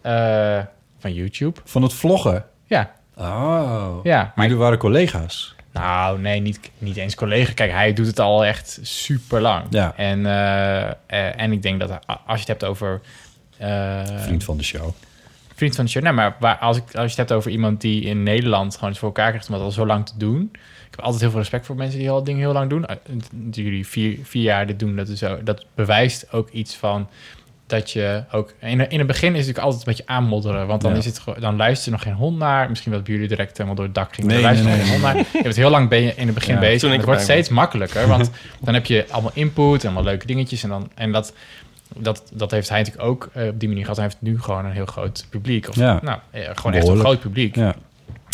Eh, 0.00 0.58
van 0.98 1.12
YouTube. 1.14 1.60
Van 1.64 1.82
het 1.82 1.92
vloggen? 1.92 2.44
Ja. 2.66 2.90
Oh. 3.16 3.98
Ja, 4.02 4.16
Maar 4.16 4.32
maar 4.34 4.44
jullie 4.46 4.60
waren 4.62 4.78
collega's. 4.78 5.54
Nou, 5.78 6.20
nee, 6.20 6.40
niet, 6.40 6.70
niet 6.78 6.96
eens 6.96 7.14
collega. 7.14 7.52
Kijk, 7.52 7.70
hij 7.70 7.92
doet 7.92 8.06
het 8.06 8.20
al 8.20 8.44
echt 8.44 8.78
super 8.82 9.40
lang. 9.40 9.64
Ja. 9.70 9.92
En, 9.96 10.26
eh, 10.26 10.86
eh, 10.90 11.40
en 11.40 11.52
ik 11.52 11.62
denk 11.62 11.80
dat 11.80 11.90
als 12.06 12.18
je 12.26 12.38
het 12.38 12.46
hebt 12.48 12.64
over. 12.64 13.00
eh, 13.58 14.00
Vriend 14.16 14.44
van 14.44 14.56
de 14.56 14.62
show. 14.64 14.90
vriend 15.54 15.74
van 15.74 15.84
de 15.84 15.90
show. 15.90 16.02
Nee, 16.02 16.12
maar 16.12 16.36
waar, 16.40 16.56
als, 16.58 16.76
ik, 16.76 16.82
als 16.82 16.92
je 16.94 17.00
het 17.00 17.16
hebt 17.16 17.32
over 17.32 17.50
iemand 17.50 17.80
die 17.80 18.02
in 18.02 18.22
Nederland 18.22 18.74
gewoon 18.74 18.90
het 18.90 18.98
voor 18.98 19.08
elkaar 19.08 19.28
krijgt 19.28 19.48
om 19.48 19.54
dat 19.54 19.62
al 19.64 19.70
zo 19.70 19.86
lang 19.86 20.06
te 20.06 20.12
doen. 20.16 20.50
Ik 20.86 20.90
heb 20.90 21.00
altijd 21.00 21.20
heel 21.20 21.30
veel 21.30 21.38
respect 21.40 21.66
voor 21.66 21.76
mensen 21.76 21.98
die 21.98 22.10
al 22.10 22.24
dingen 22.24 22.40
heel 22.40 22.52
lang 22.52 22.70
doen. 22.70 22.86
Dat 23.30 23.54
jullie 23.56 23.86
vier, 23.86 24.18
vier 24.22 24.42
jaar 24.42 24.66
dit 24.66 24.78
doen, 24.78 24.96
dat, 24.96 25.08
is 25.08 25.18
zo, 25.18 25.42
dat 25.42 25.64
bewijst 25.74 26.32
ook 26.32 26.50
iets 26.50 26.74
van 26.76 27.08
dat 27.66 27.90
je 27.90 28.24
ook... 28.32 28.52
In, 28.60 28.90
in 28.90 28.98
het 28.98 29.06
begin 29.06 29.34
is 29.34 29.46
het 29.46 29.56
natuurlijk 29.56 29.58
altijd 29.58 29.86
een 29.86 29.92
beetje 29.92 30.06
aanmodderen. 30.06 30.66
Want 30.66 30.80
dan, 30.82 30.90
Ja. 30.92 30.96
is 30.98 31.04
het, 31.04 31.20
dan 31.38 31.56
luistert 31.56 31.86
er 31.86 31.92
nog 31.92 32.02
geen 32.02 32.12
hond 32.12 32.38
naar. 32.38 32.68
Misschien 32.68 32.92
dat 32.92 33.04
bij 33.04 33.12
jullie 33.12 33.28
direct 33.28 33.52
helemaal 33.52 33.74
door 33.76 33.84
het 33.84 33.94
dak 33.94 34.14
ging. 34.14 34.26
Nee, 34.26 34.36
Nee, 34.36 34.44
luistert 34.44 34.68
nee, 34.68 34.78
nog 34.78 34.86
geen 34.88 35.00
hond 35.00 35.14
naar. 35.14 35.24
Je 35.32 35.42
hebt 35.42 35.56
heel 35.56 35.70
lang 35.70 35.88
ben 35.88 36.02
je 36.02 36.12
in 36.16 36.26
het 36.26 36.34
begin 36.34 36.54
Ja, 36.54 36.60
bezig. 36.60 36.90
En 36.90 36.96
het 36.96 37.04
wordt 37.04 37.20
steeds 37.22 37.48
makkelijker. 37.48 38.06
Want 38.08 38.30
dan 38.64 38.74
heb 38.74 38.86
je 38.86 39.04
allemaal 39.10 39.30
input 39.34 39.80
en 39.80 39.86
allemaal 39.86 40.04
leuke 40.04 40.26
dingetjes. 40.26 40.62
En, 40.62 40.68
dan, 40.68 40.90
en 40.94 41.12
dat, 41.12 41.32
dat, 41.96 42.22
dat 42.32 42.50
heeft 42.50 42.68
hij 42.68 42.78
natuurlijk 42.78 43.06
ook 43.06 43.28
eh, 43.32 43.46
op 43.46 43.60
die 43.60 43.68
manier 43.68 43.82
gehad. 43.82 43.96
Hij 43.98 44.06
heeft 44.06 44.20
nu 44.20 44.40
gewoon 44.40 44.64
een 44.64 44.72
heel 44.72 44.86
groot 44.86 45.26
publiek. 45.30 45.68
Of, 45.68 45.76
Ja. 45.76 45.98
Nou, 46.02 46.18
eh, 46.30 46.42
gewoon 46.54 46.72
echt 46.74 46.88
een 46.88 46.98
groot 46.98 47.20
publiek. 47.20 47.54
Ja. 47.56 47.74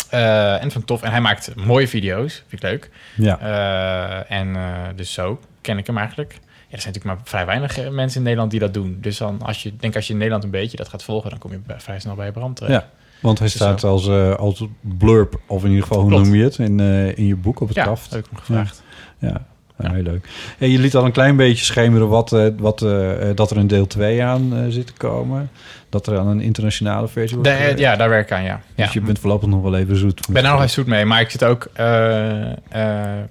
Eh, 0.09 0.63
en 0.63 0.71
van 0.71 0.85
tof. 0.85 1.01
En 1.01 1.11
hij 1.11 1.21
maakt 1.21 1.55
mooie 1.55 1.87
video's. 1.87 2.43
Vind 2.47 2.63
ik 2.63 2.69
leuk. 2.69 2.89
Ja. 3.15 3.39
Eh, 3.39 4.37
en 4.37 4.55
eh, 4.55 4.63
dus 4.95 5.13
zo 5.13 5.39
ken 5.61 5.77
ik 5.77 5.87
hem 5.87 5.97
eigenlijk. 5.97 6.39
Er 6.73 6.81
zijn 6.81 6.93
natuurlijk 6.93 7.19
maar 7.21 7.27
vrij 7.29 7.45
weinig 7.45 7.77
eh, 7.77 7.89
mensen 7.89 8.17
in 8.17 8.23
Nederland 8.23 8.51
die 8.51 8.59
dat 8.59 8.73
doen. 8.73 8.97
Dus 9.01 9.17
dan, 9.17 9.41
als 9.41 9.63
je, 9.63 9.75
denk 9.75 9.95
als 9.95 10.05
je 10.07 10.11
in 10.11 10.17
Nederland 10.17 10.43
een 10.43 10.49
beetje 10.49 10.77
dat 10.77 10.87
gaat 10.89 11.03
volgen, 11.03 11.29
dan 11.29 11.39
kom 11.39 11.51
je 11.51 11.59
bij- 11.65 11.79
vrij 11.79 11.99
snel 11.99 12.15
bij 12.15 12.31
Bram 12.31 12.53
terecht. 12.53 12.73
ja. 12.81 12.89
Want 13.21 13.39
hij 13.39 13.47
Dus 13.47 13.55
staat 13.55 13.79
zo. 13.79 13.87
als, 13.89 14.07
eh, 14.07 14.35
als 14.35 14.65
blurb, 14.81 15.39
of 15.47 15.63
in 15.63 15.69
ieder 15.69 15.83
geval, 15.87 16.01
hoe 16.01 16.09
noem 16.11 16.35
je 16.35 16.43
het, 16.43 16.57
in, 16.57 16.79
eh, 16.79 17.17
in 17.17 17.25
je 17.25 17.35
boek 17.35 17.59
op 17.59 17.67
het 17.67 17.77
Ja, 17.77 17.83
kaft. 17.83 18.11
heb 18.11 18.19
ik 18.19 18.25
hem 18.29 18.39
gevraagd. 18.39 18.83
Ja, 19.19 19.27
ja, 19.27 19.45
heel 19.91 20.03
leuk. 20.03 20.27
En 20.57 20.69
je 20.69 20.79
liet 20.79 20.95
al 20.95 21.05
een 21.05 21.11
klein 21.11 21.35
beetje 21.35 21.65
schemeren 21.65 22.07
wat, 22.07 22.33
eh, 22.33 22.47
wat, 22.57 22.81
eh, 22.81 23.29
eh, 23.29 23.35
dat 23.35 23.51
er 23.51 23.57
een 23.57 23.67
deel 23.67 23.87
2 23.87 24.23
aan 24.23 24.65
zit 24.69 24.87
te 24.87 24.93
komen. 24.93 25.49
Dat 25.89 26.07
er 26.07 26.17
aan 26.17 26.27
een 26.27 26.41
internationale 26.41 27.07
versie 27.07 27.37
wordt 27.37 27.49
De- 27.49 27.73
ja, 27.81 27.95
daar 27.95 28.09
werk 28.09 28.25
ik 28.25 28.31
aan, 28.31 28.43
ja. 28.43 28.61
ja. 28.75 28.83
Dus 28.83 28.93
je 28.93 29.01
bent 29.01 29.19
voorlopig 29.19 29.49
nog 29.49 29.61
wel 29.61 29.75
even 29.75 29.97
zoet. 29.97 30.19
Ik 30.19 30.33
ben 30.33 30.43
er 30.45 30.51
nog 30.51 30.61
eens 30.61 30.73
zoet 30.73 30.87
mee, 30.87 31.05
maar 31.05 31.21
ik 31.21 31.29
zit 31.29 31.43
ook... 31.43 31.67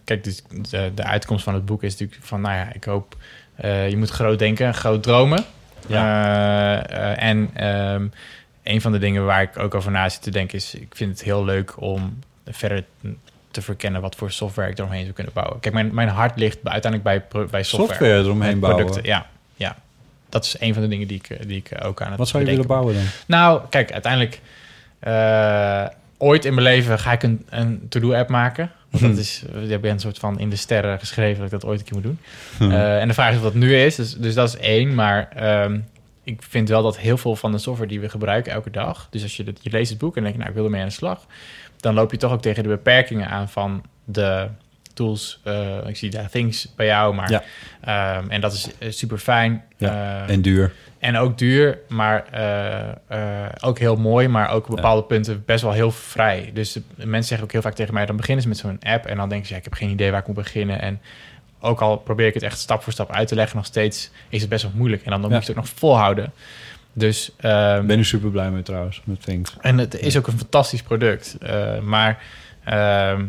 kijk, 0.05 0.25
dus 0.25 0.43
de, 0.71 0.91
de 0.95 1.05
uitkomst 1.05 1.45
van 1.45 1.55
het 1.55 1.65
boek 1.65 1.83
is 1.83 1.93
natuurlijk 1.93 2.21
van... 2.23 2.41
Nou 2.41 2.55
ja, 2.55 2.73
ik 2.73 2.85
hoop 2.85 3.17
je 3.89 3.95
moet 3.97 4.11
groot 4.11 4.39
denken, 4.39 4.75
groot 4.75 5.03
dromen. 5.03 5.45
Eh, 5.89 7.23
en 7.23 7.51
ehm, 7.55 8.07
een 8.63 8.81
van 8.81 8.93
de 8.93 8.99
dingen 8.99 9.25
waar 9.25 9.43
ik 9.43 9.59
ook 9.59 9.75
over 9.75 9.91
na 9.91 10.09
zit 10.09 10.23
te 10.23 10.31
denken 10.31 10.59
is... 10.59 10.75
ik 10.75 10.95
vind 10.97 11.11
het 11.11 11.23
heel 11.23 11.45
leuk 11.45 11.81
om 11.81 12.19
verder 12.47 12.85
te 13.53 13.63
verkennen... 13.63 14.01
wat 14.01 14.15
voor 14.15 14.31
software 14.31 14.71
ik 14.71 14.79
eromheen 14.79 15.03
zou 15.03 15.13
kunnen 15.13 15.33
bouwen. 15.33 15.61
Kijk, 15.61 15.75
mijn, 15.75 15.95
mijn 15.95 16.09
hart 16.09 16.39
ligt 16.39 16.59
uiteindelijk 16.63 17.03
bij, 17.31 17.47
bij 17.51 17.63
software. 17.63 17.89
Software 17.89 18.19
eromheen 18.19 18.51
Met 18.51 18.61
bouwen. 18.61 18.85
Producten, 18.85 19.11
ja, 19.11 19.27
ja. 19.55 19.77
Dat 20.29 20.45
is 20.45 20.57
een 20.59 20.73
van 20.75 20.83
de 20.83 20.89
dingen 20.89 21.09
die 21.09 21.17
ik, 21.19 21.31
eh, 21.31 21.47
die 21.47 21.57
ik 21.57 21.71
ook 21.85 22.03
aan 22.03 22.09
het 22.09 22.19
Wat 22.19 22.29
zou 22.29 22.45
je 22.45 22.51
willen 22.51 22.67
bouwen 22.67 22.95
dan? 22.95 23.05
nou, 23.27 23.61
kijk, 23.71 23.93
uiteindelijk... 23.93 24.41
eh, 24.99 25.87
ooit 26.19 26.45
in 26.45 26.55
mijn 26.55 26.67
leven 26.67 26.99
ga 26.99 27.13
ik 27.13 27.23
een, 27.23 27.47
een 27.49 27.87
to-do-app 27.89 28.29
maken. 28.29 28.71
Want 28.91 29.03
dat 29.03 29.13
Hm. 29.13 29.19
is... 29.19 29.43
Je 29.63 29.71
hebt 29.71 29.85
een 29.85 30.01
soort 30.01 30.19
van 30.19 30.39
in 30.39 30.51
de 30.51 30.57
sterren 30.57 30.99
geschreven 30.99 31.37
dat 31.37 31.45
ik 31.53 31.61
dat 31.61 31.65
ooit 31.71 31.79
een 31.79 31.85
keer 31.85 31.95
moet 31.95 32.03
doen. 32.03 32.19
Hm. 32.59 32.71
Eh, 32.75 33.01
en 33.01 33.09
de 33.09 33.15
vraag 33.15 33.31
is 33.31 33.37
of 33.37 33.43
dat 33.43 33.55
nu 33.55 33.77
is. 33.77 33.95
Dus, 33.95 34.15
dus 34.15 34.35
dat 34.35 34.49
is 34.49 34.57
één. 34.57 34.95
Maar 34.95 35.29
ehm, 35.29 35.79
ik 36.25 36.43
vind 36.49 36.69
wel 36.69 36.83
dat 36.83 36.99
heel 36.99 37.17
veel 37.17 37.37
van 37.37 37.53
de 37.53 37.59
software 37.59 37.89
die 37.91 38.01
we 38.01 38.09
gebruiken 38.09 38.53
elke 38.53 38.71
dag... 38.71 39.07
Dus 39.11 39.23
als 39.23 39.37
je, 39.37 39.45
het, 39.45 39.59
je 39.63 39.71
leest 39.71 39.91
het 39.91 39.99
boek 39.99 40.17
en 40.17 40.23
denk 40.23 40.35
je, 40.35 40.39
nou, 40.39 40.51
ik 40.51 40.57
wil 40.57 40.65
ermee 40.67 40.81
aan 40.81 40.87
de 40.89 40.93
slag... 40.93 41.27
dan 41.83 41.95
loop 41.95 42.11
je 42.11 42.17
toch 42.17 42.33
ook 42.33 42.43
tegen 42.43 42.63
de 42.63 42.69
beperkingen 42.69 43.29
aan 43.29 43.49
van 43.49 43.83
de 44.05 44.49
tools. 44.95 45.41
Eh, 45.45 45.87
ik 45.87 45.97
zie 45.97 46.11
daar 46.11 46.31
Things 46.31 46.73
bij 46.77 46.87
jou, 46.87 47.15
maar... 47.15 47.31
Ja. 47.31 47.43
ehm, 47.81 48.31
en 48.31 48.41
dat 48.41 48.53
is 48.53 48.69
super 48.99 49.19
fijn. 49.19 49.65
Ja, 49.77 50.27
en 50.27 50.43
duur. 50.43 50.73
En 50.99 51.17
ook 51.17 51.39
duur, 51.39 51.79
maar 51.89 52.25
eh, 52.31 52.89
eh, 53.09 53.53
ook 53.61 53.79
heel 53.79 53.97
mooi, 53.97 54.29
maar 54.29 54.51
ook 54.51 54.69
op 54.69 54.75
bepaalde 54.77 55.03
punten 55.03 55.43
best 55.47 55.63
wel 55.63 55.73
heel 55.73 55.91
vrij. 55.91 56.51
Dus 56.55 56.73
de, 56.73 56.83
mensen 56.97 57.25
zeggen 57.25 57.45
ook 57.47 57.53
heel 57.53 57.63
vaak 57.63 57.75
tegen 57.75 57.95
mij, 57.95 58.07
dan 58.07 58.17
beginnen 58.17 58.43
ze 58.43 58.49
met 58.49 58.59
zo'n 58.59 58.79
app 58.81 59.07
en 59.07 59.17
dan 59.17 59.29
denken 59.29 59.47
ze, 59.47 59.53
ja, 59.53 59.59
ik 59.59 59.65
heb 59.65 59.75
geen 59.75 59.91
idee 59.91 60.11
waar 60.11 60.21
ik 60.21 60.27
moet 60.27 60.37
beginnen. 60.37 60.81
En 60.81 61.01
ook 61.61 61.81
al 61.81 61.97
probeer 61.97 62.27
ik 62.27 62.35
het 62.35 62.43
echt 62.43 62.59
stap 62.59 62.83
voor 62.83 62.93
stap 62.93 63.13
uit 63.13 63.29
te 63.29 63.35
leggen, 63.35 63.57
nog 63.57 63.67
steeds 63.67 64.11
is 64.29 64.41
het 64.41 64.51
best 64.51 64.63
wel 64.63 64.73
moeilijk. 64.75 65.03
En 65.05 65.11
dan, 65.11 65.21
dan 65.21 65.31
moet 65.31 65.41
je 65.41 65.49
het 65.49 65.59
ook 65.59 65.65
nog 65.65 65.75
volhouden. 65.75 66.33
Dus, 66.93 67.31
ehm, 67.37 67.87
ben 67.87 67.99
er 67.99 68.05
super 68.05 68.31
blij 68.31 68.51
mee 68.51 68.63
trouwens, 68.63 69.01
met 69.05 69.23
Things. 69.23 69.57
en 69.61 69.79
het 69.79 69.99
is 70.01 70.17
ook 70.17 70.27
een 70.27 70.39
fantastisch 70.39 70.83
product, 70.83 71.37
eh, 71.41 71.79
maar 71.79 72.23
ehm, 72.65 73.25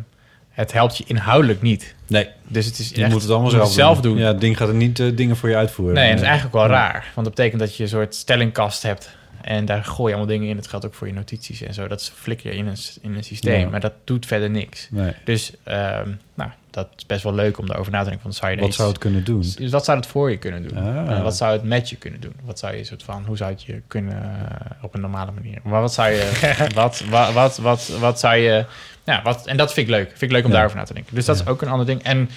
het 0.50 0.74
helpt 0.74 0.98
je 0.98 1.04
inhoudelijk 1.08 1.62
niet. 1.62 1.96
Nee. 2.08 2.28
Dus 2.48 2.66
het 2.66 2.80
is 2.80 2.90
Je 2.90 3.02
echt- 3.04 3.12
moet 3.12 3.22
het 3.22 3.32
allemaal 3.32 3.50
zelf, 3.50 3.64
het 3.64 3.72
zelf 3.74 4.02
doen. 4.02 4.18
Ja, 4.18 4.28
het 4.28 4.42
ding 4.42 4.58
gaat 4.58 4.68
er 4.68 4.74
niet 4.74 5.00
eh, 5.00 5.08
dingen 5.16 5.36
voor 5.38 5.50
je 5.50 5.56
uitvoeren. 5.56 5.96
Nee, 5.96 6.04
en 6.04 6.10
dat 6.12 6.20
is 6.22 6.26
eigenlijk 6.26 6.56
wel 6.56 6.64
Ja. 6.66 6.70
raar. 6.72 7.12
Want 7.16 7.28
dat 7.28 7.36
betekent 7.36 7.60
dat 7.62 7.76
je 7.76 7.84
een 7.84 7.90
soort 7.90 8.16
stellingkast 8.16 8.84
hebt. 8.84 9.16
En 9.42 9.66
daar 9.66 9.84
gooi 9.84 10.12
je 10.12 10.18
allemaal 10.18 10.36
dingen 10.36 10.50
in. 10.50 10.56
Dat 10.56 10.68
geldt 10.68 10.86
ook 10.86 10.94
voor 10.94 11.08
je 11.08 11.14
notities 11.14 11.62
en 11.62 11.74
zo. 11.74 11.88
Dat 11.88 12.12
flikker 12.16 12.52
je 12.52 12.58
in 12.58 12.68
een, 12.68 12.78
in 13.02 13.14
een 13.16 13.24
systeem. 13.24 13.60
Ja. 13.60 13.70
Maar 13.70 13.80
dat 13.80 13.94
doet 14.04 14.26
verder 14.26 14.50
niks. 14.50 14.88
Nee. 14.92 15.12
Dus 15.24 15.54
ehm, 15.64 16.10
nou, 16.34 16.50
dat 16.74 16.88
is 16.96 17.06
best 17.06 17.24
wel 17.24 17.34
leuk 17.34 17.58
om 17.58 17.68
daarover 17.68 17.92
na 17.92 17.98
te 18.00 18.04
denken. 18.06 18.22
Van, 18.24 18.34
zou 18.34 18.52
je 18.52 18.58
Wat 18.58 18.68
iets- 18.68 18.76
zou 18.76 18.90
het 18.90 18.98
kunnen 18.98 19.24
doen? 19.24 19.40
Dus 19.58 19.72
wat 19.72 19.86
zou 19.86 19.98
het 19.98 20.08
voor 20.08 20.30
je 20.32 20.38
kunnen 20.38 20.68
doen? 20.68 20.78
Ah. 20.78 21.12
Eh, 21.18 21.24
wat 21.24 21.36
zou 21.36 21.52
het 21.52 21.64
met 21.64 21.90
je 21.90 21.96
kunnen 21.96 22.20
doen? 22.20 22.34
Wat 22.44 22.60
zou 22.60 22.76
je 22.76 22.84
soort 22.84 23.04
van, 23.04 23.24
hoe 23.26 23.38
zou 23.38 23.52
het 23.52 23.64
je 23.64 23.82
kunnen 23.88 24.22
eh, 24.24 24.84
op 24.84 24.94
een 24.94 25.02
normale 25.02 25.32
manier? 25.32 25.60
Maar 25.64 25.82
wat 25.82 25.94
zou 25.94 26.10
je, 26.12 26.32
wat, 26.76 27.04
wat, 27.10 27.32
wat, 27.34 27.58
wat, 27.58 27.88
wat 28.00 28.20
zou 28.20 28.36
je, 28.36 28.66
ja, 29.04 29.22
wat, 29.24 29.46
en 29.48 29.58
dat 29.58 29.74
vind 29.74 29.88
ik 29.88 29.94
leuk. 29.94 30.08
Vind 30.10 30.22
ik 30.22 30.32
leuk 30.32 30.44
om 30.44 30.50
Ja. 30.50 30.54
daarover 30.56 30.78
na 30.78 30.84
te 30.84 30.94
denken. 30.94 31.16
Dus 31.16 31.26
dat 31.26 31.36
is 31.36 31.46
ook 31.48 31.62
een 31.62 31.68
ander 31.70 31.86
ding. 31.86 32.04
En 32.04 32.30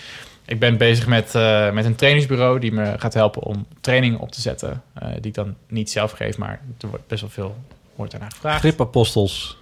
ik 0.44 0.58
ben 0.58 0.76
bezig 0.76 1.06
met, 1.06 1.34
eh, 1.34 1.70
met 1.72 1.84
een 1.84 1.94
trainingsbureau 1.96 2.58
die 2.60 2.72
me 2.72 2.94
gaat 2.98 3.14
helpen 3.14 3.42
om 3.42 3.66
trainingen 3.80 4.18
op 4.20 4.32
te 4.32 4.40
zetten. 4.40 4.82
die 5.14 5.26
ik 5.26 5.34
dan 5.34 5.54
niet 5.68 5.90
zelf 5.90 6.12
geef, 6.12 6.38
maar 6.38 6.60
er 6.80 6.88
wordt 6.88 7.06
best 7.06 7.20
wel 7.20 7.30
veel 7.30 7.56
wordt 7.94 8.12
daarna 8.12 8.28
gevraagd. 8.28 8.58
Gripapostels. 8.60 9.56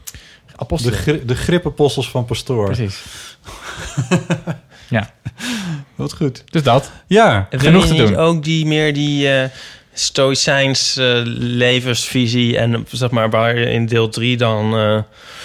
Apostelen. 0.56 0.96
De, 0.96 1.02
gri 1.02 1.24
de 1.24 1.34
gripapostels 1.34 2.10
van 2.10 2.24
Pastoor. 2.24 2.64
Precies. 2.64 3.02
ja. 4.88 5.10
Wat 5.94 6.12
goed. 6.16 6.42
Dus 6.50 6.62
dat. 6.62 6.90
Ja. 7.06 7.46
En 7.50 7.60
Genoeg 7.60 7.86
te 7.86 7.94
doen. 7.94 8.16
ook 8.16 8.44
die 8.44 8.66
meer 8.66 8.92
die 8.94 9.28
eh 9.32 9.48
stoïcijns 9.96 10.96
eh, 10.96 11.20
levensvisie 11.24 12.58
en 12.58 12.86
zeg 12.90 13.10
maar 13.10 13.30
waar 13.30 13.58
je 13.58 13.70
in 13.70 13.86
deel 13.86 14.08
3 14.08 14.36
dan 14.36 14.76
eh, 14.76 14.98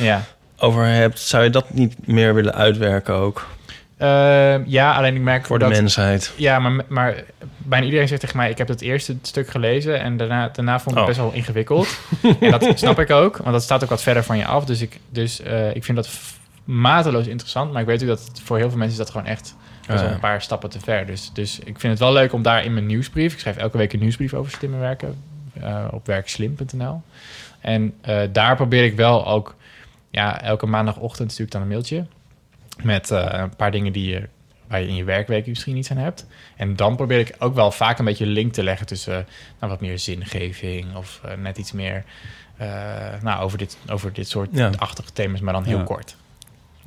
Ja. 0.06 0.24
over 0.58 0.86
hebt, 0.86 1.20
zou 1.20 1.44
je 1.44 1.50
dat 1.50 1.74
niet 1.74 2.08
meer 2.08 2.34
willen 2.34 2.54
uitwerken 2.56 3.14
ook 3.14 3.48
Eh, 3.98 4.56
ja, 4.66 4.94
alleen 4.96 5.16
ik 5.16 5.22
merk 5.22 5.46
voor 5.46 5.60
de 5.60 5.66
dat- 5.66 5.74
mensheid? 5.74 6.32
Ja, 6.36 6.60
maar, 6.60 6.86
maar 6.88 7.24
bijna 7.58 7.86
iedereen 7.86 8.08
zegt 8.08 8.22
tegen 8.22 8.38
mij... 8.38 8.50
ik 8.50 8.58
heb 8.58 8.68
het 8.68 8.82
eerste 8.82 9.16
stuk 9.22 9.50
gelezen 9.50 10.02
en 10.02 10.18
daarna, 10.18 10.50
daarna 10.54 10.80
vond 10.80 10.96
ik 10.98 11.02
het 11.02 11.02
Oh. 11.02 11.06
best 11.08 11.18
wel 11.20 11.32
ingewikkeld. 11.34 11.88
en 12.40 12.52
dat 12.52 12.72
snap 12.80 13.00
ik 13.00 13.10
ook, 13.12 13.38
want 13.38 13.52
dat 13.52 13.64
staat 13.64 13.84
ook 13.84 13.90
wat 13.90 14.02
verder 14.04 14.24
van 14.24 14.38
je 14.38 14.46
af. 14.46 14.66
Dus 14.66 14.82
ik, 14.82 15.00
dus, 15.10 15.42
eh, 15.42 15.76
ik 15.76 15.84
vind 15.84 15.98
dat 15.98 16.10
mateloos 16.70 17.28
interessant. 17.28 17.72
Maar 17.72 17.82
ik 17.82 17.88
weet 17.88 18.02
ook 18.02 18.08
dat 18.08 18.32
voor 18.44 18.58
heel 18.58 18.70
veel 18.70 18.78
mensen 18.78 19.00
is 19.00 19.06
dat 19.06 19.16
gewoon 19.16 19.28
echt... 19.28 19.56
Ja. 19.88 20.12
een 20.12 20.20
paar 20.20 20.42
stappen 20.42 20.70
te 20.70 20.80
ver. 20.80 21.06
Dus, 21.06 21.32
dus 21.34 21.60
ik 21.60 21.80
vind 21.80 21.94
het 21.94 22.00
wel 22.00 22.14
leuk 22.14 22.34
om 22.34 22.42
daar 22.42 22.64
in 22.64 22.74
mijn 22.74 22.86
nieuwsbrief... 22.86 23.34
ik 23.34 23.40
schrijf 23.40 23.58
elke 23.58 23.78
week 23.78 23.94
een 23.94 24.00
nieuwsbrief 24.00 24.34
over 24.34 24.52
slimmer 24.52 24.80
werken... 24.80 25.16
eh, 25.62 25.86
op 25.92 26.06
werkslim.nl. 26.06 27.02
En 27.60 27.94
eh, 28.02 28.22
daar 28.32 28.56
probeer 28.56 28.84
ik 28.84 28.96
wel 28.96 29.28
ook... 29.28 29.56
ja, 30.10 30.42
elke 30.42 30.66
maandagochtend 30.66 31.32
stuur 31.32 31.46
ik 31.46 31.52
dan 31.52 31.62
een 31.62 31.68
mailtje... 31.68 32.06
met 32.84 33.12
eh, 33.12 33.26
een 33.32 33.56
paar 33.56 33.72
dingen 33.72 33.94
die 33.94 34.10
je 34.10 34.28
waar 34.68 34.82
je 34.82 34.88
in 34.88 34.96
je 34.96 35.04
werkweek 35.04 35.48
misschien 35.48 35.76
iets 35.78 35.92
aan 35.92 35.98
hebt. 35.98 36.26
En 36.56 36.76
dan 36.76 36.96
probeer 36.96 37.20
ik 37.20 37.36
ook 37.40 37.56
wel 37.56 37.72
vaak 37.72 38.00
een 38.00 38.06
beetje 38.06 38.26
een 38.26 38.32
link 38.32 38.54
te 38.54 38.64
leggen 38.64 38.88
tussen 38.88 39.28
nou, 39.60 39.72
wat 39.72 39.82
meer 39.82 40.00
zingeving 40.00 40.96
of 40.96 41.22
net 41.38 41.58
iets 41.58 41.72
meer 41.72 42.04
nou, 43.22 43.42
over, 43.42 43.58
dit, 43.58 43.78
over 43.88 44.14
dit 44.14 44.28
soort 44.30 44.50
Ja. 44.52 44.72
achtige 44.78 45.12
thema's, 45.14 45.40
maar 45.40 45.54
dan 45.54 45.64
heel 45.64 45.78
Ja. 45.78 45.84
kort. 45.84 46.16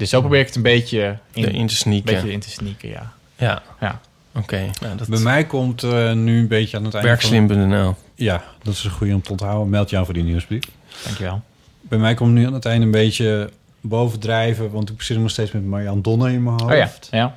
Dus 0.03 0.11
zo 0.11 0.21
probeer 0.21 0.41
ik 0.41 0.47
het 0.47 0.57
een 0.57 0.63
beetje 0.63 1.19
in, 1.33 1.45
Erin 1.45 1.67
te 1.67 1.75
sneaken. 1.75 2.15
Beetje 2.15 2.33
in 2.33 2.41
te 2.41 2.51
sneaken, 2.51 2.89
ja. 2.89 3.13
Ja. 3.37 3.63
Ja. 3.81 4.01
Oké. 4.35 4.71
Nou, 4.81 4.97
dat 4.97 5.09
Bij 5.09 5.19
mij 5.19 5.45
komt 5.47 5.83
eh, 5.83 6.13
nu 6.13 6.39
een 6.39 6.49
beetje 6.49 6.77
aan 6.77 6.85
het 6.85 6.95
einde 6.95 7.09
Werkslim.nl. 7.09 7.95
Ja, 8.15 8.45
dat 8.63 8.75
is 8.75 8.85
een 8.85 8.91
goede 8.91 9.15
om 9.15 9.23
te 9.23 9.31
onthouden. 9.31 9.71
Meld 9.71 9.91
je 9.91 9.97
aan 9.97 10.05
voor 10.05 10.15
die 10.15 10.23
nieuwsbrief. 10.23 10.63
Dankjewel. 11.05 11.43
Bij 11.81 11.99
mij 11.99 12.15
komt 12.15 12.33
nu 12.33 12.47
aan 12.47 12.53
het 12.53 12.65
einde 12.65 12.85
een 12.85 12.93
beetje 12.93 13.51
bovendrijven... 13.81 14.71
want 14.71 14.91
ik 14.91 15.03
zit 15.03 15.19
nog 15.19 15.31
steeds 15.31 15.53
met 15.53 15.65
Marjan 15.65 16.03
Donner 16.03 16.31
in 16.31 16.43
mijn 16.43 16.61
hoofd. 16.61 16.73
Oh 16.73 16.79
ja, 16.79 17.19
ja. 17.19 17.37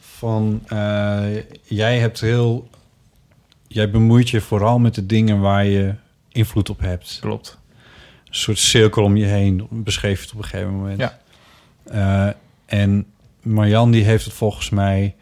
Van, 0.00 0.62
eh, 0.66 1.42
jij 1.62 1.98
hebt 1.98 2.20
heel... 2.20 2.68
Jij 3.68 3.90
bemoeit 3.90 4.30
je 4.30 4.40
vooral 4.40 4.78
met 4.78 4.94
de 4.94 5.06
dingen 5.06 5.40
waar 5.40 5.64
je 5.64 5.94
invloed 6.28 6.70
op 6.70 6.80
hebt. 6.80 7.18
Klopt. 7.20 7.58
Een 8.28 8.34
soort 8.34 8.58
cirkel 8.58 9.02
om 9.02 9.16
je 9.16 9.26
heen, 9.26 9.66
beschreef 9.70 10.16
je 10.16 10.24
het 10.24 10.32
op 10.34 10.38
een 10.38 10.48
gegeven 10.48 10.72
moment. 10.72 10.98
Ja. 10.98 11.20
Eh, 11.84 12.28
en 12.66 13.06
Marjan 13.42 13.90
die 13.90 14.04
heeft 14.04 14.24
het 14.24 14.34
volgens 14.34 14.70
mij 14.70 15.14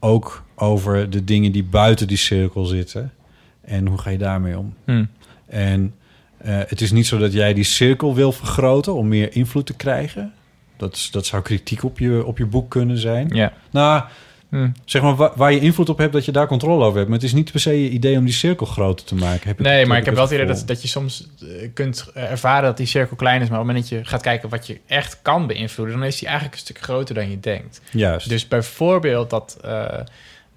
ook 0.00 0.44
over 0.54 1.10
de 1.10 1.24
dingen 1.24 1.52
die 1.52 1.64
buiten 1.64 2.06
die 2.06 2.16
cirkel 2.16 2.64
zitten. 2.64 3.12
En 3.60 3.86
hoe 3.86 3.98
ga 3.98 4.10
je 4.10 4.18
daarmee 4.18 4.58
om? 4.58 4.74
Hmm. 4.84 5.08
En 5.46 5.94
eh, 6.36 6.58
het 6.66 6.80
is 6.80 6.92
niet 6.92 7.06
zo 7.06 7.18
dat 7.18 7.32
jij 7.32 7.54
die 7.54 7.64
cirkel 7.64 8.14
wil 8.14 8.32
vergroten 8.32 8.94
om 8.94 9.08
meer 9.08 9.36
invloed 9.36 9.66
te 9.66 9.74
krijgen. 9.74 10.32
Dat, 10.76 10.94
is, 10.94 11.10
dat 11.10 11.26
zou 11.26 11.42
kritiek 11.42 11.84
op 11.84 11.98
je, 11.98 12.24
op 12.24 12.38
je 12.38 12.46
boek 12.46 12.70
kunnen 12.70 12.98
zijn. 12.98 13.28
Ja. 13.28 13.52
Nou, 13.70 14.04
Hmm. 14.50 14.72
zeg 14.84 15.02
maar 15.02 15.16
wa- 15.16 15.32
waar 15.36 15.52
je 15.52 15.60
invloed 15.60 15.88
op 15.88 15.98
hebt, 15.98 16.12
dat 16.12 16.24
je 16.24 16.32
daar 16.32 16.46
controle 16.46 16.84
over 16.84 16.96
hebt. 16.96 17.08
Maar 17.08 17.18
het 17.18 17.26
is 17.26 17.32
niet 17.32 17.50
per 17.50 17.60
se 17.60 17.82
je 17.82 17.88
idee 17.90 18.18
om 18.18 18.24
die 18.24 18.34
cirkel 18.34 18.66
groter 18.66 19.06
te 19.06 19.14
maken. 19.14 19.48
Heb 19.48 19.58
Nee, 19.58 19.86
maar 19.86 19.98
ik 19.98 20.04
heb 20.04 20.14
wel 20.14 20.22
het 20.24 20.32
idee 20.32 20.46
dat, 20.46 20.62
dat 20.66 20.82
je 20.82 20.88
soms 20.88 21.28
eh, 21.40 21.68
kunt 21.74 22.10
ervaren 22.14 22.62
dat 22.64 22.76
die 22.76 22.86
cirkel 22.86 23.16
klein 23.16 23.42
is. 23.42 23.48
Maar 23.48 23.60
op 23.60 23.66
het 23.66 23.74
moment 23.74 23.90
dat 23.90 23.98
je 23.98 24.08
gaat 24.10 24.22
kijken 24.22 24.48
wat 24.48 24.66
je 24.66 24.80
echt 24.86 25.18
kan 25.22 25.46
beïnvloeden, 25.46 25.98
dan 25.98 26.06
is 26.06 26.18
die 26.18 26.26
eigenlijk 26.28 26.56
een 26.56 26.62
stuk 26.64 26.78
groter 26.80 27.14
dan 27.14 27.30
je 27.30 27.40
denkt. 27.40 27.80
Juist. 27.90 28.28
Dus 28.28 28.48
bijvoorbeeld 28.48 29.30
dat. 29.30 29.58
eh, 29.64 29.98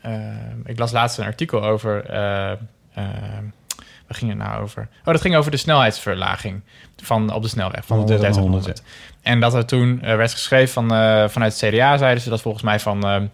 eh, 0.02 0.12
ik 0.66 0.80
las 0.80 0.92
laatst 0.92 1.18
een 1.18 1.26
artikel 1.26 1.64
over. 1.64 2.06
eh, 2.06 2.52
waar 4.08 4.18
ging 4.18 4.30
het 4.32 4.40
nou 4.40 4.62
over? 4.62 4.88
Oh, 5.00 5.06
dat 5.14 5.22
ging 5.22 5.36
over 5.36 5.52
de 5.52 5.58
snelheidsverlaging 5.58 6.62
van, 7.04 7.34
op 7.34 7.42
de 7.42 7.48
snelweg 7.48 7.86
van 7.86 7.98
130 7.98 8.36
130 8.36 8.52
naar 8.52 8.62
naar 8.62 8.84
100. 8.84 8.84
En 9.22 9.40
dat 9.40 9.54
er 9.54 9.66
toen 9.66 10.00
werd 10.18 10.32
geschreven 10.34 10.74
van, 10.74 10.88
vanuit 11.30 11.60
het 11.60 11.74
CDA, 11.74 11.98
zeiden 11.98 12.24
ze 12.24 12.30
dat 12.30 12.42
volgens 12.42 12.64
mij 12.64 12.80
van... 12.80 13.30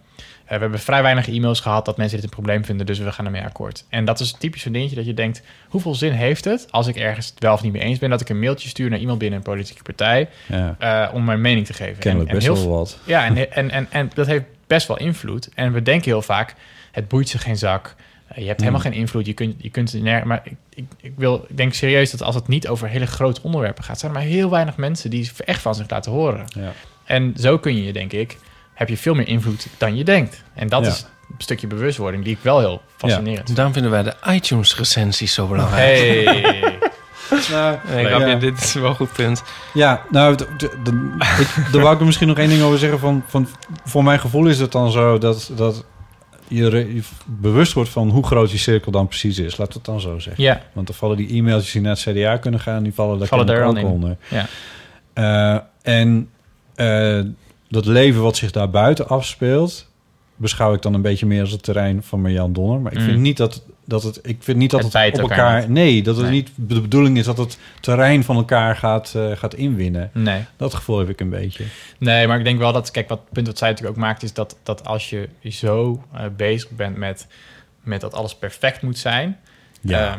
eh, 0.46 0.54
we 0.54 0.60
hebben 0.60 0.80
vrij 0.80 1.02
weinig 1.02 1.28
e-mails 1.28 1.60
gehad 1.60 1.84
dat 1.84 1.96
mensen 1.96 2.16
dit 2.16 2.24
een 2.24 2.32
probleem 2.34 2.64
vinden, 2.64 2.86
dus 2.86 2.98
we 2.98 3.12
gaan 3.12 3.24
ermee 3.24 3.42
akkoord. 3.42 3.84
En 3.88 4.04
dat 4.04 4.20
is 4.20 4.32
typisch 4.32 4.62
zo'n 4.62 4.72
dingetje 4.72 4.96
dat 4.96 5.06
je 5.06 5.14
denkt, 5.14 5.42
hoeveel 5.68 5.94
zin 5.94 6.12
heeft 6.12 6.44
het 6.44 6.66
als 6.70 6.86
ik 6.86 6.96
ergens 6.96 7.26
het 7.26 7.42
wel 7.42 7.52
of 7.52 7.62
niet 7.62 7.72
mee 7.72 7.82
eens 7.82 7.98
ben, 7.98 8.10
dat 8.10 8.20
ik 8.20 8.28
een 8.28 8.38
mailtje 8.38 8.68
stuur 8.68 8.90
naar 8.90 8.98
iemand 8.98 9.18
binnen 9.18 9.38
een 9.38 9.44
politieke 9.44 9.82
partij 9.82 10.28
Ja. 10.46 10.76
eh, 10.78 11.14
om 11.14 11.24
mijn 11.24 11.40
mening 11.40 11.66
te 11.66 11.72
geven. 11.72 11.98
Kennelijk 11.98 12.30
best 12.32 12.46
heel 12.46 12.54
wel 12.56 12.68
wat. 12.68 12.98
Ja, 13.04 13.24
en, 13.24 13.52
en, 13.52 13.70
en, 13.70 13.86
en 13.90 14.10
dat 14.14 14.26
heeft 14.26 14.44
best 14.66 14.88
wel 14.88 14.98
invloed. 14.98 15.48
En 15.54 15.72
we 15.72 15.82
denken 15.82 16.10
heel 16.10 16.22
vaak, 16.22 16.54
het 16.92 17.08
boeit 17.08 17.28
ze 17.28 17.38
geen 17.38 17.56
zak. 17.56 17.94
Eh, 18.26 18.38
je 18.42 18.46
hebt 18.46 18.60
helemaal 18.60 18.80
Hmm. 18.80 18.90
geen 18.90 19.00
invloed. 19.00 19.26
Je 19.26 19.32
kunt, 19.32 19.54
je 19.58 19.70
kunt 19.70 20.02
maar 20.24 20.40
ik, 20.44 20.52
ik, 20.74 20.84
ik, 21.00 21.12
wil, 21.16 21.44
ik 21.48 21.56
denk 21.56 21.72
serieus 21.74 22.10
dat 22.10 22.22
als 22.22 22.34
het 22.34 22.48
niet 22.48 22.68
over 22.68 22.88
hele 22.88 23.06
grote 23.06 23.40
onderwerpen 23.42 23.84
gaat, 23.84 23.98
zijn 23.98 24.12
er 24.12 24.18
maar 24.18 24.26
heel 24.28 24.50
weinig 24.50 24.76
mensen 24.76 25.10
die 25.10 25.30
echt 25.44 25.62
van 25.62 25.74
zich 25.74 25.90
laten 25.90 26.12
horen. 26.12 26.44
Ja. 26.48 26.72
En 27.04 27.34
zo 27.38 27.58
kun 27.58 27.82
je, 27.82 27.92
denk 27.92 28.12
ik, 28.12 28.36
heb 28.76 28.88
je 28.88 28.96
veel 28.96 29.14
meer 29.14 29.28
invloed 29.28 29.66
dan 29.78 29.96
je 29.96 30.04
denkt. 30.04 30.42
En 30.54 30.68
dat 30.68 30.84
Ja. 30.84 30.90
is 30.90 31.06
een 31.28 31.34
stukje 31.38 31.66
bewustwording 31.66 32.24
die 32.24 32.32
ik 32.32 32.38
wel 32.42 32.58
heel 32.58 32.82
fascinerend 32.96 33.44
vind. 33.44 33.56
Daarom 33.56 33.72
vinden 33.74 33.90
wij 33.90 34.02
de 34.02 34.14
iTunes-recensies 34.30 35.34
zo 35.34 35.46
belangrijk. 35.46 35.98
Hey. 35.98 36.78
Nou, 37.50 37.76
Nee, 37.88 38.04
grapje, 38.04 38.26
ja. 38.26 38.34
dit 38.34 38.58
is 38.58 38.74
wel 38.74 38.88
een 38.88 38.94
goed 38.94 39.12
punt. 39.12 39.42
Ja, 39.74 40.02
nou, 40.10 40.32
ik, 40.32 40.38
daar 41.72 41.82
wou 41.82 41.94
ik 41.94 42.00
er 42.00 42.06
misschien 42.06 42.28
nog 42.28 42.38
één 42.38 42.48
ding 42.48 42.62
over 42.62 42.78
zeggen. 42.78 42.98
Van, 42.98 43.22
van, 43.26 43.48
voor 43.84 44.04
mijn 44.04 44.18
gevoel 44.20 44.46
is 44.46 44.58
het 44.58 44.72
dan 44.72 44.90
zo 44.90 45.18
dat, 45.18 45.50
dat 45.56 45.84
je, 46.48 46.68
re- 46.68 46.78
je 46.94 47.02
bewust 47.24 47.72
wordt 47.72 47.90
van 47.90 48.08
hoe 48.10 48.26
groot 48.26 48.50
die 48.50 48.58
cirkel 48.58 48.92
dan 48.92 49.06
precies 49.08 49.38
is. 49.38 49.56
Laat 49.56 49.74
het 49.74 49.84
dan 49.84 50.00
zo 50.00 50.18
zeggen. 50.18 50.42
Ja. 50.44 50.62
Want 50.72 50.86
dan 50.86 50.96
vallen 50.96 51.16
die 51.16 51.28
e-mailtjes 51.34 51.72
die 51.72 51.80
naar 51.82 51.96
het 51.96 52.02
CDA 52.16 52.36
kunnen 52.36 52.60
gaan, 52.60 52.82
die 52.82 52.94
vallen 52.94 53.18
daar 53.18 53.28
Vallen 53.28 53.46
daar 53.46 53.64
ook 53.64 53.76
in. 53.76 53.84
onder. 53.84 54.16
Ja. 54.28 54.46
Eh, 55.12 55.60
en 55.94 56.28
eh, 56.74 57.20
dat 57.68 57.86
leven 57.86 58.22
wat 58.22 58.36
zich 58.36 58.50
daar 58.50 58.70
buiten 58.70 59.08
afspeelt, 59.08 59.90
beschouw 60.36 60.74
ik 60.74 60.82
dan 60.82 60.94
een 60.94 61.02
beetje 61.02 61.26
meer 61.26 61.40
als 61.40 61.50
het 61.50 61.62
terrein 61.62 62.02
van 62.02 62.20
Marjan 62.20 62.52
Donner. 62.52 62.80
Maar 62.80 62.92
ik 62.92 62.98
Mm. 62.98 63.04
vind 63.04 63.20
niet 63.20 63.36
dat 63.36 63.62
dat 63.88 64.02
het, 64.02 64.18
ik 64.22 64.36
vind 64.40 64.58
niet 64.58 64.70
dat 64.70 64.92
Het 64.92 65.14
op 65.14 65.20
elkaar 65.30 65.60
niet. 65.60 65.68
nee, 65.68 66.02
dat 66.02 66.16
het 66.16 66.24
Nee. 66.24 66.34
niet 66.34 66.50
de 66.54 66.80
bedoeling 66.80 67.18
is 67.18 67.24
dat 67.24 67.36
het 67.38 67.58
terrein 67.80 68.24
van 68.24 68.36
elkaar 68.36 68.76
gaat, 68.76 69.12
eh, 69.16 69.30
gaat 69.34 69.54
inwinnen. 69.54 70.10
Nee. 70.14 70.44
Dat 70.56 70.74
gevoel 70.74 70.98
heb 70.98 71.08
ik 71.08 71.20
een 71.20 71.30
beetje. 71.30 71.64
Nee, 71.98 72.26
maar 72.26 72.38
ik 72.38 72.44
denk 72.44 72.58
wel 72.58 72.72
dat, 72.72 72.90
kijk, 72.90 73.08
wat 73.08 73.18
het 73.18 73.32
punt 73.32 73.46
wat 73.46 73.58
zij 73.58 73.68
natuurlijk 73.68 73.96
ook 73.96 74.02
maakt, 74.02 74.22
is 74.22 74.32
dat, 74.32 74.56
dat 74.62 74.84
als 74.86 75.10
je 75.10 75.28
zo 75.50 76.02
eh, 76.12 76.24
bezig 76.36 76.70
bent 76.70 76.96
met, 76.96 77.26
met 77.82 78.00
dat 78.00 78.14
alles 78.14 78.34
perfect 78.34 78.82
moet 78.82 78.98
zijn, 78.98 79.38
Ja. 79.80 80.08
ehm, 80.10 80.18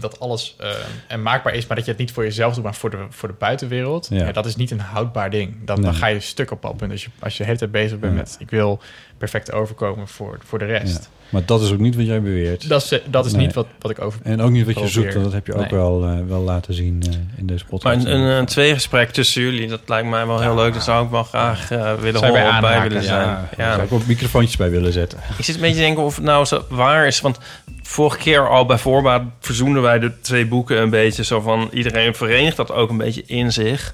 dat 0.00 0.20
alles 0.20 0.54
eh, 0.58 0.70
en 1.08 1.22
maakbaar 1.22 1.54
is, 1.54 1.66
maar 1.66 1.76
dat 1.76 1.84
je 1.86 1.90
het 1.90 2.00
niet 2.00 2.12
voor 2.12 2.24
jezelf 2.24 2.54
doet, 2.54 2.64
maar 2.64 2.74
voor 2.74 2.90
de, 2.90 3.06
voor 3.10 3.28
de 3.28 3.34
buitenwereld, 3.38 4.06
Ja. 4.10 4.24
ja. 4.26 4.32
dat 4.32 4.46
is 4.46 4.56
niet 4.56 4.70
een 4.70 4.80
houdbaar 4.80 5.30
ding. 5.30 5.56
Dan, 5.64 5.94
ga 5.94 6.06
je 6.06 6.20
stuk 6.20 6.50
op 6.50 6.62
dat 6.62 6.76
punt. 6.76 6.90
Als 6.92 7.04
je, 7.04 7.10
als 7.18 7.32
je 7.32 7.38
de 7.38 7.44
hele 7.44 7.58
tijd 7.58 7.70
bezig 7.70 7.98
bent 7.98 8.12
Ja. 8.12 8.18
met, 8.18 8.36
ik 8.38 8.50
wil 8.50 8.80
perfect 9.18 9.52
overkomen 9.52 10.08
voor, 10.08 10.38
voor 10.44 10.58
de 10.58 10.64
rest. 10.64 11.08
Ja. 11.30 11.32
Maar 11.38 11.42
dat 11.46 11.62
is 11.62 11.72
ook 11.72 11.78
niet 11.78 11.96
wat 11.96 12.06
jij 12.06 12.22
beweert. 12.22 12.68
Dat 12.68 12.82
is, 12.82 13.00
dat 13.10 13.26
is 13.26 13.32
Nee. 13.32 13.46
niet 13.46 13.54
wat, 13.54 13.66
wat 13.80 13.90
ik 13.90 14.00
over. 14.00 14.20
En 14.22 14.40
ook 14.40 14.50
niet 14.50 14.64
wat 14.66 14.74
je 14.74 14.80
probeer. 14.80 14.92
zoekt, 14.92 15.12
want 15.12 15.24
dat 15.24 15.32
heb 15.34 15.46
je 15.46 15.54
ook 15.54 15.70
wel, 15.70 16.04
eh, 16.04 16.18
wel 16.28 16.40
laten 16.40 16.74
zien 16.74 17.02
eh, 17.08 17.14
in 17.36 17.46
deze 17.46 17.62
Maar 17.62 17.70
podcast. 17.70 18.04
een, 18.06 18.12
een, 18.12 18.20
een 18.38 18.46
tweegesprek 18.46 19.10
tussen 19.10 19.42
jullie, 19.42 19.68
dat 19.68 19.80
lijkt 19.86 20.08
mij 20.08 20.26
wel 20.26 20.40
heel 20.40 20.54
leuk. 20.54 20.72
Daar 20.72 20.82
zou 20.82 21.04
ik 21.04 21.10
wel 21.10 21.22
graag 21.22 21.70
eh, 21.70 21.94
willen 21.94 22.20
bij 22.20 22.30
horen 22.30 22.32
bij 22.32 22.52
aanhaken? 22.52 22.88
willen 22.88 23.02
zijn. 23.04 23.26
ja, 23.28 23.48
Ja, 23.56 23.64
daar 23.64 23.74
zou 23.74 23.86
ik 23.86 23.92
ook 23.92 24.06
microfoontjes 24.06 24.56
bij 24.56 24.70
willen 24.70 24.92
zetten. 24.92 25.18
Ik 25.38 25.44
zit 25.44 25.54
een 25.54 25.60
beetje 25.60 25.76
te 25.76 25.82
denken 25.82 26.02
of 26.02 26.14
het 26.16 26.24
nou 26.24 26.44
zo 26.44 26.64
waar 26.68 27.06
is. 27.06 27.20
Want 27.20 27.38
vorige 27.82 28.18
keer 28.18 28.48
al 28.48 28.66
bij 28.66 28.78
voorbaat 28.78 29.22
verzoenden 29.40 29.82
wij 29.82 29.98
de 29.98 30.20
twee 30.20 30.46
boeken 30.46 30.80
een 30.82 30.90
beetje. 30.90 31.24
Zo 31.24 31.40
van 31.40 31.68
iedereen 31.72 32.14
verenigt 32.14 32.56
dat 32.56 32.72
ook 32.72 32.90
een 32.90 32.96
beetje 32.96 33.22
in 33.26 33.52
zich. 33.52 33.92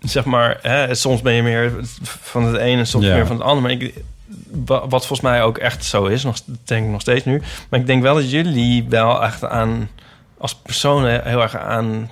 Zeg 0.00 0.24
maar, 0.24 0.58
hè, 0.62 0.94
soms 0.94 1.20
ben 1.22 1.32
je 1.32 1.42
meer 1.42 1.72
van 2.02 2.44
het 2.44 2.56
ene, 2.56 2.84
soms 2.84 3.04
Ja. 3.04 3.14
meer 3.14 3.26
van 3.26 3.36
het 3.36 3.44
andere. 3.44 3.60
Maar 3.76 3.84
ik, 3.86 3.94
wat 4.64 4.90
volgens 4.90 5.20
mij 5.20 5.42
ook 5.42 5.58
echt 5.58 5.84
zo 5.84 6.04
is, 6.04 6.22
nog, 6.24 6.36
denk 6.64 6.84
ik 6.84 6.90
nog 6.90 7.00
steeds 7.00 7.24
nu. 7.24 7.42
Maar 7.68 7.80
ik 7.80 7.86
denk 7.86 8.02
wel 8.02 8.14
dat 8.14 8.30
jullie 8.30 8.86
wel 8.88 9.22
echt 9.22 9.44
aan, 9.44 9.88
als 10.38 10.54
personen 10.54 11.20
heel 11.24 11.42
erg 11.42 11.56
aan 11.56 12.10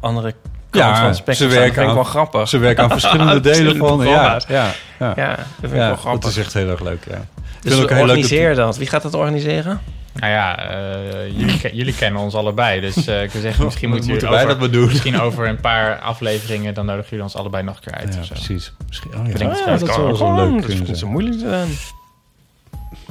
andere 0.00 0.34
Ja, 0.72 0.96
van 0.96 1.06
het 1.06 1.16
ze. 1.16 1.22
Dat 1.44 1.52
werken 1.52 1.74
vind 1.74 1.76
ik 1.84 1.88
aan- 1.88 1.94
wel 1.94 2.04
grappig. 2.04 2.48
Ze 2.48 2.58
werken 2.58 2.82
aan 2.82 2.90
verschillende 2.90 3.40
delen 3.50 3.76
van. 3.76 4.06
Ja, 4.06 4.40
ja, 4.48 4.70
ja. 4.98 5.12
Ja, 5.16 5.28
dat 5.36 5.36
vind 5.60 5.72
ik 5.72 5.78
Ja, 5.78 5.86
wel 5.86 5.96
grappig. 5.96 6.20
dat 6.20 6.30
is 6.30 6.36
echt 6.36 6.52
heel 6.52 6.68
erg 6.68 6.80
leuk. 6.80 7.04
Ja. 7.10 7.24
Dus 7.60 7.72
vind 7.72 7.82
ook 7.82 7.88
heel 7.88 7.98
leuk 7.98 8.00
organiseer 8.08 8.54
dat. 8.54 8.76
Wie 8.76 8.86
gaat 8.86 9.02
dat 9.02 9.14
organiseren? 9.14 9.80
Nou 10.16 10.32
ja, 10.32 10.70
eh, 10.70 11.38
jullie, 11.38 11.74
jullie 11.76 11.94
kennen 11.94 12.20
ons 12.20 12.34
allebei. 12.34 12.80
Dus 12.80 13.06
eh, 13.06 13.22
ik 13.22 13.30
wil 13.30 13.42
zeggen, 13.42 13.64
misschien 13.70 13.88
moeten, 13.88 14.08
jullie 14.08 14.28
wij 14.28 14.36
over, 14.36 14.48
dat 14.48 14.58
maar 14.58 14.70
doen? 14.70 14.86
Misschien 14.86 15.20
over 15.20 15.48
een 15.48 15.60
paar 15.60 15.98
afleveringen, 15.98 16.74
dan 16.74 16.86
nodigen 16.86 17.08
jullie 17.10 17.24
ons 17.24 17.36
allebei 17.36 17.62
nog 17.62 17.76
een 17.76 17.82
keer 17.82 17.94
uit. 17.94 18.14
Ja, 18.14 18.20
of 18.20 18.26
zo. 18.26 18.34
precies. 18.34 18.72
Misschien, 18.88 19.14
oh 19.14 19.26
ja, 19.26 19.32
dat, 19.32 19.40
het 19.40 19.78
dat 19.78 19.78
zelf. 19.78 19.94
zou 19.94 20.06
wel 20.06 20.16
zo 20.16 20.34
leuk 20.34 20.60
Dat 20.60 20.70
is 20.70 20.76
kunnen 20.76 20.96
zo 20.96 21.08
moeilijk 21.08 21.38
te 21.38 21.48
zijn. 21.48 21.68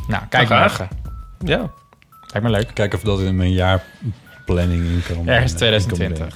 Nou, 0.08 0.24
kijk 0.30 0.50
maar. 0.50 0.88
Ja. 1.40 1.72
Lijkt 2.22 2.44
me 2.44 2.50
leuk. 2.50 2.74
Kijken 2.74 2.98
of 2.98 3.04
dat 3.04 3.20
in 3.20 3.36
mijn 3.36 3.52
jaarplanning 3.52 4.84
in 4.84 5.04
kan. 5.08 5.28
Ergens 5.28 5.52
in 5.52 5.58
kan 5.58 5.68
2020. 5.68 6.18
brengen. 6.18 6.34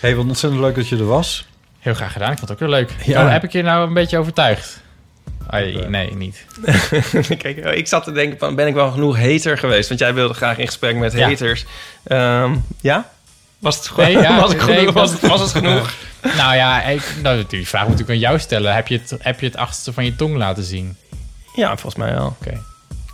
hey, 0.00 0.16
wat 0.16 0.24
ontzettend 0.24 0.62
leuk 0.62 0.74
dat 0.74 0.88
je 0.88 0.96
er 0.96 1.06
was. 1.06 1.46
Heel 1.78 1.94
graag 1.94 2.12
gedaan. 2.12 2.32
Ik 2.32 2.38
vond 2.38 2.50
het 2.50 2.62
ook 2.62 2.68
heel 2.68 2.78
leuk. 2.78 2.94
Ja. 3.04 3.24
Oh, 3.24 3.30
heb 3.30 3.44
ik 3.44 3.52
je 3.52 3.62
nou 3.62 3.86
een 3.86 3.94
beetje 3.94 4.18
overtuigd? 4.18 4.82
Ai, 5.50 5.84
nee, 5.88 6.14
niet. 6.14 6.44
Kijk, 7.42 7.56
ik 7.56 7.86
zat 7.86 8.04
te 8.04 8.12
denken, 8.12 8.38
van, 8.38 8.54
ben 8.54 8.66
ik 8.66 8.74
wel 8.74 8.90
genoeg 8.90 9.18
hater 9.18 9.58
geweest? 9.58 9.88
Want 9.88 10.00
jij 10.00 10.14
wilde 10.14 10.34
graag 10.34 10.58
in 10.58 10.66
gesprek 10.66 10.96
met 10.96 11.12
Ja. 11.12 11.28
haters. 11.28 11.64
Ehm, 12.04 12.56
ja? 12.80 13.10
Was 13.58 13.76
het 13.76 13.88
goed? 13.88 14.04
Nee, 14.04 14.12
ja, 14.28 14.40
was, 14.40 14.52
het 14.52 14.66
nee, 14.66 14.76
genoeg? 14.78 14.92
was, 14.92 15.10
was- 15.10 15.12
het, 15.20 15.30
was 15.30 15.40
het 15.40 15.50
genoeg? 15.50 15.94
nou 16.36 16.54
ja, 16.56 16.82
ik, 16.82 17.02
nou, 17.22 17.44
die 17.48 17.68
vraag 17.68 17.88
moet 17.88 18.00
ik 18.00 18.08
aan 18.08 18.18
jou 18.18 18.38
stellen. 18.38 18.74
Heb 18.74 18.88
je, 18.88 18.98
het, 18.98 19.14
heb 19.18 19.40
je 19.40 19.46
het 19.46 19.56
achterste 19.56 19.92
van 19.92 20.04
je 20.04 20.16
tong 20.16 20.36
laten 20.36 20.64
zien? 20.64 20.96
Ja, 21.54 21.66
volgens 21.68 21.94
mij 21.94 22.14
wel. 22.14 22.36
Oké. 22.40 22.60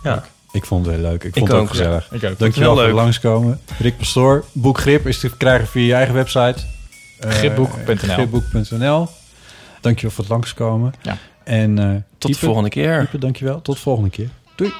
Ja. 0.03 0.23
Ik 0.51 0.65
vond 0.65 0.85
het 0.85 0.95
heel 0.95 1.03
leuk. 1.03 1.23
Ik 1.23 1.33
vond 1.33 1.35
Ik 1.35 1.41
het 1.43 1.51
ook 1.55 1.61
ook, 1.61 1.69
gezellig. 1.69 2.07
Ik 2.11 2.23
ook. 2.23 2.39
Dankjewel 2.39 2.69
Heel 2.69 2.77
voor 2.79 2.87
het 2.87 2.95
langskomen. 2.95 3.61
Rick 3.79 3.97
Pastoor, 3.97 4.45
boek 4.51 4.77
Grip 4.79 5.07
is 5.07 5.19
te 5.19 5.37
krijgen 5.37 5.67
via 5.67 5.85
je 5.85 5.93
eigen 5.93 6.13
website. 6.13 6.55
Eh, 7.19 7.29
Gripboek.nl. 7.29 7.95
Gripboek.nl. 7.95 9.07
Dankjewel 9.81 10.11
voor 10.15 10.23
het 10.23 10.33
langskomen. 10.33 10.93
Ja. 11.01 11.17
En 11.43 11.79
eh 11.79 11.89
Tot 12.25 12.39
de 12.39 12.45
volgende 12.45 12.69
keer. 12.69 13.01
Ipe, 13.01 13.17
dankjewel. 13.17 13.61
Tot 13.61 13.75
de 13.75 13.81
volgende 13.81 14.09
keer. 14.09 14.29
Doei. 14.55 14.71